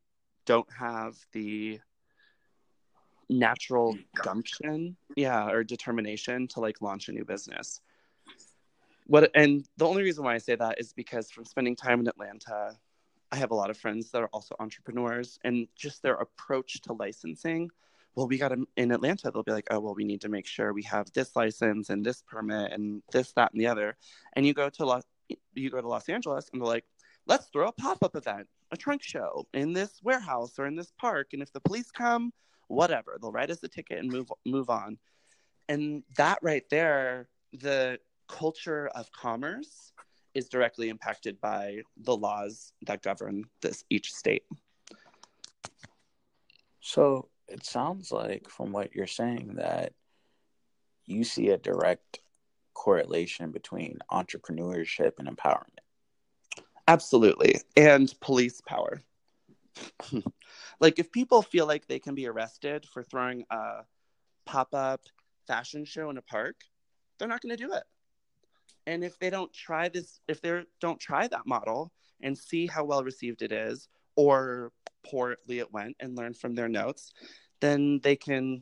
don't 0.46 0.72
have 0.72 1.16
the 1.32 1.80
natural 3.32 3.96
gumption 4.24 4.98
yeah 5.16 5.48
or 5.48 5.64
determination 5.64 6.48
to 6.48 6.60
like 6.60 6.82
launch 6.82 7.10
a 7.10 7.12
new 7.12 7.24
business 7.24 7.82
what 9.06 9.30
and 9.36 9.68
the 9.78 9.86
only 9.86 10.02
reason 10.02 10.24
why 10.24 10.34
i 10.34 10.40
say 10.40 10.56
that 10.56 10.80
is 10.80 10.94
because 10.94 11.30
from 11.30 11.46
spending 11.46 11.76
time 11.76 12.00
in 12.00 12.08
atlanta 12.08 12.76
I 13.32 13.36
have 13.36 13.52
a 13.52 13.56
lot 13.56 13.70
of 13.70 13.78
friends 13.78 14.10
that 14.12 14.22
are 14.22 14.30
also 14.34 14.56
entrepreneurs 14.60 15.40
and 15.44 15.68
just 15.76 16.02
their 16.02 16.16
approach 16.16 16.82
to 16.82 16.94
licensing. 16.94 17.70
Well, 18.16 18.28
we 18.28 18.38
got 18.38 18.50
to, 18.50 18.68
in 18.76 18.92
Atlanta, 18.92 19.32
they'll 19.32 19.44
be 19.44 19.52
like, 19.52 19.68
oh, 19.72 19.80
well, 19.80 19.96
we 19.96 20.04
need 20.04 20.22
to 20.22 20.30
make 20.30 20.46
sure 20.46 20.74
we 20.74 20.84
have 20.84 21.12
this 21.14 21.36
license 21.36 21.90
and 21.90 22.06
this 22.06 22.22
permit 22.22 22.72
and 22.74 23.02
this, 23.12 23.32
that, 23.34 23.52
and 23.54 23.62
the 23.62 23.68
other. 23.68 23.96
And 24.34 24.46
you 24.46 24.54
go 24.54 24.70
to 24.70 24.86
Los, 24.86 25.04
you 25.54 25.70
go 25.70 25.80
to 25.80 25.88
Los 25.88 26.10
Angeles 26.10 26.50
and 26.52 26.62
they're 26.62 26.68
like, 26.68 26.86
let's 27.28 27.48
throw 27.48 27.68
a 27.68 27.72
pop 27.72 28.04
up 28.04 28.16
event, 28.16 28.48
a 28.72 28.78
trunk 28.78 29.04
show 29.04 29.48
in 29.54 29.74
this 29.74 30.02
warehouse 30.04 30.58
or 30.58 30.66
in 30.66 30.76
this 30.76 30.92
park. 31.00 31.30
And 31.34 31.42
if 31.42 31.54
the 31.54 31.62
police 31.62 31.92
come, 31.92 32.34
whatever, 32.68 33.18
they'll 33.22 33.32
write 33.32 33.52
us 33.52 33.64
a 33.64 33.68
ticket 33.68 34.00
and 34.00 34.12
move, 34.12 34.32
move 34.46 34.70
on. 34.70 34.98
And 35.70 36.04
that 36.18 36.40
right 36.42 36.68
there, 36.70 37.30
the 37.54 38.00
culture 38.28 38.88
of 38.96 39.12
commerce 39.12 39.94
is 40.34 40.50
directly 40.50 40.90
impacted 40.90 41.40
by 41.42 41.82
the 41.98 42.16
laws 42.16 42.72
that 42.86 43.02
govern 43.02 43.46
this 43.62 43.84
each 43.90 44.14
state. 44.14 44.44
So 46.82 47.30
it 47.50 47.66
sounds 47.66 48.12
like 48.12 48.50
from 48.50 48.72
what 48.72 48.96
you're 48.96 49.08
saying 49.08 49.56
that 49.56 49.94
you 51.06 51.24
see 51.24 51.50
a 51.50 51.58
direct 51.58 52.20
correlation 52.74 53.52
between 53.52 54.00
entrepreneurship 54.12 55.14
and 55.20 55.28
empowerment. 55.28 55.80
Absolutely. 56.88 57.56
And 57.76 58.14
police 58.20 58.62
power. 58.62 59.02
like 60.80 61.00
if 61.00 61.12
people 61.12 61.42
feel 61.42 61.68
like 61.68 61.88
they 61.88 62.00
can 62.00 62.16
be 62.16 62.28
arrested 62.28 62.86
for 62.86 63.04
throwing 63.04 63.46
a 63.50 63.82
pop-up 64.46 65.02
fashion 65.48 65.86
show 65.86 66.10
in 66.10 66.18
a 66.18 66.22
park, 66.22 66.56
they're 67.18 67.28
not 67.28 67.42
going 67.42 67.56
to 67.56 67.64
do 67.64 67.74
it 67.74 67.84
and 68.90 69.04
if 69.04 69.20
they 69.20 69.30
don't 69.30 69.54
try 69.54 69.88
this 69.88 70.20
if 70.28 70.42
they 70.42 70.64
don't 70.82 71.00
try 71.00 71.28
that 71.28 71.46
model 71.46 71.92
and 72.22 72.38
see 72.38 72.66
how 72.66 72.84
well 72.84 73.04
received 73.04 73.42
it 73.42 73.52
is 73.52 73.88
or 74.16 74.72
poorly 75.04 75.60
it 75.60 75.72
went 75.72 75.96
and 76.00 76.18
learn 76.18 76.34
from 76.34 76.56
their 76.56 76.70
notes 76.70 77.12
then 77.60 78.00
they 78.04 78.16
can 78.16 78.62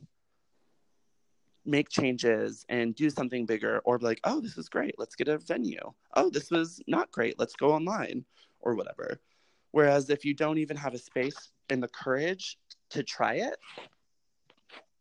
make 1.67 1.89
changes 1.89 2.65
and 2.69 2.95
do 2.95 3.09
something 3.09 3.45
bigger 3.45 3.79
or 3.83 3.99
be 3.99 4.05
like 4.05 4.21
oh 4.23 4.39
this 4.39 4.57
is 4.57 4.69
great. 4.69 4.95
Let's 4.97 5.15
get 5.15 5.27
a 5.27 5.37
venue. 5.37 5.91
Oh 6.15 6.29
this 6.29 6.49
was 6.49 6.81
not 6.87 7.11
great. 7.11 7.37
Let's 7.37 7.55
go 7.55 7.73
online 7.73 8.25
or 8.61 8.75
whatever. 8.75 9.19
Whereas 9.71 10.09
if 10.09 10.25
you 10.25 10.33
don't 10.33 10.57
even 10.57 10.77
have 10.77 10.93
a 10.93 10.97
space 10.97 11.51
and 11.69 11.83
the 11.83 11.89
courage 11.89 12.57
to 12.91 13.03
try 13.03 13.35
it 13.35 13.57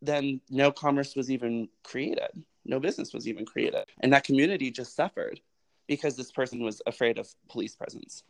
then 0.03 0.41
no 0.51 0.71
commerce 0.71 1.17
was 1.17 1.31
even 1.31 1.69
created. 1.83 2.29
No 2.67 2.79
business 2.79 3.15
was 3.15 3.27
even 3.27 3.47
created. 3.47 3.85
And 4.01 4.13
that 4.13 4.25
community 4.25 4.71
just 4.71 4.95
suffered 4.95 5.41
because 5.87 6.17
this 6.17 6.31
person 6.31 6.63
was 6.63 6.83
afraid 6.87 7.19
of 7.19 7.29
police 7.49 7.75
presence. 7.75 8.25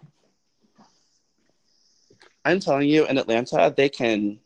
I'm 2.47 2.61
telling 2.61 2.89
you, 2.89 3.07
in 3.07 3.19
Atlanta, 3.19 3.75
they 3.77 3.89
can 3.89 4.39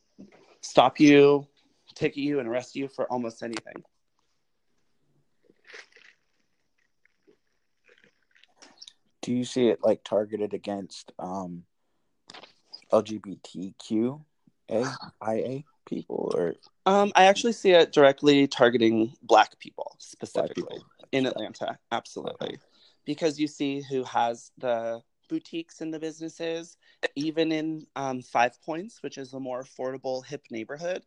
stop 0.63 0.99
you, 0.99 1.47
ticket 1.95 2.17
you, 2.17 2.41
and 2.41 2.49
arrest 2.49 2.75
you 2.75 2.89
for 2.89 3.05
almost 3.13 3.43
anything. 3.43 3.85
Do 9.21 9.35
you 9.35 9.45
see 9.45 9.69
it 9.69 9.81
like 9.83 10.03
targeted 10.03 10.55
against 10.55 11.13
um, 11.19 11.65
LGBTQ 12.91 14.23
IA 14.71 15.65
people, 15.85 16.33
or 16.35 16.55
um, 16.87 17.13
I 17.15 17.25
actually 17.25 17.53
see 17.53 17.73
it 17.73 17.93
directly 17.93 18.47
targeting 18.47 19.13
Black 19.23 19.59
people 19.59 19.95
specifically 19.99 20.63
Black 20.63 20.71
people. 20.71 21.09
in 21.13 21.27
Atlanta. 21.27 21.79
Absolutely. 21.93 22.47
Okay. 22.49 22.59
Because 23.05 23.39
you 23.39 23.47
see 23.47 23.83
who 23.83 24.05
has 24.05 24.53
the 24.57 25.03
boutiques 25.31 25.81
and 25.81 25.95
the 25.95 25.99
businesses, 25.99 26.77
even 27.15 27.53
in 27.53 27.87
um, 27.97 28.21
Five 28.21 28.61
Points, 28.63 29.03
which 29.03 29.17
is 29.17 29.33
a 29.33 29.41
more 29.41 29.63
affordable, 29.63 30.25
hip 30.27 30.45
neighborhood. 30.51 31.03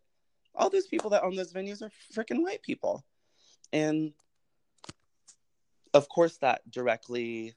All 0.56 0.70
those 0.70 0.88
people 0.88 1.12
that 1.12 1.24
own 1.24 1.36
those 1.36 1.54
venues 1.54 1.82
are 1.82 1.92
freaking 2.12 2.42
white 2.42 2.64
people. 2.64 3.04
And 3.72 4.14
of 5.94 6.10
course, 6.10 6.38
that 6.38 6.62
directly 6.72 7.54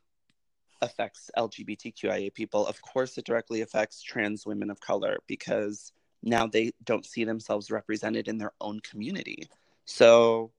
affects 0.83 1.31
LGBTQIA 1.39 2.35
people. 2.35 2.67
Of 2.67 2.83
course, 2.83 3.17
it 3.17 3.25
directly 3.25 3.63
affects 3.63 4.03
trans 4.03 4.45
women 4.45 4.71
of 4.71 4.81
color 4.81 5.19
because 5.27 5.93
now 6.23 6.47
they 6.47 6.73
don't 6.85 7.07
see 7.07 7.25
themselves 7.25 7.71
represented 7.71 8.29
in 8.29 8.39
their 8.39 8.53
own 8.61 8.81
community. 8.81 9.49
So, 9.85 10.53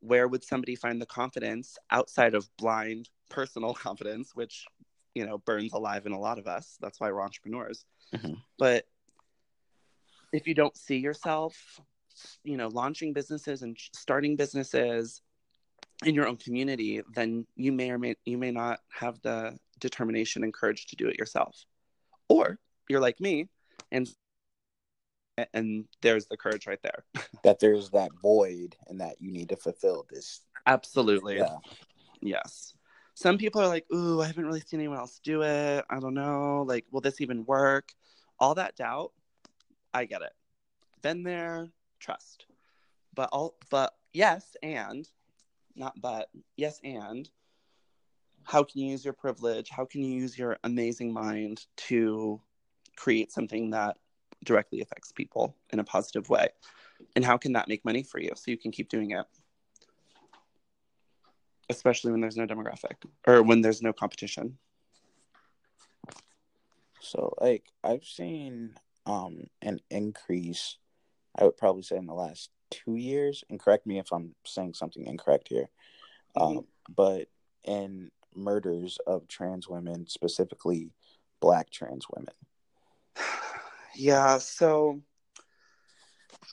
where 0.00 0.26
would 0.26 0.42
somebody 0.42 0.74
find 0.74 1.00
the 1.00 1.06
confidence 1.06 1.76
outside 1.90 2.34
of 2.34 2.48
blind 2.56 3.10
personal 3.28 3.74
confidence, 3.86 4.34
which, 4.34 4.66
you 5.14 5.26
know, 5.26 5.38
burns 5.38 5.72
alive 5.72 6.06
in 6.06 6.12
a 6.12 6.18
lot 6.18 6.38
of 6.38 6.46
us? 6.46 6.76
That's 6.80 7.00
why 7.00 7.10
we're 7.10 7.22
entrepreneurs. 7.22 7.84
Mm-hmm. 8.14 8.34
But 8.58 8.86
if 10.32 10.46
you 10.46 10.54
don't 10.54 10.76
see 10.76 10.98
yourself, 10.98 11.80
you 12.44 12.56
know, 12.56 12.68
launching 12.68 13.12
businesses 13.12 13.62
and 13.62 13.76
starting 13.94 14.36
businesses 14.36 15.22
in 16.04 16.14
your 16.14 16.26
own 16.26 16.36
community, 16.36 17.02
then 17.14 17.46
you 17.56 17.72
may 17.72 17.90
or 17.90 17.98
may 17.98 18.16
you 18.24 18.38
may 18.38 18.50
not 18.50 18.80
have 18.90 19.20
the 19.22 19.58
determination 19.78 20.44
and 20.44 20.54
courage 20.54 20.86
to 20.86 20.96
do 20.96 21.08
it 21.08 21.18
yourself. 21.18 21.64
Or 22.28 22.58
you're 22.88 23.00
like 23.00 23.20
me 23.20 23.48
and 23.92 24.08
and 25.54 25.84
there's 26.02 26.26
the 26.26 26.36
courage 26.36 26.66
right 26.66 26.82
there 26.82 27.04
that 27.44 27.60
there's 27.60 27.90
that 27.90 28.10
void 28.20 28.76
and 28.88 29.00
that 29.00 29.16
you 29.20 29.30
need 29.30 29.48
to 29.48 29.56
fulfill 29.56 30.06
this 30.10 30.40
absolutely 30.66 31.38
yeah. 31.38 31.56
yes 32.20 32.74
some 33.20 33.36
people 33.36 33.60
are 33.60 33.68
like 33.68 33.84
ooh 33.94 34.22
i 34.22 34.26
haven't 34.26 34.46
really 34.46 34.62
seen 34.62 34.80
anyone 34.80 34.96
else 34.96 35.20
do 35.22 35.42
it. 35.42 35.84
I 35.90 36.00
don't 36.00 36.14
know. 36.14 36.64
Like 36.66 36.86
will 36.90 37.02
this 37.02 37.20
even 37.20 37.44
work? 37.44 37.92
All 38.38 38.54
that 38.54 38.76
doubt 38.76 39.12
i 39.92 40.06
get 40.06 40.22
it. 40.22 40.32
Been 41.02 41.22
there 41.22 41.68
trust. 41.98 42.46
But 43.14 43.28
all 43.30 43.56
but 43.68 43.94
yes 44.14 44.56
and 44.62 45.06
not 45.76 46.00
but 46.00 46.30
yes 46.56 46.80
and 46.82 47.28
how 48.44 48.62
can 48.62 48.80
you 48.80 48.90
use 48.90 49.04
your 49.04 49.12
privilege? 49.12 49.68
How 49.68 49.84
can 49.84 50.02
you 50.02 50.18
use 50.18 50.38
your 50.38 50.56
amazing 50.64 51.12
mind 51.12 51.66
to 51.88 52.40
create 52.96 53.32
something 53.32 53.70
that 53.70 53.98
directly 54.44 54.80
affects 54.80 55.12
people 55.12 55.54
in 55.74 55.78
a 55.78 55.84
positive 55.84 56.30
way? 56.30 56.48
And 57.16 57.24
how 57.24 57.36
can 57.36 57.52
that 57.52 57.68
make 57.68 57.84
money 57.84 58.02
for 58.02 58.18
you 58.18 58.30
so 58.34 58.50
you 58.50 58.56
can 58.56 58.70
keep 58.70 58.88
doing 58.88 59.10
it 59.10 59.26
especially 61.70 62.12
when 62.12 62.20
there's 62.20 62.36
no 62.36 62.46
demographic 62.46 62.96
or 63.26 63.42
when 63.42 63.60
there's 63.60 63.82
no 63.82 63.92
competition 63.92 64.58
so 67.00 67.34
like 67.40 67.64
i've 67.82 68.04
seen 68.04 68.74
um 69.06 69.44
an 69.62 69.80
increase 69.90 70.76
i 71.38 71.44
would 71.44 71.56
probably 71.56 71.82
say 71.82 71.96
in 71.96 72.06
the 72.06 72.14
last 72.14 72.50
two 72.70 72.96
years 72.96 73.42
and 73.48 73.58
correct 73.58 73.86
me 73.86 73.98
if 73.98 74.12
i'm 74.12 74.34
saying 74.44 74.74
something 74.74 75.06
incorrect 75.06 75.48
here 75.48 75.68
mm-hmm. 76.36 76.58
um 76.58 76.64
but 76.94 77.28
in 77.64 78.10
murders 78.34 78.98
of 79.06 79.26
trans 79.28 79.68
women 79.68 80.06
specifically 80.06 80.90
black 81.40 81.70
trans 81.70 82.06
women 82.14 82.34
yeah, 83.94 84.38
so 84.38 85.00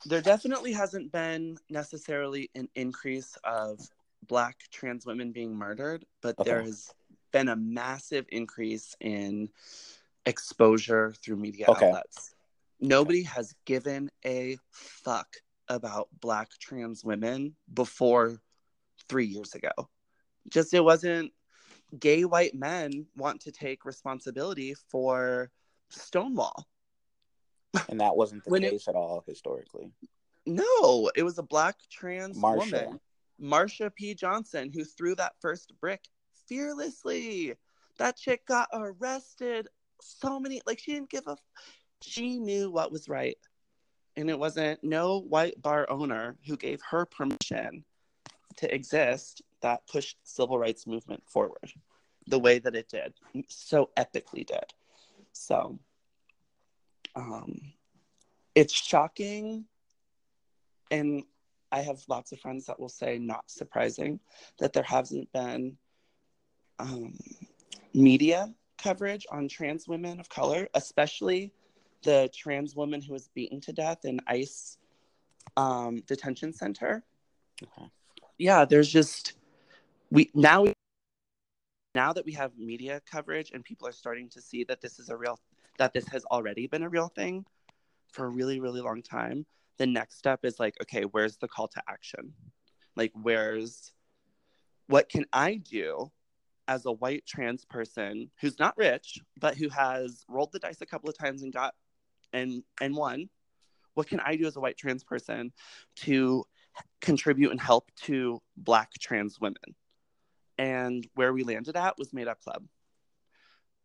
there 0.06 0.22
definitely 0.22 0.72
hasn't 0.72 1.12
been 1.12 1.58
necessarily 1.70 2.50
an 2.56 2.70
increase 2.76 3.38
of 3.44 3.80
black 4.28 4.58
trans 4.72 5.06
women 5.06 5.32
being 5.32 5.56
murdered, 5.56 6.06
but 6.22 6.38
okay. 6.40 6.50
there 6.50 6.62
has 6.62 6.90
been 7.32 7.50
a 7.50 7.56
massive 7.56 8.26
increase 8.30 8.96
in 9.00 9.50
exposure 10.26 11.14
through 11.24 11.38
media 11.38 11.66
okay. 11.70 11.88
outlets. 11.88 12.36
Nobody 12.80 13.22
okay. 13.22 13.30
has 13.30 13.56
given 13.66 14.10
a 14.26 14.58
fuck 14.72 15.28
about 15.68 16.08
black 16.22 16.50
trans 16.60 17.04
women 17.04 17.56
before 17.74 18.42
three 19.10 19.26
years 19.26 19.54
ago. 19.56 19.72
Just 20.50 20.74
it 20.74 20.84
wasn't 20.84 21.34
gay 22.00 22.26
white 22.26 22.54
men 22.54 23.06
want 23.16 23.42
to 23.42 23.52
take 23.52 23.86
responsibility 23.86 24.76
for 24.90 25.50
Stonewall 25.90 26.68
and 27.90 28.00
that 28.00 28.16
wasn't 28.16 28.44
the 28.44 28.60
case 28.60 28.88
it, 28.88 28.92
at 28.92 28.96
all 28.96 29.24
historically. 29.28 29.92
No, 30.46 31.12
it 31.16 31.24
was 31.24 31.38
a 31.38 31.44
black 31.44 31.76
trans 31.92 32.38
Marsha. 32.38 32.58
woman, 32.58 33.00
Marsha 33.42 33.94
P. 33.94 34.14
Johnson, 34.14 34.72
who 34.74 34.84
threw 34.84 35.16
that 35.16 35.34
first 35.40 35.74
brick 35.80 36.02
fearlessly. 36.48 37.54
That 37.98 38.18
chick 38.18 38.46
got 38.46 38.70
arrested. 38.74 39.68
So 40.02 40.40
many, 40.40 40.62
like, 40.66 40.80
she 40.80 40.94
didn't 40.94 41.10
give 41.10 41.28
a. 41.28 41.38
She 42.02 42.40
knew 42.40 42.70
what 42.70 42.92
was 42.92 43.10
right. 43.10 43.38
And 44.16 44.30
it 44.30 44.38
wasn't 44.38 44.84
no 44.84 45.20
white 45.20 45.62
bar 45.62 45.88
owner 45.90 46.38
who 46.46 46.58
gave 46.58 46.82
her 46.90 47.06
permission 47.06 47.84
to 48.58 48.74
exist 48.74 49.42
that 49.62 49.88
pushed 49.88 50.18
civil 50.24 50.58
rights 50.58 50.88
movement 50.88 51.24
forward 51.28 51.72
the 52.28 52.40
way 52.40 52.60
that 52.60 52.76
it 52.76 52.90
did. 52.90 53.14
So 53.48 53.90
epically 53.98 54.46
did. 54.46 54.74
So 55.32 55.80
um, 57.16 57.60
it's 58.56 58.74
shocking 58.74 59.66
and 60.92 61.24
i 61.72 61.82
have 61.82 62.00
lots 62.08 62.32
of 62.32 62.40
friends 62.40 62.66
that 62.66 62.80
will 62.80 62.90
say 62.90 63.18
not 63.18 63.44
surprising 63.48 64.20
that 64.60 64.74
there 64.74 64.84
hasn't 64.84 65.32
been 65.34 65.78
um, 66.80 67.14
media 67.94 68.54
coverage 68.78 69.26
on 69.32 69.48
trans 69.48 69.88
women 69.88 70.20
of 70.20 70.30
color, 70.30 70.68
especially 70.74 71.52
the 72.04 72.30
trans 72.34 72.76
woman 72.76 73.02
who 73.02 73.14
was 73.14 73.30
beaten 73.34 73.60
to 73.62 73.74
death 73.74 74.06
in 74.06 74.20
ICE 74.28 74.78
um, 75.58 75.98
detention 76.08 76.54
center. 76.54 77.04
Okay. 77.62 77.90
Yeah, 78.38 78.66
there's 78.66 78.90
just 78.90 79.34
we 80.12 80.30
now 80.36 80.64
we, 80.64 80.74
now 81.96 82.14
that 82.14 82.26
we 82.26 82.34
have 82.34 82.52
media 82.58 83.02
coverage 83.10 83.52
and 83.52 83.64
people 83.64 83.88
are 83.88 83.92
starting 83.94 84.30
to 84.30 84.42
see 84.42 84.64
that 84.66 84.80
this 84.80 85.00
is 85.00 85.10
a 85.10 85.18
real 85.18 85.40
that 85.80 85.94
this 85.94 86.08
has 86.10 86.24
already 86.26 86.68
been 86.68 86.84
a 86.84 86.90
real 86.90 87.08
thing 87.08 87.46
for 88.12 88.26
a 88.26 88.30
really 88.30 88.60
really 88.60 88.82
long 88.82 89.02
time. 89.02 89.46
The 89.78 89.88
next 89.88 90.18
step 90.18 90.44
is 90.44 90.60
like, 90.60 90.76
okay, 90.82 91.04
where's 91.04 91.38
the 91.38 91.48
call 91.48 91.68
to 91.70 91.84
action? 91.88 92.34
Like, 92.96 93.12
where's 93.14 93.94
what 94.88 95.10
can 95.10 95.26
I 95.32 95.56
do 95.56 96.12
as 96.68 96.86
a 96.86 96.92
white 96.92 97.26
trans 97.26 97.64
person 97.66 98.30
who's 98.42 98.60
not 98.60 98.78
rich 98.78 99.20
but 99.40 99.56
who 99.56 99.70
has 99.70 100.26
rolled 100.28 100.52
the 100.52 100.60
dice 100.60 100.82
a 100.82 100.86
couple 100.86 101.10
of 101.10 101.18
times 101.18 101.44
and 101.44 101.54
got 101.54 101.76
and 102.34 102.64
and 102.82 102.96
won? 102.96 103.30
What 103.94 104.08
can 104.08 104.20
i 104.20 104.36
do 104.36 104.46
as 104.46 104.56
a 104.56 104.60
white 104.60 104.78
trans 104.78 105.04
person 105.04 105.52
to 105.98 106.46
contribute 107.02 107.52
and 107.52 107.62
help 107.62 107.92
to 108.04 108.42
black 108.56 108.92
trans 109.00 109.40
women? 109.40 109.76
And 110.58 111.08
where 111.14 111.34
we 111.34 111.44
landed 111.44 111.76
at 111.76 111.98
was 111.98 112.14
made 112.14 112.28
up 112.28 112.42
club. 112.42 112.64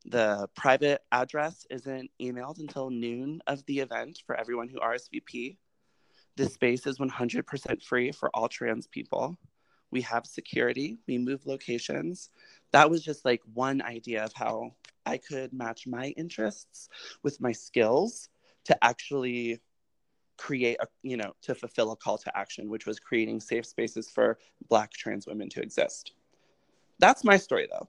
The 0.05 0.49
private 0.57 1.03
address 1.13 1.67
isn't 1.71 2.11
emailed 2.21 2.59
until 2.59 2.91
noon 2.91 3.41
of 3.47 3.65
the 3.67 3.81
event 3.81 4.23
for 4.27 4.35
everyone 4.35 4.69
who 4.69 4.81
rsvp 4.81 5.57
this 6.37 6.55
space 6.55 6.87
is 6.87 6.99
100% 6.99 7.83
free 7.83 8.13
for 8.13 8.31
all 8.35 8.49
trans 8.49 8.87
people. 8.87 9.37
We 9.91 10.01
have 10.03 10.27
security, 10.27 10.99
we 11.07 11.19
move 11.19 11.47
locations. 11.47 12.31
That 12.73 12.89
was 12.89 13.03
just 13.03 13.25
like 13.25 13.43
one 13.53 13.83
idea 13.83 14.25
of 14.25 14.33
how 14.35 14.73
I 15.05 15.19
could 15.19 15.53
match 15.53 15.87
my 15.87 16.09
interests 16.17 16.89
with 17.23 17.41
my 17.41 17.53
skills 17.53 18.31
to 18.65 18.85
actually 18.85 19.61
create 20.39 20.79
a 20.81 20.87
you 21.03 21.17
know 21.17 21.35
to 21.43 21.55
fulfill 21.55 21.93
a 21.93 21.97
call 21.97 22.17
to 22.17 22.37
action 22.37 22.71
which 22.71 22.87
was 22.87 22.99
creating 22.99 23.39
safe 23.39 23.67
spaces 23.67 24.11
for 24.11 24.39
black 24.69 24.91
trans 24.91 25.27
women 25.27 25.49
to 25.51 25.61
exist. 25.61 26.13
That's 26.99 27.23
my 27.23 27.37
story 27.37 27.69
though. 27.71 27.89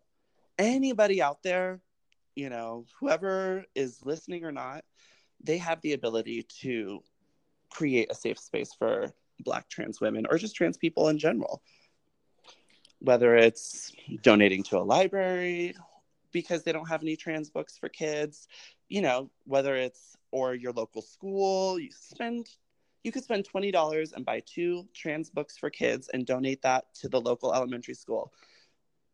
Anybody 0.60 1.22
out 1.22 1.42
there 1.42 1.80
you 2.36 2.50
know 2.50 2.86
whoever 3.00 3.64
is 3.76 4.00
listening 4.04 4.44
or 4.44 4.52
not 4.52 4.84
they 5.44 5.58
have 5.58 5.82
the 5.82 5.94
ability 5.94 6.46
to 6.62 7.02
create 7.74 8.12
a 8.12 8.16
safe 8.16 8.40
space 8.40 8.74
for 8.74 9.12
black 9.40 9.68
trans 9.68 10.00
women 10.00 10.26
or 10.30 10.38
just 10.38 10.56
trans 10.56 10.78
people 10.78 11.10
in 11.10 11.18
general. 11.18 11.62
Whether 13.00 13.36
it's 13.36 13.92
donating 14.22 14.64
to 14.64 14.78
a 14.78 14.86
library 14.96 15.76
because 16.32 16.64
they 16.64 16.72
don't 16.72 16.88
have 16.88 17.02
any 17.02 17.16
trans 17.16 17.50
books 17.50 17.78
for 17.78 17.90
kids, 17.90 18.48
you 18.90 19.02
know, 19.02 19.30
whether 19.46 19.76
it's 19.76 20.16
or 20.32 20.56
your 20.56 20.72
local 20.72 21.02
school, 21.02 21.80
you 21.80 21.90
spend 21.92 22.48
you 23.04 23.12
could 23.12 23.24
spend 23.24 23.46
$20 23.46 24.14
and 24.14 24.26
buy 24.26 24.42
two 24.46 24.88
trans 24.94 25.30
books 25.30 25.58
for 25.58 25.70
kids 25.70 26.10
and 26.14 26.26
donate 26.26 26.62
that 26.62 26.86
to 26.94 27.10
the 27.10 27.20
local 27.20 27.54
elementary 27.54 27.96
school. 27.96 28.32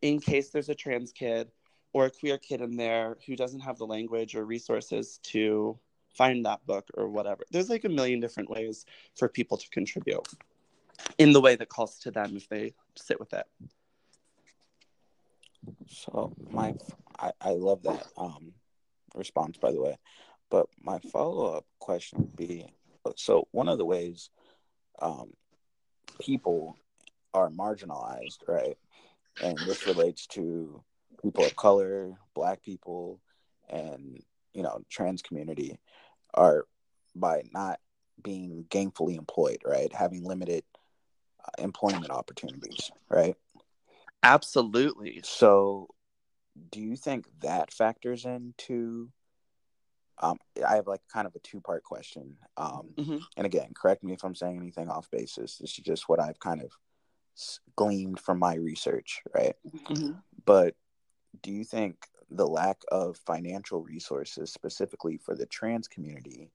In 0.03 0.19
case 0.19 0.49
there's 0.49 0.69
a 0.69 0.75
trans 0.75 1.11
kid 1.11 1.49
or 1.91 2.05
a 2.05 2.11
queer 2.11 2.37
kid 2.37 2.61
in 2.61 2.77
there 2.77 3.17
who 3.25 3.35
doesn't 3.35 3.61
have 3.61 3.79
the 3.79 3.87
language 3.87 4.35
or 4.35 4.45
resources 4.45 5.19
to 5.23 5.79
find 6.13 6.45
that 6.45 6.65
book 6.65 6.89
or 6.95 7.07
whatever. 7.07 7.43
There's 7.51 7.69
like 7.69 7.85
a 7.85 7.89
million 7.89 8.19
different 8.19 8.49
ways 8.49 8.85
for 9.17 9.27
people 9.27 9.57
to 9.57 9.69
contribute 9.69 10.27
in 11.17 11.33
the 11.33 11.41
way 11.41 11.55
that 11.55 11.69
calls 11.69 11.99
to 11.99 12.11
them 12.11 12.35
if 12.35 12.47
they 12.49 12.73
sit 12.95 13.19
with 13.19 13.33
it. 13.33 13.45
So 15.87 16.33
my, 16.51 16.75
I, 17.17 17.31
I 17.41 17.51
love 17.51 17.83
that 17.83 18.07
um, 18.17 18.53
response, 19.15 19.57
by 19.57 19.71
the 19.71 19.81
way. 19.81 19.97
But 20.49 20.67
my 20.81 20.99
follow 20.99 21.57
up 21.57 21.65
question 21.79 22.19
would 22.19 22.35
be: 22.35 22.65
so 23.15 23.47
one 23.51 23.67
of 23.67 23.77
the 23.77 23.85
ways 23.85 24.29
um, 25.01 25.31
people 26.19 26.77
are 27.33 27.49
marginalized, 27.49 28.47
right? 28.47 28.77
And 29.41 29.57
this 29.59 29.85
relates 29.87 30.27
to 30.27 30.83
people 31.21 31.45
of 31.45 31.55
color, 31.55 32.13
Black 32.33 32.63
people, 32.63 33.19
and 33.69 34.21
you 34.59 34.63
know 34.63 34.81
trans 34.89 35.21
community, 35.21 35.79
are 36.33 36.65
by 37.15 37.43
not 37.53 37.79
being 38.21 38.65
gainfully 38.69 39.17
employed, 39.17 39.59
right? 39.65 39.91
Having 39.93 40.25
limited 40.25 40.63
uh, 41.43 41.63
employment 41.63 42.11
opportunities, 42.11 42.91
right? 43.09 43.35
Absolutely. 44.21 45.21
So, 45.23 45.87
do 46.71 46.81
you 46.81 46.97
think 46.97 47.25
that 47.39 47.71
factors 47.71 48.25
into? 48.25 49.09
Um, 50.21 50.37
I 50.67 50.75
have 50.75 50.87
like 50.87 50.99
kind 51.13 51.25
of 51.25 51.35
a 51.35 51.39
two 51.39 51.61
part 51.61 51.85
question. 51.85 52.35
Um, 52.57 52.89
mm-hmm. 52.97 53.17
And 53.37 53.45
again, 53.45 53.71
correct 53.73 54.03
me 54.03 54.11
if 54.11 54.25
I'm 54.25 54.35
saying 54.35 54.57
anything 54.57 54.89
off 54.89 55.09
basis. 55.09 55.55
This 55.55 55.77
is 55.77 55.85
just 55.85 56.09
what 56.09 56.19
I've 56.19 56.41
kind 56.41 56.61
of 56.61 56.71
gleaned 57.77 58.19
from 58.19 58.39
my 58.39 58.55
research, 58.55 59.21
right? 59.33 59.55
Mm-hmm. 59.65 60.11
But 60.43 60.75
do 61.41 61.53
you 61.53 61.63
think 61.63 61.95
the 62.31 62.47
lack 62.47 62.81
of 62.91 63.17
financial 63.17 63.81
resources, 63.81 64.51
specifically 64.51 65.17
for 65.17 65.35
the 65.35 65.45
trans 65.45 65.87
community, 65.87 66.51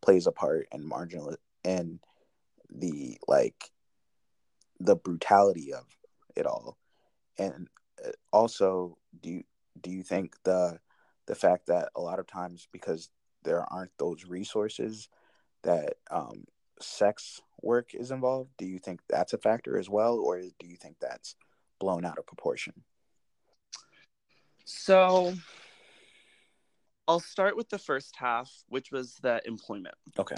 plays 0.00 0.26
a 0.26 0.32
part 0.32 0.66
in 0.72 0.86
marginal 0.86 1.36
in 1.64 2.00
the 2.70 3.18
like 3.28 3.70
the 4.78 4.96
brutality 4.96 5.72
of 5.72 5.84
it 6.36 6.46
all? 6.46 6.78
and 7.40 7.68
uh, 8.04 8.10
also 8.32 8.96
do 9.22 9.30
you 9.30 9.42
do 9.80 9.90
you 9.90 10.02
think 10.02 10.34
the 10.44 10.78
the 11.26 11.34
fact 11.34 11.66
that 11.66 11.88
a 11.96 12.00
lot 12.00 12.18
of 12.18 12.26
times 12.26 12.68
because 12.72 13.10
there 13.42 13.64
aren't 13.72 13.96
those 13.98 14.24
resources 14.26 15.08
that 15.62 15.94
um, 16.10 16.44
sex 16.80 17.40
work 17.62 17.94
is 17.94 18.10
involved 18.10 18.50
do 18.58 18.66
you 18.66 18.78
think 18.78 19.00
that's 19.08 19.32
a 19.32 19.38
factor 19.38 19.78
as 19.78 19.88
well 19.88 20.18
or 20.18 20.40
do 20.40 20.66
you 20.66 20.76
think 20.76 20.96
that's 21.00 21.34
blown 21.78 22.04
out 22.04 22.18
of 22.18 22.26
proportion 22.26 22.74
so 24.72 25.34
i'll 27.08 27.20
start 27.20 27.56
with 27.56 27.68
the 27.68 27.78
first 27.78 28.14
half 28.16 28.50
which 28.68 28.90
was 28.92 29.16
the 29.22 29.40
employment. 29.46 29.94
Okay. 30.18 30.36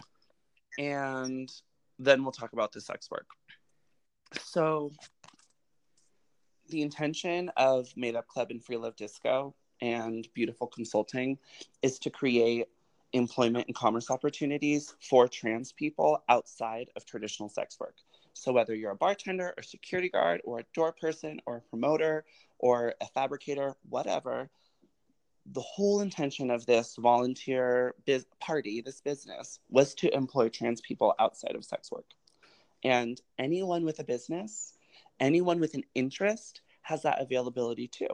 And 0.78 1.52
then 1.98 2.22
we'll 2.22 2.32
talk 2.32 2.52
about 2.52 2.72
the 2.72 2.80
sex 2.80 3.10
work. 3.10 3.26
So 4.42 4.90
the 6.68 6.82
intention 6.82 7.50
of 7.56 7.88
Made 7.96 8.16
Up 8.16 8.26
Club 8.26 8.50
and 8.50 8.64
Free 8.64 8.78
Love 8.78 8.96
Disco 8.96 9.54
and 9.80 10.26
Beautiful 10.34 10.66
Consulting 10.66 11.38
is 11.82 11.98
to 12.00 12.10
create 12.10 12.68
employment 13.12 13.66
and 13.66 13.76
commerce 13.76 14.10
opportunities 14.10 14.94
for 15.00 15.28
trans 15.28 15.72
people 15.72 16.22
outside 16.30 16.88
of 16.96 17.04
traditional 17.04 17.50
sex 17.50 17.78
work. 17.78 17.96
So, 18.34 18.52
whether 18.52 18.74
you're 18.74 18.92
a 18.92 18.96
bartender 18.96 19.54
or 19.56 19.62
security 19.62 20.08
guard 20.08 20.40
or 20.44 20.60
a 20.60 20.64
door 20.74 20.92
person 20.92 21.40
or 21.46 21.56
a 21.58 21.60
promoter 21.60 22.24
or 22.58 22.94
a 23.00 23.06
fabricator, 23.06 23.74
whatever, 23.88 24.50
the 25.46 25.60
whole 25.60 26.00
intention 26.00 26.50
of 26.50 26.66
this 26.66 26.96
volunteer 26.96 27.94
biz- 28.06 28.26
party, 28.40 28.80
this 28.80 29.00
business, 29.00 29.58
was 29.68 29.94
to 29.94 30.14
employ 30.14 30.48
trans 30.48 30.80
people 30.80 31.14
outside 31.18 31.56
of 31.56 31.64
sex 31.64 31.90
work. 31.90 32.06
And 32.84 33.20
anyone 33.38 33.84
with 33.84 33.98
a 33.98 34.04
business 34.04 34.76
anyone 35.22 35.60
with 35.60 35.74
an 35.74 35.84
interest 35.94 36.60
has 36.82 37.02
that 37.02 37.20
availability 37.20 37.86
too. 37.86 38.08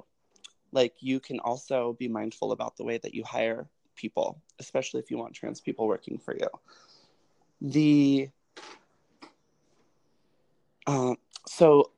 Like 0.73 0.95
you 1.01 1.19
can 1.19 1.41
also 1.41 1.97
be 1.99 2.07
mindful 2.07 2.53
about 2.53 2.77
the 2.77 2.85
way 2.85 2.99
that 2.99 3.15
you 3.15 3.25
hire 3.25 3.69
people, 3.97 4.41
especially 4.59 5.01
if 5.01 5.11
you 5.11 5.17
want 5.17 5.35
trans 5.35 5.61
people 5.61 5.89
working 5.89 6.19
for 6.19 6.37
you. 6.37 6.49
The 7.61 8.29
uh, 10.89 11.15
so 11.47 11.93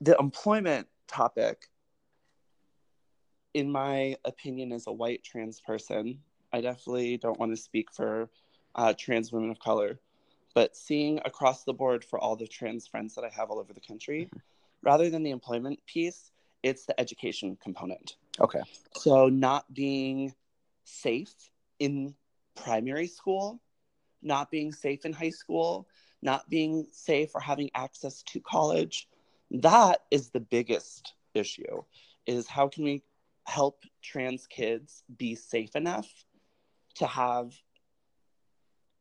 the 0.00 0.16
employment 0.18 0.88
topic, 1.06 1.68
in 3.54 3.70
my 3.70 4.16
opinion, 4.24 4.72
as 4.72 4.86
a 4.86 4.92
white 4.92 5.22
trans 5.22 5.60
person, 5.60 6.18
I 6.52 6.60
definitely 6.60 7.16
don't 7.18 7.38
want 7.38 7.52
to 7.52 7.56
speak 7.56 7.92
for 7.92 8.28
uh, 8.74 8.94
trans 8.98 9.32
women 9.32 9.50
of 9.50 9.58
color 9.60 10.00
but 10.58 10.76
seeing 10.76 11.20
across 11.24 11.62
the 11.62 11.72
board 11.72 12.04
for 12.04 12.18
all 12.18 12.34
the 12.34 12.48
trans 12.48 12.84
friends 12.84 13.14
that 13.14 13.22
I 13.22 13.28
have 13.28 13.48
all 13.48 13.60
over 13.60 13.72
the 13.72 13.80
country, 13.80 14.24
mm-hmm. 14.24 14.38
rather 14.82 15.08
than 15.08 15.22
the 15.22 15.30
employment 15.30 15.78
piece, 15.86 16.32
it's 16.64 16.84
the 16.84 16.98
education 16.98 17.56
component. 17.62 18.16
Okay. 18.40 18.62
So 18.96 19.28
not 19.28 19.72
being 19.72 20.34
safe 20.82 21.32
in 21.78 22.12
primary 22.56 23.06
school, 23.06 23.60
not 24.20 24.50
being 24.50 24.72
safe 24.72 25.04
in 25.04 25.12
high 25.12 25.30
school, 25.30 25.86
not 26.22 26.48
being 26.48 26.86
safe 26.92 27.30
or 27.34 27.40
having 27.40 27.70
access 27.74 28.22
to 28.24 28.40
college, 28.40 29.08
that 29.50 30.00
is 30.10 30.30
the 30.30 30.40
biggest 30.40 31.14
issue 31.34 31.82
is 32.26 32.46
how 32.46 32.68
can 32.68 32.84
we 32.84 33.02
help 33.46 33.82
trans 34.02 34.46
kids 34.46 35.02
be 35.16 35.34
safe 35.34 35.74
enough 35.74 36.08
to 36.96 37.06
have 37.06 37.54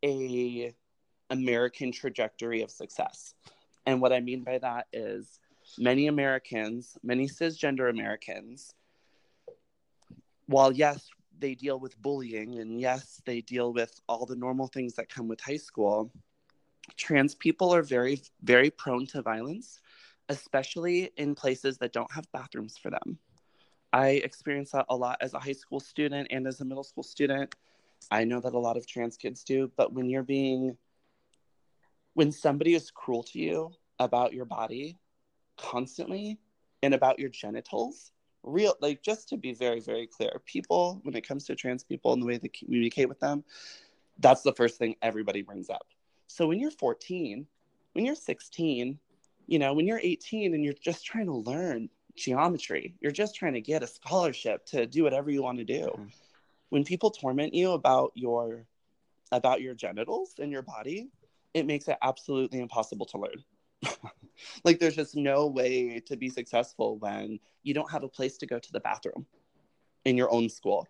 a 0.04 0.74
American 1.30 1.92
trajectory 1.92 2.62
of 2.62 2.72
success. 2.72 3.34
And 3.86 4.02
what 4.02 4.14
I 4.14 4.20
mean 4.22 4.44
by 4.44 4.60
that 4.60 4.88
is 4.94 5.40
many 5.78 6.08
Americans, 6.08 6.98
many 7.04 7.28
cisgender 7.28 7.90
Americans, 7.90 8.74
while 10.46 10.72
yes, 10.72 11.10
they 11.40 11.56
deal 11.56 11.80
with 11.80 12.02
bullying 12.02 12.60
and 12.60 12.80
yes, 12.80 13.22
they 13.26 13.42
deal 13.42 13.74
with 13.74 14.00
all 14.08 14.26
the 14.26 14.36
normal 14.36 14.68
things 14.68 14.96
that 14.96 15.10
come 15.10 15.28
with 15.28 15.42
high 15.42 15.58
school, 15.58 16.12
trans 16.96 17.36
people 17.36 17.74
are 17.74 17.82
very, 17.82 18.22
very 18.44 18.70
prone 18.70 19.06
to 19.08 19.22
violence, 19.22 19.80
especially 20.30 21.12
in 21.18 21.36
places 21.36 21.78
that 21.80 21.94
don't 21.94 22.12
have 22.12 22.32
bathrooms 22.32 22.78
for 22.78 22.90
them. 22.90 23.18
I 23.94 24.10
experienced 24.10 24.74
that 24.74 24.86
a 24.90 24.96
lot 24.96 25.18
as 25.22 25.34
a 25.34 25.40
high 25.40 25.54
school 25.54 25.80
student 25.80 26.28
and 26.32 26.48
as 26.48 26.62
a 26.62 26.66
middle 26.66 26.84
school 26.84 27.04
student. 27.04 27.56
I 28.12 28.24
know 28.26 28.40
that 28.40 28.54
a 28.54 28.60
lot 28.60 28.78
of 28.78 28.86
trans 28.86 29.18
kids 29.18 29.44
do, 29.44 29.72
but 29.76 29.94
when 29.94 30.10
you're 30.10 30.24
being, 30.24 30.78
when 32.14 32.32
somebody 32.32 32.76
is 32.76 32.92
cruel 32.92 33.24
to 33.24 33.40
you 33.40 33.72
about 34.00 34.34
your 34.34 34.46
body 34.46 34.98
constantly 35.58 36.38
and 36.84 36.94
about 36.94 37.20
your 37.20 37.30
genitals, 37.30 38.12
real, 38.44 38.76
like 38.82 39.02
just 39.02 39.30
to 39.30 39.38
be 39.38 39.54
very, 39.54 39.80
very 39.80 40.08
clear, 40.08 40.42
people, 40.46 41.00
when 41.04 41.16
it 41.16 41.28
comes 41.28 41.46
to 41.46 41.56
trans 41.56 41.84
people 41.84 42.14
and 42.14 42.22
the 42.22 42.26
way 42.26 42.38
they 42.38 42.50
communicate 42.50 43.10
with 43.10 43.20
them, 43.20 43.44
that's 44.20 44.42
the 44.42 44.54
first 44.54 44.78
thing 44.78 44.96
everybody 45.02 45.42
brings 45.42 45.70
up. 45.70 45.88
So 46.28 46.48
when 46.48 46.60
you're 46.60 46.72
14, 46.72 47.48
when 47.94 48.06
you're 48.06 48.16
16, 48.16 49.00
you 49.48 49.60
know, 49.60 49.74
when 49.74 49.88
you're 49.88 50.00
18 50.02 50.54
and 50.54 50.64
you're 50.64 50.74
just 50.74 51.06
trying 51.06 51.26
to 51.26 51.34
learn 51.34 51.90
geometry, 52.16 52.96
you're 53.00 53.12
just 53.12 53.36
trying 53.36 53.54
to 53.54 53.62
get 53.62 53.84
a 53.84 53.88
scholarship 53.88 54.66
to 54.68 54.86
do 54.86 55.04
whatever 55.04 55.32
you 55.32 55.42
want 55.42 55.58
to 55.60 55.64
do. 55.64 55.84
Mm-hmm. 55.84 56.06
When 56.70 56.84
people 56.84 57.12
torment 57.12 57.54
you 57.54 57.72
about 57.72 58.12
your 58.14 58.66
about 59.32 59.62
your 59.62 59.74
genitals 59.74 60.36
and 60.40 60.52
your 60.52 60.62
body, 60.62 61.10
it 61.54 61.66
makes 61.66 61.88
it 61.88 61.98
absolutely 62.02 62.60
impossible 62.60 63.06
to 63.08 63.18
learn. 63.18 63.44
like 64.64 64.80
there's 64.80 64.96
just 64.96 65.16
no 65.16 65.48
way 65.48 66.00
to 66.06 66.16
be 66.16 66.30
successful 66.30 66.98
when 66.98 67.40
you 67.64 67.74
don't 67.74 67.92
have 67.92 68.04
a 68.04 68.10
place 68.10 68.38
to 68.38 68.46
go 68.46 68.60
to 68.60 68.72
the 68.72 68.80
bathroom 68.80 69.26
in 70.06 70.18
your 70.18 70.32
own 70.32 70.50
school. 70.50 70.88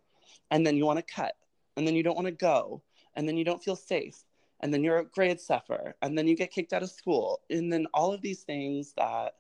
And 0.52 0.66
then 0.66 0.78
you 0.78 0.86
want 0.86 1.00
to 1.00 1.14
cut, 1.14 1.36
and 1.76 1.86
then 1.86 1.96
you 1.96 2.04
don't 2.04 2.16
want 2.16 2.28
to 2.28 2.32
go, 2.32 2.82
and 3.16 3.28
then 3.28 3.38
you 3.38 3.44
don't 3.44 3.64
feel 3.64 3.76
safe, 3.76 4.16
and 4.60 4.74
then 4.74 4.84
your 4.84 5.04
grades 5.04 5.46
suffer, 5.46 5.96
and 6.02 6.18
then 6.18 6.28
you 6.28 6.36
get 6.36 6.52
kicked 6.52 6.74
out 6.74 6.84
of 6.84 6.90
school. 6.90 7.42
And 7.50 7.72
then 7.72 7.88
all 7.94 8.14
of 8.14 8.22
these 8.22 8.44
things 8.44 8.94
that 8.98 9.36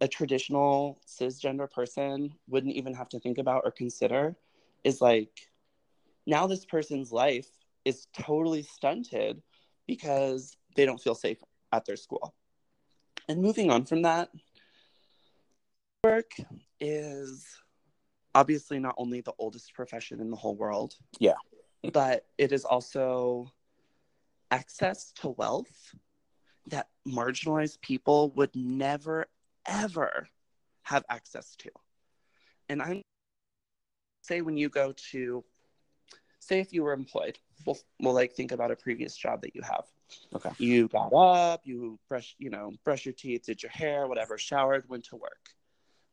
a 0.00 0.08
traditional 0.08 1.00
cisgender 1.06 1.70
person 1.70 2.34
wouldn't 2.48 2.74
even 2.74 2.94
have 2.94 3.08
to 3.10 3.18
think 3.18 3.38
about 3.38 3.62
or 3.64 3.70
consider 3.70 4.36
is 4.84 5.00
like 5.00 5.48
now 6.26 6.46
this 6.46 6.64
person's 6.64 7.10
life 7.10 7.48
is 7.84 8.06
totally 8.12 8.62
stunted 8.62 9.42
because 9.86 10.56
they 10.76 10.84
don't 10.84 11.00
feel 11.00 11.14
safe 11.14 11.38
at 11.72 11.84
their 11.84 11.96
school. 11.96 12.34
And 13.28 13.42
moving 13.42 13.70
on 13.70 13.84
from 13.84 14.02
that, 14.02 14.30
work 16.04 16.30
is 16.80 17.46
obviously 18.34 18.78
not 18.78 18.94
only 18.98 19.20
the 19.20 19.32
oldest 19.38 19.74
profession 19.74 20.20
in 20.20 20.30
the 20.30 20.36
whole 20.36 20.54
world. 20.54 20.94
Yeah. 21.18 21.34
but 21.92 22.26
it 22.36 22.52
is 22.52 22.64
also 22.64 23.52
access 24.50 25.12
to 25.12 25.28
wealth 25.28 25.94
that 26.68 26.88
marginalized 27.06 27.80
people 27.80 28.30
would 28.36 28.54
never 28.54 29.26
ever 29.66 30.28
have 30.82 31.04
access 31.10 31.54
to. 31.56 31.70
And 32.68 32.82
I'm 32.82 33.02
say 34.22 34.40
when 34.42 34.56
you 34.56 34.68
go 34.68 34.92
to 35.10 35.44
say 36.40 36.60
if 36.60 36.72
you 36.72 36.82
were 36.82 36.92
employed, 36.92 37.38
we'll, 37.66 37.78
we'll 38.00 38.14
like 38.14 38.32
think 38.32 38.52
about 38.52 38.70
a 38.70 38.76
previous 38.76 39.16
job 39.16 39.42
that 39.42 39.54
you 39.54 39.62
have. 39.62 39.84
Okay. 40.34 40.50
You 40.58 40.88
got 40.88 41.12
up, 41.12 41.62
you 41.64 41.98
brush, 42.08 42.34
you 42.38 42.50
know, 42.50 42.72
brush 42.84 43.04
your 43.04 43.12
teeth, 43.12 43.44
did 43.46 43.62
your 43.62 43.70
hair, 43.70 44.06
whatever, 44.06 44.38
showered, 44.38 44.88
went 44.88 45.04
to 45.04 45.16
work. 45.16 45.50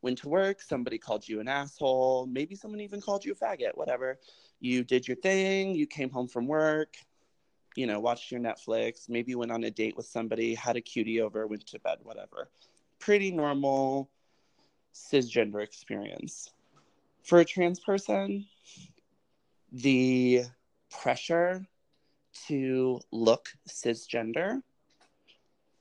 Went 0.01 0.17
to 0.19 0.29
work, 0.29 0.61
somebody 0.61 0.97
called 0.97 1.27
you 1.27 1.39
an 1.39 1.47
asshole, 1.47 2.27
maybe 2.27 2.55
someone 2.55 2.81
even 2.81 3.01
called 3.01 3.23
you 3.23 3.31
a 3.31 3.35
faggot, 3.35 3.75
whatever. 3.75 4.19
You 4.59 4.83
did 4.83 5.07
your 5.07 5.17
thing, 5.17 5.73
you 5.73 5.87
came 5.87 6.09
home 6.09 6.27
from 6.27 6.47
work, 6.47 6.95
you 7.75 7.87
know, 7.87 7.99
watched 7.99 8.31
your 8.31 8.39
Netflix, 8.39 9.09
maybe 9.09 9.35
went 9.35 9.51
on 9.51 9.63
a 9.63 9.71
date 9.71 9.95
with 9.97 10.05
somebody, 10.05 10.55
had 10.55 10.75
a 10.75 10.81
cutie 10.81 11.21
over, 11.21 11.47
went 11.47 11.65
to 11.67 11.79
bed, 11.79 11.99
whatever. 12.03 12.49
Pretty 12.99 13.31
normal 13.31 14.09
cisgender 14.93 15.61
experience. 15.61 16.51
For 17.23 17.39
a 17.39 17.45
trans 17.45 17.79
person, 17.79 18.45
the 19.71 20.43
pressure 20.89 21.65
to 22.47 22.99
look 23.11 23.49
cisgender. 23.67 24.61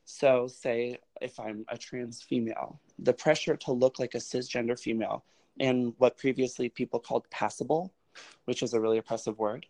So, 0.05 0.47
say 0.49 0.99
if 1.21 1.39
I'm 1.39 1.65
a 1.69 1.79
trans 1.79 2.23
female, 2.23 2.81
the 2.99 3.13
pressure 3.13 3.57
to 3.57 3.73
look 3.73 3.99
like 3.99 4.15
a 4.15 4.19
cisgender 4.19 4.79
female 4.79 5.25
and 5.61 5.95
what 5.99 6.17
previously 6.19 6.69
people 6.69 7.01
called 7.01 7.29
passable, 7.31 7.93
which 8.45 8.63
is 8.63 8.75
a 8.75 8.81
really 8.81 8.99
oppressive 8.99 9.39
word, 9.39 9.67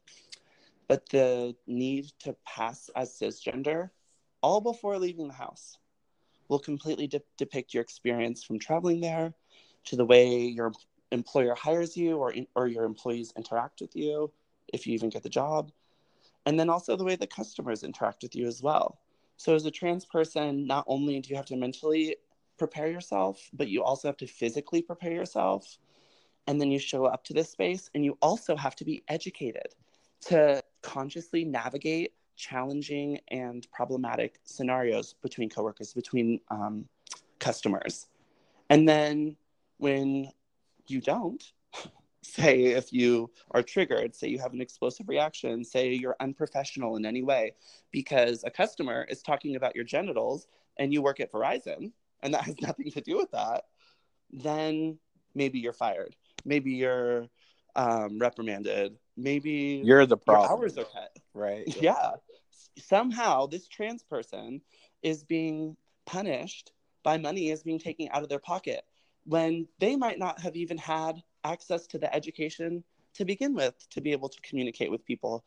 but 0.89 1.09
the 1.11 1.55
need 1.66 2.07
to 2.20 2.37
pass 2.47 2.91
as 2.97 3.11
cisgender 3.12 3.91
all 4.43 4.61
before 4.61 4.99
leaving 4.99 5.28
the 5.28 5.35
house 5.35 5.78
will 6.49 6.59
completely 6.59 7.07
de- 7.07 7.22
depict 7.39 7.72
your 7.72 7.82
experience 7.82 8.45
from 8.45 8.59
traveling 8.59 9.01
there 9.01 9.32
to 9.85 9.97
the 9.97 10.05
way 10.05 10.37
your 10.37 10.72
employer 11.12 11.55
hires 11.55 11.97
you 11.97 12.16
or, 12.16 12.32
in, 12.32 12.47
or 12.55 12.66
your 12.66 12.85
employees 12.85 13.32
interact 13.37 13.80
with 13.80 13.95
you 13.97 14.30
if 14.72 14.87
you 14.87 14.95
even 14.95 15.09
get 15.09 15.22
the 15.22 15.28
job 15.28 15.70
and 16.47 16.59
then 16.59 16.68
also 16.68 16.97
the 16.97 17.05
way 17.05 17.16
the 17.16 17.26
customers 17.26 17.82
interact 17.82 18.22
with 18.22 18.35
you 18.35 18.47
as 18.47 18.62
well. 18.62 18.99
So, 19.37 19.55
as 19.55 19.66
a 19.66 19.70
trans 19.70 20.05
person, 20.05 20.66
not 20.66 20.85
only 20.87 21.20
do 21.20 21.30
you 21.30 21.37
have 21.37 21.47
to 21.47 21.57
mentally 21.57 22.16
prepare 22.59 22.89
yourself, 22.89 23.51
but 23.53 23.68
you 23.68 23.82
also 23.82 24.09
have 24.09 24.16
to 24.18 24.26
physically 24.26 24.82
prepare 24.82 25.12
yourself. 25.12 25.78
And 26.47 26.61
then 26.61 26.70
you 26.70 26.78
show 26.78 27.07
up 27.07 27.24
to 27.24 27.32
this 27.32 27.51
space, 27.51 27.91
and 27.95 28.05
you 28.05 28.18
also 28.20 28.55
have 28.57 28.76
to 28.76 28.85
be 28.85 29.03
educated 29.09 29.74
to 30.26 30.62
consciously 30.85 31.45
navigate 31.45 32.12
challenging 32.37 33.18
and 33.28 33.66
problematic 33.72 34.39
scenarios 34.45 35.14
between 35.22 35.49
coworkers, 35.49 35.95
between 35.95 36.41
um, 36.51 36.85
customers. 37.39 38.07
And 38.70 38.89
then 38.89 39.37
when 39.78 40.28
you 40.87 41.01
don't, 41.01 41.43
say 42.22 42.64
if 42.64 42.93
you 42.93 43.30
are 43.51 43.62
triggered, 43.62 44.14
say 44.14 44.28
you 44.28 44.39
have 44.39 44.53
an 44.53 44.61
explosive 44.61 45.09
reaction, 45.09 45.64
say 45.64 45.93
you're 45.93 46.16
unprofessional 46.20 46.97
in 46.97 47.07
any 47.07 47.22
way 47.22 47.55
because 47.91 48.45
a 48.45 48.51
customer 48.51 49.07
is 49.09 49.22
talking 49.22 49.57
about 49.57 49.74
your 49.74 49.85
genitals 49.85 50.47
and 50.78 50.93
you 50.93 51.03
work 51.03 51.20
at 51.20 51.32
Verizon 51.32 51.93
and 52.22 52.35
that 52.35 52.45
has 52.45 52.57
nothing 52.61 52.91
to 52.91 53.01
do 53.01 53.16
with 53.16 53.30
that, 53.32 53.64
then 54.30 54.99
maybe 55.35 55.59
you're 55.59 55.72
fired. 55.72 56.16
Maybe 56.45 56.72
you're 56.72 57.28
um, 57.77 58.18
reprimanded. 58.18 58.97
Maybe 59.16 59.83
you're 59.85 60.07
the 60.07 60.16
problem. 60.16 60.51
Your 60.51 60.59
hours 60.59 60.79
are 60.79 60.85
cut. 60.85 61.16
Right. 61.35 61.64
Yeah. 61.81 62.12
Somehow 62.77 63.47
this 63.47 63.68
trans 63.68 64.03
person 64.03 64.61
is 65.03 65.22
being 65.22 65.77
punished 66.07 66.72
by 67.05 67.18
money 67.18 67.51
is 67.51 67.62
being 67.62 67.79
taken 67.79 68.09
out 68.11 68.22
of 68.22 68.29
their 68.29 68.41
pocket 68.41 68.85
when 69.27 69.68
they 69.79 69.95
might 69.95 70.18
not 70.18 70.41
have 70.41 70.57
even 70.57 70.79
had 70.79 71.22
access 71.45 71.87
to 71.87 71.99
the 71.99 72.12
education 72.14 72.83
to 73.14 73.25
begin 73.25 73.55
with 73.55 73.75
to 73.91 74.01
be 74.01 74.12
able 74.12 74.29
to 74.29 74.41
communicate 74.41 74.91
with 74.91 75.05
people 75.05 75.45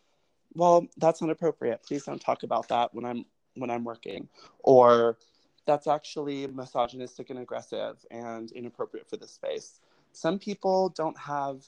well 0.54 0.88
that's 0.98 1.22
not 1.22 1.30
appropriate 1.30 1.82
please 1.84 2.06
don't 2.06 2.22
talk 2.22 2.44
about 2.44 2.68
that 2.68 2.94
when 2.94 3.06
i'm 3.06 3.26
when 3.56 3.70
i'm 3.70 3.84
working 3.84 4.28
or 4.60 5.18
that's 5.66 5.88
actually 5.88 6.48
misogynistic 6.48 7.30
and 7.30 7.40
aggressive 7.40 8.06
and 8.12 8.52
inappropriate 8.52 9.10
for 9.10 9.18
this 9.18 9.32
space 9.32 9.80
some 10.14 10.40
people 10.40 10.90
don't 10.90 11.18
have 11.20 11.68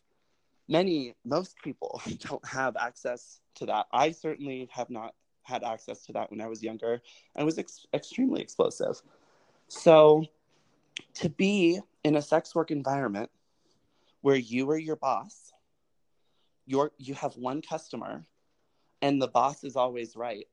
many 0.69 1.15
most 1.25 1.57
people 1.61 2.01
don't 2.19 2.45
have 2.45 2.77
access 2.77 3.41
to 3.55 3.65
that. 3.65 3.87
I 3.91 4.11
certainly 4.11 4.69
have 4.71 4.89
not 4.89 5.15
had 5.41 5.63
access 5.63 6.05
to 6.05 6.13
that 6.13 6.29
when 6.29 6.41
i 6.41 6.47
was 6.47 6.61
younger 6.61 7.01
and 7.35 7.43
was 7.43 7.57
ex- 7.57 7.87
extremely 7.91 8.39
explosive. 8.39 9.01
So 9.67 10.25
to 11.15 11.29
be 11.29 11.79
in 12.03 12.15
a 12.15 12.21
sex 12.21 12.53
work 12.53 12.69
environment 12.69 13.31
where 14.21 14.35
you 14.35 14.69
are 14.69 14.77
your 14.77 14.95
boss, 14.95 15.51
you're, 16.67 16.91
you 16.97 17.15
have 17.15 17.35
one 17.35 17.61
customer, 17.61 18.25
and 19.01 19.19
the 19.19 19.27
boss 19.27 19.63
is 19.63 19.75
always 19.75 20.15
right, 20.15 20.45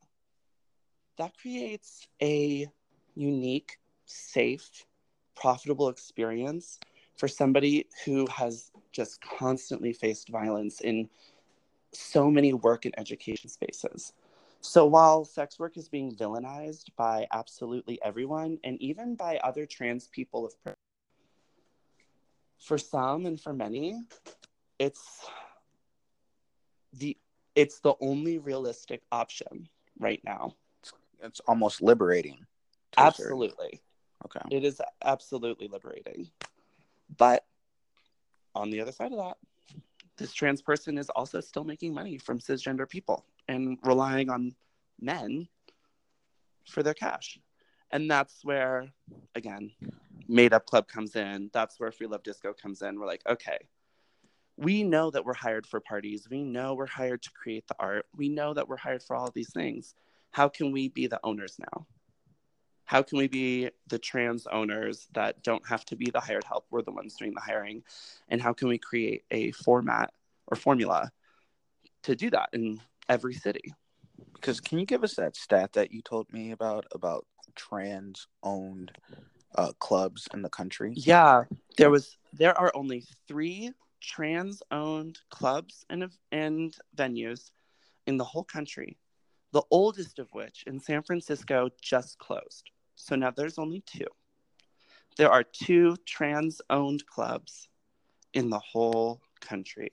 that 1.19 1.37
creates 1.37 2.07
a 2.23 2.67
unique, 3.15 3.79
safe, 4.07 4.87
profitable 5.35 5.89
experience 5.89 6.79
for 7.17 7.29
somebody 7.29 7.87
who 8.05 8.27
has 8.27 8.71
just 8.97 9.21
constantly 9.21 9.93
faced 9.93 10.31
violence 10.31 10.81
in 10.81 11.09
so 11.93 12.31
many 12.31 12.55
work 12.55 12.87
and 12.87 12.99
education 12.99 13.51
spaces. 13.51 14.15
So 14.63 14.87
while 14.87 15.25
sex 15.25 15.59
work 15.59 15.77
is 15.77 15.89
being 15.89 16.15
villainized 16.17 16.89
by 16.97 17.27
absolutely 17.33 18.01
everyone 18.03 18.59
and 18.65 18.81
even 18.81 19.15
by 19.15 19.37
other 19.45 19.67
trans 19.67 20.09
people 20.09 20.47
of 20.47 20.75
for 22.59 22.79
some 22.79 23.27
and 23.27 23.39
for 23.39 23.53
many, 23.53 24.03
it's 24.79 25.27
the 26.95 27.17
it's 27.55 27.81
the 27.81 27.95
only 28.01 28.39
realistic 28.39 29.03
option 29.13 29.69
right 29.99 30.21
now. 30.25 30.55
It's 31.23 31.41
almost 31.47 31.83
liberating. 31.83 32.47
Absolutely. 32.97 33.81
Okay. 34.25 34.41
It 34.51 34.65
is 34.65 34.81
absolutely 35.05 35.69
liberating. 35.69 36.31
But 37.17 37.45
on 38.57 38.71
the 38.71 38.81
other 38.81 38.93
side 38.93 39.13
of 39.13 39.19
that, 39.19 39.37
this 40.17 40.33
trans 40.33 40.63
person 40.63 40.99
is 40.99 41.11
also 41.11 41.41
still 41.41 41.65
making 41.65 41.93
money 41.93 42.19
from 42.19 42.39
cisgender 42.39 42.89
people 42.89 43.25
and 43.49 43.79
relying 43.83 44.31
on 44.31 44.55
men 45.01 45.49
for 46.67 46.83
their 46.83 46.95
cash. 46.95 47.39
And 47.93 48.11
that's 48.11 48.45
where, 48.45 48.89
again, 49.35 49.71
Made 50.27 50.53
Up 50.53 50.67
Club 50.67 50.89
comes 50.89 51.15
in. 51.15 51.51
That's 51.53 51.79
where 51.79 51.93
Free 51.93 52.07
Love 52.07 52.23
Disco 52.23 52.53
comes 52.53 52.83
in. 52.83 52.99
We're 52.99 53.07
like, 53.07 53.23
okay, 53.29 53.59
we 54.57 54.83
know 54.83 55.11
that 55.11 55.25
we're 55.25 55.35
hired 55.35 55.67
for 55.67 55.81
parties. 55.81 56.27
We 56.31 56.43
know 56.43 56.75
we're 56.75 56.87
hired 56.87 57.23
to 57.23 57.31
create 57.31 57.69
the 57.69 57.77
art. 57.79 58.07
We 58.17 58.29
know 58.29 58.55
that 58.55 58.69
we're 58.69 58.79
hired 58.79 59.03
for 59.03 59.15
all 59.15 59.27
of 59.27 59.35
these 59.35 59.53
things. 59.53 59.95
How 60.31 60.49
can 60.49 60.73
we 60.73 60.89
be 60.89 61.07
the 61.07 61.21
owners 61.23 61.59
now? 61.59 61.87
How 62.87 63.03
can 63.03 63.19
we 63.19 63.27
be 63.27 63.71
the 63.89 63.99
trans 63.99 64.47
owners 64.47 65.09
that 65.13 65.43
don't 65.43 65.67
have 65.67 65.85
to 65.87 65.97
be 65.97 66.11
the 66.11 66.21
hired 66.21 66.45
help? 66.45 66.67
We're 66.71 66.83
the 66.83 66.93
ones 66.93 67.17
doing 67.17 67.35
the 67.35 67.41
hiring. 67.41 67.83
And 68.29 68.41
how 68.41 68.53
can 68.53 68.69
we 68.69 68.79
create 68.79 69.25
a 69.31 69.51
format 69.53 70.13
or 70.47 70.57
formula 70.57 71.11
to 72.05 72.15
do 72.15 72.31
that 72.31 72.51
in 72.53 72.81
every 73.09 73.35
city? 73.35 73.75
Because 74.35 74.61
can 74.61 74.79
you 74.79 74.87
give 74.87 75.03
us 75.03 75.15
that 75.15 75.37
stat 75.37 75.73
that 75.73 75.93
you 75.93 76.01
told 76.01 76.33
me 76.33 76.53
about 76.53 76.87
about 76.93 77.27
trans 77.57 78.29
owned 78.45 78.93
uh, 79.57 79.73
clubs 79.81 80.29
in 80.33 80.43
the 80.43 80.49
country? 80.49 80.93
Yeah, 80.95 81.45
there 81.77 81.91
was 81.91 82.17
there 82.33 82.57
are 82.59 82.71
only 82.75 83.05
three 83.27 83.73
trans 84.01 84.63
owned 84.71 85.19
clubs 85.31 85.85
and 85.91 86.09
and 86.31 86.77
venues 86.97 87.51
in 88.07 88.17
the 88.17 88.25
whole 88.25 88.45
country. 88.45 88.97
The 89.53 89.63
oldest 89.71 90.21
of 90.21 90.29
which 90.33 90.65
in 90.69 90.79
San 90.79 91.03
Francisco 91.03 91.71
just 91.83 92.19
closed. 92.19 92.71
So 92.97 93.15
now 93.15 93.31
there's 93.31 93.59
only 93.59 93.83
two. 93.87 94.07
There 95.17 95.31
are 95.31 95.45
two 95.45 95.97
trans 96.05 96.61
owned 96.69 97.07
clubs 97.07 97.69
in 98.35 98.51
the 98.51 98.59
whole 98.59 99.21
country. 99.41 99.91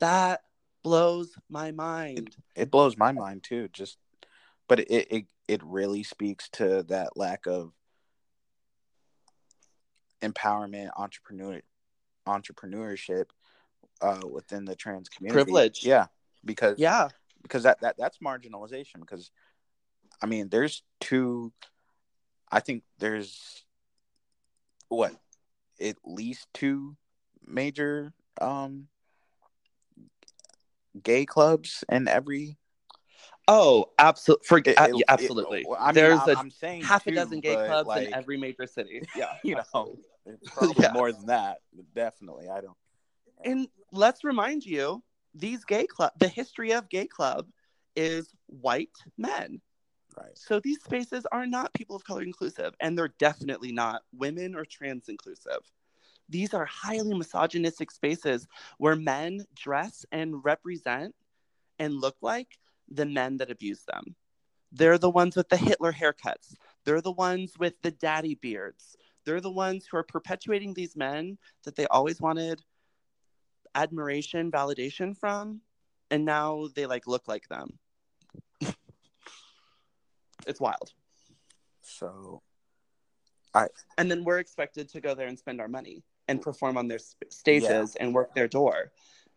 That 0.00 0.42
blows 0.82 1.34
my 1.48 1.72
mind. 1.72 2.34
It, 2.54 2.62
it 2.62 2.70
blows 2.70 2.96
my 2.96 3.12
mind 3.12 3.42
too. 3.42 3.68
Just, 3.72 3.98
but 4.68 4.80
it, 4.80 4.90
it 4.90 5.26
it 5.46 5.62
really 5.62 6.02
speaks 6.02 6.48
to 6.50 6.84
that 6.84 7.16
lack 7.16 7.46
of 7.46 7.72
empowerment, 10.22 10.90
entrepreneur 10.96 11.60
entrepreneurship 12.26 13.26
uh, 14.00 14.20
within 14.30 14.64
the 14.64 14.74
trans 14.74 15.08
community. 15.08 15.44
Privilege. 15.44 15.84
Yeah, 15.84 16.06
because 16.44 16.78
yeah, 16.78 17.08
because 17.42 17.64
that 17.64 17.80
that 17.82 17.96
that's 17.98 18.18
marginalization. 18.18 19.00
Because 19.00 19.30
I 20.22 20.26
mean, 20.26 20.48
there's 20.48 20.82
two 21.00 21.52
I 22.54 22.60
think 22.60 22.84
there's 22.98 23.64
what 24.88 25.12
at 25.80 25.96
least 26.04 26.46
two 26.54 26.96
major 27.44 28.12
um 28.40 28.86
gay 31.02 31.26
clubs 31.26 31.82
in 31.88 32.06
every 32.06 32.56
Oh, 33.46 33.90
absolutely! 33.98 34.46
For 34.46 34.58
it, 34.58 34.78
uh, 34.78 34.88
yeah, 34.94 35.04
absolutely. 35.08 35.62
It, 35.62 35.66
I 35.78 35.86
mean, 35.88 35.94
There's 35.96 36.20
I'm, 36.20 36.28
a 36.28 36.38
I'm 36.38 36.50
saying 36.50 36.82
half 36.84 37.04
two, 37.04 37.10
a 37.10 37.14
dozen 37.14 37.40
gay 37.40 37.56
clubs 37.56 37.88
like, 37.88 38.06
in 38.06 38.14
every 38.14 38.38
major 38.38 38.66
city. 38.66 39.02
Yeah, 39.16 39.26
you 39.42 39.56
know, 39.56 39.98
probably 40.46 40.82
yeah. 40.82 40.92
more 40.92 41.12
than 41.12 41.26
that. 41.26 41.58
Definitely, 41.94 42.48
I 42.48 42.62
don't. 42.62 42.76
And 43.44 43.68
let's 43.92 44.24
remind 44.24 44.64
you, 44.64 45.02
these 45.34 45.64
gay 45.66 45.86
club, 45.86 46.12
the 46.18 46.28
history 46.28 46.72
of 46.72 46.88
gay 46.88 47.06
club 47.06 47.48
is 47.96 48.32
white 48.46 48.96
men. 49.18 49.60
Right. 50.16 50.36
So 50.38 50.60
these 50.60 50.82
spaces 50.82 51.26
are 51.32 51.46
not 51.46 51.74
people 51.74 51.96
of 51.96 52.04
color 52.04 52.22
inclusive, 52.22 52.74
and 52.80 52.96
they're 52.96 53.14
definitely 53.18 53.72
not 53.72 54.02
women 54.12 54.54
or 54.54 54.64
trans 54.64 55.08
inclusive. 55.08 55.58
These 56.28 56.54
are 56.54 56.64
highly 56.64 57.14
misogynistic 57.16 57.90
spaces 57.90 58.46
where 58.78 58.96
men 58.96 59.44
dress 59.54 60.06
and 60.12 60.44
represent 60.44 61.14
and 61.78 61.94
look 61.94 62.16
like 62.22 62.58
the 62.88 63.06
men 63.06 63.38
that 63.38 63.50
abuse 63.50 63.84
them. 63.84 64.14
They're 64.72 64.98
the 64.98 65.10
ones 65.10 65.36
with 65.36 65.48
the 65.48 65.56
Hitler 65.56 65.92
haircuts. 65.92 66.54
They're 66.84 67.00
the 67.00 67.12
ones 67.12 67.54
with 67.58 67.74
the 67.82 67.90
daddy 67.92 68.34
beards. 68.36 68.96
They're 69.24 69.40
the 69.40 69.50
ones 69.50 69.86
who 69.86 69.96
are 69.96 70.04
perpetuating 70.04 70.74
these 70.74 70.96
men 70.96 71.38
that 71.64 71.76
they 71.76 71.86
always 71.86 72.20
wanted 72.20 72.62
admiration, 73.74 74.50
validation 74.50 75.16
from, 75.16 75.60
and 76.10 76.24
now 76.24 76.68
they 76.74 76.86
like 76.86 77.06
look 77.06 77.28
like 77.28 77.48
them. 77.48 77.78
It's 80.46 80.60
wild. 80.60 80.92
So, 81.82 82.42
I 83.54 83.68
and 83.98 84.10
then 84.10 84.24
we're 84.24 84.38
expected 84.38 84.88
to 84.90 85.00
go 85.00 85.14
there 85.14 85.28
and 85.28 85.38
spend 85.38 85.60
our 85.60 85.68
money 85.68 86.02
and 86.28 86.40
perform 86.40 86.76
on 86.76 86.88
their 86.88 86.98
sp- 86.98 87.28
stages 87.30 87.96
yeah. 87.96 88.04
and 88.04 88.14
work 88.14 88.34
their 88.34 88.48
door 88.48 88.92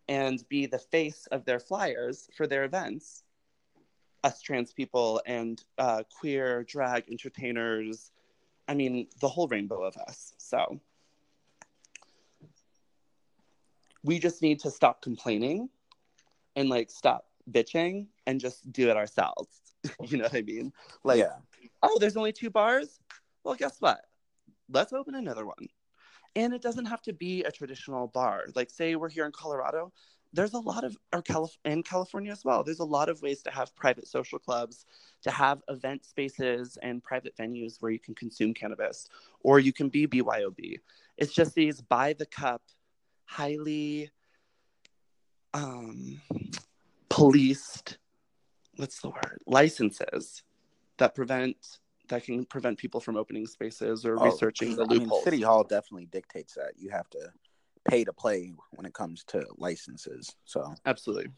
and 0.08 0.48
be 0.48 0.66
the 0.66 0.78
face 0.78 1.26
of 1.30 1.44
their 1.44 1.60
flyers 1.60 2.28
for 2.34 2.46
their 2.46 2.64
events. 2.64 3.22
Us 4.24 4.40
trans 4.40 4.72
people 4.72 5.20
and 5.26 5.62
uh, 5.76 6.02
queer 6.18 6.64
drag 6.64 7.04
entertainers. 7.10 8.10
I 8.66 8.74
mean, 8.74 9.06
the 9.20 9.28
whole 9.28 9.46
rainbow 9.48 9.82
of 9.82 9.96
us. 9.96 10.34
So 10.38 10.80
we 14.02 14.18
just 14.18 14.42
need 14.42 14.60
to 14.60 14.70
stop 14.70 15.02
complaining 15.02 15.68
and 16.56 16.68
like 16.68 16.90
stop 16.90 17.26
bitching 17.50 18.06
and 18.26 18.40
just 18.40 18.70
do 18.72 18.90
it 18.90 18.96
ourselves. 18.96 19.67
you 20.06 20.18
know 20.18 20.24
what 20.24 20.34
I 20.34 20.42
mean? 20.42 20.72
Like, 21.04 21.20
yeah. 21.20 21.36
oh, 21.82 21.98
there's 21.98 22.16
only 22.16 22.32
two 22.32 22.50
bars. 22.50 23.00
Well, 23.44 23.54
guess 23.54 23.76
what? 23.80 24.00
Let's 24.70 24.92
open 24.92 25.14
another 25.14 25.46
one. 25.46 25.68
And 26.36 26.52
it 26.52 26.62
doesn't 26.62 26.84
have 26.84 27.02
to 27.02 27.12
be 27.12 27.42
a 27.44 27.50
traditional 27.50 28.06
bar. 28.08 28.44
Like, 28.54 28.70
say 28.70 28.94
we're 28.94 29.08
here 29.08 29.26
in 29.26 29.32
Colorado, 29.32 29.92
there's 30.32 30.52
a 30.52 30.58
lot 30.58 30.84
of, 30.84 30.96
or 31.12 31.22
Calif- 31.22 31.58
in 31.64 31.82
California 31.82 32.30
as 32.30 32.44
well, 32.44 32.62
there's 32.62 32.80
a 32.80 32.84
lot 32.84 33.08
of 33.08 33.22
ways 33.22 33.42
to 33.42 33.50
have 33.50 33.74
private 33.74 34.06
social 34.06 34.38
clubs, 34.38 34.84
to 35.22 35.30
have 35.30 35.62
event 35.68 36.04
spaces 36.04 36.76
and 36.82 37.02
private 37.02 37.34
venues 37.36 37.80
where 37.80 37.90
you 37.90 37.98
can 37.98 38.14
consume 38.14 38.52
cannabis, 38.52 39.08
or 39.40 39.58
you 39.58 39.72
can 39.72 39.88
be 39.88 40.06
BYOB. 40.06 40.80
It's 41.16 41.32
just 41.32 41.54
these 41.54 41.80
by 41.80 42.12
the 42.12 42.26
cup, 42.26 42.62
highly 43.24 44.10
um, 45.54 46.20
policed 47.08 47.98
what's 48.78 49.00
the 49.00 49.08
word 49.08 49.42
licenses 49.46 50.42
that 50.98 51.14
prevent 51.14 51.56
that 52.08 52.24
can 52.24 52.44
prevent 52.44 52.78
people 52.78 53.00
from 53.00 53.16
opening 53.16 53.46
spaces 53.46 54.04
or 54.06 54.18
oh, 54.18 54.24
researching 54.24 54.74
the 54.74 54.84
loopholes. 54.84 55.10
I 55.10 55.14
mean, 55.14 55.24
City 55.24 55.42
Hall 55.42 55.62
definitely 55.62 56.06
dictates 56.06 56.54
that 56.54 56.72
you 56.76 56.90
have 56.90 57.08
to 57.10 57.32
pay 57.88 58.04
to 58.04 58.12
play 58.12 58.54
when 58.70 58.86
it 58.86 58.94
comes 58.94 59.24
to 59.24 59.44
licenses. 59.58 60.34
So 60.44 60.74
absolutely, 60.86 61.30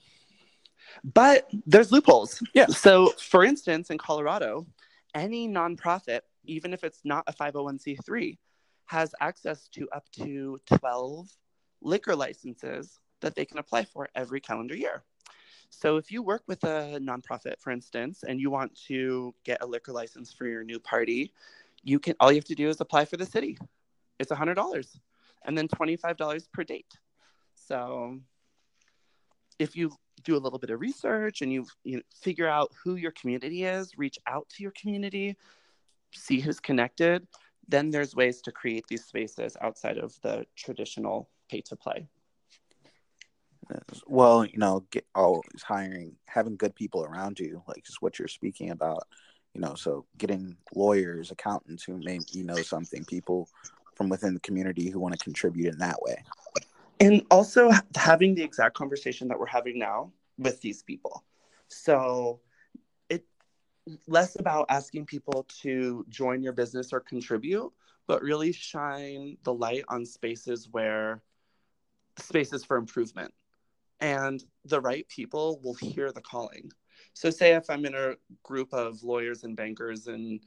but 1.03 1.49
there's 1.67 1.93
loopholes. 1.93 2.43
Yeah. 2.55 2.67
So, 2.67 3.13
for 3.19 3.45
instance, 3.45 3.91
in 3.91 3.99
Colorado, 3.99 4.67
any 5.15 5.49
nonprofit, 5.49 6.21
even 6.45 6.73
if 6.73 6.85
it's 6.85 7.01
not 7.05 7.25
a 7.27 7.33
501c3, 7.33 8.39
has 8.87 9.15
access 9.21 9.69
to 9.69 9.89
up 9.91 10.11
to 10.13 10.59
12 10.79 11.29
liquor 11.83 12.17
licenses 12.17 12.99
that 13.21 13.35
they 13.35 13.45
can 13.45 13.59
apply 13.59 13.85
for 13.85 14.09
every 14.15 14.41
calendar 14.41 14.75
year. 14.75 15.05
So 15.71 15.97
if 15.97 16.11
you 16.11 16.23
work 16.23 16.43
with 16.47 16.63
a 16.65 16.99
nonprofit, 17.01 17.61
for 17.61 17.71
instance, 17.71 18.25
and 18.27 18.41
you 18.41 18.51
want 18.51 18.75
to 18.89 19.33
get 19.45 19.63
a 19.63 19.67
liquor 19.67 19.93
license 19.93 20.33
for 20.33 20.47
your 20.47 20.65
new 20.65 20.81
party, 20.81 21.33
you 21.83 21.99
can 21.99 22.15
all 22.21 22.31
you 22.31 22.37
have 22.37 22.45
to 22.47 22.55
do 22.55 22.69
is 22.69 22.81
apply 22.81 23.05
for 23.05 23.17
the 23.17 23.25
city. 23.25 23.57
It's 24.19 24.31
hundred 24.33 24.57
dollars, 24.57 25.01
and 25.45 25.57
then 25.57 25.69
twenty 25.69 25.97
five 25.97 26.17
dollars 26.17 26.49
per 26.53 26.65
date. 26.65 26.99
So 27.55 28.19
if 29.59 29.77
you 29.77 29.93
do 30.25 30.37
a 30.37 30.39
little 30.39 30.59
bit 30.59 30.71
of 30.71 30.81
research 30.81 31.41
and 31.41 31.53
you 31.53 31.65
you 31.85 32.03
figure 32.15 32.49
out 32.49 32.73
who 32.83 32.97
your 32.97 33.13
community 33.13 33.65
is, 33.65 33.97
reach 33.97 34.19
out 34.27 34.49
to 34.51 34.63
your 34.63 34.73
community, 34.73 35.37
see 36.13 36.41
who's 36.41 36.61
connected, 36.61 37.27
then 37.69 37.91
there's 37.91 38.17
ways 38.17 38.43
to 38.43 38.53
create 38.53 38.87
these 38.89 39.05
spaces 39.05 39.57
outside 39.61 39.99
of 39.99 40.21
the 40.23 40.45
traditional 40.57 41.31
pay 41.49 41.61
to 41.63 41.77
play 41.77 42.09
well 44.07 44.45
you 44.45 44.59
know 44.59 44.85
get 44.91 45.05
always 45.15 45.63
hiring 45.63 46.15
having 46.27 46.57
good 46.57 46.75
people 46.75 47.05
around 47.05 47.39
you 47.39 47.63
like 47.69 47.85
is 47.89 47.97
what 48.01 48.19
you're 48.19 48.29
speaking 48.29 48.71
about 48.71 49.07
you 49.55 49.61
know 49.61 49.75
so 49.75 50.05
getting 50.19 50.57
lawyers 50.75 51.31
accountants 51.31 51.83
who 51.83 51.97
may 51.99 52.19
you 52.33 52.45
know 52.45 52.57
something 52.57 53.05
people 53.05 53.49
from 54.01 54.09
within 54.09 54.33
the 54.33 54.41
community 54.41 54.89
who 54.89 54.99
want 54.99 55.13
to 55.13 55.23
contribute 55.23 55.71
in 55.71 55.79
that 55.79 56.01
way. 56.01 56.25
And 57.01 57.23
also 57.31 57.71
having 57.95 58.35
the 58.35 58.43
exact 58.43 58.75
conversation 58.75 59.29
that 59.29 59.39
we're 59.39 59.45
having 59.45 59.79
now 59.79 60.11
with 60.39 60.59
these 60.63 60.83
people. 60.83 61.23
So 61.69 62.41
it 63.11 63.27
less 64.09 64.41
about 64.41 64.65
asking 64.71 65.05
people 65.05 65.47
to 65.61 66.07
join 66.09 66.43
your 66.43 66.55
business 66.55 66.95
or 66.95 67.01
contribute 67.01 67.71
but 68.07 68.23
really 68.23 68.53
shine 68.53 69.37
the 69.45 69.53
light 69.53 69.85
on 69.89 70.05
spaces 70.07 70.67
where 70.73 71.23
spaces 72.17 72.65
for 72.65 72.77
improvement 72.79 73.33
and 74.01 74.43
the 74.65 74.81
right 74.81 75.07
people 75.09 75.61
will 75.63 75.75
hear 75.75 76.13
the 76.13 76.21
calling. 76.21 76.71
So, 77.15 77.31
say 77.31 77.55
if 77.55 77.69
I'm 77.69 77.85
in 77.85 77.95
a 77.95 78.15
group 78.43 78.73
of 78.73 79.03
lawyers 79.03 79.45
and 79.45 79.57
bankers 79.57 80.07
and 80.07 80.41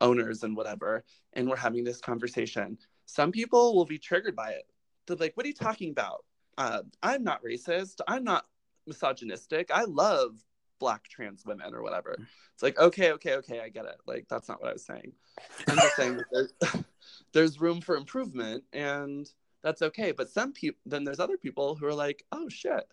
owners 0.00 0.42
and 0.42 0.56
whatever, 0.56 1.04
and 1.32 1.48
we're 1.48 1.56
having 1.56 1.84
this 1.84 2.00
conversation, 2.00 2.78
some 3.06 3.32
people 3.32 3.74
will 3.74 3.84
be 3.84 3.98
triggered 3.98 4.36
by 4.36 4.50
it. 4.50 4.64
They're 5.06 5.16
like, 5.16 5.36
What 5.36 5.46
are 5.46 5.48
you 5.48 5.54
talking 5.54 5.90
about? 5.90 6.24
uh, 6.58 6.82
I'm 7.02 7.24
not 7.24 7.42
racist. 7.42 8.00
I'm 8.08 8.24
not 8.24 8.46
misogynistic. 8.86 9.70
I 9.70 9.84
love 9.84 10.32
black 10.78 11.08
trans 11.08 11.44
women 11.44 11.74
or 11.74 11.82
whatever. 11.82 12.16
It's 12.54 12.62
like, 12.62 12.78
okay, 12.78 13.12
okay, 13.12 13.34
okay, 13.36 13.60
I 13.60 13.68
get 13.68 13.86
it. 13.86 13.96
Like, 14.06 14.26
that's 14.28 14.48
not 14.48 14.60
what 14.60 14.70
I 14.70 14.72
was 14.74 14.84
saying. 14.84 15.12
I'm 15.68 15.76
just 15.76 15.96
saying 15.96 16.18
there's, 16.32 16.52
there's 17.32 17.60
room 17.60 17.80
for 17.80 17.96
improvement 17.96 18.64
and 18.72 19.28
that's 19.66 19.82
okay. 19.82 20.12
But 20.12 20.30
some 20.30 20.52
people, 20.52 20.78
then 20.86 21.02
there's 21.02 21.18
other 21.18 21.36
people 21.36 21.74
who 21.74 21.86
are 21.86 21.94
like, 21.94 22.24
oh 22.30 22.48
shit, 22.48 22.84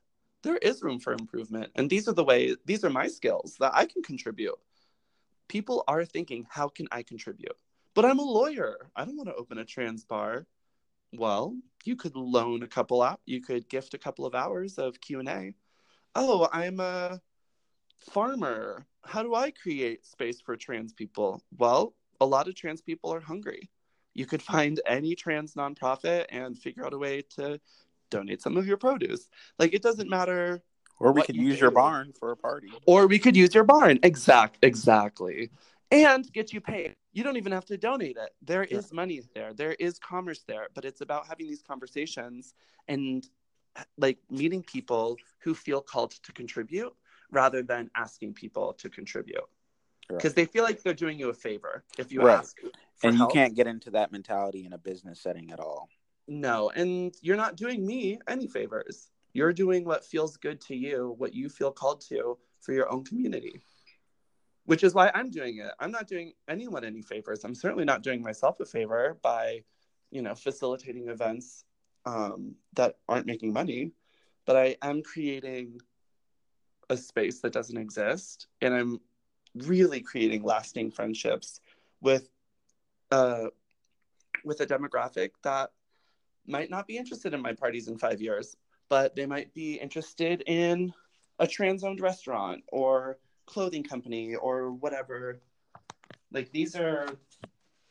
there 0.42 0.58
is 0.58 0.82
room 0.82 1.00
for 1.00 1.14
improvement. 1.14 1.72
And 1.76 1.88
these 1.88 2.08
are 2.08 2.14
the 2.14 2.24
ways, 2.24 2.56
these 2.66 2.84
are 2.84 2.90
my 2.90 3.08
skills 3.08 3.58
that 3.60 3.76
I 3.76 3.86
can 3.86 4.02
contribute. 4.02 4.58
People 5.48 5.84
are 5.88 6.04
thinking, 6.04 6.48
how 6.50 6.68
can 6.68 6.88
I 6.92 7.04
contribute? 7.04 7.56
But 7.94 8.06
I'm 8.06 8.18
a 8.18 8.24
lawyer. 8.24 8.90
I 8.96 9.06
don't 9.06 9.16
want 9.16 9.30
to 9.30 9.36
open 9.36 9.60
a 9.60 9.66
trans 9.66 10.04
bar. 10.04 10.48
Well, 11.14 11.56
you 11.86 11.96
could 11.96 12.16
loan 12.16 12.64
a 12.64 12.68
couple 12.68 13.04
out. 13.04 13.22
You 13.28 13.40
could 13.40 13.70
gift 13.70 13.94
a 13.94 14.00
couple 14.00 14.26
of 14.26 14.34
hours 14.34 14.80
of 14.80 15.00
Q 15.00 15.20
and 15.20 15.30
A. 15.30 15.54
Oh, 16.16 16.50
I'm 16.52 16.80
a 16.80 17.22
farmer. 18.00 18.88
How 19.04 19.22
do 19.22 19.36
I 19.36 19.52
create 19.52 20.08
space 20.08 20.42
for 20.42 20.58
trans 20.58 20.92
people? 20.92 21.44
Well, 21.56 21.94
a 22.20 22.26
lot 22.26 22.48
of 22.48 22.56
trans 22.56 22.82
people 22.82 23.14
are 23.14 23.20
hungry. 23.20 23.70
You 24.14 24.26
could 24.26 24.42
find 24.42 24.80
any 24.86 25.16
trans 25.16 25.56
nonprofit 25.56 26.26
and 26.30 26.58
figure 26.58 26.86
out 26.86 26.94
a 26.94 26.98
way 26.98 27.24
to 27.36 27.60
donate 28.10 28.42
some 28.42 28.58
of 28.58 28.68
your 28.68 28.78
produce. 28.78 29.28
Like 29.58 29.74
it 29.74 29.82
doesn't 29.82 30.10
matter. 30.10 30.62
Or 31.00 31.12
we 31.12 31.24
could 31.24 31.36
you 31.36 31.48
use 31.48 31.60
your 31.60 31.72
barn 31.72 32.14
for 32.18 32.32
a 32.32 32.38
party. 32.38 32.72
Or 32.86 33.08
we 33.08 33.20
could 33.20 33.36
use 33.36 33.54
your 33.54 33.64
barn. 33.64 34.00
Exact, 34.04 34.60
exactly. 34.62 35.50
And 35.92 36.32
get 36.32 36.54
you 36.54 36.62
paid. 36.62 36.94
You 37.12 37.24
don't 37.24 37.38
even 37.38 37.52
have 37.52 37.66
to 37.66 37.78
donate 37.78 38.18
it. 38.18 38.30
There 38.42 38.64
is 38.64 38.94
money 38.94 39.22
there. 39.36 39.54
There 39.54 39.74
is 39.74 40.00
commerce 40.00 40.44
there. 40.48 40.68
But 40.74 40.86
it's 40.86 41.02
about 41.02 41.28
having 41.28 41.48
these 41.48 41.64
conversations 41.64 42.54
and 42.88 43.28
like 43.98 44.20
meeting 44.30 44.64
people 44.64 45.18
who 45.40 45.54
feel 45.56 45.82
called 45.82 46.12
to 46.12 46.32
contribute 46.32 46.94
rather 47.32 47.64
than 47.64 47.90
asking 47.96 48.34
people 48.34 48.74
to 48.74 48.90
contribute. 48.90 49.44
Right. 50.10 50.18
Because 50.18 50.34
they 50.34 50.46
feel 50.46 50.64
like 50.64 50.84
they're 50.84 50.94
doing 50.94 51.18
you 51.20 51.30
a 51.30 51.34
favor 51.34 51.84
if 51.98 52.12
you 52.12 52.22
Right. 52.22 52.40
ask. 52.40 52.60
And 53.04 53.14
you 53.14 53.20
help. 53.20 53.34
can't 53.34 53.56
get 53.56 53.68
into 53.68 53.92
that 53.92 54.12
mentality 54.12 54.66
in 54.66 54.74
a 54.74 54.78
business 54.78 55.20
setting 55.20 55.52
at 55.52 55.60
all. 55.60 55.90
No, 56.28 56.70
and 56.70 57.14
you're 57.22 57.38
not 57.38 57.58
doing 57.58 57.86
me 57.86 58.20
any 58.28 58.48
favors. 58.48 59.10
You're 59.34 59.54
doing 59.54 59.84
what 59.84 60.06
feels 60.06 60.38
good 60.38 60.62
to 60.62 60.76
you, 60.76 61.16
what 61.18 61.34
you 61.34 61.50
feel 61.50 61.72
called 61.72 62.02
to 62.10 62.38
for 62.62 62.72
your 62.72 62.92
own 62.92 63.04
community. 63.04 63.62
Which 64.66 64.84
is 64.84 64.94
why 64.94 65.12
I'm 65.14 65.30
doing 65.30 65.58
it. 65.58 65.72
I'm 65.80 65.92
not 65.92 66.08
doing 66.08 66.32
anyone 66.48 66.86
any 66.86 67.02
favors. 67.02 67.44
I'm 67.44 67.56
certainly 67.56 67.84
not 67.84 68.04
doing 68.04 68.22
myself 68.22 68.60
a 68.62 68.66
favor 68.66 69.18
by, 69.22 69.64
you 70.10 70.22
know, 70.22 70.36
facilitating 70.36 71.10
events 71.10 71.66
um, 72.06 72.56
that 72.76 72.96
aren't 73.10 73.26
making 73.26 73.52
money. 73.52 73.92
But 74.46 74.56
I 74.56 74.78
am 74.82 75.04
creating 75.04 75.80
a 76.90 76.96
space 76.96 77.40
that 77.42 77.54
doesn't 77.54 77.78
exist, 77.78 78.48
and 78.62 78.74
I'm 78.74 79.00
really 79.56 80.02
creating 80.02 80.44
lasting 80.44 80.92
friendships 80.92 81.60
with, 82.02 82.30
uh, 83.14 83.50
with 84.44 84.60
a 84.62 84.66
demographic 84.66 85.30
that 85.44 85.72
might 86.48 86.70
not 86.70 86.88
be 86.88 86.98
interested 86.98 87.34
in 87.34 87.42
my 87.42 87.54
parties 87.54 87.88
in 87.88 87.98
five 87.98 88.20
years, 88.22 88.58
but 88.90 89.16
they 89.16 89.26
might 89.26 89.54
be 89.54 89.76
interested 89.76 90.44
in 90.48 90.92
a 91.40 91.48
trans 91.48 91.84
owned 91.84 92.02
restaurant 92.02 92.64
or 92.70 93.18
clothing 93.46 93.84
company 93.84 94.36
or 94.36 94.72
whatever. 94.72 95.40
Like 96.32 96.52
these 96.52 96.76
are 96.76 97.08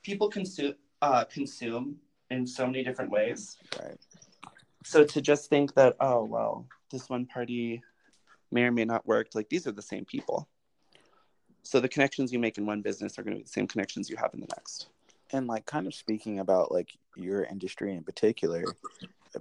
people 0.03 0.29
consume 0.29 0.75
uh, 1.01 1.25
consume 1.25 1.97
in 2.31 2.47
so 2.47 2.67
many 2.67 2.83
different 2.83 3.11
ways. 3.11 3.59
Right. 3.81 3.99
So 4.85 5.05
to 5.05 5.21
just 5.21 5.49
think 5.49 5.75
that 5.75 5.95
oh 6.01 6.25
well, 6.25 6.67
this 6.91 7.09
one 7.09 7.27
party 7.27 7.81
may 8.51 8.65
or 8.65 8.73
may 8.73 8.85
not 8.85 9.07
work. 9.07 9.29
Like 9.35 9.49
these 9.49 9.67
are 9.69 9.73
the 9.73 9.83
same 9.83 10.05
people. 10.05 10.49
So 11.63 11.79
the 11.79 11.89
connections 11.89 12.33
you 12.33 12.41
make 12.41 12.59
in 12.59 12.67
one 12.67 12.83
business 12.83 13.19
are 13.19 13.23
going 13.23 13.37
to 13.37 13.39
be 13.39 13.45
the 13.45 13.49
same 13.59 13.69
connections 13.69 14.11
you 14.11 14.17
have 14.17 14.35
in 14.35 14.41
the 14.41 14.49
next. 14.57 14.89
And 15.33 15.47
like 15.47 15.67
kind 15.67 15.87
of 15.87 15.95
speaking 15.95 16.39
about 16.39 16.71
like 16.71 16.91
your 17.17 17.45
industry 17.45 17.95
in 17.95 18.05
particular 18.05 18.65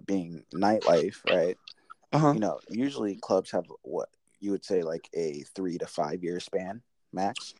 being 0.05 0.43
nightlife, 0.53 1.17
right? 1.29 1.57
Uh-huh. 2.13 2.33
You 2.33 2.39
know, 2.39 2.59
usually 2.69 3.15
clubs 3.15 3.51
have 3.51 3.65
what 3.83 4.09
you 4.39 4.51
would 4.51 4.65
say 4.65 4.81
like 4.81 5.09
a 5.13 5.43
three 5.55 5.77
to 5.77 5.85
five 5.85 6.23
year 6.23 6.39
span 6.39 6.81
max. 7.13 7.53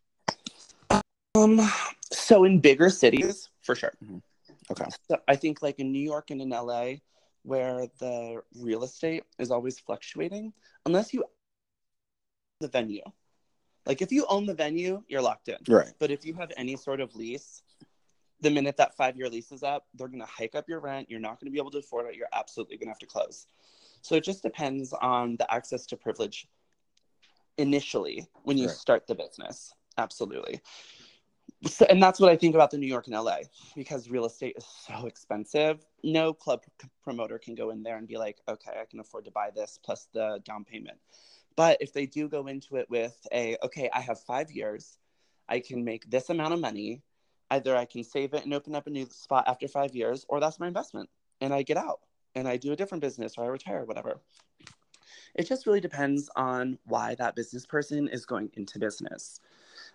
Um, 1.36 1.62
so 2.12 2.44
in 2.44 2.60
bigger 2.60 2.90
cities, 2.90 3.50
for 3.62 3.76
sure. 3.76 3.94
Okay. 4.70 4.86
So 5.10 5.18
I 5.28 5.36
think 5.36 5.62
like 5.62 5.80
in 5.80 5.92
New 5.92 6.02
York 6.02 6.32
and 6.32 6.42
in 6.42 6.50
LA, 6.50 6.96
where 7.44 7.88
the 8.00 8.42
real 8.56 8.84
estate 8.84 9.24
is 9.40 9.52
always 9.52 9.80
fluctuating, 9.80 10.54
unless 10.86 11.14
you 11.14 11.24
the 12.60 12.68
venue. 12.68 13.04
Like 13.86 14.02
if 14.02 14.12
you 14.12 14.26
own 14.28 14.46
the 14.46 14.54
venue, 14.54 15.04
you're 15.08 15.22
locked 15.22 15.48
in. 15.48 15.58
Right. 15.68 15.92
But 16.00 16.12
if 16.12 16.26
you 16.26 16.34
have 16.36 16.52
any 16.58 16.76
sort 16.76 17.00
of 17.00 17.16
lease, 17.16 17.64
the 18.42 18.50
minute 18.50 18.78
that 18.78 18.96
five 18.96 19.18
year 19.18 19.30
lease 19.30 19.52
is 19.52 19.64
up, 19.64 19.88
they're 19.94 20.08
gonna 20.08 20.26
hike 20.26 20.56
up 20.56 20.68
your 20.68 20.80
rent. 20.80 21.10
You're 21.10 21.20
not 21.20 21.39
gonna 21.39 21.52
be 21.52 21.60
able 21.60 21.72
to 21.72 21.80
afford 21.80 22.08
it. 22.08 22.16
You're 22.16 22.28
absolutely 22.34 22.78
gonna 22.78 22.92
have 22.92 23.00
to 23.00 23.06
close. 23.06 23.48
So 24.02 24.16
it 24.16 24.24
just 24.24 24.42
depends 24.44 24.94
on 24.94 25.38
the 25.38 25.52
access 25.54 25.86
to 25.88 25.98
privilege 25.98 26.48
initially 27.58 28.28
when 28.44 28.58
you 28.58 28.68
Right. 28.68 28.76
start 28.76 29.08
the 29.08 29.16
business. 29.16 29.74
Absolutely. 29.98 30.62
So, 31.68 31.86
and 31.86 32.02
that's 32.02 32.20
what 32.20 32.32
I 32.32 32.36
think 32.36 32.56
about 32.56 32.72
the 32.72 32.78
New 32.80 32.88
York 32.88 33.06
and 33.06 33.16
LA 33.16 33.42
because 33.76 34.10
real 34.10 34.26
estate 34.26 34.56
is 34.58 34.66
so 34.66 35.06
expensive. 35.06 35.86
No 36.04 36.34
club 36.34 36.64
promoter 37.04 37.38
can 37.38 37.54
go 37.54 37.70
in 37.70 37.84
there 37.84 37.98
and 37.98 38.08
be 38.08 38.18
like, 38.18 38.39
okay, 38.48 38.80
I 38.82 38.86
can 38.86 39.00
afford 39.00 39.26
to 39.26 39.32
buy 39.32 39.52
this 39.52 39.78
plus 39.84 40.08
the 40.12 40.42
down 40.44 40.66
payment. 40.66 40.98
But 41.56 41.78
if 41.80 41.94
they 41.94 42.08
do 42.08 42.28
go 42.28 42.48
into 42.48 42.78
it 42.78 42.89
with 42.89 43.16
a, 43.32 43.58
okay, 43.64 43.89
I 43.94 44.02
have 44.02 44.20
five 44.22 44.52
years, 44.52 44.98
I 45.48 45.60
can 45.60 45.84
make 45.84 46.10
this 46.10 46.30
amount 46.30 46.54
of 46.54 46.60
money. 46.60 47.04
Either 47.52 47.76
I 47.76 47.86
can 47.86 48.04
save 48.04 48.34
it 48.34 48.45
and 48.45 48.54
open 48.54 48.74
up 48.74 48.88
a 48.88 48.89
new 48.89 49.06
spot 49.12 49.43
after 49.47 49.68
five 49.68 49.95
years, 49.95 50.26
or 50.30 50.39
that's 50.39 50.60
my 50.60 50.68
investment 50.68 51.10
and 51.41 51.54
I 51.54 51.64
get 51.64 51.78
out 51.78 51.99
and 52.36 52.47
I 52.47 52.58
do 52.58 52.72
a 52.72 52.76
different 52.76 53.02
business 53.02 53.38
or 53.38 53.43
I 53.43 53.47
retire, 53.47 53.84
whatever. 53.86 54.22
It 55.36 55.47
just 55.47 55.66
really 55.66 55.82
depends 55.82 56.30
on 56.36 56.78
why 56.86 57.16
that 57.16 57.36
business 57.36 57.66
person 57.66 58.08
is 58.08 58.26
going 58.26 58.49
into 58.54 58.80
business. 58.80 59.39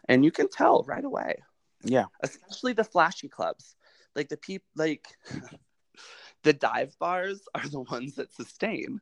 And 0.09 0.25
you 0.25 0.31
can 0.31 0.49
tell 0.49 0.85
right 0.87 1.05
away 1.05 1.43
Yeah. 1.83 2.07
especially 2.23 2.73
the 2.73 2.85
flashy 2.85 3.29
clubs 3.29 3.77
like 4.15 4.29
the 4.29 4.37
peop 4.37 4.63
like 4.75 5.07
the 6.43 6.53
dive 6.53 6.97
bars 6.99 7.43
are 7.55 7.69
the 7.69 7.81
ones 7.81 8.15
that 8.17 8.33
sustain 8.33 9.01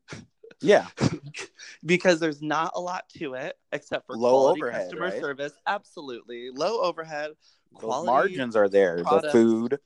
Yeah. 0.60 0.86
because 1.84 2.20
there's 2.20 2.42
not 2.42 2.72
a 2.74 2.80
lot 2.80 3.08
to 3.18 3.34
it 3.34 3.56
except 3.72 4.06
for 4.06 4.16
Low 4.16 4.48
overhead, 4.50 4.82
customer 4.82 5.10
right? 5.10 5.20
service 5.20 5.52
absolutely 5.66 6.50
low 6.50 6.80
overhead 6.82 7.32
Those 7.80 8.04
margins 8.04 8.56
are 8.56 8.68
there. 8.68 9.02
The 9.02 9.28
food. 9.32 9.78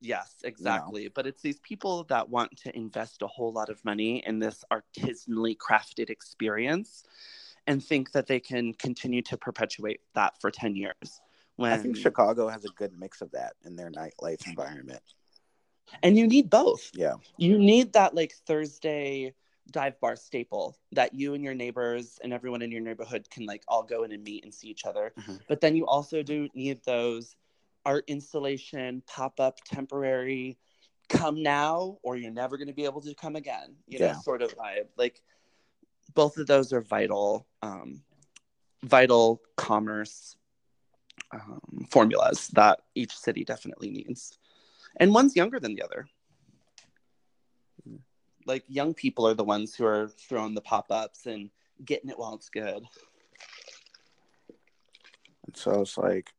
yes 0.00 0.34
exactly 0.42 1.08
but 1.08 1.26
it's 1.28 1.42
these 1.42 1.60
people 1.60 2.02
that 2.04 2.28
want 2.28 2.56
to 2.56 2.76
invest 2.76 3.22
a 3.22 3.26
whole 3.26 3.52
lot 3.52 3.68
of 3.68 3.84
money 3.84 4.22
in 4.26 4.40
this 4.40 4.64
artisanally 4.72 5.56
crafted 5.56 6.10
experience 6.10 7.04
and 7.68 7.84
think 7.84 8.10
that 8.10 8.26
they 8.26 8.40
can 8.40 8.74
continue 8.74 9.22
to 9.22 9.36
perpetuate 9.36 10.00
that 10.14 10.40
for 10.40 10.50
10 10.50 10.74
years 10.74 11.20
when 11.56 11.70
I 11.70 11.76
think 11.76 11.96
Chicago 11.96 12.48
has 12.48 12.64
a 12.64 12.70
good 12.70 12.98
mix 12.98 13.20
of 13.20 13.30
that 13.32 13.52
in 13.64 13.76
their 13.76 13.90
nightlife 13.90 14.46
environment. 14.48 15.02
and 16.02 16.16
you 16.18 16.26
need 16.26 16.50
both 16.50 16.90
Yeah. 16.94 17.14
you 17.36 17.56
need 17.58 17.92
that 17.92 18.14
like 18.14 18.32
Thursday 18.46 19.34
dive 19.70 19.98
bar 20.00 20.16
staple 20.16 20.76
that 20.92 21.14
you 21.14 21.34
and 21.34 21.44
your 21.44 21.54
neighbors 21.54 22.18
and 22.22 22.32
everyone 22.32 22.62
in 22.62 22.70
your 22.70 22.80
neighborhood 22.80 23.28
can 23.30 23.46
like 23.46 23.62
all 23.68 23.82
go 23.82 24.02
in 24.04 24.12
and 24.12 24.22
meet 24.24 24.44
and 24.44 24.52
see 24.52 24.68
each 24.68 24.84
other. 24.84 25.12
Mhm. 25.16 25.40
But 25.48 25.60
then 25.60 25.76
you 25.76 25.86
also 25.86 26.22
do 26.22 26.48
need 26.54 26.82
those 26.84 27.36
art 27.84 28.04
installation, 28.08 29.02
pop 29.06 29.40
up, 29.40 29.58
temporary, 29.64 30.58
come 31.08 31.42
now 31.42 31.98
or 32.02 32.16
you're 32.16 32.30
never 32.30 32.56
going 32.56 32.68
to 32.68 32.74
be 32.74 32.84
able 32.84 33.00
to 33.02 33.14
come 33.14 33.36
again, 33.36 33.76
you 33.86 33.98
know, 33.98 34.14
sort 34.22 34.42
of 34.42 34.56
vibe. 34.56 34.88
Like 34.96 35.22
both 36.14 36.36
of 36.38 36.46
those 36.46 36.72
are 36.72 36.80
vital, 36.80 37.46
um, 37.62 38.02
vital 38.82 39.40
commerce 39.56 40.36
um, 41.32 41.86
formulas 41.90 42.48
that 42.48 42.80
each 42.94 43.16
city 43.16 43.44
definitely 43.44 43.90
needs. 43.90 44.38
And 44.98 45.14
one's 45.14 45.36
younger 45.36 45.58
than 45.58 45.74
the 45.74 45.82
other 45.82 46.06
like 48.46 48.64
young 48.68 48.94
people 48.94 49.26
are 49.26 49.34
the 49.34 49.44
ones 49.44 49.74
who 49.74 49.84
are 49.84 50.08
throwing 50.08 50.54
the 50.54 50.60
pop-ups 50.60 51.26
and 51.26 51.50
getting 51.84 52.10
it 52.10 52.18
while 52.18 52.34
it's 52.34 52.48
good 52.48 52.84
And 55.46 55.56
so 55.56 55.80
it's 55.82 55.98
like 55.98 56.32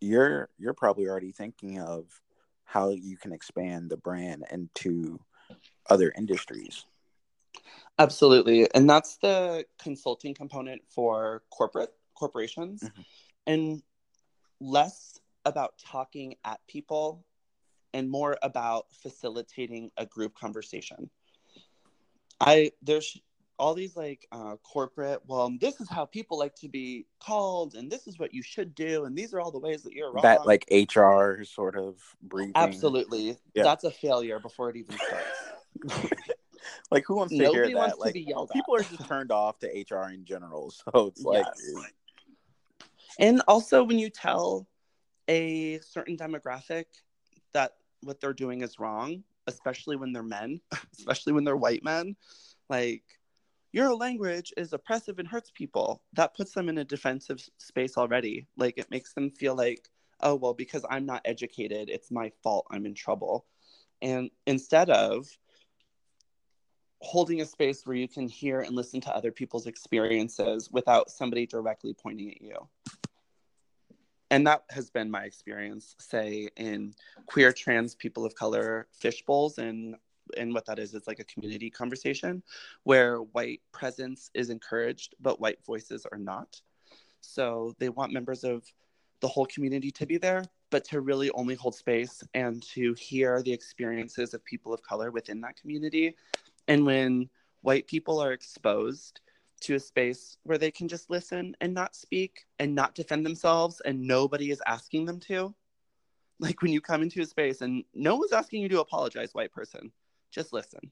you're 0.00 0.48
you're 0.58 0.74
probably 0.74 1.08
already 1.08 1.32
thinking 1.32 1.80
of 1.80 2.20
how 2.64 2.90
you 2.90 3.16
can 3.16 3.32
expand 3.32 3.90
the 3.90 3.96
brand 3.96 4.44
into 4.50 5.18
other 5.88 6.12
industries. 6.16 6.84
absolutely 7.98 8.68
and 8.74 8.88
that's 8.88 9.16
the 9.18 9.64
consulting 9.82 10.34
component 10.34 10.82
for 10.88 11.42
corporate 11.50 11.92
corporations 12.14 12.82
Mhm. 12.82 13.04
and 13.46 13.82
less 14.60 15.18
about 15.44 15.78
talking 15.78 16.34
at 16.44 16.60
people 16.68 17.24
and 17.94 18.10
more 18.10 18.36
about 18.42 18.86
facilitating 19.02 19.90
a 19.96 20.06
group 20.06 20.34
conversation. 20.34 21.10
I 22.40 22.72
there's 22.82 23.20
all 23.58 23.74
these 23.74 23.96
like 23.96 24.26
uh, 24.30 24.56
corporate 24.62 25.20
well 25.26 25.52
this 25.60 25.80
is 25.80 25.88
how 25.88 26.04
people 26.04 26.38
like 26.38 26.54
to 26.54 26.68
be 26.68 27.06
called 27.20 27.74
and 27.74 27.90
this 27.90 28.06
is 28.06 28.18
what 28.18 28.32
you 28.32 28.42
should 28.42 28.74
do 28.74 29.04
and 29.04 29.16
these 29.16 29.34
are 29.34 29.40
all 29.40 29.50
the 29.50 29.58
ways 29.58 29.82
that 29.82 29.92
you're 29.92 30.12
wrong 30.12 30.22
that 30.22 30.46
like 30.46 30.64
hr 30.94 31.42
sort 31.42 31.76
of 31.76 31.96
briefing 32.22 32.52
absolutely 32.54 33.36
yeah. 33.54 33.64
that's 33.64 33.84
a 33.84 33.90
failure 33.90 34.38
before 34.38 34.70
it 34.70 34.76
even 34.76 34.96
starts 34.96 36.12
like 36.90 37.04
who 37.06 37.16
wants 37.16 37.32
to 37.32 37.42
Nobody 37.42 37.68
hear 37.68 37.78
that 37.80 37.98
like 37.98 38.14
people 38.14 38.74
are 38.74 38.82
just 38.82 39.06
turned 39.08 39.32
off 39.32 39.58
to 39.60 39.84
hr 39.90 40.10
in 40.10 40.24
general 40.24 40.70
so 40.70 41.08
it's 41.08 41.22
like 41.22 41.44
yes. 41.44 41.84
and 43.18 43.42
also 43.48 43.82
when 43.82 43.98
you 43.98 44.08
tell 44.08 44.68
a 45.28 45.78
certain 45.80 46.16
demographic 46.16 46.84
what 48.02 48.20
they're 48.20 48.32
doing 48.32 48.62
is 48.62 48.78
wrong 48.78 49.22
especially 49.48 49.96
when 49.96 50.12
they're 50.12 50.22
men 50.22 50.60
especially 50.98 51.32
when 51.32 51.42
they're 51.44 51.56
white 51.56 51.82
men. 51.82 52.14
Like 52.68 53.02
your 53.72 53.94
language 53.94 54.52
is 54.56 54.72
oppressive 54.72 55.18
and 55.18 55.26
hurts 55.26 55.50
people. 55.50 56.02
That 56.12 56.36
puts 56.36 56.52
them 56.52 56.68
in 56.68 56.78
a 56.78 56.84
defensive 56.84 57.42
space 57.58 57.96
already. 57.96 58.46
Like 58.56 58.78
it 58.78 58.90
makes 58.90 59.14
them 59.14 59.30
feel 59.30 59.56
like 59.56 59.88
oh 60.20 60.34
well 60.34 60.52
because 60.52 60.84
i'm 60.90 61.06
not 61.06 61.22
educated 61.24 61.88
it's 61.88 62.10
my 62.10 62.30
fault 62.42 62.66
i'm 62.70 62.86
in 62.86 62.94
trouble. 62.94 63.46
And 64.00 64.30
instead 64.46 64.90
of 64.90 65.26
holding 67.00 67.40
a 67.40 67.46
space 67.46 67.86
where 67.86 67.96
you 67.96 68.08
can 68.08 68.26
hear 68.28 68.60
and 68.60 68.74
listen 68.74 69.00
to 69.00 69.14
other 69.14 69.30
people's 69.30 69.68
experiences 69.68 70.68
without 70.72 71.10
somebody 71.10 71.46
directly 71.46 71.94
pointing 71.94 72.30
at 72.30 72.42
you 72.42 72.68
and 74.30 74.46
that 74.46 74.64
has 74.70 74.90
been 74.90 75.10
my 75.10 75.24
experience 75.24 75.94
say 75.98 76.48
in 76.56 76.94
queer 77.26 77.52
trans 77.52 77.94
people 77.94 78.24
of 78.24 78.34
color 78.34 78.86
fishbowls 78.92 79.58
and 79.58 79.96
and 80.36 80.52
what 80.52 80.66
that 80.66 80.78
is 80.78 80.94
is 80.94 81.06
like 81.06 81.20
a 81.20 81.24
community 81.24 81.70
conversation 81.70 82.42
where 82.84 83.18
white 83.18 83.60
presence 83.72 84.30
is 84.34 84.50
encouraged 84.50 85.14
but 85.20 85.40
white 85.40 85.58
voices 85.64 86.06
are 86.10 86.18
not. 86.18 86.60
So 87.20 87.74
they 87.78 87.88
want 87.88 88.12
members 88.12 88.44
of 88.44 88.64
the 89.20 89.28
whole 89.28 89.46
community 89.46 89.90
to 89.92 90.06
be 90.06 90.18
there 90.18 90.44
but 90.70 90.84
to 90.84 91.00
really 91.00 91.30
only 91.30 91.54
hold 91.54 91.74
space 91.74 92.22
and 92.34 92.62
to 92.62 92.92
hear 92.94 93.42
the 93.42 93.52
experiences 93.52 94.34
of 94.34 94.44
people 94.44 94.74
of 94.74 94.82
color 94.82 95.10
within 95.10 95.40
that 95.40 95.56
community. 95.56 96.14
And 96.68 96.84
when 96.84 97.30
white 97.62 97.86
people 97.86 98.20
are 98.20 98.32
exposed 98.32 99.22
to 99.60 99.74
a 99.74 99.80
space 99.80 100.36
where 100.44 100.58
they 100.58 100.70
can 100.70 100.88
just 100.88 101.10
listen 101.10 101.56
and 101.60 101.74
not 101.74 101.94
speak 101.94 102.46
and 102.58 102.74
not 102.74 102.94
defend 102.94 103.24
themselves 103.24 103.80
and 103.84 104.00
nobody 104.00 104.50
is 104.50 104.62
asking 104.66 105.04
them 105.04 105.20
to 105.20 105.54
like 106.40 106.62
when 106.62 106.72
you 106.72 106.80
come 106.80 107.02
into 107.02 107.20
a 107.20 107.26
space 107.26 107.60
and 107.60 107.84
no 107.94 108.16
one's 108.16 108.32
asking 108.32 108.62
you 108.62 108.68
to 108.68 108.80
apologize 108.80 109.34
white 109.34 109.52
person 109.52 109.90
just 110.30 110.52
listen 110.52 110.90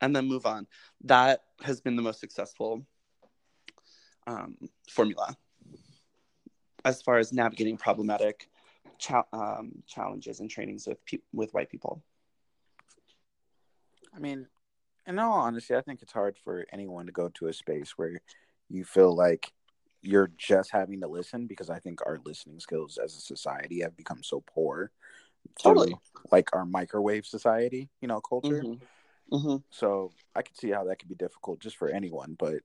and 0.00 0.14
then 0.14 0.26
move 0.26 0.46
on. 0.46 0.66
That 1.04 1.42
has 1.62 1.80
been 1.80 1.96
the 1.96 2.02
most 2.02 2.20
successful 2.20 2.86
um, 4.26 4.56
formula 4.90 5.36
as 6.84 7.02
far 7.02 7.18
as 7.18 7.32
navigating 7.32 7.76
problematic 7.76 8.48
cha- 8.98 9.26
um, 9.32 9.72
challenges 9.86 10.40
and 10.40 10.50
trainings 10.50 10.86
with 10.86 11.04
pe- 11.04 11.18
with 11.32 11.52
white 11.54 11.70
people. 11.70 12.02
I 14.14 14.18
mean, 14.18 14.46
in 15.06 15.18
all 15.18 15.32
honesty, 15.32 15.74
I 15.74 15.82
think 15.82 16.02
it's 16.02 16.12
hard 16.12 16.36
for 16.42 16.66
anyone 16.72 17.06
to 17.06 17.12
go 17.12 17.28
to 17.34 17.48
a 17.48 17.52
space 17.52 17.92
where 17.96 18.20
you 18.68 18.84
feel 18.84 19.14
like 19.14 19.52
you're 20.02 20.30
just 20.36 20.70
having 20.70 21.00
to 21.00 21.08
listen 21.08 21.46
because 21.46 21.70
I 21.70 21.78
think 21.78 22.00
our 22.04 22.18
listening 22.24 22.60
skills 22.60 22.98
as 23.02 23.16
a 23.16 23.20
society 23.20 23.80
have 23.80 23.96
become 23.96 24.22
so 24.22 24.42
poor 24.46 24.90
totally 25.60 25.94
like 26.32 26.48
our 26.52 26.64
microwave 26.64 27.26
society, 27.26 27.88
you 28.00 28.08
know, 28.08 28.20
culture. 28.20 28.62
Mm-hmm. 28.62 29.36
Mm-hmm. 29.36 29.56
So 29.70 30.12
I 30.34 30.42
could 30.42 30.56
see 30.56 30.70
how 30.70 30.84
that 30.84 30.98
could 30.98 31.08
be 31.08 31.14
difficult 31.14 31.60
just 31.60 31.76
for 31.76 31.88
anyone. 31.88 32.36
But 32.38 32.58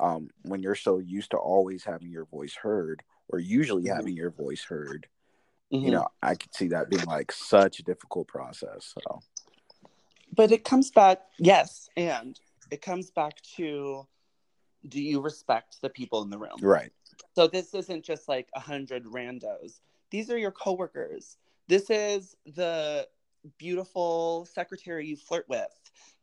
um, 0.00 0.30
when 0.42 0.62
you're 0.62 0.74
so 0.74 0.98
used 0.98 1.32
to 1.32 1.36
always 1.36 1.84
having 1.84 2.10
your 2.10 2.24
voice 2.26 2.54
heard, 2.54 3.02
or 3.28 3.38
usually 3.38 3.84
mm-hmm. 3.84 3.96
having 3.96 4.16
your 4.16 4.30
voice 4.30 4.64
heard, 4.64 5.06
you 5.70 5.80
mm-hmm. 5.80 5.90
know, 5.90 6.08
I 6.22 6.34
could 6.34 6.54
see 6.54 6.68
that 6.68 6.88
being 6.88 7.04
like 7.04 7.30
such 7.32 7.78
a 7.78 7.82
difficult 7.82 8.26
process. 8.28 8.94
So, 8.94 9.20
but 10.34 10.52
it 10.52 10.64
comes 10.64 10.90
back, 10.90 11.20
yes, 11.38 11.88
and 11.96 12.38
it 12.70 12.82
comes 12.82 13.10
back 13.10 13.40
to 13.56 14.06
do 14.86 15.00
you 15.00 15.20
respect 15.20 15.80
the 15.82 15.88
people 15.88 16.22
in 16.22 16.30
the 16.30 16.38
room? 16.38 16.56
Right. 16.60 16.92
So 17.34 17.46
this 17.46 17.74
isn't 17.74 18.04
just 18.04 18.28
like 18.28 18.48
a 18.54 18.60
hundred 18.60 19.04
randos. 19.04 19.80
These 20.10 20.30
are 20.30 20.38
your 20.38 20.52
coworkers 20.52 21.36
this 21.68 21.90
is 21.90 22.34
the 22.46 23.06
beautiful 23.58 24.48
secretary 24.50 25.06
you 25.06 25.16
flirt 25.16 25.46
with. 25.48 25.68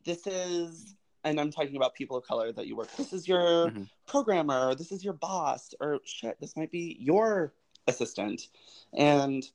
This 0.04 0.26
is, 0.26 0.96
and 1.24 1.40
I'm 1.40 1.52
talking 1.52 1.76
about 1.76 1.94
people 1.94 2.16
of 2.16 2.24
color 2.24 2.52
that 2.52 2.66
you 2.66 2.76
work. 2.76 2.94
This 2.96 3.12
is 3.12 3.26
your 3.26 3.68
mm-hmm. 3.68 3.84
programmer. 4.06 4.74
This 4.74 4.90
is 4.90 5.04
your 5.04 5.14
boss, 5.14 5.72
or 5.80 6.00
shit, 6.04 6.36
this 6.40 6.56
might 6.56 6.72
be 6.72 6.96
your 7.00 7.54
assistant. 7.86 8.48
And 8.92 9.48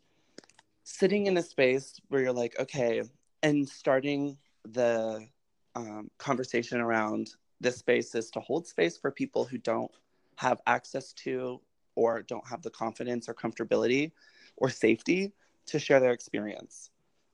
sitting 0.85 1.27
in 1.27 1.37
a 1.37 1.43
space 1.43 1.99
where 2.07 2.21
you're 2.21 2.31
like, 2.31 2.55
okay, 2.57 3.03
and 3.43 3.67
starting 3.67 4.37
the 4.65 5.27
um, 5.75 6.09
conversation 6.17 6.79
around 6.79 7.31
this 7.59 7.77
space 7.77 8.15
is 8.15 8.29
to 8.31 8.39
hold 8.39 8.67
space 8.67 8.97
for 8.97 9.11
people 9.11 9.45
who 9.45 9.57
don't 9.57 9.91
have 10.35 10.61
access 10.67 11.13
to 11.13 11.61
or 11.95 12.21
don't 12.23 12.47
have 12.47 12.61
the 12.61 12.69
confidence 12.69 13.29
or 13.29 13.33
comfortability 13.33 14.11
or 14.57 14.69
safety 14.69 15.33
to 15.67 15.79
share 15.79 15.99
their 15.99 16.11
experience. 16.11 16.89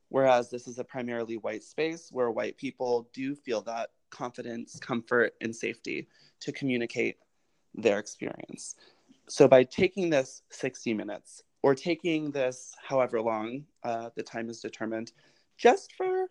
Whereas 0.10 0.50
this 0.50 0.68
is 0.68 0.80
a 0.80 0.84
primarily 0.84 1.38
white 1.38 1.64
space 1.64 2.10
where 2.12 2.32
white 2.32 2.58
people 2.58 3.10
do 3.14 3.36
feel 3.36 3.62
that 3.62 3.90
confidence, 4.10 4.80
comfort, 4.80 5.34
and 5.42 5.56
safety 5.56 6.08
to 6.40 6.52
communicate 6.52 7.18
their 7.76 8.00
experience. 8.00 8.76
So 9.28 9.48
by 9.48 9.64
taking 9.64 10.10
this 10.10 10.44
60 10.50 10.94
minutes 10.94 11.44
or 11.62 11.76
taking 11.76 12.32
this 12.32 12.74
however 12.82 13.22
long 13.22 13.66
uh, 13.84 14.10
the 14.16 14.24
time 14.24 14.50
is 14.50 14.62
determined, 14.62 15.12
just 15.58 15.94
for 15.96 16.28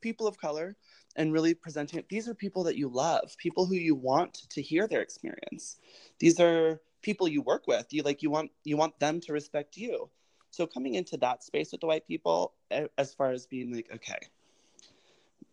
people 0.00 0.26
of 0.26 0.38
color 0.38 0.76
and 1.16 1.32
really 1.32 1.54
presenting 1.54 1.98
it, 1.98 2.08
these 2.08 2.28
are 2.28 2.34
people 2.34 2.64
that 2.64 2.76
you 2.76 2.88
love, 2.88 3.34
people 3.38 3.66
who 3.66 3.74
you 3.74 3.94
want 3.94 4.34
to 4.50 4.60
hear 4.60 4.86
their 4.86 5.00
experience. 5.00 5.76
These 6.18 6.40
are 6.40 6.80
people 7.02 7.28
you 7.28 7.42
work 7.42 7.66
with. 7.66 7.86
You 7.90 8.02
like 8.02 8.22
you 8.22 8.30
want 8.30 8.50
you 8.64 8.76
want 8.76 8.98
them 8.98 9.20
to 9.20 9.32
respect 9.32 9.76
you. 9.76 10.10
So 10.50 10.66
coming 10.66 10.94
into 10.94 11.16
that 11.18 11.42
space 11.42 11.72
with 11.72 11.80
the 11.80 11.86
white 11.86 12.06
people, 12.06 12.54
as 12.98 13.12
far 13.14 13.32
as 13.32 13.46
being 13.46 13.74
like, 13.74 13.88
okay, 13.94 14.18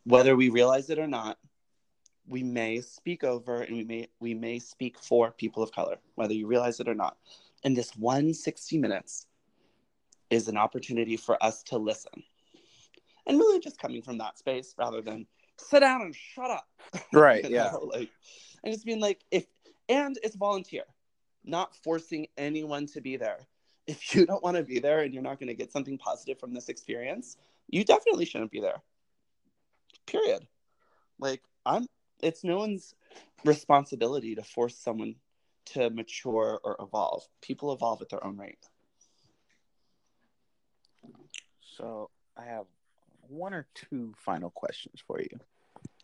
whether 0.03 0.35
we 0.35 0.49
realize 0.49 0.89
it 0.89 0.99
or 0.99 1.07
not, 1.07 1.37
we 2.27 2.43
may 2.43 2.81
speak 2.81 3.23
over 3.23 3.61
and 3.61 3.75
we 3.75 3.83
may 3.83 4.07
we 4.19 4.33
may 4.33 4.59
speak 4.59 4.97
for 4.99 5.31
people 5.31 5.63
of 5.63 5.71
color, 5.71 5.97
whether 6.15 6.33
you 6.33 6.47
realize 6.47 6.79
it 6.79 6.87
or 6.87 6.95
not. 6.95 7.17
And 7.63 7.75
this 7.75 7.91
one 7.95 8.33
60 8.33 8.77
minutes 8.77 9.27
is 10.29 10.47
an 10.47 10.57
opportunity 10.57 11.17
for 11.17 11.41
us 11.43 11.61
to 11.63 11.77
listen. 11.77 12.23
And 13.27 13.37
really 13.37 13.59
just 13.59 13.79
coming 13.79 14.01
from 14.01 14.17
that 14.17 14.37
space 14.37 14.73
rather 14.77 15.01
than 15.01 15.27
sit 15.57 15.81
down 15.81 16.01
and 16.01 16.15
shut 16.15 16.51
up. 16.51 16.67
Right. 17.13 17.49
yeah. 17.49 17.71
Know? 17.71 17.89
Like 17.93 18.09
and 18.63 18.73
just 18.73 18.85
being 18.85 18.99
like 18.99 19.21
if 19.31 19.45
and 19.87 20.17
it's 20.23 20.35
volunteer, 20.35 20.83
not 21.43 21.75
forcing 21.83 22.27
anyone 22.37 22.87
to 22.87 23.01
be 23.01 23.17
there 23.17 23.47
if 23.87 24.15
you 24.15 24.25
don't 24.25 24.43
want 24.43 24.57
to 24.57 24.63
be 24.63 24.79
there 24.79 25.01
and 25.01 25.13
you're 25.13 25.23
not 25.23 25.39
going 25.39 25.47
to 25.47 25.53
get 25.55 25.71
something 25.71 25.97
positive 25.97 26.39
from 26.39 26.53
this 26.53 26.69
experience, 26.69 27.37
you 27.69 27.83
definitely 27.83 28.25
shouldn't 28.25 28.51
be 28.51 28.61
there. 28.61 28.81
Period. 30.05 30.47
Like, 31.19 31.41
I'm, 31.65 31.87
it's 32.21 32.43
no 32.43 32.57
one's 32.57 32.95
responsibility 33.45 34.35
to 34.35 34.43
force 34.43 34.77
someone 34.77 35.15
to 35.65 35.89
mature 35.89 36.59
or 36.63 36.75
evolve. 36.79 37.23
People 37.41 37.71
evolve 37.71 38.01
at 38.01 38.09
their 38.09 38.23
own 38.25 38.37
rate. 38.37 38.65
So, 41.77 42.09
I 42.37 42.45
have 42.45 42.65
one 43.31 43.53
or 43.53 43.67
two 43.73 44.13
final 44.17 44.49
questions 44.49 45.01
for 45.05 45.19
you. 45.19 45.29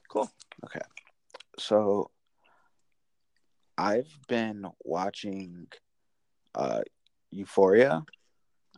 Cool. 0.10 0.30
Okay. 0.66 0.86
So, 1.60 2.10
I've 3.78 4.12
been 4.28 4.66
watching 4.84 5.68
uh, 6.56 6.82
Euphoria. 7.32 8.04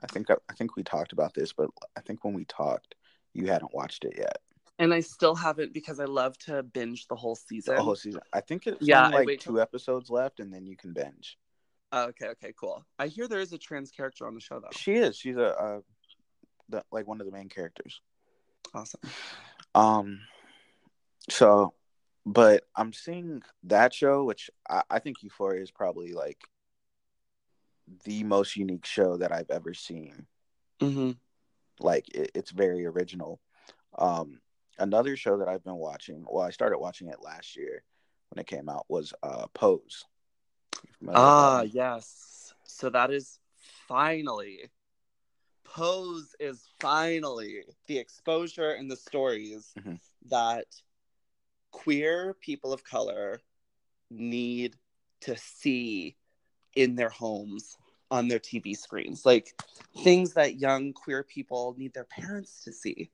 I 0.02 0.08
think 0.08 0.28
I 0.30 0.54
think 0.54 0.76
we 0.76 0.84
talked 0.84 1.14
about 1.14 1.34
this, 1.34 1.54
but 1.54 1.70
I 1.98 2.02
think 2.02 2.24
when 2.24 2.34
we 2.34 2.46
talked, 2.46 2.96
you 3.34 3.48
hadn't 3.48 3.74
watched 3.74 4.06
it 4.06 4.14
yet. 4.18 4.38
And 4.78 4.94
I 4.94 5.02
still 5.02 5.36
haven't 5.36 5.74
because 5.74 6.00
I 6.00 6.06
love 6.06 6.38
to 6.40 6.64
binge 6.64 7.08
the 7.08 7.16
whole 7.16 7.36
season. 7.36 7.76
The 7.76 7.84
whole 7.84 7.96
season. 7.96 8.22
I 8.32 8.40
think 8.40 8.66
it's 8.66 8.78
yeah, 8.80 9.10
like 9.10 9.28
two 9.28 9.54
till... 9.54 9.60
episodes 9.60 10.10
left, 10.10 10.40
and 10.40 10.54
then 10.54 10.66
you 10.66 10.78
can 10.78 10.94
binge. 10.94 11.38
Oh, 11.92 12.06
okay, 12.06 12.28
okay, 12.28 12.54
cool. 12.58 12.86
I 12.98 13.08
hear 13.08 13.28
there 13.28 13.40
is 13.40 13.52
a 13.52 13.58
trans 13.58 13.92
character 13.92 14.26
on 14.26 14.36
the 14.36 14.42
show 14.42 14.60
though. 14.60 14.70
She 14.72 14.94
is. 14.94 15.18
She's 15.18 15.38
a, 15.38 15.60
uh, 15.60 15.80
the, 16.70 16.84
like 16.92 17.08
one 17.08 17.20
of 17.20 17.26
the 17.26 17.34
main 17.34 17.50
characters. 17.50 18.00
Awesome. 18.74 19.02
Um, 19.76 20.20
so, 21.30 21.74
but 22.26 22.64
I'm 22.76 22.94
seeing 22.94 23.42
that 23.64 23.94
show, 23.94 24.24
which 24.24 24.50
I, 24.70 24.84
I 24.90 25.00
think 25.00 25.24
Euphoria 25.24 25.62
is 25.62 25.72
probably 25.72 26.14
like 26.14 26.40
the 28.04 28.24
most 28.24 28.56
unique 28.56 28.86
show 28.86 29.18
that 29.18 29.32
I've 29.32 29.50
ever 29.50 29.74
seen. 29.74 30.28
Mm-hmm. 30.82 31.12
Like 31.80 32.08
it, 32.14 32.32
it's 32.36 32.52
very 32.52 32.86
original. 32.86 33.40
Um, 33.98 34.40
another 34.78 35.16
show 35.16 35.38
that 35.38 35.48
I've 35.48 35.64
been 35.64 35.76
watching, 35.76 36.26
well, 36.30 36.44
I 36.44 36.52
started 36.52 36.78
watching 36.80 37.08
it 37.08 37.22
last 37.22 37.56
year 37.56 37.84
when 38.30 38.40
it 38.40 38.48
came 38.48 38.70
out, 38.70 38.86
was 38.90 39.14
uh, 39.24 39.48
Pose. 39.54 40.06
Ah, 41.08 41.62
yes. 41.62 42.54
So 42.66 42.90
that 42.90 43.12
is 43.12 43.40
finally 43.88 44.70
Pose 45.70 46.36
is 46.40 46.68
finally 46.80 47.64
the 47.88 47.98
exposure 47.98 48.72
and 48.72 48.90
the 48.90 48.96
stories 48.96 49.72
mm-hmm. 49.78 49.96
that 50.30 50.66
queer 51.72 52.36
people 52.42 52.74
of 52.74 52.84
color 52.84 53.40
need 54.10 54.76
to 55.22 55.38
see 55.38 56.16
in 56.76 56.96
their 56.96 57.10
homes 57.10 57.78
on 58.10 58.28
their 58.28 58.40
TV 58.40 58.76
screens. 58.76 59.26
Like 59.26 59.54
things 60.04 60.34
that 60.34 60.60
young 60.60 60.94
queer 60.94 61.24
people 61.24 61.76
need 61.78 61.94
their 61.94 62.06
parents 62.06 62.64
to 62.64 62.74
see, 62.74 63.12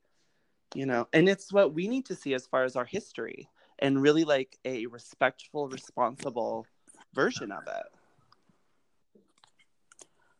you 0.74 0.86
know, 0.86 1.08
and 1.12 1.28
it's 1.28 1.52
what 1.52 1.74
we 1.74 1.88
need 1.88 2.06
to 2.06 2.16
see 2.16 2.34
as 2.34 2.48
far 2.48 2.64
as 2.64 2.76
our 2.78 2.86
history 2.86 3.50
and 3.80 4.02
really 4.02 4.24
like 4.24 4.58
a 4.64 4.86
respectful, 4.86 5.68
responsible 5.68 6.66
version 7.14 7.52
of 7.52 7.64
it. 7.68 7.86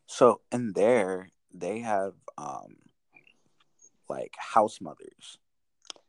So 0.06 0.40
in 0.50 0.72
there, 0.72 1.30
they 1.60 1.80
have 1.80 2.14
um 2.38 2.76
like 4.08 4.34
house 4.38 4.80
mothers. 4.80 5.38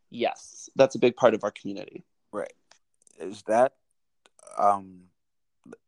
Yes, 0.10 0.70
that's 0.76 0.96
a 0.96 1.00
big 1.00 1.16
part 1.16 1.34
of 1.34 1.44
our 1.44 1.52
community. 1.52 2.04
Right. 2.32 2.54
Is 3.20 3.44
that 3.48 3.74
um 4.58 5.04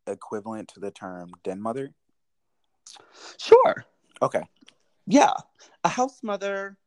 equivalent 0.07 0.69
to 0.69 0.79
the 0.79 0.91
term 0.91 1.31
den 1.43 1.61
mother? 1.61 1.91
Sure. 3.37 3.85
Okay. 4.21 4.41
Yeah. 5.07 5.33
A 5.83 5.89
house 5.89 6.19
mother 6.23 6.77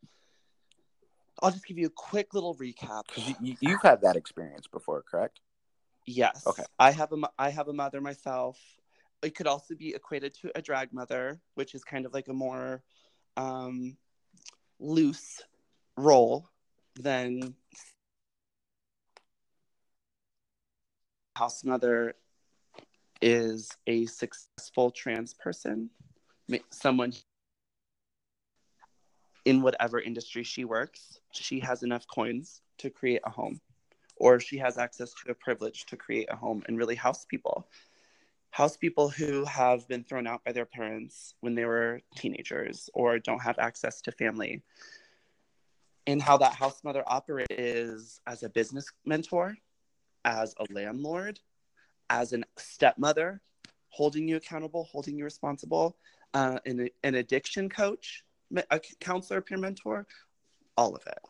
I'll 1.40 1.50
just 1.50 1.66
give 1.66 1.78
you 1.78 1.86
a 1.86 1.90
quick 1.90 2.34
little 2.34 2.54
recap. 2.54 3.02
You, 3.40 3.56
you've 3.60 3.82
had 3.82 4.02
that 4.02 4.14
experience 4.14 4.68
before, 4.68 5.02
correct? 5.02 5.40
Yes. 6.06 6.46
Okay. 6.46 6.64
I 6.78 6.92
have 6.92 7.12
a 7.12 7.16
I 7.38 7.50
have 7.50 7.68
a 7.68 7.72
mother 7.72 8.00
myself. 8.00 8.58
It 9.22 9.36
could 9.36 9.46
also 9.46 9.74
be 9.74 9.94
equated 9.94 10.34
to 10.42 10.50
a 10.56 10.62
drag 10.62 10.92
mother, 10.92 11.40
which 11.54 11.74
is 11.74 11.84
kind 11.84 12.06
of 12.06 12.12
like 12.12 12.28
a 12.28 12.32
more 12.32 12.82
um, 13.36 13.96
loose 14.80 15.40
role 15.96 16.48
than 16.96 17.54
house 21.36 21.64
mother 21.64 22.14
is 23.20 23.70
a 23.86 24.06
successful 24.06 24.90
trans 24.90 25.34
person, 25.34 25.88
someone 26.70 27.12
in 29.44 29.62
whatever 29.62 30.00
industry 30.00 30.42
she 30.42 30.64
works, 30.64 31.20
she 31.32 31.60
has 31.60 31.82
enough 31.82 32.04
coins 32.12 32.62
to 32.78 32.90
create 32.90 33.20
a 33.24 33.30
home, 33.30 33.60
or 34.16 34.40
she 34.40 34.58
has 34.58 34.78
access 34.78 35.12
to 35.14 35.30
a 35.30 35.34
privilege 35.34 35.84
to 35.86 35.96
create 35.96 36.28
a 36.30 36.36
home 36.36 36.62
and 36.66 36.78
really 36.78 36.94
house 36.94 37.24
people. 37.24 37.66
House 38.52 38.76
people 38.76 39.08
who 39.08 39.46
have 39.46 39.88
been 39.88 40.04
thrown 40.04 40.26
out 40.26 40.44
by 40.44 40.52
their 40.52 40.66
parents 40.66 41.34
when 41.40 41.54
they 41.54 41.64
were 41.64 42.02
teenagers 42.16 42.90
or 42.92 43.18
don't 43.18 43.40
have 43.40 43.58
access 43.58 44.02
to 44.02 44.12
family. 44.12 44.62
And 46.06 46.20
how 46.20 46.36
that 46.36 46.52
house 46.52 46.84
mother 46.84 47.02
operates 47.06 48.20
as 48.26 48.42
a 48.42 48.50
business 48.50 48.86
mentor, 49.06 49.56
as 50.26 50.54
a 50.58 50.66
landlord, 50.70 51.40
as 52.10 52.34
a 52.34 52.42
stepmother, 52.58 53.40
holding 53.88 54.28
you 54.28 54.36
accountable, 54.36 54.84
holding 54.84 55.16
you 55.16 55.24
responsible, 55.24 55.96
uh, 56.34 56.58
an, 56.66 56.90
an 57.04 57.14
addiction 57.14 57.70
coach, 57.70 58.22
a 58.70 58.80
counselor, 59.00 59.40
peer 59.40 59.56
mentor, 59.56 60.06
all 60.76 60.94
of 60.94 61.06
it. 61.06 61.20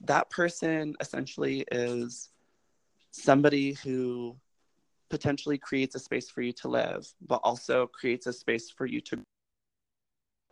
That 0.00 0.30
person 0.30 0.96
essentially 1.00 1.64
is 1.70 2.30
somebody 3.12 3.74
who 3.74 4.36
potentially 5.12 5.58
creates 5.58 5.94
a 5.94 5.98
space 5.98 6.30
for 6.30 6.40
you 6.40 6.52
to 6.54 6.68
live, 6.68 7.06
but 7.28 7.38
also 7.44 7.86
creates 7.86 8.26
a 8.26 8.32
space 8.32 8.70
for 8.70 8.86
you 8.86 8.98
to 8.98 9.18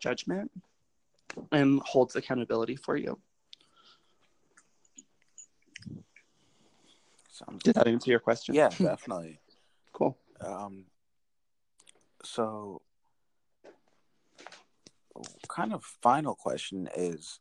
judgment 0.03 0.51
and 1.51 1.81
holds 1.81 2.15
accountability 2.15 2.77
for 2.77 2.95
you. 2.95 3.19
Sounds 7.31 7.63
Did 7.63 7.77
that 7.77 7.89
answer 7.89 8.11
your 8.11 8.21
question? 8.21 8.55
Yeah, 8.55 8.69
definitely. 8.69 9.41
cool. 9.95 10.19
Um, 10.43 10.85
so 12.23 12.83
kind 15.49 15.73
of 15.73 15.83
final 16.03 16.35
question 16.35 16.87
is 16.95 17.41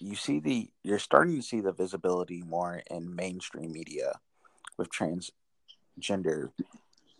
you 0.00 0.16
see 0.16 0.40
the 0.40 0.68
you're 0.82 0.98
starting 0.98 1.36
to 1.36 1.42
see 1.42 1.60
the 1.60 1.72
visibility 1.72 2.42
more 2.42 2.82
in 2.90 3.14
mainstream 3.14 3.70
media 3.70 4.18
with 4.80 4.90
transgender 5.98 6.50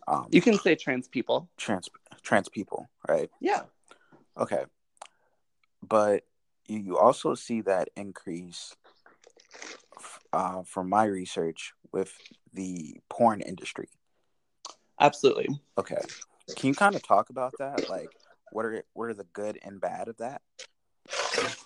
um, 0.07 0.27
you 0.31 0.41
can 0.41 0.57
say 0.57 0.75
trans 0.75 1.07
people. 1.07 1.49
trans 1.57 1.89
trans 2.21 2.49
people 2.49 2.89
right? 3.07 3.29
Yeah. 3.39 3.63
Okay. 4.37 4.63
But 5.87 6.23
you, 6.67 6.79
you 6.79 6.97
also 6.97 7.35
see 7.35 7.61
that 7.61 7.89
increase 7.95 8.75
uh, 10.33 10.63
from 10.63 10.89
my 10.89 11.05
research 11.05 11.73
with 11.91 12.15
the 12.53 12.99
porn 13.09 13.41
industry. 13.41 13.89
Absolutely. 14.99 15.49
Okay. 15.77 16.01
Can 16.55 16.69
you 16.69 16.75
kind 16.75 16.95
of 16.95 17.03
talk 17.03 17.29
about 17.29 17.53
that? 17.59 17.89
Like 17.89 18.09
what 18.51 18.65
are 18.65 18.83
what 18.93 19.09
are 19.09 19.13
the 19.13 19.27
good 19.33 19.59
and 19.63 19.79
bad 19.81 20.07
of 20.07 20.17
that? 20.17 20.41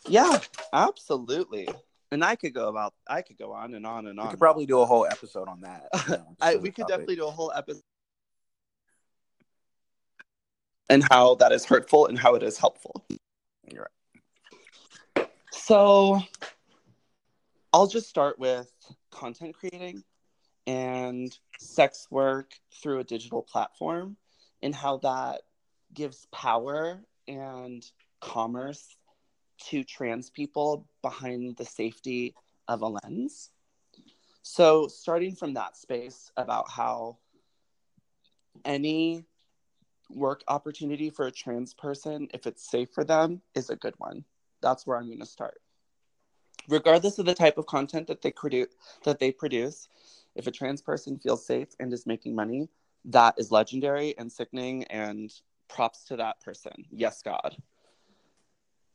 Yeah, 0.07 0.39
absolutely. 0.71 1.69
And 2.11 2.23
I 2.23 2.35
could 2.35 2.53
go 2.53 2.69
about 2.69 2.93
I 3.07 3.21
could 3.21 3.37
go 3.37 3.51
on 3.51 3.73
and 3.73 3.85
on 3.85 4.07
and 4.07 4.19
on. 4.19 4.27
We 4.27 4.31
could 4.31 4.39
probably 4.39 4.65
do 4.65 4.79
a 4.79 4.85
whole 4.85 5.05
episode 5.05 5.47
on 5.47 5.61
that. 5.61 5.87
You 6.07 6.17
know, 6.17 6.35
I, 6.41 6.55
we 6.55 6.69
could 6.69 6.83
topic. 6.83 6.87
definitely 6.89 7.15
do 7.15 7.27
a 7.27 7.31
whole 7.31 7.51
episode 7.55 7.81
and 10.89 11.03
how 11.09 11.35
that 11.35 11.51
is 11.51 11.65
hurtful 11.65 12.07
and 12.07 12.17
how 12.17 12.35
it 12.35 12.43
is 12.43 12.57
helpful. 12.57 13.05
You're 13.71 13.87
right. 15.17 15.27
So 15.51 16.21
I'll 17.73 17.87
just 17.87 18.07
start 18.07 18.37
with 18.37 18.71
content 19.11 19.55
creating 19.55 20.03
and 20.67 21.37
sex 21.59 22.07
work 22.09 22.53
through 22.81 22.99
a 22.99 23.03
digital 23.03 23.41
platform 23.41 24.17
and 24.61 24.73
how 24.73 24.97
that 24.97 25.41
gives 25.93 26.27
power 26.31 26.99
and 27.27 27.83
commerce 28.21 28.95
to 29.69 29.83
trans 29.83 30.29
people 30.29 30.87
behind 31.01 31.57
the 31.57 31.65
safety 31.65 32.35
of 32.67 32.81
a 32.81 32.87
lens. 32.87 33.51
So, 34.41 34.87
starting 34.87 35.35
from 35.35 35.53
that 35.55 35.75
space 35.75 36.31
about 36.37 36.69
how 36.69 37.17
any 38.63 39.25
work 40.09 40.43
opportunity 40.47 41.09
for 41.09 41.27
a 41.27 41.31
trans 41.31 41.73
person, 41.73 42.27
if 42.33 42.45
it's 42.45 42.69
safe 42.69 42.89
for 42.93 43.03
them, 43.03 43.41
is 43.55 43.69
a 43.69 43.75
good 43.75 43.95
one. 43.97 44.23
That's 44.61 44.85
where 44.85 44.97
I'm 44.97 45.07
going 45.07 45.19
to 45.19 45.25
start. 45.25 45.61
Regardless 46.67 47.19
of 47.19 47.25
the 47.25 47.33
type 47.33 47.57
of 47.57 47.65
content 47.65 48.07
that 48.07 48.21
they 48.21 48.31
produce, 48.31 48.67
that 49.03 49.19
they 49.19 49.31
produce, 49.31 49.87
if 50.35 50.47
a 50.47 50.51
trans 50.51 50.81
person 50.81 51.17
feels 51.17 51.45
safe 51.45 51.69
and 51.79 51.91
is 51.93 52.05
making 52.05 52.35
money, 52.35 52.69
that 53.05 53.35
is 53.37 53.51
legendary 53.51 54.17
and 54.17 54.31
sickening 54.31 54.83
and 54.85 55.31
props 55.67 56.03
to 56.05 56.17
that 56.17 56.41
person. 56.41 56.85
Yes, 56.91 57.21
God. 57.21 57.57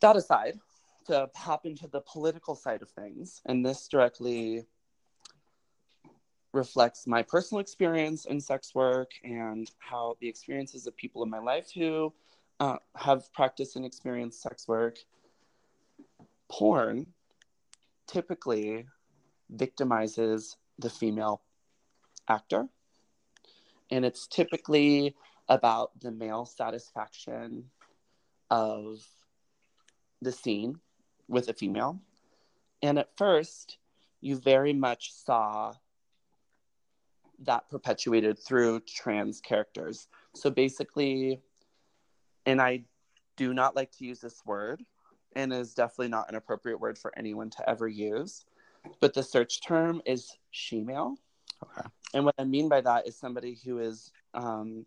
That 0.00 0.16
aside, 0.16 0.58
to 1.06 1.28
hop 1.34 1.66
into 1.66 1.86
the 1.86 2.00
political 2.00 2.54
side 2.54 2.82
of 2.82 2.90
things, 2.90 3.42
and 3.46 3.64
this 3.64 3.86
directly 3.88 4.64
reflects 6.52 7.06
my 7.06 7.22
personal 7.22 7.60
experience 7.60 8.24
in 8.24 8.40
sex 8.40 8.74
work 8.74 9.12
and 9.22 9.70
how 9.78 10.16
the 10.20 10.28
experiences 10.28 10.86
of 10.86 10.96
people 10.96 11.22
in 11.22 11.30
my 11.30 11.38
life 11.38 11.70
who 11.72 12.12
uh, 12.58 12.76
have 12.96 13.32
practiced 13.32 13.76
and 13.76 13.84
experienced 13.84 14.42
sex 14.42 14.66
work. 14.66 14.98
Porn 16.50 17.06
typically 18.06 18.86
victimizes 19.54 20.56
the 20.78 20.90
female 20.90 21.42
actor, 22.28 22.68
and 23.90 24.04
it's 24.04 24.26
typically 24.26 25.14
about 25.48 25.98
the 26.00 26.10
male 26.10 26.44
satisfaction 26.44 27.64
of 28.50 29.04
the 30.22 30.32
scene 30.32 30.78
with 31.28 31.48
a 31.48 31.54
female. 31.54 32.00
And 32.82 32.98
at 32.98 33.16
first, 33.16 33.78
you 34.20 34.36
very 34.36 34.72
much 34.72 35.12
saw 35.12 35.74
that 37.40 37.68
perpetuated 37.70 38.38
through 38.38 38.80
trans 38.80 39.40
characters. 39.40 40.08
So 40.34 40.50
basically, 40.50 41.40
and 42.46 42.60
I 42.60 42.84
do 43.36 43.54
not 43.54 43.76
like 43.76 43.90
to 43.92 44.04
use 44.04 44.20
this 44.20 44.42
word, 44.44 44.84
and 45.34 45.52
is 45.52 45.74
definitely 45.74 46.08
not 46.08 46.28
an 46.28 46.34
appropriate 46.34 46.78
word 46.78 46.98
for 46.98 47.16
anyone 47.16 47.50
to 47.50 47.70
ever 47.70 47.88
use, 47.88 48.44
but 49.00 49.14
the 49.14 49.22
search 49.22 49.62
term 49.62 50.02
is 50.04 50.36
she-male. 50.50 51.16
Okay. 51.62 51.88
And 52.14 52.24
what 52.24 52.34
I 52.38 52.44
mean 52.44 52.68
by 52.68 52.80
that 52.80 53.06
is 53.06 53.16
somebody 53.16 53.58
who 53.64 53.78
is 53.78 54.10
um, 54.34 54.84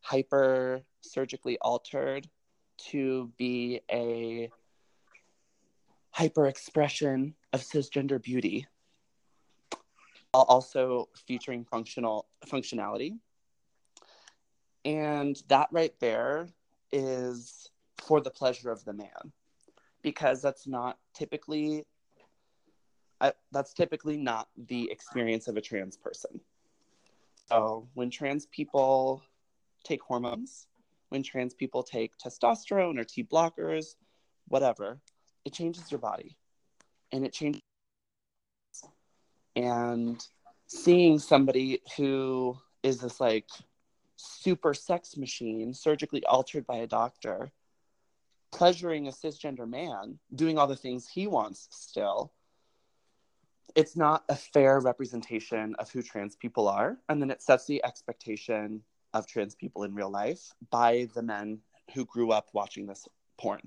hyper 0.00 0.82
surgically 1.00 1.58
altered 1.58 2.28
to 2.76 3.30
be 3.36 3.80
a 3.90 4.50
hyper 6.10 6.46
expression 6.46 7.34
of 7.52 7.60
cisgender 7.60 8.22
beauty 8.22 8.66
also 10.42 11.08
featuring 11.26 11.64
functional 11.64 12.26
functionality. 12.46 13.18
And 14.84 15.40
that 15.48 15.68
right 15.70 15.94
there 16.00 16.48
is 16.92 17.70
for 17.98 18.20
the 18.20 18.30
pleasure 18.30 18.70
of 18.70 18.84
the 18.84 18.92
man 18.92 19.32
because 20.02 20.42
that's 20.42 20.66
not 20.66 20.98
typically 21.14 21.86
uh, 23.20 23.30
that's 23.52 23.72
typically 23.72 24.16
not 24.16 24.48
the 24.66 24.90
experience 24.90 25.48
of 25.48 25.56
a 25.56 25.60
trans 25.60 25.96
person. 25.96 26.40
So 27.48 27.88
when 27.94 28.10
trans 28.10 28.46
people 28.46 29.22
take 29.84 30.02
hormones, 30.02 30.66
when 31.08 31.22
trans 31.22 31.54
people 31.54 31.82
take 31.82 32.12
testosterone 32.18 32.98
or 32.98 33.04
T 33.04 33.24
blockers, 33.24 33.94
whatever, 34.48 35.00
it 35.44 35.52
changes 35.52 35.90
your 35.90 36.00
body 36.00 36.36
and 37.12 37.24
it 37.24 37.32
changes. 37.32 37.60
And 39.56 40.24
seeing 40.66 41.18
somebody 41.18 41.80
who 41.96 42.58
is 42.82 42.98
this 42.98 43.20
like 43.20 43.48
super 44.16 44.74
sex 44.74 45.16
machine, 45.16 45.72
surgically 45.72 46.24
altered 46.24 46.66
by 46.66 46.76
a 46.76 46.86
doctor, 46.86 47.52
pleasuring 48.52 49.08
a 49.08 49.10
cisgender 49.10 49.68
man, 49.68 50.18
doing 50.34 50.58
all 50.58 50.66
the 50.66 50.76
things 50.76 51.08
he 51.08 51.26
wants 51.26 51.68
still, 51.70 52.32
it's 53.74 53.96
not 53.96 54.24
a 54.28 54.36
fair 54.36 54.80
representation 54.80 55.74
of 55.78 55.90
who 55.90 56.02
trans 56.02 56.36
people 56.36 56.68
are. 56.68 56.96
And 57.08 57.20
then 57.20 57.30
it 57.30 57.42
sets 57.42 57.66
the 57.66 57.84
expectation 57.84 58.82
of 59.14 59.26
trans 59.26 59.54
people 59.54 59.84
in 59.84 59.94
real 59.94 60.10
life 60.10 60.52
by 60.70 61.08
the 61.14 61.22
men 61.22 61.60
who 61.94 62.04
grew 62.04 62.32
up 62.32 62.48
watching 62.52 62.86
this 62.86 63.06
porn. 63.38 63.60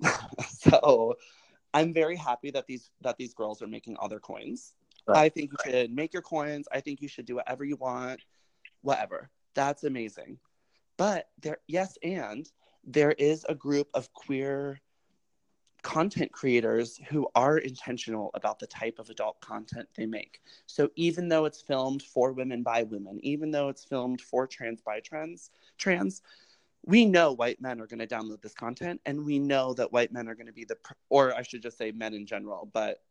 so 0.48 1.16
I'm 1.74 1.92
very 1.92 2.16
happy 2.16 2.50
that 2.50 2.66
these 2.66 2.90
that 3.00 3.16
these 3.16 3.34
girls 3.34 3.62
are 3.62 3.66
making 3.66 3.96
all 3.96 4.08
their 4.08 4.20
coins. 4.20 4.74
Right. 5.08 5.18
I 5.18 5.28
think 5.30 5.50
you 5.52 5.72
should 5.72 5.92
make 5.92 6.12
your 6.12 6.22
coins. 6.22 6.68
I 6.70 6.80
think 6.80 7.00
you 7.00 7.08
should 7.08 7.24
do 7.24 7.36
whatever 7.36 7.64
you 7.64 7.76
want, 7.76 8.20
whatever. 8.82 9.30
That's 9.54 9.84
amazing. 9.84 10.38
But 10.96 11.28
there, 11.40 11.58
yes, 11.66 11.96
and 12.02 12.48
there 12.84 13.12
is 13.12 13.44
a 13.48 13.54
group 13.54 13.88
of 13.94 14.12
queer 14.12 14.80
content 15.82 16.30
creators 16.32 17.00
who 17.08 17.28
are 17.34 17.58
intentional 17.58 18.30
about 18.34 18.58
the 18.58 18.66
type 18.66 18.98
of 18.98 19.10
adult 19.10 19.40
content 19.40 19.88
they 19.96 20.06
make. 20.06 20.40
So 20.66 20.90
even 20.96 21.28
though 21.28 21.44
it's 21.44 21.60
filmed 21.60 22.02
for 22.02 22.32
women 22.32 22.62
by 22.62 22.84
women, 22.84 23.18
even 23.22 23.50
though 23.50 23.68
it's 23.68 23.84
filmed 23.84 24.20
for 24.20 24.46
trans 24.46 24.80
by 24.80 25.00
trans, 25.00 25.50
trans, 25.78 26.22
we 26.84 27.04
know 27.04 27.32
white 27.32 27.60
men 27.60 27.80
are 27.80 27.86
going 27.86 27.98
to 27.98 28.06
download 28.06 28.42
this 28.42 28.54
content 28.54 29.00
and 29.06 29.24
we 29.24 29.38
know 29.38 29.72
that 29.74 29.92
white 29.92 30.12
men 30.12 30.28
are 30.28 30.34
going 30.34 30.46
to 30.46 30.52
be 30.52 30.64
the 30.64 30.76
or 31.08 31.34
I 31.34 31.42
should 31.42 31.62
just 31.62 31.78
say 31.78 31.92
men 31.92 32.14
in 32.14 32.26
general, 32.26 32.68
but 32.72 33.02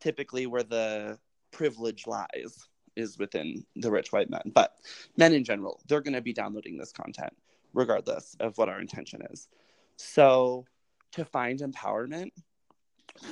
typically 0.00 0.46
where 0.46 0.62
the 0.62 1.18
privilege 1.50 2.06
lies 2.06 2.68
is 2.96 3.18
within 3.18 3.64
the 3.76 3.90
rich 3.90 4.12
white 4.12 4.30
men. 4.30 4.52
But 4.54 4.76
men 5.16 5.32
in 5.32 5.44
general, 5.44 5.80
they're 5.88 6.00
going 6.00 6.14
to 6.14 6.22
be 6.22 6.32
downloading 6.32 6.76
this 6.76 6.92
content 6.92 7.34
regardless 7.72 8.36
of 8.40 8.56
what 8.58 8.68
our 8.68 8.80
intention 8.80 9.22
is. 9.30 9.48
So 9.96 10.66
to 11.12 11.24
find 11.24 11.60
empowerment 11.60 12.30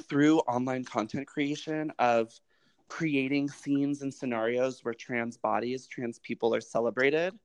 through 0.08 0.38
online 0.40 0.84
content 0.84 1.26
creation 1.26 1.92
of 1.98 2.32
creating 2.88 3.48
scenes 3.48 4.02
and 4.02 4.12
scenarios 4.12 4.84
where 4.84 4.94
trans 4.94 5.36
bodies, 5.36 5.86
trans 5.86 6.18
people 6.18 6.54
are 6.54 6.60
celebrated 6.60 7.38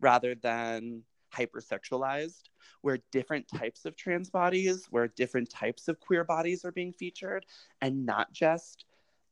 rather 0.00 0.34
than 0.34 1.02
hypersexualized, 1.34 2.44
where 2.82 2.98
different 3.12 3.46
types 3.48 3.84
of 3.84 3.96
trans 3.96 4.30
bodies, 4.30 4.86
where 4.90 5.08
different 5.08 5.48
types 5.50 5.88
of 5.88 6.00
queer 6.00 6.24
bodies 6.24 6.64
are 6.64 6.72
being 6.72 6.92
featured, 6.92 7.46
and 7.80 8.04
not 8.04 8.32
just 8.32 8.84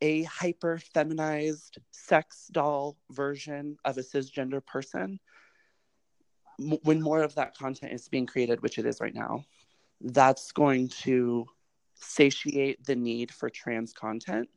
a 0.02 0.22
hyper 0.24 0.78
feminized 0.78 1.78
sex 1.90 2.48
doll 2.52 2.96
version 3.10 3.76
of 3.84 3.96
a 3.98 4.02
cisgender 4.02 4.64
person. 4.64 5.18
When 6.58 7.02
more 7.02 7.22
of 7.22 7.34
that 7.34 7.56
content 7.56 7.92
is 7.92 8.08
being 8.08 8.26
created, 8.26 8.62
which 8.62 8.78
it 8.78 8.86
is 8.86 9.00
right 9.00 9.14
now, 9.14 9.44
that's 10.00 10.52
going 10.52 10.88
to 10.88 11.46
satiate 11.94 12.84
the 12.84 12.96
need 12.96 13.32
for 13.32 13.48
trans 13.48 13.92
content 13.92 14.48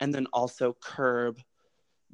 and 0.00 0.14
then 0.14 0.26
also 0.32 0.76
curb 0.80 1.38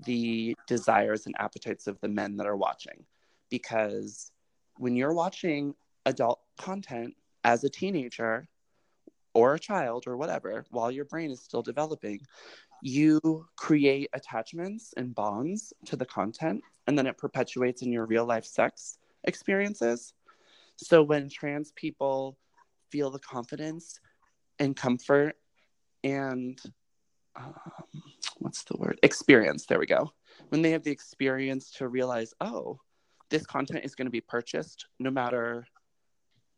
the 0.05 0.55
desires 0.67 1.27
and 1.27 1.35
appetites 1.39 1.87
of 1.87 2.01
the 2.01 2.09
men 2.09 2.37
that 2.37 2.47
are 2.47 2.57
watching. 2.57 3.05
Because 3.51 4.31
when 4.77 4.97
you're 4.97 5.13
watching 5.13 5.75
adult 6.07 6.41
content 6.59 7.15
as 7.45 7.65
a 7.65 7.69
teenager 7.69 8.49
or 9.35 9.55
a 9.55 9.59
child 9.59 10.05
or 10.07 10.17
whatever, 10.17 10.65
while 10.71 10.91
your 10.91 11.05
brain 11.05 11.31
is 11.31 11.41
still 11.41 11.63
developing, 11.63 12.21
you 12.83 13.47
create 13.57 14.09
attachments 14.13 14.95
and 14.97 15.15
bonds 15.15 15.73
to 15.87 15.97
the 15.97 16.07
content, 16.07 16.63
and 16.87 16.97
then 16.97 17.07
it 17.07 17.19
perpetuates 17.19 17.83
in 17.83 17.93
your 17.93 18.07
real 18.07 18.25
life 18.25 18.45
sex 18.45 18.99
experiences. 19.25 20.15
So 20.77 21.03
when 21.03 21.29
trans 21.29 21.73
people 21.73 22.39
feel 22.91 23.11
the 23.11 23.19
confidence 23.19 24.01
and 24.59 24.77
comfort 24.77 25.37
and 26.05 26.59
um, 27.37 27.55
what's 28.39 28.65
the 28.65 28.77
word? 28.77 28.99
Experience. 29.03 29.67
There 29.67 29.79
we 29.79 29.87
go. 29.87 30.12
When 30.49 30.62
they 30.62 30.71
have 30.71 30.83
the 30.83 30.91
experience 30.91 31.71
to 31.73 31.89
realize 31.89 32.35
oh 32.41 32.79
this 33.29 33.47
content 33.47 33.85
is 33.85 33.95
going 33.95 34.07
to 34.07 34.11
be 34.11 34.21
purchased 34.21 34.87
no 34.99 35.11
matter 35.11 35.65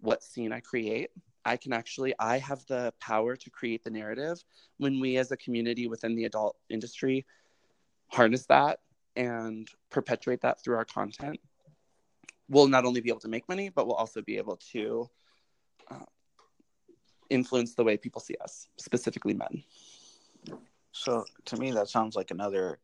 what 0.01 0.23
scene 0.23 0.53
i 0.53 0.61
create. 0.61 1.11
I 1.45 1.57
can 1.57 1.73
actually 1.73 2.15
i 2.19 2.39
have 2.39 2.65
the 2.67 2.93
power 3.01 3.37
to 3.37 3.51
create 3.51 3.85
the 3.85 3.91
narrative. 3.91 4.43
When 4.79 5.01
we 5.01 5.17
as 5.17 5.33
a 5.33 5.37
community 5.37 5.87
within 5.87 6.15
the 6.15 6.25
adult 6.25 6.57
industry 6.71 7.27
harness 8.09 8.47
that 8.47 8.79
and 9.17 9.69
perpetuate 9.91 10.41
that 10.43 10.63
through 10.63 10.77
our 10.77 10.85
content 10.85 11.41
we'll 12.49 12.69
not 12.69 12.85
only 12.85 13.01
be 13.01 13.09
able 13.09 13.21
to 13.21 13.29
make 13.29 13.49
money 13.49 13.71
but 13.71 13.87
we'll 13.87 13.97
also 13.97 14.21
be 14.23 14.37
able 14.37 14.57
to 14.57 15.09
uh, 15.91 16.05
influence 17.33 17.75
the 17.75 17.85
way 17.85 17.97
people 17.97 18.21
see 18.21 18.37
us, 18.41 18.69
specifically 18.77 19.35
men. 19.35 19.63
So 20.93 21.25
to 21.47 21.57
me, 21.57 21.71
that 21.73 21.89
sounds 21.89 22.15
like 22.15 22.31
another 22.31 22.79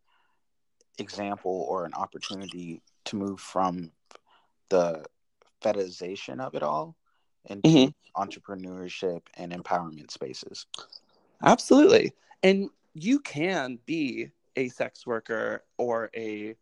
example 0.98 1.66
or 1.68 1.84
an 1.84 1.94
opportunity 1.94 2.82
to 3.04 3.16
move 3.16 3.40
from 3.40 3.90
the 4.68 5.04
fetishization 5.62 6.40
of 6.40 6.54
it 6.54 6.62
all 6.62 6.96
into 7.46 7.68
mm-hmm. 7.68 8.22
entrepreneurship 8.22 9.22
and 9.36 9.52
empowerment 9.52 10.10
spaces. 10.10 10.66
Absolutely. 11.42 12.12
And 12.42 12.70
you 12.94 13.20
can 13.20 13.78
be 13.86 14.30
a 14.56 14.68
sex 14.68 15.06
worker 15.06 15.64
or 15.76 16.10
a 16.16 16.56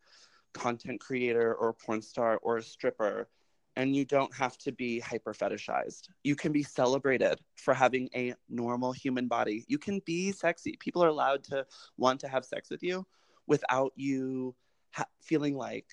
content 0.53 1.01
creator 1.01 1.55
or 1.55 1.71
a 1.71 1.75
porn 1.75 2.03
star 2.03 2.39
or 2.43 2.59
a 2.59 2.63
stripper 2.63 3.29
and 3.77 3.95
you 3.95 4.05
don't 4.05 4.35
have 4.35 4.57
to 4.59 4.73
be 4.73 4.99
hyper 5.01 5.35
fetishized. 5.35 6.09
You 6.25 6.35
can 6.35 6.51
be 6.51 6.63
celebrated 6.63 7.39
for 7.57 7.75
having 7.75 8.09
a 8.15 8.35
normal 8.49 8.93
human 8.93 9.29
body. 9.29 9.65
You 9.69 9.79
can 9.79 10.01
be 10.07 10.33
sexy. 10.33 10.77
People 10.81 11.05
are 11.05 11.09
allowed 11.09 11.45
to 11.45 11.67
want 11.99 12.21
to 12.21 12.29
have 12.29 12.45
sex 12.45 12.71
with 12.71 12.83
you 12.83 13.07
without 13.47 13.93
you 13.95 14.55
ha- 14.93 15.05
feeling 15.21 15.57
like 15.57 15.87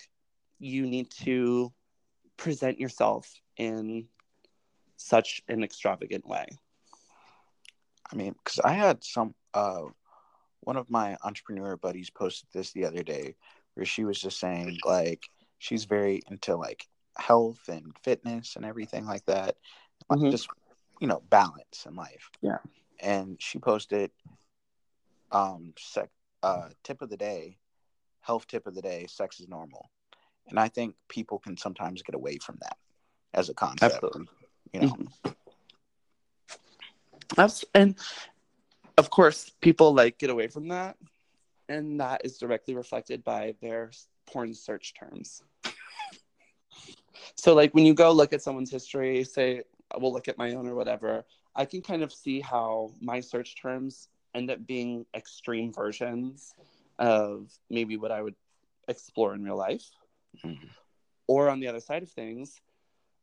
you 0.58 0.86
need 0.86 1.10
to 1.10 1.72
present 2.38 2.80
yourself 2.80 3.32
in 3.58 4.06
such 4.96 5.42
an 5.48 5.62
extravagant 5.62 6.26
way. 6.26 6.46
I 8.10 8.16
mean, 8.16 8.32
because 8.32 8.60
I 8.60 8.72
had 8.72 9.04
some, 9.04 9.34
uh, 9.52 9.82
one 10.60 10.76
of 10.76 10.90
my 10.90 11.16
entrepreneur 11.22 11.76
buddies 11.76 12.08
posted 12.08 12.48
this 12.52 12.72
the 12.72 12.86
other 12.86 13.02
day 13.02 13.36
where 13.74 13.84
she 13.84 14.04
was 14.04 14.18
just 14.18 14.40
saying, 14.40 14.78
like, 14.84 15.28
she's 15.58 15.84
very 15.84 16.22
into 16.30 16.56
like 16.56 16.86
health 17.16 17.68
and 17.68 17.92
fitness 18.02 18.56
and 18.56 18.64
everything 18.64 19.06
like 19.06 19.24
that. 19.26 19.56
Mm-hmm. 20.10 20.30
Just 20.30 20.48
you 21.00 21.06
know, 21.06 21.22
balance 21.28 21.86
in 21.86 21.94
life. 21.96 22.30
Yeah. 22.40 22.58
And 23.00 23.36
she 23.40 23.58
posted 23.58 24.10
um 25.32 25.74
sec 25.78 26.10
uh 26.42 26.68
tip 26.82 27.02
of 27.02 27.10
the 27.10 27.16
day, 27.16 27.58
health 28.20 28.46
tip 28.46 28.66
of 28.66 28.74
the 28.74 28.82
day, 28.82 29.06
sex 29.08 29.40
is 29.40 29.48
normal. 29.48 29.90
And 30.48 30.58
I 30.58 30.68
think 30.68 30.94
people 31.08 31.38
can 31.38 31.56
sometimes 31.56 32.02
get 32.02 32.14
away 32.14 32.38
from 32.38 32.58
that 32.60 32.76
as 33.32 33.48
a 33.48 33.54
concept. 33.54 33.94
Absolutely. 33.94 34.26
You 34.72 34.80
know. 34.80 34.86
Mm-hmm. 34.88 35.30
That's, 37.36 37.64
and 37.74 37.96
of 38.96 39.10
course 39.10 39.50
people 39.60 39.94
like 39.94 40.18
get 40.18 40.30
away 40.30 40.46
from 40.46 40.68
that 40.68 40.96
and 41.68 42.00
that 42.00 42.20
is 42.24 42.38
directly 42.38 42.74
reflected 42.74 43.24
by 43.24 43.54
their 43.60 43.90
porn 44.26 44.54
search 44.54 44.94
terms 44.94 45.42
so 47.36 47.54
like 47.54 47.74
when 47.74 47.86
you 47.86 47.94
go 47.94 48.12
look 48.12 48.32
at 48.32 48.42
someone's 48.42 48.70
history, 48.70 49.24
say 49.24 49.62
we'll 49.98 50.12
look 50.12 50.28
at 50.28 50.38
my 50.38 50.54
own 50.54 50.66
or 50.66 50.74
whatever, 50.74 51.24
I 51.54 51.64
can 51.64 51.82
kind 51.82 52.02
of 52.02 52.12
see 52.12 52.40
how 52.40 52.92
my 53.00 53.20
search 53.20 53.60
terms 53.60 54.08
end 54.34 54.50
up 54.50 54.66
being 54.66 55.06
extreme 55.14 55.72
versions 55.72 56.54
of 56.98 57.52
maybe 57.70 57.96
what 57.96 58.10
I 58.10 58.22
would 58.22 58.34
explore 58.88 59.34
in 59.34 59.44
real 59.44 59.56
life. 59.56 59.84
Mm-hmm. 60.44 60.66
Or 61.26 61.48
on 61.48 61.60
the 61.60 61.68
other 61.68 61.80
side 61.80 62.02
of 62.02 62.10
things, 62.10 62.60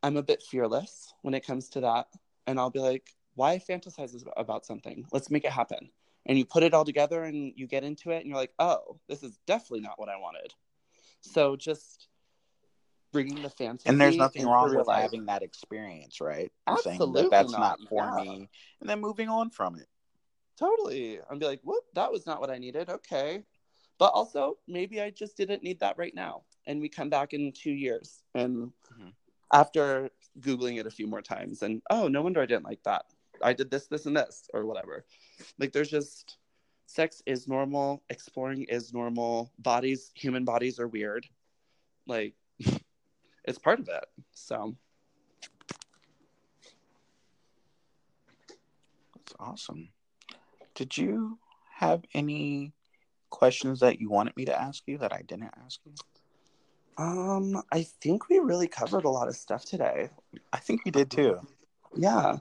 I'm 0.01 0.17
a 0.17 0.23
bit 0.23 0.41
fearless 0.41 1.13
when 1.21 1.33
it 1.33 1.45
comes 1.45 1.69
to 1.69 1.81
that. 1.81 2.07
And 2.47 2.59
I'll 2.59 2.69
be 2.69 2.79
like, 2.79 3.13
why 3.35 3.59
fantasize 3.59 4.15
about 4.38 4.65
something? 4.65 5.05
Let's 5.11 5.29
make 5.29 5.45
it 5.45 5.51
happen. 5.51 5.89
And 6.25 6.38
you 6.38 6.45
put 6.45 6.63
it 6.63 6.73
all 6.73 6.85
together 6.85 7.23
and 7.23 7.53
you 7.55 7.67
get 7.67 7.83
into 7.83 8.11
it 8.11 8.19
and 8.19 8.27
you're 8.27 8.38
like, 8.38 8.53
oh, 8.59 8.99
this 9.07 9.23
is 9.23 9.38
definitely 9.47 9.81
not 9.81 9.99
what 9.99 10.09
I 10.09 10.17
wanted. 10.17 10.53
So 11.21 11.55
just 11.55 12.07
bringing 13.11 13.41
the 13.41 13.49
fantasy. 13.49 13.89
And 13.89 13.99
there's 13.99 14.17
nothing 14.17 14.45
wrong 14.45 14.75
with 14.75 14.88
life. 14.88 15.01
having 15.01 15.25
that 15.25 15.43
experience, 15.43 16.21
right? 16.21 16.51
Absolutely 16.67 17.23
that 17.23 17.31
that's 17.31 17.51
not, 17.51 17.79
not, 17.79 17.89
for 17.89 18.03
yeah. 18.03 18.23
me, 18.23 18.49
and 18.79 18.89
then 18.89 18.99
moving 18.99 19.29
on 19.29 19.49
from 19.49 19.75
it. 19.75 19.88
Totally. 20.57 21.19
I'd 21.29 21.39
be 21.39 21.45
like, 21.45 21.61
whoop, 21.63 21.83
that 21.95 22.11
was 22.11 22.25
not 22.25 22.39
what 22.39 22.51
I 22.51 22.57
needed. 22.57 22.89
Okay. 22.89 23.43
But 23.97 24.13
also, 24.13 24.57
maybe 24.67 25.01
I 25.01 25.09
just 25.09 25.38
didn't 25.38 25.63
need 25.63 25.79
that 25.79 25.97
right 25.97 26.13
now. 26.13 26.43
And 26.65 26.81
we 26.81 26.89
come 26.89 27.09
back 27.09 27.33
in 27.33 27.51
two 27.51 27.71
years. 27.71 28.23
And 28.35 28.71
Mhm. 28.93 29.13
after 29.51 30.09
Googling 30.39 30.79
it 30.79 30.88
a 30.88 30.91
few 30.91 31.07
more 31.07 31.21
times, 31.21 31.61
and 31.61 31.81
oh, 31.89 32.07
no 32.07 32.21
wonder 32.21 32.41
I 32.41 32.45
didn't 32.45 32.65
like 32.65 32.83
that. 32.83 33.05
I 33.41 33.53
did 33.53 33.69
this, 33.71 33.88
this, 33.88 34.05
and 34.05 34.15
this, 34.15 34.47
or 34.53 34.65
whatever. 34.65 35.05
Like, 35.57 35.71
there's 35.71 35.89
just 35.89 36.38
sex 36.85 37.23
is 37.25 37.47
normal, 37.47 38.03
exploring 38.09 38.63
is 38.63 38.93
normal. 38.93 39.51
Bodies, 39.57 40.11
human 40.13 40.45
bodies 40.45 40.79
are 40.79 40.88
weird. 40.88 41.27
Like, 42.05 42.35
it's 43.45 43.59
part 43.59 43.80
of 43.80 43.88
it. 43.89 44.05
So, 44.34 44.76
That's 49.15 49.34
awesome. 49.39 49.89
Did 50.76 50.97
you 50.97 51.39
have 51.76 52.03
any 52.13 52.73
questions 53.30 53.80
that 53.80 53.99
you 53.99 54.09
wanted 54.09 54.35
me 54.35 54.45
to 54.45 54.59
ask 54.61 54.84
you 54.88 54.97
that 54.99 55.13
I 55.13 55.22
didn't 55.22 55.51
ask 55.63 55.80
you? 55.85 55.93
um, 56.97 57.61
I 57.72 57.84
think 57.84 58.30
we 58.30 58.39
really 58.39 58.68
covered 58.68 59.05
a 59.05 59.09
lot 59.09 59.27
of 59.27 59.35
stuff 59.35 59.65
today. 59.65 60.09
I 60.53 60.57
think 60.57 60.85
we 60.85 60.91
did 60.91 61.09
too. 61.09 61.39
yeah 61.95 62.38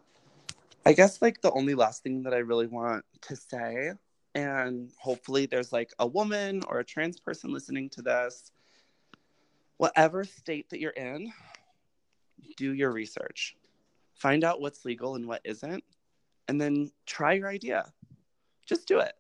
i 0.87 0.93
guess 0.93 1.21
like 1.21 1.41
the 1.43 1.51
only 1.53 1.75
last 1.75 2.03
thing 2.03 2.23
that 2.23 2.33
i 2.33 2.39
really 2.39 2.67
want 2.67 3.05
to 3.21 3.35
say 3.37 3.91
and 4.35 4.91
hopefully 4.99 5.47
there's 5.47 5.73
like 5.73 5.93
a 5.99 6.07
woman 6.07 6.63
or 6.69 6.79
a 6.79 6.85
trans 6.85 7.19
person 7.19 7.53
listening 7.53 7.89
to 7.91 8.01
this 8.03 8.53
whatever 9.81 10.25
state 10.25 10.69
that 10.69 10.79
you're 10.79 10.91
in 10.91 11.33
do 12.59 12.75
your 12.75 12.93
research. 12.93 13.57
Find 14.13 14.45
out 14.45 14.61
what's 14.61 14.85
legal 14.85 15.15
and 15.15 15.27
what 15.27 15.41
isn't 15.43 15.83
and 16.49 16.61
then 16.61 16.93
try 17.07 17.33
your 17.33 17.49
idea. 17.49 17.91
Just 18.67 18.87
do 18.87 18.99
it. 18.99 19.15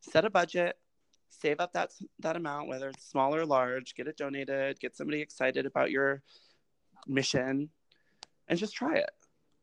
Set 0.00 0.24
a 0.24 0.30
budget. 0.30 0.78
Save 1.28 1.60
up 1.60 1.74
that 1.74 1.92
that 2.20 2.34
amount 2.34 2.68
whether 2.68 2.88
it's 2.88 3.04
small 3.04 3.34
or 3.34 3.44
large. 3.44 3.94
Get 3.94 4.08
it 4.08 4.16
donated. 4.16 4.80
Get 4.80 4.96
somebody 4.96 5.20
excited 5.20 5.66
about 5.66 5.90
your 5.90 6.22
mission 7.06 7.68
and 8.48 8.58
just 8.58 8.74
try 8.74 8.96
it. 8.96 9.10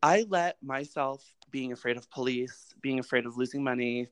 I 0.03 0.27
let 0.29 0.61
myself 0.61 1.25
being 1.49 1.71
afraid 1.71 1.97
of 1.97 2.11
police, 2.11 2.75
being 2.79 2.99
afraid 2.99 3.25
of 3.25 3.37
losing 3.37 3.63
money, 3.63 4.07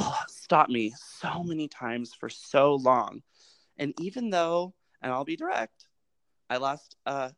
oh, 0.00 0.18
stop 0.26 0.68
me 0.70 0.92
so 1.20 1.44
many 1.44 1.68
times 1.68 2.12
for 2.12 2.28
so 2.28 2.74
long. 2.74 3.22
And 3.78 3.94
even 4.00 4.30
though, 4.30 4.74
and 5.02 5.12
I'll 5.12 5.24
be 5.24 5.36
direct, 5.36 5.86
I 6.48 6.56
lost 6.58 6.96
uh, 7.06 7.30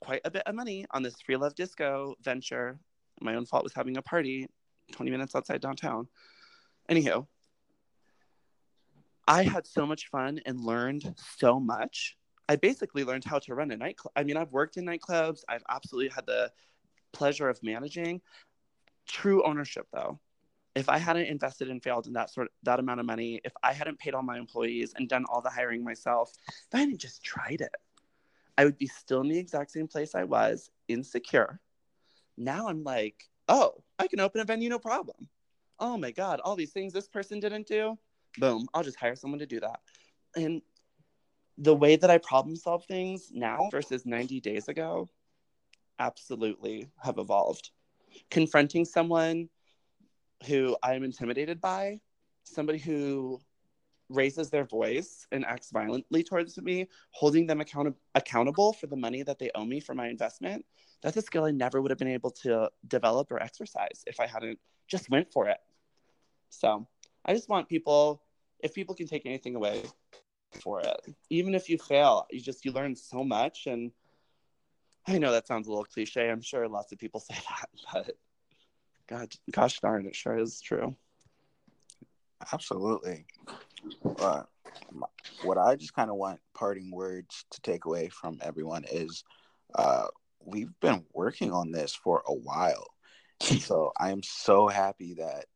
quite 0.00 0.22
a 0.24 0.30
bit 0.30 0.42
of 0.46 0.54
money 0.54 0.86
on 0.90 1.02
this 1.02 1.20
free 1.24 1.36
love 1.36 1.54
disco 1.54 2.14
venture. 2.22 2.78
My 3.20 3.34
own 3.34 3.46
fault 3.46 3.64
was 3.64 3.74
having 3.74 3.96
a 3.96 4.02
party 4.02 4.46
20 4.92 5.10
minutes 5.10 5.34
outside 5.34 5.60
downtown. 5.60 6.08
Anywho, 6.90 7.26
I 9.26 9.42
had 9.42 9.66
so 9.66 9.86
much 9.86 10.08
fun 10.08 10.40
and 10.46 10.60
learned 10.60 11.14
so 11.38 11.58
much. 11.58 12.16
I 12.48 12.56
basically 12.56 13.02
learned 13.02 13.24
how 13.24 13.40
to 13.40 13.54
run 13.54 13.72
a 13.72 13.76
nightclub. 13.76 14.12
I 14.14 14.22
mean, 14.22 14.36
I've 14.36 14.52
worked 14.52 14.76
in 14.76 14.84
nightclubs. 14.84 15.40
I've 15.48 15.64
absolutely 15.68 16.10
had 16.10 16.26
the 16.26 16.52
pleasure 17.12 17.48
of 17.48 17.60
managing. 17.62 18.20
True 19.08 19.44
ownership, 19.44 19.86
though. 19.92 20.20
If 20.76 20.90
I 20.90 20.98
hadn't 20.98 21.26
invested 21.26 21.70
and 21.70 21.82
failed 21.82 22.06
in 22.06 22.12
that 22.12 22.30
sort 22.30 22.48
of, 22.48 22.52
that 22.64 22.78
amount 22.78 23.00
of 23.00 23.06
money, 23.06 23.40
if 23.44 23.52
I 23.62 23.72
hadn't 23.72 23.98
paid 23.98 24.14
all 24.14 24.22
my 24.22 24.38
employees 24.38 24.92
and 24.94 25.08
done 25.08 25.24
all 25.28 25.40
the 25.40 25.50
hiring 25.50 25.82
myself, 25.82 26.32
if 26.48 26.74
I 26.74 26.80
hadn't 26.80 27.00
just 27.00 27.24
tried 27.24 27.62
it, 27.62 27.74
I 28.58 28.66
would 28.66 28.76
be 28.76 28.86
still 28.86 29.22
in 29.22 29.28
the 29.28 29.38
exact 29.38 29.70
same 29.70 29.88
place 29.88 30.14
I 30.14 30.24
was, 30.24 30.70
insecure. 30.86 31.60
Now 32.36 32.68
I'm 32.68 32.84
like, 32.84 33.24
oh, 33.48 33.82
I 33.98 34.06
can 34.06 34.20
open 34.20 34.42
a 34.42 34.44
venue, 34.44 34.68
no 34.68 34.78
problem. 34.78 35.28
Oh 35.80 35.96
my 35.96 36.10
God, 36.10 36.40
all 36.40 36.56
these 36.56 36.72
things 36.72 36.92
this 36.92 37.08
person 37.08 37.40
didn't 37.40 37.66
do, 37.66 37.98
boom, 38.38 38.68
I'll 38.74 38.82
just 38.82 38.98
hire 38.98 39.16
someone 39.16 39.40
to 39.40 39.46
do 39.46 39.60
that. 39.60 39.80
And 40.36 40.60
the 41.58 41.74
way 41.74 41.96
that 41.96 42.10
I 42.10 42.18
problem 42.18 42.54
solve 42.54 42.84
things 42.84 43.30
now 43.32 43.68
versus 43.70 44.04
90 44.04 44.40
days 44.40 44.68
ago 44.68 45.08
absolutely 45.98 46.88
have 47.02 47.16
evolved. 47.16 47.70
Confronting 48.30 48.84
someone 48.84 49.48
who 50.46 50.76
I'm 50.82 51.04
intimidated 51.04 51.60
by, 51.60 52.00
somebody 52.44 52.78
who 52.78 53.40
raises 54.08 54.50
their 54.50 54.64
voice 54.64 55.26
and 55.32 55.44
acts 55.44 55.70
violently 55.70 56.22
towards 56.22 56.56
me, 56.58 56.88
holding 57.10 57.46
them 57.46 57.60
account- 57.60 57.96
accountable 58.14 58.72
for 58.72 58.86
the 58.86 58.96
money 58.96 59.22
that 59.22 59.38
they 59.38 59.50
owe 59.54 59.64
me 59.64 59.80
for 59.80 59.94
my 59.94 60.08
investment, 60.08 60.64
that's 61.02 61.16
a 61.16 61.22
skill 61.22 61.44
I 61.44 61.50
never 61.50 61.82
would 61.82 61.90
have 61.90 61.98
been 61.98 62.08
able 62.08 62.30
to 62.42 62.70
develop 62.86 63.30
or 63.32 63.42
exercise 63.42 64.04
if 64.06 64.20
I 64.20 64.26
hadn't 64.26 64.58
just 64.86 65.10
went 65.10 65.32
for 65.32 65.48
it. 65.48 65.58
So 66.50 66.86
I 67.24 67.34
just 67.34 67.48
want 67.48 67.68
people, 67.68 68.22
if 68.60 68.74
people 68.74 68.94
can 68.94 69.06
take 69.06 69.26
anything 69.26 69.56
away 69.56 69.82
for 70.62 70.80
it, 70.80 71.14
even 71.30 71.54
if 71.54 71.68
you 71.68 71.78
fail, 71.78 72.26
you 72.30 72.40
just, 72.40 72.64
you 72.64 72.72
learn 72.72 72.94
so 72.94 73.24
much. 73.24 73.66
And 73.66 73.90
I 75.06 75.18
know 75.18 75.32
that 75.32 75.46
sounds 75.46 75.66
a 75.66 75.70
little 75.70 75.84
cliche. 75.84 76.30
I'm 76.30 76.40
sure 76.40 76.68
lots 76.68 76.92
of 76.92 76.98
people 76.98 77.20
say 77.28 77.34
that, 77.34 77.68
but 77.92 78.16
God, 79.08 79.32
gosh 79.50 79.80
darn, 79.80 80.06
it 80.06 80.16
sure 80.16 80.38
is 80.38 80.60
true. 80.60 80.94
Absolutely. 82.52 83.26
Uh, 84.18 84.42
what 85.42 85.58
I 85.58 85.76
just 85.76 85.94
kind 85.94 86.10
of 86.10 86.16
want 86.16 86.40
parting 86.54 86.90
words 86.90 87.44
to 87.50 87.60
take 87.60 87.84
away 87.84 88.08
from 88.08 88.38
everyone 88.42 88.84
is 88.90 89.24
uh, 89.74 90.06
we've 90.44 90.72
been 90.80 91.04
working 91.12 91.52
on 91.52 91.70
this 91.70 91.94
for 91.94 92.22
a 92.26 92.34
while. 92.34 92.86
And 93.50 93.60
so 93.60 93.92
I 93.98 94.10
am 94.10 94.22
so 94.22 94.68
happy 94.68 95.14
that, 95.14 95.46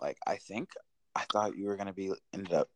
like, 0.00 0.18
I 0.26 0.36
think 0.36 0.70
I 1.14 1.24
thought 1.32 1.56
you 1.56 1.66
were 1.66 1.76
going 1.76 1.88
to 1.88 1.92
be, 1.92 2.12
ended 2.32 2.52
up, 2.52 2.68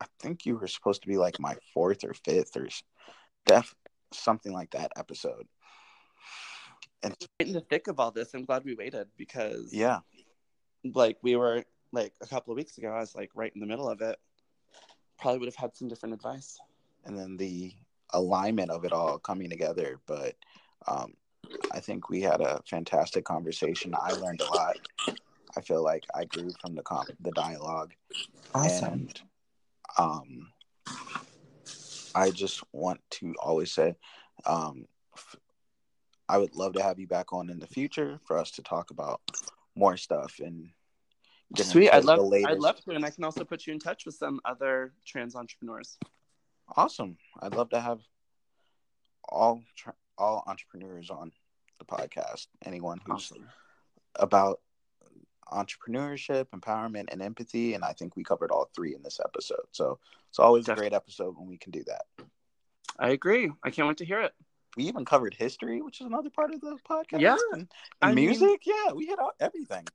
I 0.00 0.06
think 0.20 0.44
you 0.44 0.56
were 0.56 0.66
supposed 0.66 1.02
to 1.02 1.08
be 1.08 1.16
like 1.16 1.40
my 1.40 1.56
fourth 1.72 2.04
or 2.04 2.14
fifth 2.14 2.56
or 2.56 2.68
def 3.46 3.74
something 4.12 4.52
like 4.52 4.70
that 4.70 4.92
episode. 4.96 5.46
And 7.02 7.14
In 7.38 7.52
the 7.52 7.60
thick 7.60 7.88
of 7.88 8.00
all 8.00 8.10
this, 8.10 8.34
I'm 8.34 8.44
glad 8.44 8.64
we 8.64 8.74
waited 8.74 9.08
because, 9.16 9.72
yeah, 9.72 10.00
like, 10.94 11.18
we 11.22 11.36
were 11.36 11.64
like 11.92 12.14
a 12.20 12.26
couple 12.26 12.52
of 12.52 12.56
weeks 12.56 12.78
ago, 12.78 12.88
I 12.88 13.00
was 13.00 13.14
like 13.14 13.30
right 13.34 13.52
in 13.54 13.60
the 13.60 13.66
middle 13.66 13.88
of 13.88 14.00
it. 14.00 14.18
Probably 15.18 15.38
would 15.38 15.48
have 15.48 15.54
had 15.56 15.76
some 15.76 15.88
different 15.88 16.14
advice. 16.14 16.58
and 17.04 17.16
then 17.16 17.36
the 17.36 17.72
alignment 18.10 18.70
of 18.70 18.84
it 18.84 18.92
all 18.92 19.18
coming 19.18 19.48
together. 19.50 20.00
But 20.06 20.34
um, 20.88 21.14
I 21.72 21.80
think 21.80 22.08
we 22.10 22.20
had 22.20 22.40
a 22.40 22.60
fantastic 22.68 23.24
conversation. 23.24 23.94
I 23.94 24.10
learned 24.12 24.40
a 24.40 24.44
lot. 24.54 24.76
I 25.56 25.60
feel 25.60 25.82
like 25.82 26.04
I 26.14 26.24
grew 26.24 26.50
from 26.60 26.74
the 26.74 26.82
com- 26.82 27.06
the 27.20 27.30
dialogue, 27.32 27.94
and 28.54 29.20
um, 29.98 30.52
I 32.14 32.30
just 32.30 32.62
want 32.72 33.00
to 33.12 33.34
always 33.42 33.72
say, 33.72 33.94
um, 34.44 34.86
f- 35.14 35.36
I 36.28 36.38
would 36.38 36.54
love 36.54 36.74
to 36.74 36.82
have 36.82 36.98
you 36.98 37.06
back 37.06 37.32
on 37.32 37.50
in 37.50 37.58
the 37.58 37.66
future 37.66 38.20
for 38.24 38.38
us 38.38 38.50
to 38.52 38.62
talk 38.62 38.90
about 38.90 39.20
more 39.74 39.96
stuff 39.96 40.40
and 40.40 40.70
Sweet. 41.54 41.90
I'd 41.90 42.04
love, 42.04 42.32
I'd 42.32 42.58
love 42.58 42.80
to, 42.84 42.90
and 42.90 43.04
I 43.04 43.10
can 43.10 43.22
also 43.22 43.44
put 43.44 43.66
you 43.66 43.72
in 43.72 43.78
touch 43.78 44.04
with 44.04 44.16
some 44.16 44.40
other 44.44 44.92
trans 45.04 45.36
entrepreneurs. 45.36 45.96
Awesome. 46.76 47.18
I'd 47.40 47.54
love 47.54 47.70
to 47.70 47.80
have 47.80 48.00
all 49.28 49.62
tr- 49.76 49.90
all 50.18 50.42
entrepreneurs 50.46 51.08
on 51.08 51.30
the 51.78 51.84
podcast. 51.84 52.48
Anyone 52.64 53.00
who's 53.06 53.30
Awesome. 53.30 53.48
about 54.16 54.60
entrepreneurship, 55.52 56.46
empowerment, 56.46 57.06
and 57.12 57.22
empathy. 57.22 57.74
And 57.74 57.84
I 57.84 57.92
think 57.92 58.16
we 58.16 58.24
covered 58.24 58.50
all 58.50 58.68
three 58.74 58.94
in 58.94 59.02
this 59.02 59.20
episode. 59.24 59.66
So 59.70 60.00
it's 60.28 60.40
always 60.40 60.68
a 60.68 60.74
great 60.74 60.92
episode 60.92 61.36
when 61.38 61.46
we 61.46 61.58
can 61.58 61.70
do 61.70 61.84
that. 61.84 62.26
I 62.98 63.10
agree. 63.10 63.52
I 63.62 63.70
can't 63.70 63.86
wait 63.86 63.98
to 63.98 64.04
hear 64.04 64.20
it. 64.22 64.34
We 64.76 64.84
even 64.84 65.04
covered 65.04 65.34
history, 65.34 65.80
which 65.80 66.00
is 66.00 66.06
another 66.06 66.30
part 66.30 66.52
of 66.52 66.60
the 66.60 66.76
podcast. 66.88 67.20
Yeah. 67.20 67.36
And, 67.52 67.62
and 67.62 67.68
I 68.02 68.12
mean- 68.12 68.26
music. 68.26 68.60
yeah, 68.66 68.92
we 68.94 69.06
hit 69.06 69.18
all, 69.18 69.32
everything. 69.40 69.86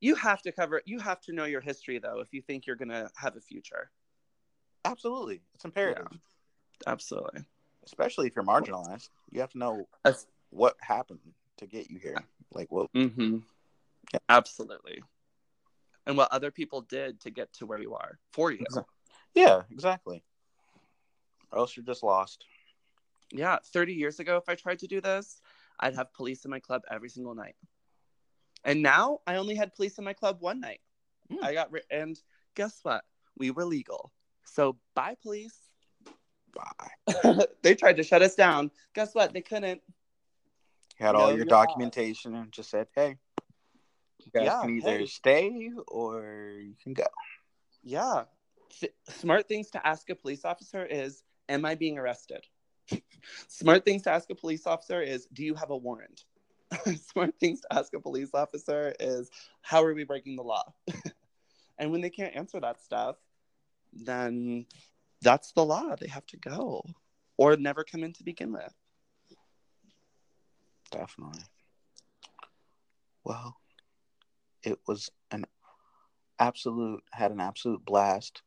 You 0.00 0.14
have 0.14 0.42
to 0.42 0.52
cover. 0.52 0.80
You 0.84 1.00
have 1.00 1.20
to 1.22 1.32
know 1.32 1.44
your 1.44 1.60
history, 1.60 1.98
though, 1.98 2.20
if 2.20 2.32
you 2.32 2.40
think 2.42 2.66
you're 2.66 2.76
gonna 2.76 3.10
have 3.16 3.36
a 3.36 3.40
future. 3.40 3.90
Absolutely. 4.84 5.40
It's 5.54 5.64
imperative. 5.64 6.06
Absolutely. 6.86 7.44
Especially 7.84 8.26
if 8.28 8.36
you're 8.36 8.44
marginalized. 8.44 9.08
You 9.32 9.40
have 9.40 9.50
to 9.52 9.58
know 9.58 9.88
That's- 10.04 10.26
what 10.50 10.76
happened 10.80 11.18
to 11.56 11.66
get 11.66 11.90
you 11.90 11.98
here. 11.98 12.16
Like 12.52 12.70
what 12.70 12.92
Mm-hmm. 12.92 13.38
Yeah. 14.12 14.20
Absolutely. 14.28 15.02
And 16.06 16.16
what 16.16 16.32
other 16.32 16.50
people 16.50 16.82
did 16.82 17.20
to 17.22 17.30
get 17.30 17.52
to 17.54 17.66
where 17.66 17.80
you 17.80 17.94
are 17.94 18.18
for 18.32 18.50
you. 18.52 18.60
Exactly. 18.60 18.94
Yeah, 19.34 19.62
exactly. 19.70 20.22
Or 21.50 21.58
else 21.58 21.76
you're 21.76 21.84
just 21.84 22.02
lost. 22.02 22.44
Yeah. 23.32 23.58
30 23.72 23.94
years 23.94 24.20
ago, 24.20 24.36
if 24.36 24.48
I 24.48 24.54
tried 24.54 24.78
to 24.80 24.86
do 24.86 25.00
this, 25.00 25.40
I'd 25.80 25.94
have 25.94 26.12
police 26.12 26.44
in 26.44 26.50
my 26.50 26.60
club 26.60 26.82
every 26.90 27.08
single 27.08 27.34
night. 27.34 27.56
And 28.64 28.82
now 28.82 29.20
I 29.26 29.36
only 29.36 29.54
had 29.54 29.74
police 29.74 29.98
in 29.98 30.04
my 30.04 30.12
club 30.12 30.38
one 30.40 30.60
night. 30.60 30.80
Hmm. 31.30 31.44
I 31.44 31.52
got 31.52 31.70
ri- 31.72 31.82
and 31.90 32.18
guess 32.54 32.80
what? 32.82 33.04
We 33.36 33.50
were 33.50 33.64
legal. 33.64 34.12
So 34.44 34.76
bye 34.94 35.16
police. 35.22 35.56
Bye. 36.52 37.44
they 37.62 37.74
tried 37.74 37.96
to 37.98 38.02
shut 38.02 38.22
us 38.22 38.34
down. 38.34 38.70
Guess 38.94 39.14
what? 39.14 39.32
They 39.32 39.42
couldn't. 39.42 39.80
You 40.98 41.06
had 41.06 41.14
all 41.14 41.28
your 41.28 41.38
you're 41.38 41.46
not. 41.46 41.68
documentation 41.68 42.34
and 42.34 42.50
just 42.50 42.70
said, 42.70 42.88
"Hey, 42.94 43.18
you 44.24 44.32
guys 44.32 44.46
Yeah, 44.46 44.60
can 44.60 44.70
either 44.76 44.98
hey. 44.98 45.06
stay 45.06 45.70
or 45.86 46.56
you 46.60 46.74
can 46.82 46.94
go." 46.94 47.04
Yeah. 47.84 48.24
Th- 48.80 48.92
smart 49.08 49.46
things 49.46 49.70
to 49.70 49.86
ask 49.86 50.10
a 50.10 50.14
police 50.14 50.44
officer 50.44 50.84
is 50.84 51.22
Am 51.48 51.64
I 51.64 51.74
being 51.76 51.96
arrested? 51.98 52.44
Smart 53.48 53.84
things 53.84 54.02
to 54.02 54.10
ask 54.10 54.30
a 54.30 54.34
police 54.34 54.66
officer 54.66 55.00
is 55.02 55.26
Do 55.32 55.44
you 55.44 55.54
have 55.54 55.70
a 55.70 55.76
warrant? 55.76 56.24
smart 57.12 57.34
things 57.40 57.60
to 57.62 57.72
ask 57.72 57.94
a 57.94 58.00
police 58.00 58.30
officer 58.34 58.94
is 59.00 59.30
How 59.62 59.82
are 59.82 59.94
we 59.94 60.04
breaking 60.04 60.36
the 60.36 60.42
law? 60.42 60.64
and 61.78 61.90
when 61.90 62.00
they 62.00 62.10
can't 62.10 62.36
answer 62.36 62.60
that 62.60 62.80
stuff, 62.82 63.16
then 63.92 64.66
that's 65.22 65.52
the 65.52 65.64
law. 65.64 65.94
They 65.96 66.08
have 66.08 66.26
to 66.26 66.36
go 66.36 66.84
or 67.36 67.56
never 67.56 67.84
come 67.84 68.04
in 68.04 68.12
to 68.14 68.24
begin 68.24 68.52
with. 68.52 68.74
Definitely. 70.90 71.42
Well, 73.24 73.56
it 74.62 74.78
was 74.86 75.10
an 75.30 75.44
absolute 76.38 77.02
had 77.12 77.30
an 77.30 77.40
absolute 77.40 77.84
blast 77.84 78.42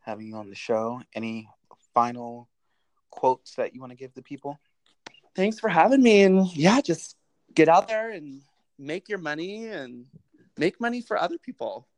having 0.00 0.28
you 0.28 0.36
on 0.36 0.50
the 0.50 0.54
show. 0.54 1.02
Any 1.14 1.48
final 1.94 2.48
quotes 3.14 3.54
that 3.54 3.74
you 3.74 3.80
want 3.80 3.90
to 3.92 3.96
give 3.96 4.12
the 4.14 4.22
people? 4.22 4.58
Thanks 5.34 5.58
for 5.58 5.68
having 5.68 6.02
me. 6.02 6.22
And 6.22 6.46
yeah, 6.54 6.80
just 6.80 7.16
get 7.54 7.68
out 7.68 7.88
there 7.88 8.10
and 8.10 8.42
make 8.78 9.08
your 9.08 9.18
money 9.18 9.68
and 9.68 10.06
make 10.58 10.80
money 10.80 11.00
for 11.00 11.16
other 11.16 11.38
people. 11.38 11.88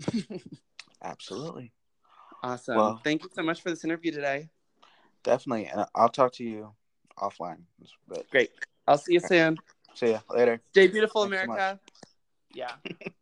Absolutely. 1.02 1.72
Awesome. 2.42 2.76
Well- 2.76 3.00
Thank 3.04 3.22
you 3.22 3.30
so 3.34 3.42
much 3.42 3.60
for 3.62 3.70
this 3.70 3.84
interview 3.84 4.12
today. 4.12 4.48
Definitely. 5.22 5.66
And 5.66 5.84
I'll 5.94 6.08
talk 6.08 6.32
to 6.34 6.44
you 6.44 6.72
offline. 7.18 7.62
But 8.08 8.28
Great. 8.30 8.50
I'll 8.86 8.96
see 8.98 9.14
you 9.14 9.20
soon. 9.20 9.58
see 9.94 10.08
you 10.12 10.20
later. 10.30 10.60
Stay 10.70 10.88
beautiful, 10.88 11.22
Thanks 11.28 11.36
so 11.38 11.44
America. 11.44 11.80
yeah. 12.54 12.72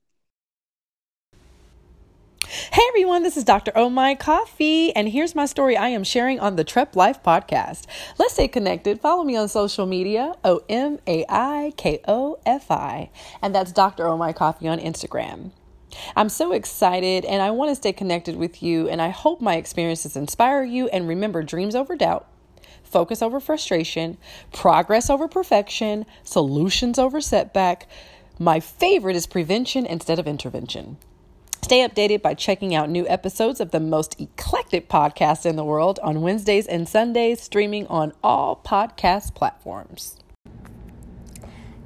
Hey 2.59 2.83
everyone, 2.89 3.23
this 3.23 3.37
is 3.37 3.45
Dr. 3.45 3.71
Oh 3.77 3.89
My 3.89 4.17
Coffee, 4.17 4.93
and 4.97 5.09
here's 5.09 5.37
my 5.37 5.47
story 5.47 5.77
I 5.77 5.91
am 5.91 6.03
sharing 6.03 6.41
on 6.41 6.57
the 6.57 6.65
Trep 6.65 6.97
Life 6.97 7.23
podcast. 7.23 7.87
Let's 8.19 8.35
stay 8.35 8.49
connected. 8.49 9.01
Follow 9.01 9.23
me 9.23 9.37
on 9.37 9.49
social 9.49 9.87
media, 9.87 10.35
O 10.45 10.63
M 10.69 10.99
A 11.07 11.25
I 11.29 11.73
K 11.77 12.01
O 12.09 12.37
F 12.45 12.69
I, 12.69 13.11
and 13.41 13.55
that's 13.55 13.71
Dr. 13.71 14.09
Oh 14.09 14.17
My 14.17 14.33
Coffee 14.33 14.67
on 14.67 14.81
Instagram. 14.81 15.53
I'm 16.17 16.29
so 16.29 16.51
excited 16.51 17.25
and 17.25 17.41
I 17.43 17.53
want 17.53 17.71
to 17.71 17.77
stay 17.77 17.93
connected 17.93 18.35
with 18.35 18.61
you, 18.61 18.89
and 18.89 19.01
I 19.01 19.11
hope 19.11 19.41
my 19.41 19.55
experiences 19.55 20.17
inspire 20.17 20.65
you. 20.65 20.89
And 20.89 21.07
remember, 21.07 21.45
dreams 21.45 21.77
over 21.77 21.95
doubt, 21.95 22.27
focus 22.83 23.23
over 23.23 23.39
frustration, 23.39 24.19
progress 24.53 25.09
over 25.09 25.29
perfection, 25.29 26.07
solutions 26.25 26.99
over 26.99 27.21
setback. 27.21 27.87
My 28.37 28.59
favorite 28.59 29.15
is 29.15 29.29
prevention 29.29 29.87
instead 29.87 30.19
of 30.19 30.27
intervention. 30.27 30.97
Stay 31.63 31.87
updated 31.87 32.23
by 32.23 32.33
checking 32.33 32.75
out 32.75 32.89
new 32.89 33.07
episodes 33.09 33.61
of 33.61 33.73
the 33.73 33.81
most 33.81 34.19
eclectic 34.19 34.89
podcast 34.89 35.45
in 35.45 35.57
the 35.57 35.65
world 35.65 35.99
on 36.03 36.23
Wednesdays 36.23 36.67
and 36.67 36.89
Sundays, 36.89 37.43
streaming 37.43 37.87
on 37.89 38.13
all 38.23 38.59
podcast 38.65 39.35
platforms. 39.35 40.17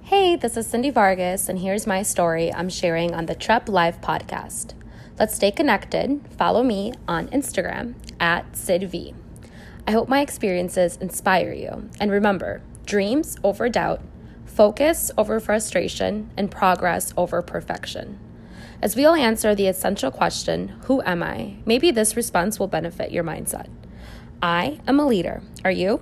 Hey, 0.03 0.37
this 0.37 0.57
is 0.57 0.69
Cindy 0.69 0.91
Vargas, 0.91 1.49
and 1.49 1.59
here's 1.59 1.87
my 1.87 2.03
story 2.03 2.53
I'm 2.53 2.69
sharing 2.69 3.13
on 3.13 3.27
the 3.27 3.35
Trep 3.35 3.69
Life 3.69 4.01
podcast. 4.01 4.75
Let's 5.19 5.35
stay 5.35 5.51
connected. 5.51 6.21
Follow 6.39 6.63
me 6.63 6.93
on 7.09 7.29
Instagram 7.29 7.95
at 8.21 8.53
SidV. 8.53 9.15
I 9.89 9.91
hope 9.91 10.09
my 10.09 10.21
experiences 10.21 10.97
inspire 10.99 11.53
you. 11.53 11.89
And 11.99 12.11
remember 12.13 12.63
dreams 12.87 13.37
over 13.43 13.69
doubt, 13.69 14.01
focus 14.45 15.11
over 15.19 15.41
frustration, 15.41 16.31
and 16.37 16.51
progress 16.51 17.13
over 17.17 17.43
perfection. 17.43 18.21
As 18.83 18.97
we 18.97 19.05
all 19.05 19.15
answer 19.15 19.55
the 19.55 19.69
essential 19.69 20.11
question, 20.11 20.69
Who 20.87 21.01
am 21.03 21.23
I? 21.23 21.55
Maybe 21.65 21.93
this 21.93 22.17
response 22.17 22.59
will 22.59 22.67
benefit 22.67 23.13
your 23.13 23.23
mindset. 23.23 23.69
I 24.43 24.81
am 24.89 24.99
a 24.99 25.07
leader. 25.07 25.41
Are 25.65 25.71
you? 25.71 26.01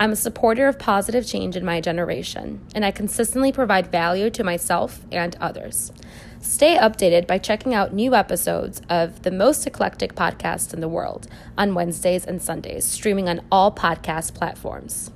I'm 0.00 0.10
a 0.10 0.16
supporter 0.16 0.66
of 0.66 0.80
positive 0.80 1.24
change 1.24 1.54
in 1.54 1.64
my 1.64 1.80
generation, 1.80 2.66
and 2.74 2.84
I 2.84 2.90
consistently 2.90 3.52
provide 3.52 3.92
value 3.92 4.30
to 4.30 4.42
myself 4.42 5.06
and 5.12 5.36
others. 5.40 5.92
Stay 6.40 6.76
updated 6.76 7.28
by 7.28 7.38
checking 7.38 7.72
out 7.72 7.94
new 7.94 8.16
episodes 8.16 8.82
of 8.88 9.22
the 9.22 9.30
most 9.30 9.64
eclectic 9.64 10.16
podcast 10.16 10.74
in 10.74 10.80
the 10.80 10.88
world 10.88 11.28
on 11.56 11.76
Wednesdays 11.76 12.26
and 12.26 12.42
Sundays, 12.42 12.84
streaming 12.84 13.28
on 13.28 13.42
all 13.52 13.70
podcast 13.70 14.34
platforms. 14.34 15.12